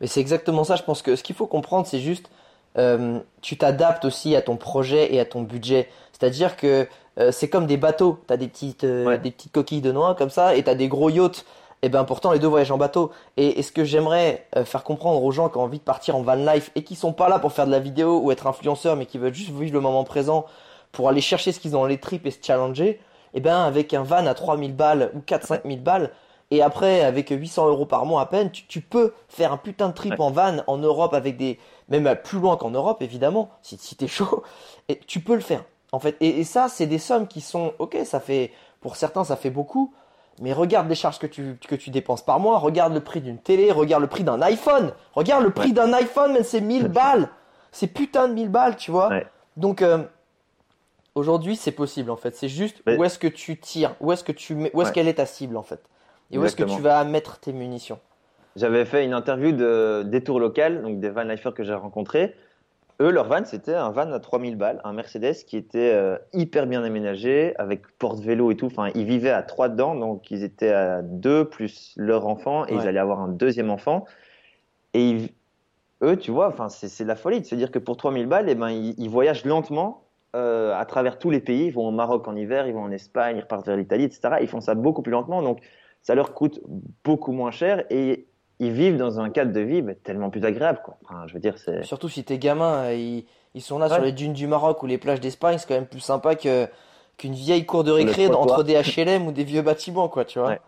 Mais 0.00 0.06
c'est 0.06 0.20
exactement 0.20 0.62
ça. 0.62 0.76
Je 0.76 0.84
pense 0.84 1.02
que 1.02 1.16
ce 1.16 1.24
qu'il 1.24 1.34
faut 1.34 1.48
comprendre, 1.48 1.88
c'est 1.88 1.98
juste, 1.98 2.30
euh, 2.78 3.18
tu 3.42 3.56
t'adaptes 3.56 4.04
aussi 4.04 4.36
à 4.36 4.40
ton 4.40 4.56
projet 4.56 5.12
et 5.12 5.18
à 5.18 5.24
ton 5.24 5.42
budget. 5.42 5.88
C'est-à-dire 6.12 6.56
que 6.56 6.86
euh, 7.18 7.32
c'est 7.32 7.48
comme 7.48 7.66
des 7.66 7.76
bateaux. 7.76 8.20
Tu 8.28 8.32
as 8.32 8.36
des 8.36 8.46
petites, 8.46 8.84
euh, 8.84 9.16
des 9.16 9.32
petites 9.32 9.50
coquilles 9.50 9.80
de 9.80 9.90
noix 9.90 10.14
comme 10.14 10.30
ça 10.30 10.54
et 10.54 10.62
tu 10.62 10.70
as 10.70 10.76
des 10.76 10.86
gros 10.86 11.10
yachts 11.10 11.44
et 11.82 11.88
eh 11.88 11.90
bien 11.90 12.04
pourtant 12.04 12.32
les 12.32 12.38
deux 12.38 12.46
voyagent 12.46 12.70
en 12.70 12.78
bateau. 12.78 13.10
Et, 13.36 13.60
ce 13.60 13.72
que 13.72 13.84
j'aimerais 13.84 14.46
euh, 14.56 14.64
faire 14.64 14.84
comprendre 14.84 15.22
aux 15.22 15.30
gens 15.32 15.50
qui 15.50 15.58
ont 15.58 15.62
envie 15.62 15.80
de 15.80 15.84
partir 15.84 16.16
en 16.16 16.22
van 16.22 16.34
life 16.34 16.70
et 16.76 16.84
qui 16.84 16.94
sont 16.94 17.12
pas 17.12 17.28
là 17.28 17.38
pour 17.38 17.52
faire 17.52 17.66
de 17.66 17.72
la 17.72 17.80
vidéo 17.80 18.20
ou 18.20 18.30
être 18.30 18.46
influenceurs, 18.46 18.96
mais 18.96 19.04
qui 19.04 19.18
veulent 19.18 19.34
juste 19.34 19.50
vivre 19.50 19.74
le 19.74 19.80
moment 19.80 20.04
présent 20.04 20.46
pour 20.92 21.10
aller 21.10 21.20
chercher 21.20 21.52
ce 21.52 21.60
qu'ils 21.60 21.76
ont 21.76 21.80
dans 21.80 21.86
les 21.86 21.98
tripes 21.98 22.24
et 22.24 22.30
se 22.30 22.38
challenger, 22.40 23.00
et 23.34 23.38
eh 23.38 23.40
ben 23.40 23.64
avec 23.64 23.92
un 23.94 24.04
van 24.04 24.26
à 24.26 24.34
3000 24.34 24.74
balles 24.74 25.10
ou 25.14 25.18
4-5 25.18 25.62
000 25.66 25.80
balles, 25.80 26.10
et 26.50 26.62
après 26.62 27.02
avec 27.02 27.30
800 27.30 27.68
euros 27.68 27.84
par 27.84 28.06
mois 28.06 28.22
à 28.22 28.26
peine, 28.26 28.50
tu, 28.50 28.80
peux 28.80 29.12
faire 29.28 29.52
un 29.52 29.56
putain 29.56 29.88
de 29.88 29.94
trip 29.94 30.20
en 30.20 30.30
van 30.30 30.58
en 30.68 30.78
Europe 30.78 31.14
avec 31.14 31.36
des, 31.36 31.58
même 31.88 32.14
plus 32.22 32.38
loin 32.38 32.56
qu'en 32.56 32.70
Europe 32.70 33.02
évidemment, 33.02 33.50
si, 33.60 33.76
si 33.76 33.96
t'es 33.96 34.06
chaud, 34.06 34.44
et 34.88 35.00
tu 35.06 35.20
peux 35.20 35.34
le 35.34 35.40
faire. 35.40 35.64
En 35.90 35.98
fait, 35.98 36.16
et, 36.20 36.40
et 36.40 36.44
ça, 36.44 36.68
c'est 36.68 36.86
des 36.86 36.98
sommes 36.98 37.26
qui 37.26 37.40
sont, 37.40 37.72
ok, 37.78 37.98
ça 38.04 38.20
fait, 38.20 38.52
pour 38.80 38.96
certains, 38.96 39.24
ça 39.24 39.36
fait 39.36 39.50
beaucoup, 39.50 39.92
mais 40.40 40.52
regarde 40.52 40.88
les 40.88 40.94
charges 40.94 41.18
que 41.18 41.26
tu, 41.26 41.56
que 41.68 41.74
tu 41.74 41.90
dépenses 41.90 42.22
par 42.22 42.40
mois, 42.40 42.58
regarde 42.58 42.92
le 42.92 43.00
prix 43.00 43.20
d'une 43.20 43.38
télé, 43.38 43.70
regarde 43.70 44.02
le 44.02 44.08
prix 44.08 44.24
d'un 44.24 44.42
iPhone. 44.42 44.92
Regarde 45.14 45.44
le 45.44 45.50
prix 45.50 45.72
d'un 45.72 45.92
iPhone, 45.92 46.32
mais 46.32 46.42
c'est 46.42 46.60
1000 46.60 46.88
balles. 46.88 47.28
C'est 47.72 47.86
putain 47.86 48.28
de 48.28 48.34
1000 48.34 48.48
balles, 48.48 48.76
tu 48.76 48.90
vois. 48.90 49.10
Donc, 49.56 49.82
euh, 49.82 50.04
aujourd'hui, 51.14 51.56
c'est 51.56 51.72
possible, 51.72 52.10
en 52.10 52.16
fait. 52.16 52.34
C'est 52.34 52.48
juste 52.48 52.82
où 52.86 53.04
est-ce 53.04 53.18
que 53.18 53.28
tu 53.28 53.58
tires, 53.58 53.94
où 54.00 54.12
est-ce 54.12 54.24
que 54.24 54.32
tu 54.32 54.54
mets, 54.54 54.70
où 54.74 54.82
est-ce 54.82 54.92
qu'elle 54.92 55.08
est 55.08 55.14
ta 55.14 55.26
cible, 55.26 55.56
en 55.56 55.62
fait. 55.62 55.80
Et 56.30 56.38
où 56.38 56.44
est-ce 56.44 56.56
que 56.56 56.64
tu 56.64 56.80
vas 56.80 57.04
mettre 57.04 57.38
tes 57.38 57.52
munitions. 57.52 57.98
J'avais 58.56 58.84
fait 58.84 59.04
une 59.04 59.14
interview 59.14 59.50
de 59.52 60.04
Détour 60.06 60.38
Local, 60.38 60.82
donc 60.82 61.00
des 61.00 61.10
van 61.10 61.24
lifers 61.24 61.54
que 61.54 61.64
j'ai 61.64 61.74
rencontrés. 61.74 62.34
eux, 63.00 63.10
leur 63.10 63.26
van, 63.26 63.44
c'était 63.44 63.74
un 63.74 63.90
van 63.90 64.12
à 64.12 64.20
3000 64.20 64.54
balles, 64.56 64.80
un 64.84 64.92
Mercedes 64.92 65.34
qui 65.44 65.56
était 65.56 65.90
euh, 65.92 66.16
hyper 66.32 66.66
bien 66.68 66.84
aménagé, 66.84 67.52
avec 67.58 67.82
porte-vélo 67.98 68.52
et 68.52 68.56
tout. 68.56 68.66
Enfin, 68.66 68.90
ils 68.94 69.04
vivaient 69.04 69.30
à 69.30 69.42
trois 69.42 69.68
dedans, 69.68 69.96
donc 69.96 70.30
ils 70.30 70.44
étaient 70.44 70.72
à 70.72 71.02
deux 71.02 71.44
plus 71.44 71.92
leur 71.96 72.28
enfant, 72.28 72.64
et 72.66 72.72
Ouais. 72.76 72.82
ils 72.84 72.88
allaient 72.88 73.00
avoir 73.00 73.18
un 73.20 73.26
deuxième 73.28 73.70
enfant. 73.70 74.04
Et 74.94 75.10
ils- 75.10 75.28
eux, 76.04 76.16
tu 76.16 76.30
vois, 76.30 76.46
enfin, 76.46 76.68
c'est 76.68 76.86
c'est 76.88 77.04
la 77.04 77.16
folie 77.16 77.40
de 77.40 77.46
se 77.46 77.56
dire 77.56 77.72
que 77.72 77.80
pour 77.80 77.96
3000 77.96 78.26
balles, 78.28 78.48
eh 78.48 78.54
ben, 78.54 78.70
ils, 78.70 78.94
ils 78.98 79.10
voyagent 79.10 79.44
lentement 79.44 80.03
euh, 80.34 80.74
à 80.76 80.84
travers 80.84 81.18
tous 81.18 81.30
les 81.30 81.40
pays. 81.40 81.66
Ils 81.66 81.72
vont 81.72 81.86
au 81.88 81.90
Maroc 81.90 82.26
en 82.28 82.36
hiver, 82.36 82.66
ils 82.66 82.74
vont 82.74 82.82
en 82.82 82.90
Espagne, 82.90 83.36
ils 83.36 83.42
repartent 83.42 83.66
vers 83.66 83.76
l'Italie, 83.76 84.04
etc. 84.04 84.36
Ils 84.40 84.48
font 84.48 84.60
ça 84.60 84.74
beaucoup 84.74 85.02
plus 85.02 85.12
lentement, 85.12 85.42
donc 85.42 85.60
ça 86.02 86.14
leur 86.14 86.34
coûte 86.34 86.60
beaucoup 87.04 87.32
moins 87.32 87.50
cher 87.50 87.84
et 87.90 88.26
ils 88.60 88.72
vivent 88.72 88.96
dans 88.96 89.20
un 89.20 89.30
cadre 89.30 89.52
de 89.52 89.60
vie 89.60 89.82
tellement 90.04 90.30
plus 90.30 90.44
agréable, 90.44 90.80
quoi. 90.84 90.96
Enfin, 91.04 91.24
je 91.26 91.34
veux 91.34 91.40
dire, 91.40 91.58
c'est 91.58 91.82
Surtout 91.82 92.08
si 92.08 92.24
t'es 92.24 92.38
gamin, 92.38 92.84
euh, 92.84 92.94
ils, 92.94 93.26
ils 93.54 93.62
sont 93.62 93.78
là 93.78 93.88
sur 93.88 94.00
les 94.02 94.12
dunes 94.12 94.32
du 94.32 94.46
Maroc 94.46 94.82
ou 94.82 94.86
les 94.86 94.98
plages 94.98 95.20
d'Espagne, 95.20 95.58
c'est 95.58 95.66
quand 95.66 95.74
même 95.74 95.86
plus 95.86 96.00
sympa 96.00 96.34
que 96.34 96.66
qu'une 97.16 97.34
vieille 97.34 97.64
cour 97.64 97.84
de 97.84 97.92
récré 97.92 98.26
entre 98.26 98.64
des 98.64 98.74
HLM 98.74 99.26
ou 99.28 99.32
des 99.32 99.44
vieux 99.44 99.62
bâtiments, 99.62 100.08
quoi, 100.08 100.24
tu 100.24 100.38
vois. 100.40 100.48
Ouais. 100.48 100.60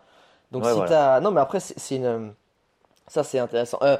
Donc 0.51 0.63
Ouais, 0.63 0.69
si 0.69 0.75
voilà. 0.77 0.89
t'as, 0.89 1.19
non 1.19 1.31
mais 1.31 1.41
après 1.41 1.59
c'est 1.59 1.77
c'est 1.77 1.97
une, 1.97 2.33
ça 3.07 3.23
c'est 3.23 3.39
intéressant. 3.39 3.79
Euh, 3.81 3.97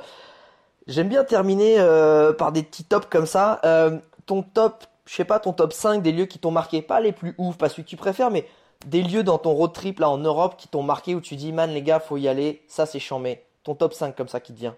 j'aime 0.88 1.10
bien 1.10 1.24
terminer 1.26 1.76
euh, 1.80 2.32
par 2.34 2.52
des 2.52 2.64
petits 2.64 2.86
tops 2.86 3.08
comme 3.10 3.26
ça. 3.26 3.60
Euh, 3.66 3.98
ton 4.26 4.44
top, 4.44 4.86
je 5.08 5.16
sais 5.16 5.26
pas, 5.26 5.40
ton 5.40 5.54
top 5.54 5.74
5 5.74 6.04
des 6.04 6.12
lieux 6.12 6.26
qui 6.26 6.40
t'ont 6.40 6.52
marqué, 6.52 6.82
pas 6.82 7.00
les 7.00 7.12
plus 7.12 7.34
ouf, 7.38 7.58
pas 7.58 7.70
celui 7.70 7.84
que 7.84 7.90
tu 7.90 7.98
préfères, 7.98 8.30
mais 8.30 8.46
des 8.86 9.02
lieux 9.02 9.24
dans 9.24 9.38
ton 9.38 9.54
road 9.54 9.74
trip 9.74 10.00
là 10.00 10.10
en 10.10 10.18
Europe 10.18 10.56
qui 10.58 10.68
t'ont 10.68 10.84
marqué 10.84 11.16
où 11.16 11.22
tu 11.22 11.36
dis 11.36 11.52
man 11.52 11.72
les 11.72 11.82
gars 11.82 12.00
faut 12.00 12.18
y 12.18 12.28
aller, 12.28 12.62
ça 12.68 12.86
c'est 12.86 13.00
chambé. 13.00 13.42
Ton 13.64 13.74
top 13.74 13.94
5 13.94 14.16
comme 14.16 14.28
ça 14.28 14.40
qui 14.40 14.54
te 14.54 14.60
vient. 14.60 14.76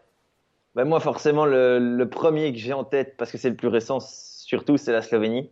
Ben, 0.76 0.86
moi, 0.86 1.00
forcément, 1.00 1.46
le, 1.46 1.80
le 1.80 2.10
premier 2.10 2.52
que 2.54 2.60
j'ai 2.60 2.74
en 2.74 2.84
tête, 2.84 3.18
parce 3.18 3.32
que 3.32 3.38
c'est 3.38 3.50
le 3.50 3.56
plus 3.56 3.68
récent, 3.68 4.00
surtout, 4.00 4.78
c'est 4.78 4.92
la 4.92 5.02
Slovénie. 5.02 5.50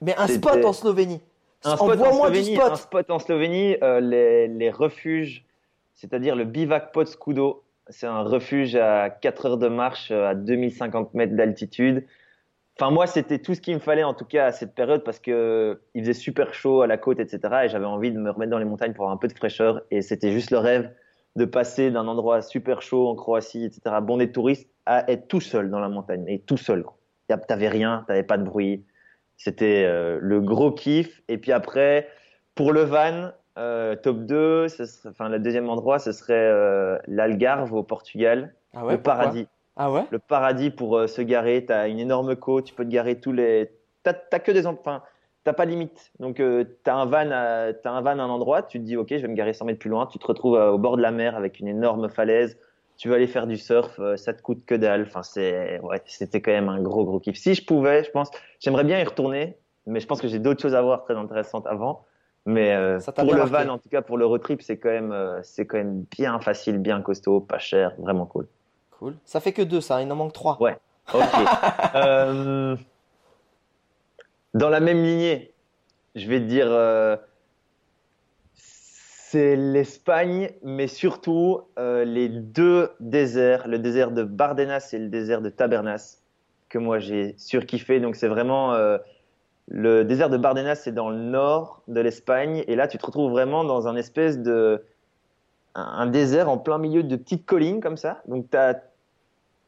Mais 0.00 0.14
un 0.16 0.26
spot 0.26 0.64
en 0.64 0.72
Slovénie. 0.72 1.20
Un 1.64 1.76
spot 1.76 2.00
en 2.00 2.12
Slovénie, 2.12 2.56
spot. 2.56 2.72
un 2.72 2.76
spot 2.76 3.10
en 3.10 3.18
Slovénie, 3.18 3.76
euh, 3.82 4.00
les, 4.00 4.48
les 4.48 4.70
refuges, 4.70 5.44
c'est-à-dire 5.94 6.36
le 6.36 6.44
bivac 6.44 6.92
Pod 6.92 7.06
Scudo. 7.06 7.62
C'est 7.88 8.06
un 8.06 8.22
refuge 8.22 8.76
à 8.76 9.10
4 9.10 9.46
heures 9.46 9.58
de 9.58 9.68
marche, 9.68 10.10
euh, 10.10 10.28
à 10.28 10.34
2050 10.34 11.14
mètres 11.14 11.34
d'altitude. 11.34 12.06
Enfin, 12.80 12.90
moi, 12.90 13.06
c'était 13.06 13.38
tout 13.38 13.54
ce 13.54 13.60
qu'il 13.60 13.74
me 13.74 13.78
fallait, 13.78 14.04
en 14.04 14.14
tout 14.14 14.24
cas, 14.24 14.46
à 14.46 14.52
cette 14.52 14.74
période, 14.74 15.04
parce 15.04 15.18
que 15.18 15.82
il 15.94 16.00
faisait 16.00 16.14
super 16.14 16.54
chaud 16.54 16.80
à 16.80 16.86
la 16.86 16.96
côte, 16.96 17.20
etc. 17.20 17.40
Et 17.64 17.68
j'avais 17.68 17.84
envie 17.84 18.10
de 18.10 18.18
me 18.18 18.30
remettre 18.30 18.50
dans 18.50 18.58
les 18.58 18.64
montagnes 18.64 18.94
pour 18.94 19.04
avoir 19.04 19.14
un 19.14 19.18
peu 19.18 19.28
de 19.28 19.34
fraîcheur. 19.34 19.82
Et 19.90 20.00
c'était 20.00 20.32
juste 20.32 20.50
le 20.50 20.56
rêve 20.56 20.90
de 21.36 21.44
passer 21.44 21.90
d'un 21.90 22.08
endroit 22.08 22.40
super 22.40 22.80
chaud 22.80 23.06
en 23.08 23.16
Croatie, 23.16 23.66
etc., 23.66 23.96
bon 24.00 24.16
des 24.16 24.32
touristes, 24.32 24.66
à 24.86 25.10
être 25.12 25.28
tout 25.28 25.42
seul 25.42 25.68
dans 25.68 25.78
la 25.78 25.90
montagne, 25.90 26.24
et 26.26 26.38
tout 26.38 26.56
seul. 26.56 26.86
T'avais 27.28 27.68
rien, 27.68 28.02
t'avais 28.08 28.22
pas 28.22 28.38
de 28.38 28.44
bruit. 28.44 28.82
C'était 29.36 29.84
euh, 29.84 30.18
le 30.18 30.40
gros 30.40 30.72
kiff. 30.72 31.20
Et 31.28 31.36
puis 31.36 31.52
après, 31.52 32.08
pour 32.54 32.72
le 32.72 32.80
van, 32.80 33.30
euh, 33.58 33.94
top 33.94 34.20
2, 34.20 34.68
ce 34.68 34.86
serait, 34.86 35.10
enfin, 35.10 35.28
le 35.28 35.38
deuxième 35.38 35.68
endroit, 35.68 35.98
ce 35.98 36.12
serait 36.12 36.32
euh, 36.32 36.98
l'Algarve 37.06 37.74
au 37.74 37.82
Portugal, 37.82 38.54
Ah 38.72 38.86
ouais, 38.86 38.94
le 38.94 39.02
paradis. 39.02 39.46
Ah 39.76 39.90
ouais? 39.90 40.04
Le 40.10 40.18
paradis 40.18 40.70
pour 40.70 40.96
euh, 40.96 41.06
se 41.06 41.22
garer. 41.22 41.64
T'as 41.64 41.88
une 41.88 41.98
énorme 41.98 42.36
côte, 42.36 42.64
tu 42.66 42.74
peux 42.74 42.84
te 42.84 42.90
garer 42.90 43.20
tous 43.20 43.32
les. 43.32 43.70
T'as 44.02 44.14
t'as 44.14 44.38
que 44.38 44.52
des. 44.52 44.66
Enfin, 44.66 45.02
t'as 45.44 45.52
pas 45.52 45.66
de 45.66 45.70
limite. 45.70 46.12
Donc, 46.18 46.40
euh, 46.40 46.64
t'as 46.84 46.94
un 46.94 47.06
van, 47.06 47.30
à... 47.30 47.72
un 47.84 48.00
van 48.02 48.18
à 48.18 48.22
un 48.22 48.28
endroit, 48.30 48.62
tu 48.62 48.78
te 48.78 48.84
dis, 48.84 48.96
ok, 48.96 49.08
je 49.10 49.16
vais 49.16 49.28
me 49.28 49.34
garer 49.34 49.52
100 49.52 49.64
mètres 49.64 49.78
plus 49.78 49.90
loin. 49.90 50.06
Tu 50.06 50.18
te 50.18 50.26
retrouves 50.26 50.56
euh, 50.56 50.72
au 50.72 50.78
bord 50.78 50.96
de 50.96 51.02
la 51.02 51.10
mer 51.10 51.36
avec 51.36 51.60
une 51.60 51.68
énorme 51.68 52.08
falaise. 52.08 52.58
Tu 52.96 53.08
veux 53.08 53.14
aller 53.14 53.26
faire 53.26 53.46
du 53.46 53.56
surf, 53.56 53.98
euh, 53.98 54.16
ça 54.16 54.34
te 54.34 54.42
coûte 54.42 54.66
que 54.66 54.74
dalle. 54.74 55.04
Enfin, 55.06 55.22
c'est, 55.22 55.80
ouais, 55.80 56.02
c'était 56.04 56.42
quand 56.42 56.50
même 56.50 56.68
un 56.68 56.82
gros, 56.82 57.04
gros 57.04 57.18
kiff. 57.18 57.36
Si 57.36 57.54
je 57.54 57.64
pouvais, 57.64 58.04
je 58.04 58.10
pense, 58.10 58.30
j'aimerais 58.58 58.84
bien 58.84 59.00
y 59.00 59.04
retourner, 59.04 59.56
mais 59.86 60.00
je 60.00 60.06
pense 60.06 60.20
que 60.20 60.28
j'ai 60.28 60.38
d'autres 60.38 60.60
choses 60.60 60.74
à 60.74 60.82
voir 60.82 61.04
très 61.04 61.14
intéressantes 61.14 61.66
avant. 61.66 62.04
Mais 62.46 62.74
euh, 62.74 62.98
pour 63.16 63.34
le 63.34 63.42
van, 63.42 63.68
en 63.68 63.78
tout 63.78 63.88
cas 63.88 64.02
pour 64.02 64.18
le 64.18 64.26
road 64.26 64.42
trip, 64.42 64.62
c'est 64.62 64.78
quand 64.78 64.90
même, 64.90 65.12
euh, 65.12 65.40
c'est 65.42 65.66
quand 65.66 65.76
même 65.78 66.04
bien 66.10 66.40
facile, 66.40 66.78
bien 66.78 67.00
costaud, 67.02 67.40
pas 67.40 67.58
cher, 67.58 67.94
vraiment 67.98 68.26
cool. 68.26 68.48
Cool. 69.00 69.16
Ça 69.24 69.40
fait 69.40 69.54
que 69.54 69.62
deux, 69.62 69.80
ça, 69.80 70.02
il 70.02 70.12
en 70.12 70.16
manque 70.16 70.34
trois. 70.34 70.58
Ouais. 70.60 70.76
Ok. 71.14 71.22
Euh, 71.96 72.76
dans 74.54 74.68
la 74.68 74.78
même 74.78 75.02
lignée, 75.02 75.52
je 76.14 76.28
vais 76.28 76.38
te 76.38 76.44
dire, 76.44 76.68
euh, 76.70 77.16
c'est 78.54 79.56
l'Espagne, 79.56 80.52
mais 80.62 80.86
surtout 80.86 81.62
euh, 81.78 82.04
les 82.04 82.28
deux 82.28 82.90
déserts, 83.00 83.66
le 83.66 83.80
désert 83.80 84.12
de 84.12 84.22
Bardenas 84.22 84.90
et 84.92 84.98
le 84.98 85.08
désert 85.08 85.40
de 85.40 85.48
Tabernas, 85.48 86.18
que 86.68 86.78
moi 86.78 87.00
j'ai 87.00 87.34
surkiffé. 87.38 87.98
Donc 87.98 88.14
c'est 88.14 88.28
vraiment 88.28 88.76
le 89.66 90.04
désert 90.04 90.30
de 90.30 90.36
Bardenas, 90.36 90.76
c'est 90.76 90.92
dans 90.92 91.10
le 91.10 91.18
nord 91.18 91.82
de 91.88 92.00
l'Espagne, 92.00 92.62
et 92.68 92.76
là 92.76 92.86
tu 92.86 92.98
te 92.98 93.06
retrouves 93.06 93.32
vraiment 93.32 93.64
dans 93.64 93.88
un 93.88 93.96
espèce 93.96 94.38
de 94.38 94.84
un, 95.74 95.82
un 95.82 96.06
désert 96.06 96.48
en 96.48 96.58
plein 96.58 96.78
milieu 96.78 97.02
de 97.02 97.16
petites 97.16 97.46
collines 97.46 97.80
comme 97.80 97.96
ça. 97.96 98.22
Donc 98.28 98.48
tu 98.48 98.56
as 98.56 98.80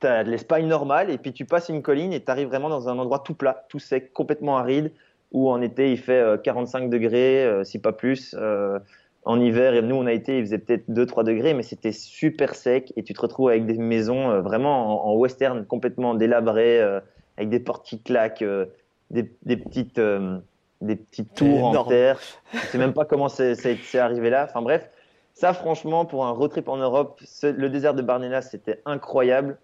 T'as 0.03 0.25
de 0.25 0.31
l'Espagne 0.31 0.67
normale 0.67 1.11
et 1.11 1.19
puis 1.19 1.33
tu 1.33 1.45
passes 1.45 1.69
une 1.69 1.81
colline 1.83 2.13
et 2.13 2.21
tu 2.23 2.31
arrives 2.31 2.49
vraiment 2.49 2.69
dans 2.69 2.89
un 2.89 2.99
endroit 2.99 3.21
tout 3.21 3.35
plat, 3.35 3.65
tout 3.69 3.79
sec, 3.79 4.13
complètement 4.13 4.59
aride, 4.59 4.93
où 5.33 5.49
en 5.51 5.63
été 5.63 5.91
il 5.93 5.99
fait 5.99 6.21
euh, 6.21 6.37
45 6.37 6.91
degrés, 6.91 7.45
euh, 7.45 7.65
si 7.65 7.79
pas 7.79 7.93
plus. 7.93 8.35
Euh, 8.39 8.79
en 9.25 9.41
hiver, 9.41 9.75
et 9.75 9.83
nous 9.83 9.95
on 9.95 10.07
a 10.07 10.13
été, 10.13 10.39
il 10.39 10.45
faisait 10.45 10.59
peut-être 10.59 10.91
2-3 10.91 11.23
degrés, 11.23 11.55
mais 11.55 11.63
c'était 11.63 11.93
super 11.93 12.57
sec 12.57 12.93
et 12.97 13.05
tu 13.05 13.15
te 13.15 13.21
retrouves 13.21 13.51
avec 13.51 13.67
des 13.67 13.79
maisons 13.79 14.31
euh, 14.31 14.41
vraiment 14.41 15.07
en, 15.07 15.13
en 15.13 15.17
western, 15.17 15.65
complètement 15.65 16.15
délabrées, 16.15 16.81
euh, 16.81 16.99
avec 17.37 17.49
des 17.49 17.61
portes 17.61 17.87
qui 17.87 18.03
claquent, 18.03 18.43
euh, 18.43 18.67
des, 19.11 19.33
des 19.45 19.57
petites, 19.57 20.01
euh, 20.01 20.39
des 20.81 20.97
petites 20.97 21.35
tours 21.35 21.65
en 21.67 21.73
terre. 21.87 22.19
Je 22.53 22.67
sais 22.67 22.79
même 22.79 22.93
pas 22.95 23.05
comment 23.05 23.29
c'est 23.29 23.55
arrivé 23.95 24.29
là. 24.29 24.47
Enfin 24.51 24.61
bref, 24.61 24.91
ça 25.35 25.53
franchement 25.55 26.05
pour 26.05 26.27
un 26.27 26.31
road 26.33 26.51
trip 26.51 26.69
en 26.69 26.77
Europe, 26.79 27.21
ce- 27.25 27.47
le 27.47 27.71
désert 27.71 27.95
de 27.95 28.03
Bardenas 28.03 28.43
c'était 28.43 28.83
incroyable 28.87 29.61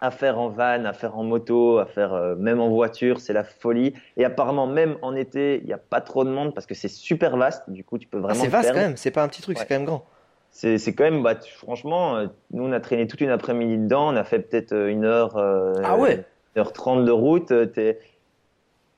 à 0.00 0.10
faire 0.10 0.38
en 0.38 0.48
van, 0.48 0.84
à 0.84 0.92
faire 0.92 1.16
en 1.16 1.22
moto, 1.24 1.78
à 1.78 1.86
faire 1.86 2.12
euh, 2.12 2.34
même 2.36 2.60
en 2.60 2.68
voiture, 2.68 3.20
c'est 3.20 3.32
la 3.32 3.44
folie. 3.44 3.94
Et 4.16 4.24
apparemment, 4.24 4.66
même 4.66 4.96
en 5.02 5.14
été, 5.14 5.58
il 5.60 5.66
n'y 5.66 5.72
a 5.72 5.78
pas 5.78 6.00
trop 6.00 6.24
de 6.24 6.30
monde 6.30 6.52
parce 6.54 6.66
que 6.66 6.74
c'est 6.74 6.88
super 6.88 7.36
vaste. 7.36 7.62
Du 7.70 7.84
coup, 7.84 7.98
tu 7.98 8.06
peux 8.08 8.18
Ah, 8.18 8.22
vraiment. 8.22 8.40
c'est 8.40 8.46
te 8.46 8.52
vaste 8.52 8.72
quand 8.72 8.78
même, 8.80 8.96
c'est 8.96 9.10
pas 9.10 9.22
un 9.22 9.28
petit 9.28 9.42
truc, 9.42 9.56
Ouais. 9.56 9.62
c'est 9.62 9.68
quand 9.68 9.76
même 9.76 9.86
grand. 9.86 10.04
C'est 10.50 10.78
c'est 10.78 10.94
quand 10.94 11.04
même, 11.04 11.22
bah, 11.22 11.34
tu- 11.36 11.52
franchement, 11.52 12.16
euh, 12.16 12.26
nous 12.52 12.64
on 12.64 12.72
a 12.72 12.80
traîné 12.80 13.06
toute 13.08 13.20
une 13.20 13.30
après-midi 13.30 13.76
dedans. 13.78 14.12
On 14.12 14.16
a 14.16 14.24
fait 14.24 14.38
peut-être 14.40 14.72
euh, 14.72 14.88
une 14.88 15.04
heure, 15.04 15.36
euh, 15.36 15.72
Ah 15.84 15.96
ouais. 15.96 16.24
une 16.54 16.60
heure 16.60 16.72
trente 16.72 17.04
de 17.04 17.10
route. 17.10 17.52
t'es- 17.72 17.98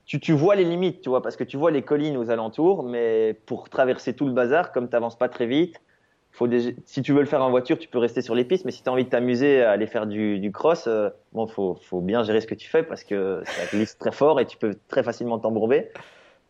Tu, 0.07 0.21
tu 0.21 0.33
vois 0.33 0.55
les 0.55 0.65
limites, 0.65 1.01
tu 1.03 1.09
vois, 1.09 1.21
parce 1.23 1.35
que 1.37 1.43
tu 1.45 1.57
vois 1.57 1.71
les 1.73 1.83
collines 1.83 2.17
aux 2.17 2.31
alentours, 2.31 2.85
mais 2.85 3.35
pour 3.47 3.69
traverser 3.69 4.15
tout 4.15 4.25
le 4.27 4.33
bazar, 4.33 4.71
comme 4.71 4.89
tu 4.89 4.93
n'avances 4.93 5.17
pas 5.19 5.29
très 5.29 5.47
vite, 5.47 5.81
faut 6.37 6.49
si 6.84 7.01
tu 7.01 7.12
veux 7.14 7.20
le 7.20 7.26
faire 7.26 7.43
en 7.43 7.49
voiture, 7.49 7.78
tu 7.78 7.89
peux 7.89 7.99
rester 7.99 8.20
sur 8.20 8.34
les 8.34 8.45
pistes, 8.45 8.66
mais 8.66 8.70
si 8.70 8.82
tu 8.82 8.89
as 8.91 8.93
envie 8.93 9.05
de 9.05 9.09
t'amuser 9.09 9.62
à 9.62 9.70
aller 9.70 9.87
faire 9.87 10.07
du, 10.07 10.51
cross, 10.53 10.87
euh, 10.87 11.09
bon, 11.32 11.47
faut, 11.47 11.78
faut 11.82 12.03
bien 12.03 12.24
gérer 12.24 12.43
ce 12.43 12.47
que 12.47 12.55
tu 12.55 12.68
fais 12.68 12.82
parce 12.82 13.05
que 13.05 13.43
ça 13.47 13.66
glisse 13.74 13.97
très 13.97 14.12
fort 14.12 14.39
et 14.39 14.45
tu 14.45 14.59
peux 14.59 14.76
très 14.89 15.03
facilement 15.03 15.39
t'embourber. 15.39 15.89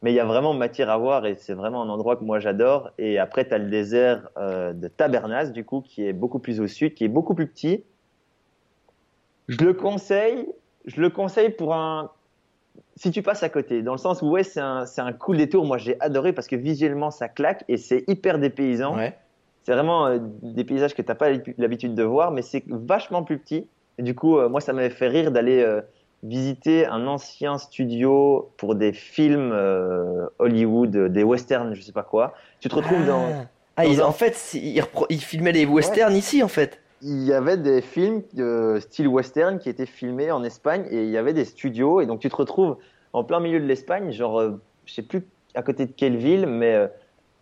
Mais 0.02 0.12
il 0.12 0.16
y 0.16 0.20
a 0.20 0.24
vraiment 0.24 0.54
matière 0.54 0.90
à 0.90 0.98
voir 0.98 1.24
et 1.24 1.36
c'est 1.36 1.54
vraiment 1.54 1.82
un 1.82 1.88
endroit 1.88 2.16
que 2.16 2.24
moi 2.24 2.40
j'adore. 2.40 2.90
Et 2.98 3.18
après, 3.18 3.46
tu 3.46 3.54
as 3.54 3.58
le 3.58 3.70
désert 3.70 4.28
euh, 4.36 4.72
de 4.72 4.88
Tabernas, 4.88 5.46
du 5.46 5.64
coup, 5.64 5.82
qui 5.82 6.04
est 6.04 6.12
beaucoup 6.12 6.40
plus 6.40 6.60
au 6.60 6.66
sud, 6.66 6.94
qui 6.94 7.04
est 7.04 7.08
beaucoup 7.08 7.36
plus 7.36 7.46
petit. 7.46 7.84
Je 9.46 9.64
le 9.64 9.72
conseille, 9.72 10.48
je 10.86 11.00
le 11.00 11.10
conseille 11.10 11.50
pour 11.50 11.74
un. 11.74 12.10
Si 12.96 13.12
tu 13.12 13.22
passes 13.22 13.44
à 13.44 13.48
côté, 13.48 13.82
dans 13.82 13.92
le 13.92 13.98
sens 13.98 14.20
où 14.20 14.30
ouais, 14.30 14.42
c'est 14.42 14.60
un, 14.60 14.84
un 14.96 15.12
cool 15.12 15.36
détour. 15.36 15.64
Moi, 15.64 15.78
j'ai 15.78 15.96
adoré 16.00 16.32
parce 16.32 16.48
que 16.48 16.56
visuellement, 16.56 17.12
ça 17.12 17.28
claque 17.28 17.64
et 17.68 17.76
c'est 17.76 18.04
hyper 18.08 18.40
dépaysant. 18.40 18.96
Ouais. 18.96 19.16
C'est 19.66 19.72
vraiment 19.72 20.06
euh, 20.06 20.18
des 20.42 20.62
paysages 20.62 20.94
que 20.94 21.02
t'as 21.02 21.16
pas 21.16 21.28
l'habitude 21.58 21.96
de 21.96 22.02
voir, 22.04 22.30
mais 22.30 22.42
c'est 22.42 22.62
vachement 22.68 23.24
plus 23.24 23.36
petit. 23.36 23.66
Et 23.98 24.04
du 24.04 24.14
coup, 24.14 24.38
euh, 24.38 24.48
moi, 24.48 24.60
ça 24.60 24.72
m'avait 24.72 24.90
fait 24.90 25.08
rire 25.08 25.32
d'aller 25.32 25.60
euh, 25.60 25.80
visiter 26.22 26.86
un 26.86 27.04
ancien 27.08 27.58
studio 27.58 28.48
pour 28.58 28.76
des 28.76 28.92
films 28.92 29.50
euh, 29.52 30.26
Hollywood, 30.38 30.96
des 31.08 31.24
westerns, 31.24 31.74
je 31.74 31.82
sais 31.82 31.90
pas 31.90 32.04
quoi. 32.04 32.34
Tu 32.60 32.68
te 32.68 32.76
retrouves 32.76 33.00
Ah. 33.02 33.06
dans. 33.08 33.46
Ah, 33.76 33.86
ils- 33.86 33.96
dans 33.96 34.04
un- 34.04 34.08
en 34.10 34.12
fait, 34.12 34.52
ils, 34.54 34.80
ils 35.10 35.20
filmaient 35.20 35.50
les 35.50 35.66
westerns 35.66 36.14
ici, 36.14 36.44
en 36.44 36.48
fait. 36.48 36.80
Il 37.02 37.24
y 37.24 37.32
avait 37.32 37.56
des 37.56 37.82
films 37.82 38.22
euh, 38.38 38.78
style 38.78 39.08
western 39.08 39.58
qui 39.58 39.68
étaient 39.68 39.84
filmés 39.84 40.30
en 40.30 40.44
Espagne 40.44 40.86
et 40.92 41.02
il 41.02 41.10
y 41.10 41.18
avait 41.18 41.32
des 41.34 41.44
studios. 41.44 42.00
Et 42.00 42.06
donc, 42.06 42.20
tu 42.20 42.28
te 42.28 42.36
retrouves 42.36 42.76
en 43.12 43.24
plein 43.24 43.40
milieu 43.40 43.58
de 43.58 43.66
l'Espagne, 43.66 44.12
genre, 44.12 44.38
euh, 44.38 44.60
je 44.84 44.94
sais 44.94 45.02
plus 45.02 45.26
à 45.56 45.62
côté 45.62 45.86
de 45.86 45.92
quelle 45.92 46.16
ville, 46.18 46.46
mais 46.46 46.88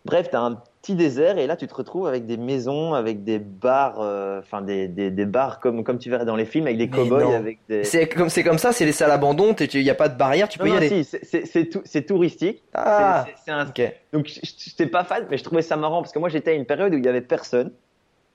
bref, 0.05 0.29
tu 0.29 0.35
as 0.35 0.41
un 0.41 0.61
petit 0.81 0.95
désert 0.95 1.37
et 1.39 1.47
là, 1.47 1.55
tu 1.57 1.65
te 1.67 1.73
retrouves 1.73 2.05
avec 2.07 2.25
des 2.25 2.37
maisons, 2.37 2.93
avec 2.93 3.23
des 3.23 3.39
bars, 3.39 3.99
euh, 3.99 4.39
enfin, 4.39 4.61
des, 4.61 4.87
des, 4.87 5.09
des 5.11 5.25
bars 5.25 5.59
comme, 5.59 5.83
comme 5.83 5.97
tu 5.97 6.09
verrais 6.11 6.25
dans 6.25 6.35
les 6.35 6.45
films, 6.45 6.67
avec 6.67 6.77
des 6.77 6.89
cow-boys, 6.89 7.35
avec 7.35 7.59
des. 7.67 7.83
C'est 7.83 8.07
comme, 8.07 8.29
c'est 8.29 8.43
comme 8.43 8.59
ça, 8.59 8.71
c'est 8.71 8.85
laissé 8.85 9.03
à 9.03 9.07
l'abandon, 9.07 9.53
il 9.73 9.81
n'y 9.83 9.89
a 9.89 9.95
pas 9.95 10.07
de 10.09 10.17
barrière, 10.17 10.47
tu 10.47 10.59
peux 10.59 10.67
Non, 10.67 10.75
y 10.75 10.77
aller. 10.77 10.89
si, 10.89 11.03
c'est- 11.03 11.25
c'est 11.25 11.45
c'est 11.45 11.65
tou- 11.65 11.81
c'est 11.85 12.03
touristique. 12.05 12.61
Ah, 12.73 13.25
C'est- 13.43 13.51
un-. 13.51 13.65
Donc, 14.13 14.27
je 14.27 14.39
n'étais 14.39 14.85
pas 14.85 15.03
fan, 15.03 15.25
mais 15.29 15.37
je 15.37 15.43
trouvais 15.43 15.61
ça 15.63 15.75
marrant 15.75 16.01
parce 16.01 16.11
que 16.13 16.19
moi, 16.19 16.29
j'étais 16.29 16.51
à 16.51 16.53
une 16.53 16.65
période 16.65 16.93
où 16.93 16.97
il 16.97 17.05
y 17.05 17.09
avait 17.09 17.21
personne. 17.21 17.71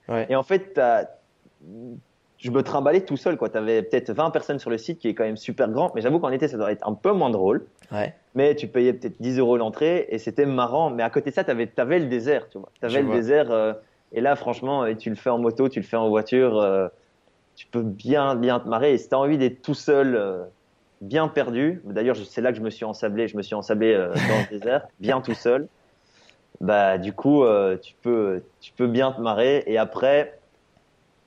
Ouais. 0.09 0.27
Et 0.29 0.35
en 0.37 0.43
fait, 0.43 0.81
je 2.39 2.51
me 2.51 2.63
trimballais 2.63 3.03
tout 3.03 3.17
seul, 3.17 3.37
quoi. 3.37 3.49
T'avais 3.49 3.83
peut-être 3.83 4.11
20 4.13 4.31
personnes 4.31 4.59
sur 4.59 4.71
le 4.71 4.79
site 4.79 4.99
qui 4.99 5.09
est 5.09 5.15
quand 5.15 5.25
même 5.25 5.37
super 5.37 5.69
grand, 5.69 5.93
mais 5.95 6.01
j'avoue 6.01 6.19
qu'en 6.19 6.31
été, 6.31 6.49
ça 6.49 6.57
doit 6.57 6.73
être 6.73 6.87
un 6.89 6.95
peu 6.95 7.13
moins 7.13 7.31
drôle. 7.31 7.67
Ouais. 7.93 8.15
Mais 8.35 8.55
tu 8.55 8.69
payais 8.69 8.93
peut-être 8.93 9.21
10 9.21 9.39
euros 9.39 9.57
l'entrée 9.57 10.07
et 10.11 10.19
c'était 10.19 10.47
marrant. 10.47 10.91
Mais 10.91 11.03
à 11.03 11.11
côté 11.11 11.31
de 11.31 11.35
ça, 11.35 11.45
t'avais, 11.45 11.71
avais 11.77 11.99
le 11.99 12.07
désert, 12.07 12.49
tu 12.49 12.59
vois. 12.59 12.71
T'avais 12.81 12.95
Je 12.95 12.99
le 13.01 13.07
vois. 13.07 13.17
désert, 13.17 13.51
euh, 13.51 13.73
et 14.13 14.21
là, 14.21 14.37
franchement, 14.37 14.87
et 14.87 14.97
tu 14.97 15.11
le 15.11 15.17
fais 15.17 15.31
en 15.31 15.39
moto, 15.39 15.69
tu 15.69 15.81
le 15.81 15.87
fais 15.87 15.97
en 15.97 16.09
voiture, 16.09 16.59
euh, 16.59 16.89
tu 17.57 17.67
peux 17.67 17.83
bien, 17.83 18.37
bien 18.37 18.61
te 18.61 18.69
marrer. 18.69 18.95
Et 18.95 18.99
si 18.99 19.09
t'as 19.09 19.17
envie 19.17 19.39
d'être 19.39 19.63
tout 19.63 19.75
seul, 19.75 20.15
euh, 20.15 20.45
bien 21.01 21.29
perdu, 21.29 21.83
d'ailleurs, 21.85 22.17
c'est 22.17 22.41
là 22.41 22.53
que 22.53 22.59
je 22.59 22.63
me 22.63 22.71
suis 22.71 22.85
ensablé, 22.85 23.27
je 23.27 23.37
me 23.37 23.43
suis 23.43 23.55
ensablé 23.55 23.95
dans 23.95 24.39
le 24.51 24.59
désert, 24.59 24.87
bien 25.01 25.21
tout 25.21 25.35
seul. 25.35 25.67
Bah, 26.61 26.99
du 26.99 27.13
coup, 27.13 27.45
tu 27.81 27.95
peux, 28.03 28.43
tu 28.61 28.73
peux 28.73 28.87
bien 28.87 29.13
te 29.13 29.21
marrer. 29.21 29.65
Et 29.67 29.79
après, 29.79 30.39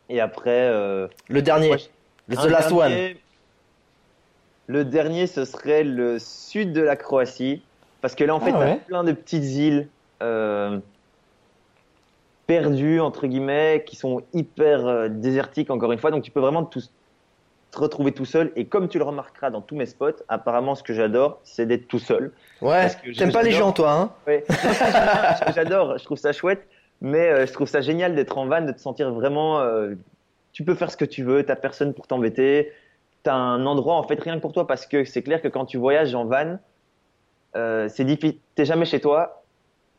et 0.08 0.22
après, 0.22 0.70
Le 1.28 1.42
dernier. 1.42 1.76
Le 2.28 2.38
The 2.38 2.46
Last 2.46 2.72
One. 2.72 3.16
Le 4.68 4.86
dernier, 4.86 5.28
ce 5.28 5.46
serait 5.46 5.84
le 5.84 6.20
sud 6.20 6.72
de 6.74 6.82
la 6.82 6.96
Croatie. 6.96 7.62
Parce 8.02 8.16
que 8.16 8.24
là, 8.24 8.36
en 8.36 8.40
Ah 8.42 8.46
fait, 8.46 8.52
t'as 8.52 8.60
ouais. 8.60 8.80
plein 8.88 9.04
de 9.04 9.12
petites 9.12 9.44
îles 9.44 9.88
euh, 10.22 10.80
perdues, 12.48 13.00
entre 13.00 13.28
guillemets, 13.28 13.84
qui 13.86 13.96
sont 13.96 14.22
hyper 14.34 14.86
euh, 14.86 15.08
désertiques, 15.10 15.70
encore 15.72 15.92
une 15.92 16.00
fois. 16.00 16.12
Donc, 16.12 16.24
tu 16.24 16.32
peux 16.32 16.40
vraiment 16.42 16.64
tout- 16.64 16.82
te 17.72 17.80
retrouver 17.80 18.12
tout 18.12 18.26
seul. 18.26 18.52
Et 18.56 18.66
comme 18.66 18.88
tu 18.90 18.98
le 19.00 19.04
remarqueras 19.04 19.50
dans 19.50 19.62
tous 19.62 19.76
mes 19.76 19.86
spots, 19.86 20.22
apparemment, 20.28 20.76
ce 20.76 20.84
que 20.84 20.94
j'adore, 20.94 21.40
c'est 21.44 21.66
d'être 21.66 21.88
tout 21.88 22.00
seul. 22.00 22.32
Ouais. 22.62 22.88
T'aimes 23.18 23.32
pas 23.32 23.44
les 23.44 23.52
gens, 23.52 23.72
toi, 23.72 23.92
hein? 23.94 24.12
Ouais. 24.28 24.44
J'adore, 25.56 25.98
je 25.98 26.04
trouve 26.04 26.18
ça 26.18 26.34
chouette, 26.34 26.68
mais 27.02 27.30
euh, 27.30 27.46
je 27.48 27.54
trouve 27.54 27.68
ça 27.68 27.82
génial 27.82 28.14
d'être 28.16 28.38
en 28.38 28.46
van, 28.46 28.62
de 28.62 28.72
te 28.72 28.80
sentir 28.80 29.12
vraiment. 29.12 29.60
euh, 29.62 29.96
tu 30.52 30.64
peux 30.64 30.76
faire 30.76 30.92
ce 30.92 30.98
que 30.98 31.06
tu 31.06 31.24
veux, 31.24 31.44
t'as 31.44 31.56
personne 31.56 31.94
pour 31.96 32.06
t'embêter, 32.06 32.72
t'as 33.24 33.34
un 33.36 33.66
endroit 33.66 33.96
en 33.96 34.04
fait 34.04 34.20
rien 34.20 34.36
que 34.36 34.42
pour 34.42 34.52
toi 34.54 34.68
parce 34.68 34.86
que 34.86 35.04
c'est 35.06 35.24
clair 35.24 35.42
que 35.42 35.48
quand 35.48 35.66
tu 35.66 35.78
voyages 35.78 36.14
en 36.14 36.26
van, 36.26 36.58
euh, 37.56 37.88
c'est 37.90 38.04
difficile, 38.04 38.40
t'es 38.56 38.66
jamais 38.66 38.86
chez 38.86 39.00
toi. 39.00 39.44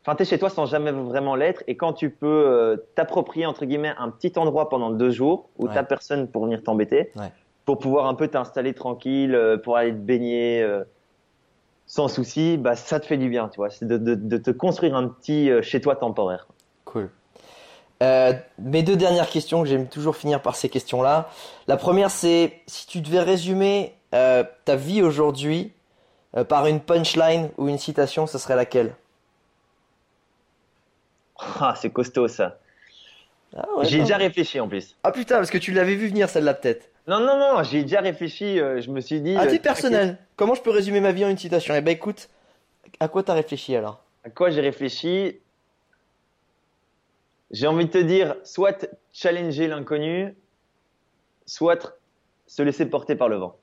Enfin, 0.05 0.15
t'es 0.15 0.25
chez 0.25 0.37
toi 0.37 0.49
sans 0.51 0.67
jamais 0.67 0.91
vraiment 0.91 1.35
l'être, 1.35 1.63
et 1.65 1.75
quand 1.77 1.93
tu 1.93 2.11
peux 2.11 2.27
euh, 2.47 2.77
t'approprier 2.95 3.47
entre 3.47 3.65
guillemets 3.65 3.93
un 3.97 4.11
petit 4.11 4.33
endroit 4.37 4.69
pendant 4.69 4.91
deux 4.91 5.09
jours 5.09 5.49
où 5.57 5.65
Ouais. 5.65 5.73
t'as 5.73 5.83
personne 5.83 6.27
pour 6.27 6.43
venir 6.43 6.61
t'embêter, 6.61 7.11
Ouais. 7.15 7.31
pour 7.65 7.79
pouvoir 7.79 8.05
un 8.05 8.13
peu 8.13 8.27
t'installer 8.27 8.73
tranquille, 8.73 9.33
euh, 9.33 9.57
pour 9.57 9.77
aller 9.77 9.91
te 9.91 9.97
baigner. 9.97 10.63
sans 11.87 12.07
souci, 12.07 12.57
bah 12.57 12.75
ça 12.75 12.99
te 12.99 13.05
fait 13.05 13.17
du 13.17 13.29
bien, 13.29 13.47
tu 13.47 13.57
vois. 13.57 13.69
C'est 13.69 13.85
de, 13.87 13.97
de, 13.97 14.15
de 14.15 14.37
te 14.37 14.49
construire 14.51 14.95
un 14.95 15.07
petit 15.07 15.49
chez 15.61 15.81
toi 15.81 15.95
temporaire. 15.95 16.47
Cool. 16.83 17.09
Euh, 18.03 18.33
mes 18.59 18.83
deux 18.83 18.95
dernières 18.97 19.29
questions, 19.29 19.63
que 19.63 19.69
j'aime 19.69 19.87
toujours 19.87 20.15
finir 20.17 20.41
par 20.41 20.55
ces 20.55 20.69
questions-là. 20.69 21.29
La 21.67 21.77
première, 21.77 22.11
c'est 22.11 22.61
si 22.67 22.87
tu 22.87 23.01
devais 23.01 23.21
résumer 23.21 23.93
euh, 24.13 24.43
ta 24.65 24.75
vie 24.75 25.01
aujourd'hui 25.01 25.71
euh, 26.35 26.43
par 26.43 26.67
une 26.67 26.81
punchline 26.81 27.49
ou 27.57 27.69
une 27.69 27.77
citation, 27.77 28.27
ce 28.27 28.37
serait 28.37 28.55
laquelle? 28.55 28.93
Ah, 31.59 31.75
c'est 31.79 31.89
costaud 31.89 32.27
ça. 32.29 32.57
ah, 33.55 33.65
ouais, 33.77 33.85
J'y 33.85 33.95
ai 33.95 33.97
non. 33.99 34.03
déjà 34.05 34.17
réfléchi 34.17 34.59
en 34.59 34.67
plus. 34.69 34.95
Ah 35.03 35.11
putain, 35.11 35.35
parce 35.35 35.51
que 35.51 35.57
tu 35.57 35.73
l'avais 35.73 35.95
vu 35.95 36.07
venir 36.07 36.29
celle-là 36.29 36.53
peut-être. 36.53 36.89
Non, 37.07 37.19
non, 37.19 37.37
non, 37.37 37.61
j'y 37.63 37.77
ai 37.77 37.81
déjà 37.83 37.99
réfléchi. 38.01 38.57
je 38.57 38.89
me 38.89 38.99
suis 39.01 39.21
dit. 39.21 39.35
À 39.35 39.43
euh, 39.43 39.47
titre 39.49 39.63
personnel, 39.63 40.17
comment 40.37 40.55
je 40.55 40.61
peux 40.61 40.71
résumer 40.71 41.01
ma 41.01 41.11
vie 41.11 41.25
en 41.25 41.29
une 41.29 41.37
citation? 41.37 41.75
Eh 41.75 41.81
ben 41.81 41.91
écoute, 41.91 42.29
à 42.99 43.07
quoi 43.09 43.21
t'as 43.21 43.33
réfléchi 43.33 43.75
alors? 43.75 44.01
À 44.23 44.29
quoi 44.29 44.49
j'ai 44.49 44.61
réfléchi? 44.61 45.39
J'ai 47.51 47.67
envie 47.67 47.85
de 47.85 47.91
te 47.91 47.97
dire, 47.97 48.35
soit 48.43 48.87
challenger 49.13 49.67
l'inconnu, 49.67 50.35
soit 51.45 51.95
se 52.47 52.61
laisser 52.63 52.85
porter 52.85 53.15
par 53.15 53.29
le 53.29 53.37
vent. 53.37 53.55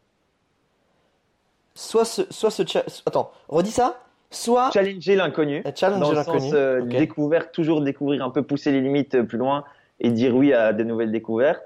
Soit 1.74 2.05
ce, 2.05 2.22
soit 2.30 2.51
ce, 2.51 2.64
cha- 2.66 2.85
attends, 3.07 3.33
redis 3.49 3.70
ça. 3.70 3.99
Soit 4.30 4.70
Challenger 4.72 5.14
l'inconnu. 5.16 5.62
euh, 5.66 5.72
challenger 5.74 6.14
l'inconnu. 6.14 6.51
euh, 6.55 6.80
Ok. 6.83 6.89
découverte, 6.89 7.53
toujours 7.53 7.83
découvrir 7.83 8.24
un 8.24 8.30
peu, 8.30 8.43
pousser 8.43 8.72
les 8.72 8.80
limites 8.80 9.14
euh, 9.14 9.24
plus 9.24 9.37
loin 9.39 9.64
et 10.01 10.11
dire 10.11 10.35
oui 10.35 10.55
à 10.55 10.72
de 10.72 10.85
nouvelles 10.85 11.12
découvertes. 11.12 11.62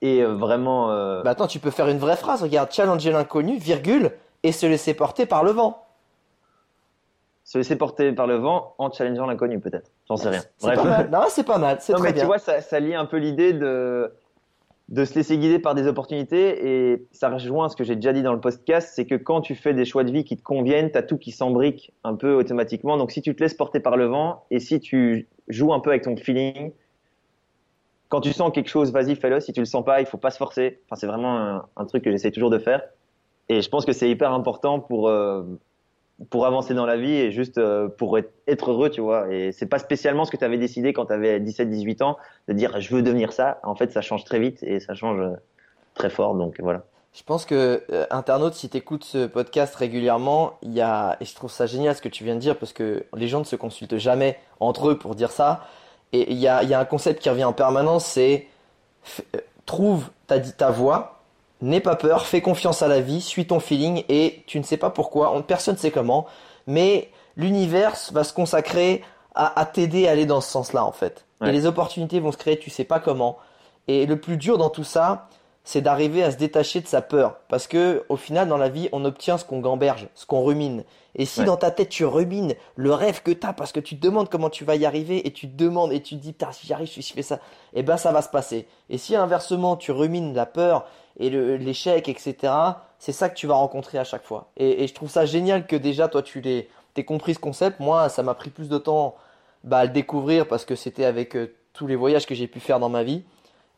Et 0.00 0.22
euh, 0.22 0.34
vraiment. 0.34 0.90
euh, 0.90 1.22
Bah 1.22 1.30
attends, 1.30 1.46
tu 1.46 1.58
peux 1.58 1.70
faire 1.70 1.88
une 1.88 1.98
vraie 1.98 2.16
phrase. 2.16 2.42
Regarde, 2.42 2.70
challenger 2.72 3.10
l'inconnu, 3.10 3.58
virgule, 3.58 4.12
et 4.42 4.52
se 4.52 4.64
laisser 4.66 4.94
porter 4.94 5.26
par 5.26 5.44
le 5.44 5.50
vent. 5.50 5.83
Se 7.44 7.58
laisser 7.58 7.76
porter 7.76 8.12
par 8.12 8.26
le 8.26 8.36
vent 8.36 8.74
en 8.78 8.90
challengeant 8.90 9.26
l'inconnu 9.26 9.60
peut-être. 9.60 9.90
J'en 10.08 10.16
sais 10.16 10.30
rien. 10.30 10.42
Bref. 10.62 10.76
pas 10.76 10.84
mal. 10.84 11.10
Non, 11.10 11.20
c'est 11.28 11.44
pas 11.44 11.58
mal. 11.58 11.76
C'est 11.80 11.92
Non 11.92 11.98
très 11.98 12.08
mais 12.08 12.12
bien. 12.14 12.22
tu 12.22 12.26
vois, 12.26 12.38
ça, 12.38 12.60
ça 12.60 12.80
lie 12.80 12.94
un 12.94 13.04
peu 13.04 13.18
l'idée 13.18 13.52
de 13.52 14.12
de 14.90 15.06
se 15.06 15.14
laisser 15.14 15.38
guider 15.38 15.58
par 15.58 15.74
des 15.74 15.86
opportunités 15.86 16.90
et 16.92 17.06
ça 17.10 17.30
rejoint 17.30 17.70
ce 17.70 17.76
que 17.76 17.84
j'ai 17.84 17.94
déjà 17.96 18.12
dit 18.12 18.22
dans 18.22 18.34
le 18.34 18.40
podcast, 18.40 18.92
c'est 18.94 19.06
que 19.06 19.14
quand 19.14 19.40
tu 19.40 19.54
fais 19.54 19.72
des 19.72 19.86
choix 19.86 20.04
de 20.04 20.10
vie 20.10 20.24
qui 20.24 20.36
te 20.36 20.42
conviennent, 20.42 20.90
t'as 20.90 21.00
tout 21.00 21.16
qui 21.16 21.32
s'embrique 21.32 21.94
un 22.04 22.14
peu 22.14 22.34
automatiquement. 22.34 22.98
Donc 22.98 23.10
si 23.10 23.22
tu 23.22 23.34
te 23.34 23.42
laisses 23.42 23.54
porter 23.54 23.80
par 23.80 23.96
le 23.96 24.04
vent 24.04 24.44
et 24.50 24.60
si 24.60 24.80
tu 24.80 25.26
joues 25.48 25.72
un 25.72 25.80
peu 25.80 25.88
avec 25.88 26.02
ton 26.02 26.16
feeling, 26.16 26.72
quand 28.10 28.20
tu 28.20 28.32
sens 28.34 28.52
quelque 28.52 28.68
chose, 28.68 28.92
vas-y 28.92 29.16
fais-le. 29.16 29.40
Si 29.40 29.54
tu 29.54 29.60
le 29.60 29.66
sens 29.66 29.84
pas, 29.86 30.00
il 30.00 30.06
faut 30.06 30.18
pas 30.18 30.30
se 30.30 30.36
forcer. 30.36 30.80
Enfin 30.86 30.96
c'est 30.96 31.06
vraiment 31.06 31.38
un, 31.38 31.66
un 31.76 31.84
truc 31.86 32.04
que 32.04 32.10
j'essaie 32.10 32.30
toujours 32.30 32.50
de 32.50 32.58
faire 32.58 32.82
et 33.48 33.62
je 33.62 33.68
pense 33.70 33.86
que 33.86 33.92
c'est 33.92 34.08
hyper 34.10 34.32
important 34.32 34.80
pour 34.80 35.08
euh, 35.08 35.44
pour 36.30 36.46
avancer 36.46 36.74
dans 36.74 36.86
la 36.86 36.96
vie 36.96 37.12
et 37.12 37.32
juste 37.32 37.58
euh, 37.58 37.88
pour 37.88 38.18
être, 38.18 38.70
heureux, 38.70 38.90
tu 38.90 39.00
vois. 39.00 39.32
Et 39.32 39.52
c'est 39.52 39.66
pas 39.66 39.78
spécialement 39.78 40.24
ce 40.24 40.30
que 40.30 40.36
tu 40.36 40.44
avais 40.44 40.58
décidé 40.58 40.92
quand 40.92 41.06
tu 41.06 41.12
avais 41.12 41.40
17-18 41.40 42.02
ans 42.02 42.16
de 42.48 42.52
dire 42.52 42.80
je 42.80 42.94
veux 42.94 43.02
devenir 43.02 43.32
ça. 43.32 43.58
En 43.62 43.74
fait, 43.74 43.90
ça 43.90 44.00
change 44.00 44.24
très 44.24 44.38
vite 44.38 44.62
et 44.62 44.80
ça 44.80 44.94
change 44.94 45.20
euh, 45.20 45.32
très 45.94 46.10
fort. 46.10 46.34
Donc 46.34 46.60
voilà. 46.60 46.84
Je 47.12 47.22
pense 47.22 47.44
que 47.44 47.82
euh, 47.90 48.06
internaute, 48.10 48.54
si 48.54 48.68
t'écoutes 48.68 49.04
ce 49.04 49.26
podcast 49.26 49.74
régulièrement, 49.74 50.58
il 50.62 50.72
y 50.72 50.80
a 50.80 51.16
et 51.20 51.24
je 51.24 51.34
trouve 51.34 51.50
ça 51.50 51.66
génial 51.66 51.94
ce 51.94 52.02
que 52.02 52.08
tu 52.08 52.24
viens 52.24 52.34
de 52.34 52.40
dire 52.40 52.58
parce 52.58 52.72
que 52.72 53.04
les 53.16 53.28
gens 53.28 53.40
ne 53.40 53.44
se 53.44 53.56
consultent 53.56 53.98
jamais 53.98 54.38
entre 54.60 54.90
eux 54.90 54.98
pour 54.98 55.14
dire 55.14 55.30
ça. 55.30 55.66
Et 56.12 56.30
il 56.30 56.38
y 56.38 56.46
a, 56.46 56.62
y 56.62 56.74
a 56.74 56.80
un 56.80 56.84
concept 56.84 57.20
qui 57.20 57.28
revient 57.28 57.44
en 57.44 57.52
permanence, 57.52 58.04
c'est 58.04 58.46
trouve 59.66 60.10
ta 60.26 60.38
ta 60.38 60.70
voix, 60.70 61.13
n'aie 61.64 61.80
pas 61.80 61.96
peur, 61.96 62.26
fais 62.26 62.40
confiance 62.40 62.82
à 62.82 62.88
la 62.88 63.00
vie, 63.00 63.20
suis 63.20 63.46
ton 63.46 63.60
feeling 63.60 64.04
et 64.08 64.42
tu 64.46 64.58
ne 64.58 64.64
sais 64.64 64.76
pas 64.76 64.90
pourquoi, 64.90 65.34
on, 65.34 65.42
personne 65.42 65.74
ne 65.74 65.80
sait 65.80 65.90
comment, 65.90 66.26
mais 66.66 67.10
l'univers 67.36 67.94
va 68.12 68.24
se 68.24 68.32
consacrer 68.32 69.02
à, 69.34 69.58
à 69.58 69.66
t'aider 69.66 70.06
à 70.06 70.12
aller 70.12 70.26
dans 70.26 70.40
ce 70.40 70.50
sens-là 70.50 70.84
en 70.84 70.92
fait. 70.92 71.24
Ouais. 71.40 71.48
Et 71.48 71.52
les 71.52 71.66
opportunités 71.66 72.20
vont 72.20 72.32
se 72.32 72.36
créer, 72.36 72.58
tu 72.58 72.70
sais 72.70 72.84
pas 72.84 73.00
comment. 73.00 73.38
Et 73.88 74.06
le 74.06 74.18
plus 74.18 74.36
dur 74.36 74.58
dans 74.58 74.70
tout 74.70 74.84
ça, 74.84 75.28
c'est 75.64 75.80
d'arriver 75.80 76.22
à 76.22 76.30
se 76.30 76.36
détacher 76.36 76.80
de 76.82 76.86
sa 76.86 77.00
peur. 77.02 77.38
Parce 77.48 77.66
que, 77.66 78.04
au 78.08 78.16
final, 78.16 78.48
dans 78.48 78.58
la 78.58 78.68
vie, 78.68 78.88
on 78.92 79.04
obtient 79.04 79.38
ce 79.38 79.44
qu'on 79.44 79.60
gamberge, 79.60 80.08
ce 80.14 80.26
qu'on 80.26 80.44
rumine. 80.44 80.84
Et 81.16 81.24
si 81.24 81.40
Ouais. 81.40 81.46
dans 81.46 81.56
ta 81.56 81.70
tête, 81.70 81.88
tu 81.88 82.04
rumines 82.04 82.54
le 82.76 82.92
rêve 82.92 83.22
que 83.22 83.30
t'as 83.30 83.52
parce 83.54 83.72
que 83.72 83.80
tu 83.80 83.96
te 83.96 84.02
demandes 84.06 84.28
comment 84.28 84.50
tu 84.50 84.64
vas 84.64 84.76
y 84.76 84.84
arriver 84.84 85.26
et 85.26 85.32
tu 85.32 85.48
te 85.48 85.56
demandes 85.56 85.92
et 85.92 86.02
tu 86.02 86.16
te 86.16 86.20
dis, 86.20 86.32
putain, 86.32 86.52
si 86.52 86.66
j'y 86.66 86.72
arrive, 86.74 86.88
si 86.88 87.00
je 87.02 87.12
fais 87.12 87.22
ça, 87.22 87.38
eh 87.72 87.82
ben, 87.82 87.96
ça 87.96 88.12
va 88.12 88.20
se 88.20 88.28
passer. 88.28 88.66
Et 88.90 88.98
si 88.98 89.16
inversement, 89.16 89.76
tu 89.76 89.90
rumines 89.90 90.34
la 90.34 90.44
peur 90.46 90.86
et 91.18 91.30
l'échec, 91.30 92.08
etc., 92.08 92.52
c'est 92.98 93.12
ça 93.12 93.28
que 93.28 93.34
tu 93.36 93.46
vas 93.46 93.54
rencontrer 93.54 93.98
à 93.98 94.04
chaque 94.04 94.24
fois. 94.24 94.50
Et, 94.56 94.82
et 94.84 94.86
je 94.86 94.94
trouve 94.94 95.08
ça 95.10 95.24
génial 95.24 95.66
que 95.66 95.76
déjà, 95.76 96.08
toi, 96.08 96.22
tu 96.22 96.40
l'aies, 96.40 96.68
t'aies 96.94 97.04
compris 97.04 97.34
ce 97.34 97.38
concept. 97.38 97.80
Moi, 97.80 98.08
ça 98.08 98.22
m'a 98.22 98.34
pris 98.34 98.50
plus 98.50 98.68
de 98.68 98.78
temps, 98.78 99.14
bah, 99.62 99.78
à 99.78 99.84
le 99.84 99.90
découvrir 99.92 100.46
parce 100.48 100.64
que 100.64 100.74
c'était 100.74 101.04
avec 101.04 101.36
euh, 101.36 101.54
tous 101.72 101.86
les 101.86 101.96
voyages 101.96 102.26
que 102.26 102.34
j'ai 102.34 102.48
pu 102.48 102.60
faire 102.60 102.80
dans 102.80 102.88
ma 102.90 103.02
vie. 103.02 103.22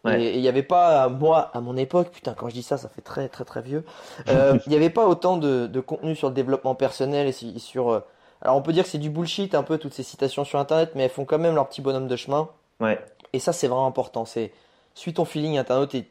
Ouais. 0.06 0.22
Et 0.22 0.34
il 0.36 0.40
n'y 0.40 0.48
avait 0.48 0.62
pas, 0.62 1.08
moi, 1.08 1.50
à 1.54 1.60
mon 1.60 1.76
époque, 1.76 2.10
putain, 2.10 2.34
quand 2.34 2.48
je 2.48 2.54
dis 2.54 2.62
ça, 2.62 2.78
ça 2.78 2.88
fait 2.88 3.02
très, 3.02 3.28
très, 3.28 3.44
très 3.44 3.60
vieux. 3.62 3.84
Euh, 4.28 4.58
Il 4.66 4.70
n'y 4.70 4.76
avait 4.76 4.90
pas 4.90 5.06
autant 5.06 5.36
de, 5.36 5.66
de 5.66 5.80
contenu 5.80 6.14
sur 6.16 6.28
le 6.28 6.34
développement 6.34 6.74
personnel 6.74 7.26
et 7.28 7.32
sur. 7.58 7.90
euh, 7.90 8.00
alors, 8.42 8.56
on 8.56 8.62
peut 8.62 8.72
dire 8.72 8.84
que 8.84 8.90
c'est 8.90 8.98
du 8.98 9.10
bullshit, 9.10 9.54
un 9.54 9.62
peu, 9.62 9.78
toutes 9.78 9.94
ces 9.94 10.02
citations 10.02 10.44
sur 10.44 10.58
Internet, 10.58 10.92
mais 10.94 11.04
elles 11.04 11.10
font 11.10 11.24
quand 11.24 11.38
même 11.38 11.54
leur 11.54 11.68
petit 11.68 11.80
bonhomme 11.80 12.06
de 12.08 12.16
chemin. 12.16 12.48
Ouais. 12.80 12.98
Et 13.32 13.38
ça, 13.38 13.52
c'est 13.52 13.66
vraiment 13.68 13.86
important. 13.86 14.24
C'est 14.24 14.52
suis 14.94 15.12
ton 15.14 15.24
feeling 15.24 15.58
internaute 15.58 15.94
et 15.94 16.06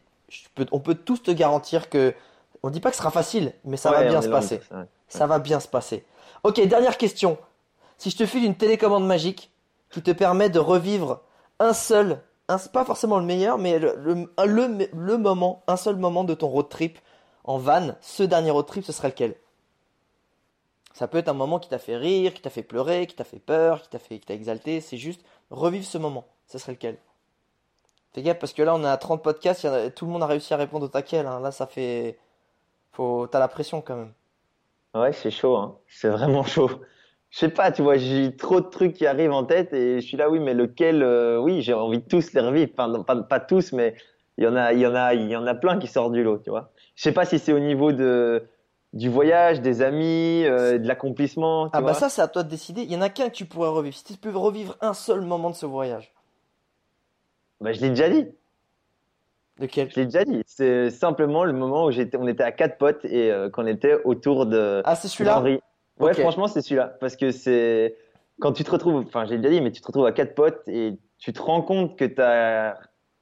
peux- 0.55 0.65
on 0.71 0.79
peut 0.79 0.95
tous 0.95 1.23
te 1.23 1.31
garantir 1.31 1.89
que. 1.89 2.13
On 2.63 2.69
dit 2.71 2.79
pas 2.79 2.89
que 2.89 2.95
ce 2.95 3.01
sera 3.01 3.11
facile, 3.11 3.53
mais 3.63 3.77
ça 3.77 3.91
Ouais, 3.91 4.03
va 4.03 4.09
bien 4.09 4.21
se 4.23 4.27
passer. 4.29 4.59
ça, 4.67 4.77
ouais. 4.79 4.85
Ça 5.07 5.27
va 5.27 5.37
bien 5.39 5.59
se 5.59 5.67
passer. 5.67 6.03
Ok, 6.43 6.59
dernière 6.67 6.97
question. 6.97 7.37
Si 7.99 8.09
je 8.09 8.17
te 8.17 8.25
file 8.25 8.43
une 8.43 8.55
télécommande 8.55 9.05
magique 9.05 9.51
qui 9.91 10.01
te 10.01 10.09
permet 10.11 10.49
de 10.49 10.57
revivre 10.59 11.21
un 11.59 11.73
seul, 11.73 12.19
pas 12.47 12.85
forcément 12.85 13.19
le 13.19 13.25
meilleur, 13.25 13.57
mais 13.57 13.79
le, 13.79 15.17
moment, 15.17 15.63
un 15.67 15.77
seul 15.77 15.95
moment 15.95 16.23
de 16.23 16.33
ton 16.33 16.47
road 16.47 16.69
trip 16.69 16.99
en 17.43 17.57
van, 17.57 17.95
ce 18.01 18.23
dernier 18.23 18.51
road 18.51 18.65
trip, 18.65 18.83
ce 18.83 18.91
serait 18.91 19.09
lequel? 19.09 19.35
Ça 20.93 21.07
peut 21.07 21.17
être 21.17 21.27
un 21.27 21.33
moment 21.33 21.59
qui 21.59 21.69
t'a 21.69 21.79
fait 21.79 21.97
rire, 21.97 22.33
qui 22.33 22.41
t'a 22.41 22.49
fait 22.49 22.63
pleurer, 22.63 23.05
qui 23.07 23.15
t'a 23.15 23.25
fait 23.25 23.39
peur, 23.39 23.81
qui 23.81 23.89
t'a 23.89 23.99
fait, 23.99 24.19
qui 24.19 24.31
exalté. 24.31 24.79
C'est 24.79 24.97
juste 24.97 25.25
revivre 25.49 25.85
ce 25.85 25.97
moment. 25.97 26.25
Ce 26.47 26.57
serait 26.57 26.71
lequel? 26.71 26.97
Fais 28.13 28.21
gaffe 28.21 28.39
parce 28.39 28.53
que 28.53 28.63
là 28.63 28.73
on 28.75 28.83
a 28.85 28.95
30 28.95 29.21
podcasts, 29.21 29.67
tout 29.95 30.05
le 30.05 30.11
monde 30.11 30.23
a 30.23 30.27
réussi 30.27 30.53
à 30.53 30.57
répondre 30.57 30.85
au 30.85 30.87
taquet. 30.87 31.21
là. 31.21 31.39
Là 31.39 31.51
ça 31.51 31.67
fait, 31.67 32.17
faut, 32.93 33.27
t'as 33.27 33.39
la 33.39 33.49
pression 33.49 33.81
quand 33.81 33.97
même. 33.97 34.13
Ouais, 34.93 35.11
c'est 35.11 35.31
chaud, 35.31 35.57
hein. 35.57 35.77
C'est 35.87 36.07
vraiment 36.07 36.43
chaud. 36.43 36.71
Je 37.35 37.41
sais 37.41 37.49
pas, 37.49 37.69
tu 37.69 37.81
vois, 37.81 37.97
j'ai 37.97 38.33
trop 38.33 38.61
de 38.61 38.67
trucs 38.67 38.93
qui 38.93 39.05
arrivent 39.05 39.33
en 39.33 39.43
tête 39.43 39.73
et 39.73 39.99
je 39.99 40.07
suis 40.07 40.15
là, 40.15 40.29
oui, 40.29 40.39
mais 40.39 40.53
lequel, 40.53 41.03
euh, 41.03 41.37
oui, 41.37 41.61
j'ai 41.61 41.73
envie 41.73 41.99
de 41.99 42.05
tous 42.05 42.31
les 42.31 42.39
revivre. 42.39 42.71
Enfin, 42.71 42.87
non, 42.87 43.03
pas, 43.03 43.13
pas 43.23 43.41
tous, 43.41 43.73
mais 43.73 43.93
il 44.37 44.45
y 44.45 44.47
en 44.47 44.55
a, 44.55 44.71
il 44.71 44.79
y 44.79 44.87
en 44.87 44.95
a, 44.95 45.13
il 45.13 45.29
y 45.29 45.35
en 45.35 45.45
a 45.45 45.53
plein 45.53 45.77
qui 45.77 45.87
sortent 45.87 46.13
du 46.13 46.23
lot, 46.23 46.37
tu 46.37 46.49
vois. 46.49 46.71
Je 46.95 47.03
sais 47.03 47.11
pas 47.11 47.25
si 47.25 47.37
c'est 47.37 47.51
au 47.51 47.59
niveau 47.59 47.91
de 47.91 48.47
du 48.93 49.09
voyage, 49.09 49.59
des 49.59 49.81
amis, 49.81 50.45
euh, 50.45 50.77
de 50.77 50.87
l'accomplissement. 50.87 51.69
Ah 51.73 51.81
bah 51.81 51.93
ça, 51.93 52.07
c'est 52.07 52.21
à 52.21 52.29
toi 52.29 52.41
de 52.41 52.49
décider. 52.49 52.83
Il 52.83 52.93
y 52.93 52.95
en 52.95 53.01
a 53.01 53.09
qu'un 53.09 53.27
que 53.27 53.35
tu 53.35 53.43
pourrais 53.43 53.67
revivre. 53.67 53.97
Si 53.97 54.05
tu 54.05 54.13
peux 54.13 54.29
revivre 54.33 54.77
un 54.79 54.93
seul 54.93 55.19
moment 55.19 55.49
de 55.49 55.55
ce 55.55 55.65
voyage. 55.65 56.13
Bah, 57.59 57.73
je 57.73 57.81
l'ai 57.81 57.89
déjà 57.89 58.07
dit. 58.07 58.27
Lequel? 59.59 59.91
Je 59.91 59.99
l'ai 59.99 60.05
déjà 60.05 60.23
dit. 60.23 60.41
C'est 60.45 60.89
simplement 60.89 61.43
le 61.43 61.51
moment 61.51 61.83
où 61.83 61.91
j'étais, 61.91 62.15
on 62.15 62.27
était 62.27 62.43
à 62.43 62.53
quatre 62.53 62.77
potes 62.77 63.03
et 63.03 63.29
euh, 63.29 63.49
qu'on 63.49 63.65
était 63.67 64.01
autour 64.05 64.45
de 64.45 64.81
Ah, 64.85 64.95
c'est 64.95 65.09
celui-là? 65.09 65.43
Ouais, 65.99 66.13
franchement, 66.13 66.47
c'est 66.47 66.61
celui-là. 66.61 66.97
Parce 66.99 67.15
que 67.15 67.31
c'est 67.31 67.95
quand 68.39 68.51
tu 68.51 68.63
te 68.63 68.71
retrouves, 68.71 69.03
enfin, 69.07 69.25
j'ai 69.25 69.37
déjà 69.37 69.49
dit, 69.49 69.61
mais 69.61 69.71
tu 69.71 69.81
te 69.81 69.87
retrouves 69.87 70.05
à 70.05 70.11
quatre 70.11 70.35
potes 70.35 70.67
et 70.67 70.97
tu 71.17 71.33
te 71.33 71.41
rends 71.41 71.61
compte 71.61 71.97
que 71.97 72.05
tu 72.05 72.21
as 72.21 72.77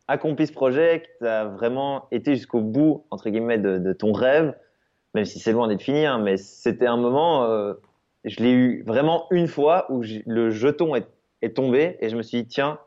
accompli 0.07 0.47
ce 0.47 0.53
projet, 0.53 1.01
que 1.01 1.07
tu 1.19 1.27
as 1.27 1.45
vraiment 1.45 2.07
été 2.11 2.35
jusqu'au 2.35 2.61
bout, 2.61 3.05
entre 3.11 3.29
guillemets, 3.29 3.59
de, 3.59 3.77
de 3.77 3.93
ton 3.93 4.11
rêve, 4.11 4.55
même 5.13 5.25
si 5.25 5.39
c'est 5.39 5.51
loin 5.51 5.67
d'être 5.67 5.81
fini, 5.81 6.05
hein, 6.05 6.17
mais 6.17 6.37
c'était 6.37 6.87
un 6.87 6.97
moment, 6.97 7.45
euh, 7.45 7.73
je 8.25 8.41
l'ai 8.41 8.51
eu 8.51 8.83
vraiment 8.83 9.27
une 9.31 9.47
fois 9.47 9.85
où 9.91 10.03
le 10.25 10.49
jeton 10.49 10.95
est, 10.95 11.07
est 11.41 11.55
tombé 11.55 11.97
et 11.99 12.09
je 12.09 12.17
me 12.17 12.23
suis 12.23 12.41
dit, 12.43 12.47
tiens, 12.47 12.79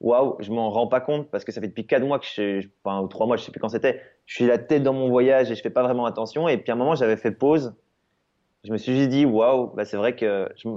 waouh, 0.00 0.36
je 0.40 0.52
m'en 0.52 0.70
rends 0.70 0.86
pas 0.86 1.00
compte 1.00 1.30
parce 1.30 1.44
que 1.44 1.52
ça 1.52 1.60
fait 1.60 1.68
depuis 1.68 1.86
quatre 1.86 2.04
mois 2.04 2.18
que 2.18 2.26
je, 2.26 2.68
enfin, 2.84 3.00
ou 3.00 3.08
trois 3.08 3.26
mois, 3.26 3.36
je 3.36 3.44
sais 3.44 3.52
plus 3.52 3.60
quand 3.60 3.68
c'était, 3.70 4.00
je 4.26 4.34
suis 4.34 4.46
la 4.46 4.58
tête 4.58 4.82
dans 4.82 4.92
mon 4.92 5.08
voyage 5.08 5.50
et 5.50 5.54
je 5.54 5.62
fais 5.62 5.70
pas 5.70 5.82
vraiment 5.82 6.06
attention. 6.06 6.48
Et 6.48 6.58
puis 6.58 6.70
à 6.70 6.74
un 6.74 6.78
moment, 6.78 6.94
j'avais 6.94 7.16
fait 7.16 7.32
pause. 7.32 7.74
Je 8.64 8.72
me 8.72 8.78
suis 8.78 8.96
juste 8.96 9.08
dit, 9.08 9.24
waouh, 9.24 9.68
bah, 9.74 9.84
c'est 9.84 9.96
vrai 9.96 10.14
que 10.14 10.48
je, 10.56 10.68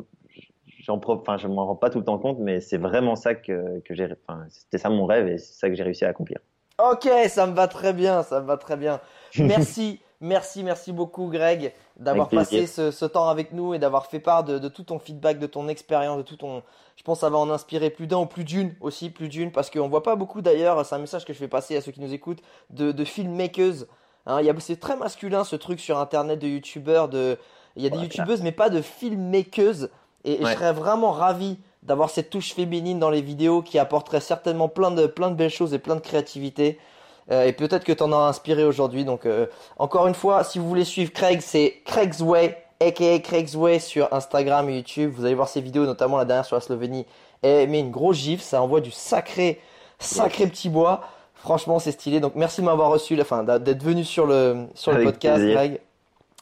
j'en 0.86 1.00
enfin, 1.08 1.38
je 1.38 1.48
m'en 1.48 1.66
rends 1.66 1.76
pas 1.76 1.90
tout 1.90 2.00
le 2.00 2.06
temps 2.06 2.18
compte, 2.18 2.40
mais 2.40 2.62
c'est 2.62 2.78
vraiment 2.78 3.16
ça 3.16 3.36
que, 3.36 3.80
que 3.82 3.94
j'ai, 3.94 4.08
enfin, 4.28 4.44
c'était 4.50 4.78
ça 4.78 4.90
mon 4.90 5.06
rêve 5.06 5.28
et 5.28 5.38
c'est 5.38 5.54
ça 5.54 5.70
que 5.70 5.76
j'ai 5.76 5.84
réussi 5.84 6.06
à 6.06 6.10
accomplir. 6.10 6.40
Ok, 6.78 7.08
ça 7.30 7.48
me 7.48 7.54
va 7.54 7.68
très 7.68 7.94
bien, 7.94 8.24
ça 8.24 8.42
me 8.42 8.48
va 8.48 8.58
très 8.58 8.76
bien. 8.76 9.00
Merci, 9.40 10.00
merci, 10.22 10.64
merci 10.64 10.94
beaucoup 10.94 11.28
Greg 11.28 11.74
d'avoir 11.98 12.30
passé 12.30 12.68
ce, 12.68 12.92
ce 12.92 13.06
temps 13.06 13.28
avec 13.30 13.52
nous 13.52 13.74
et 13.74 13.80
d'avoir 13.80 14.08
fait 14.08 14.20
part 14.20 14.44
de, 14.44 14.60
de 14.60 14.68
tout 14.70 14.84
ton 14.84 14.98
feedback, 14.98 15.40
de 15.40 15.48
ton 15.48 15.68
expérience, 15.68 16.18
de 16.18 16.24
tout 16.24 16.38
ton... 16.38 16.64
Je 16.96 17.04
pense 17.04 17.18
que 17.18 17.22
ça 17.22 17.30
va 17.30 17.38
en 17.38 17.50
inspirer 17.50 17.90
plus 17.90 18.08
d'un 18.08 18.20
ou 18.20 18.26
plus 18.26 18.46
d'une 18.46 18.76
aussi, 18.80 19.10
plus 19.10 19.28
d'une, 19.28 19.52
parce 19.52 19.70
qu'on 19.70 19.90
voit 19.90 20.04
pas 20.04 20.16
beaucoup 20.16 20.42
d'ailleurs, 20.42 20.86
c'est 20.86 20.96
un 20.96 21.00
message 21.00 21.26
que 21.26 21.34
je 21.34 21.38
fais 21.38 21.50
passer 21.50 21.76
à 21.76 21.82
ceux 21.82 21.92
qui 21.92 22.00
nous 22.02 22.14
écoutent, 22.14 22.42
de, 22.70 22.92
de 22.92 23.04
filmmakers. 23.04 23.86
Hein, 24.26 24.42
c'est 24.60 24.80
très 24.80 24.96
masculin 24.96 25.44
ce 25.44 25.56
truc 25.56 25.80
sur 25.80 25.98
internet 26.00 26.40
de 26.40 26.48
youtubeurs, 26.48 27.10
de... 27.10 27.38
il 27.76 27.84
y 27.84 27.88
a 27.88 27.90
des 27.90 27.98
youtubeuses 28.00 28.42
mais 28.42 28.52
pas 28.52 28.70
de 28.70 28.82
filmmakers. 28.82 29.90
Et, 30.24 30.34
et 30.34 30.46
je 30.46 30.52
serais 30.54 30.74
vraiment 30.74 31.12
ravi 31.12 31.58
d'avoir 31.86 32.10
cette 32.10 32.30
touche 32.30 32.54
féminine 32.54 33.00
dans 33.00 33.10
les 33.10 33.22
vidéos 33.22 33.62
qui 33.62 33.78
apporterait 33.78 34.20
certainement 34.20 34.68
plein 34.68 34.92
de, 34.92 35.06
plein 35.06 35.30
de 35.30 35.36
belles 35.36 35.50
choses 35.50 35.74
et 35.74 35.80
plein 35.80 35.96
de 35.96 36.02
créativité. 36.02 36.80
Euh, 37.32 37.46
et 37.46 37.54
peut-être 37.54 37.84
que 37.84 37.94
t'en 37.94 38.12
as 38.12 38.28
inspiré 38.28 38.64
aujourd'hui. 38.64 39.06
Donc, 39.06 39.26
euh, 39.26 39.48
encore 39.78 40.08
une 40.08 40.14
fois, 40.14 40.44
si 40.44 40.60
vous 40.60 40.68
voulez 40.68 40.84
suivre 40.84 41.12
Craig, 41.12 41.42
c'est 41.42 41.82
Craig's 41.86 42.22
Way, 42.22 42.58
aka 42.80 43.20
Craig's 43.20 43.56
Way 43.56 43.80
sur 43.80 44.12
Instagram 44.14 44.70
et 44.70 44.78
YouTube. 44.78 45.12
Vous 45.16 45.26
allez 45.26 45.36
voir 45.36 45.48
ses 45.48 45.62
vidéos, 45.62 45.86
notamment 45.86 46.18
la 46.18 46.26
dernière 46.26 46.46
sur 46.46 46.56
la 46.56 46.62
Slovénie. 46.62 47.06
Et 47.44 47.68
met 47.68 47.80
une 47.80 47.92
grosse 47.92 48.18
gifle, 48.18 48.44
ça 48.44 48.62
envoie 48.62 48.82
du 48.82 48.92
sacré, 48.92 49.60
sacré 50.00 50.48
petit 50.48 50.70
bois. 50.70 51.02
Franchement, 51.36 51.78
c'est 51.80 51.92
stylé. 51.92 52.20
Donc, 52.20 52.34
merci 52.36 52.62
de 52.62 52.66
m'avoir 52.66 52.90
reçu, 52.90 53.20
enfin, 53.22 53.44
d'être 53.44 53.84
venu 53.84 54.04
sur 54.04 54.26
le, 54.26 54.66
sur 54.74 54.92
le 54.92 55.04
podcast, 55.04 55.38
plaisir. 55.38 55.56
Greg. 55.56 55.80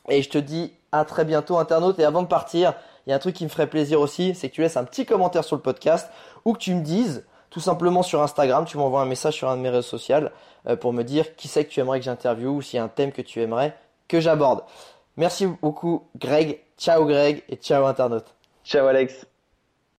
Et 0.09 0.21
je 0.21 0.29
te 0.29 0.37
dis 0.37 0.73
à 0.93 1.03
très 1.03 1.25
bientôt, 1.25 1.57
internaute. 1.57 1.99
Et 1.99 2.05
avant 2.05 2.21
de 2.21 2.27
partir, 2.27 2.73
il 3.05 3.09
y 3.09 3.13
a 3.13 3.15
un 3.15 3.19
truc 3.19 3.35
qui 3.35 3.43
me 3.43 3.49
ferait 3.49 3.67
plaisir 3.67 3.99
aussi, 3.99 4.33
c'est 4.35 4.49
que 4.49 4.55
tu 4.55 4.61
laisses 4.61 4.77
un 4.77 4.85
petit 4.85 5.05
commentaire 5.05 5.43
sur 5.43 5.57
le 5.57 5.61
podcast 5.61 6.09
ou 6.45 6.53
que 6.53 6.59
tu 6.59 6.73
me 6.73 6.81
dises 6.81 7.25
tout 7.49 7.59
simplement 7.59 8.01
sur 8.01 8.21
Instagram, 8.23 8.65
tu 8.65 8.77
m'envoies 8.77 9.01
un 9.01 9.05
message 9.05 9.35
sur 9.35 9.49
un 9.49 9.57
de 9.57 9.61
mes 9.61 9.69
réseaux 9.69 9.83
sociaux 9.83 10.27
euh, 10.67 10.75
pour 10.75 10.91
me 10.91 11.03
dire 11.03 11.35
qui 11.35 11.47
c'est 11.47 11.65
que 11.65 11.69
tu 11.69 11.79
aimerais 11.79 11.99
que 11.99 12.05
j'interviewe 12.05 12.55
ou 12.55 12.61
s'il 12.63 12.77
y 12.77 12.79
a 12.79 12.83
un 12.83 12.87
thème 12.87 13.11
que 13.11 13.21
tu 13.21 13.41
aimerais 13.41 13.77
que 14.07 14.19
j'aborde. 14.19 14.63
Merci 15.17 15.45
beaucoup 15.45 16.07
Greg, 16.17 16.61
ciao 16.79 17.05
Greg 17.05 17.43
et 17.49 17.57
ciao 17.57 17.85
internaute. 17.85 18.33
Ciao 18.63 18.87
Alex. 18.87 19.32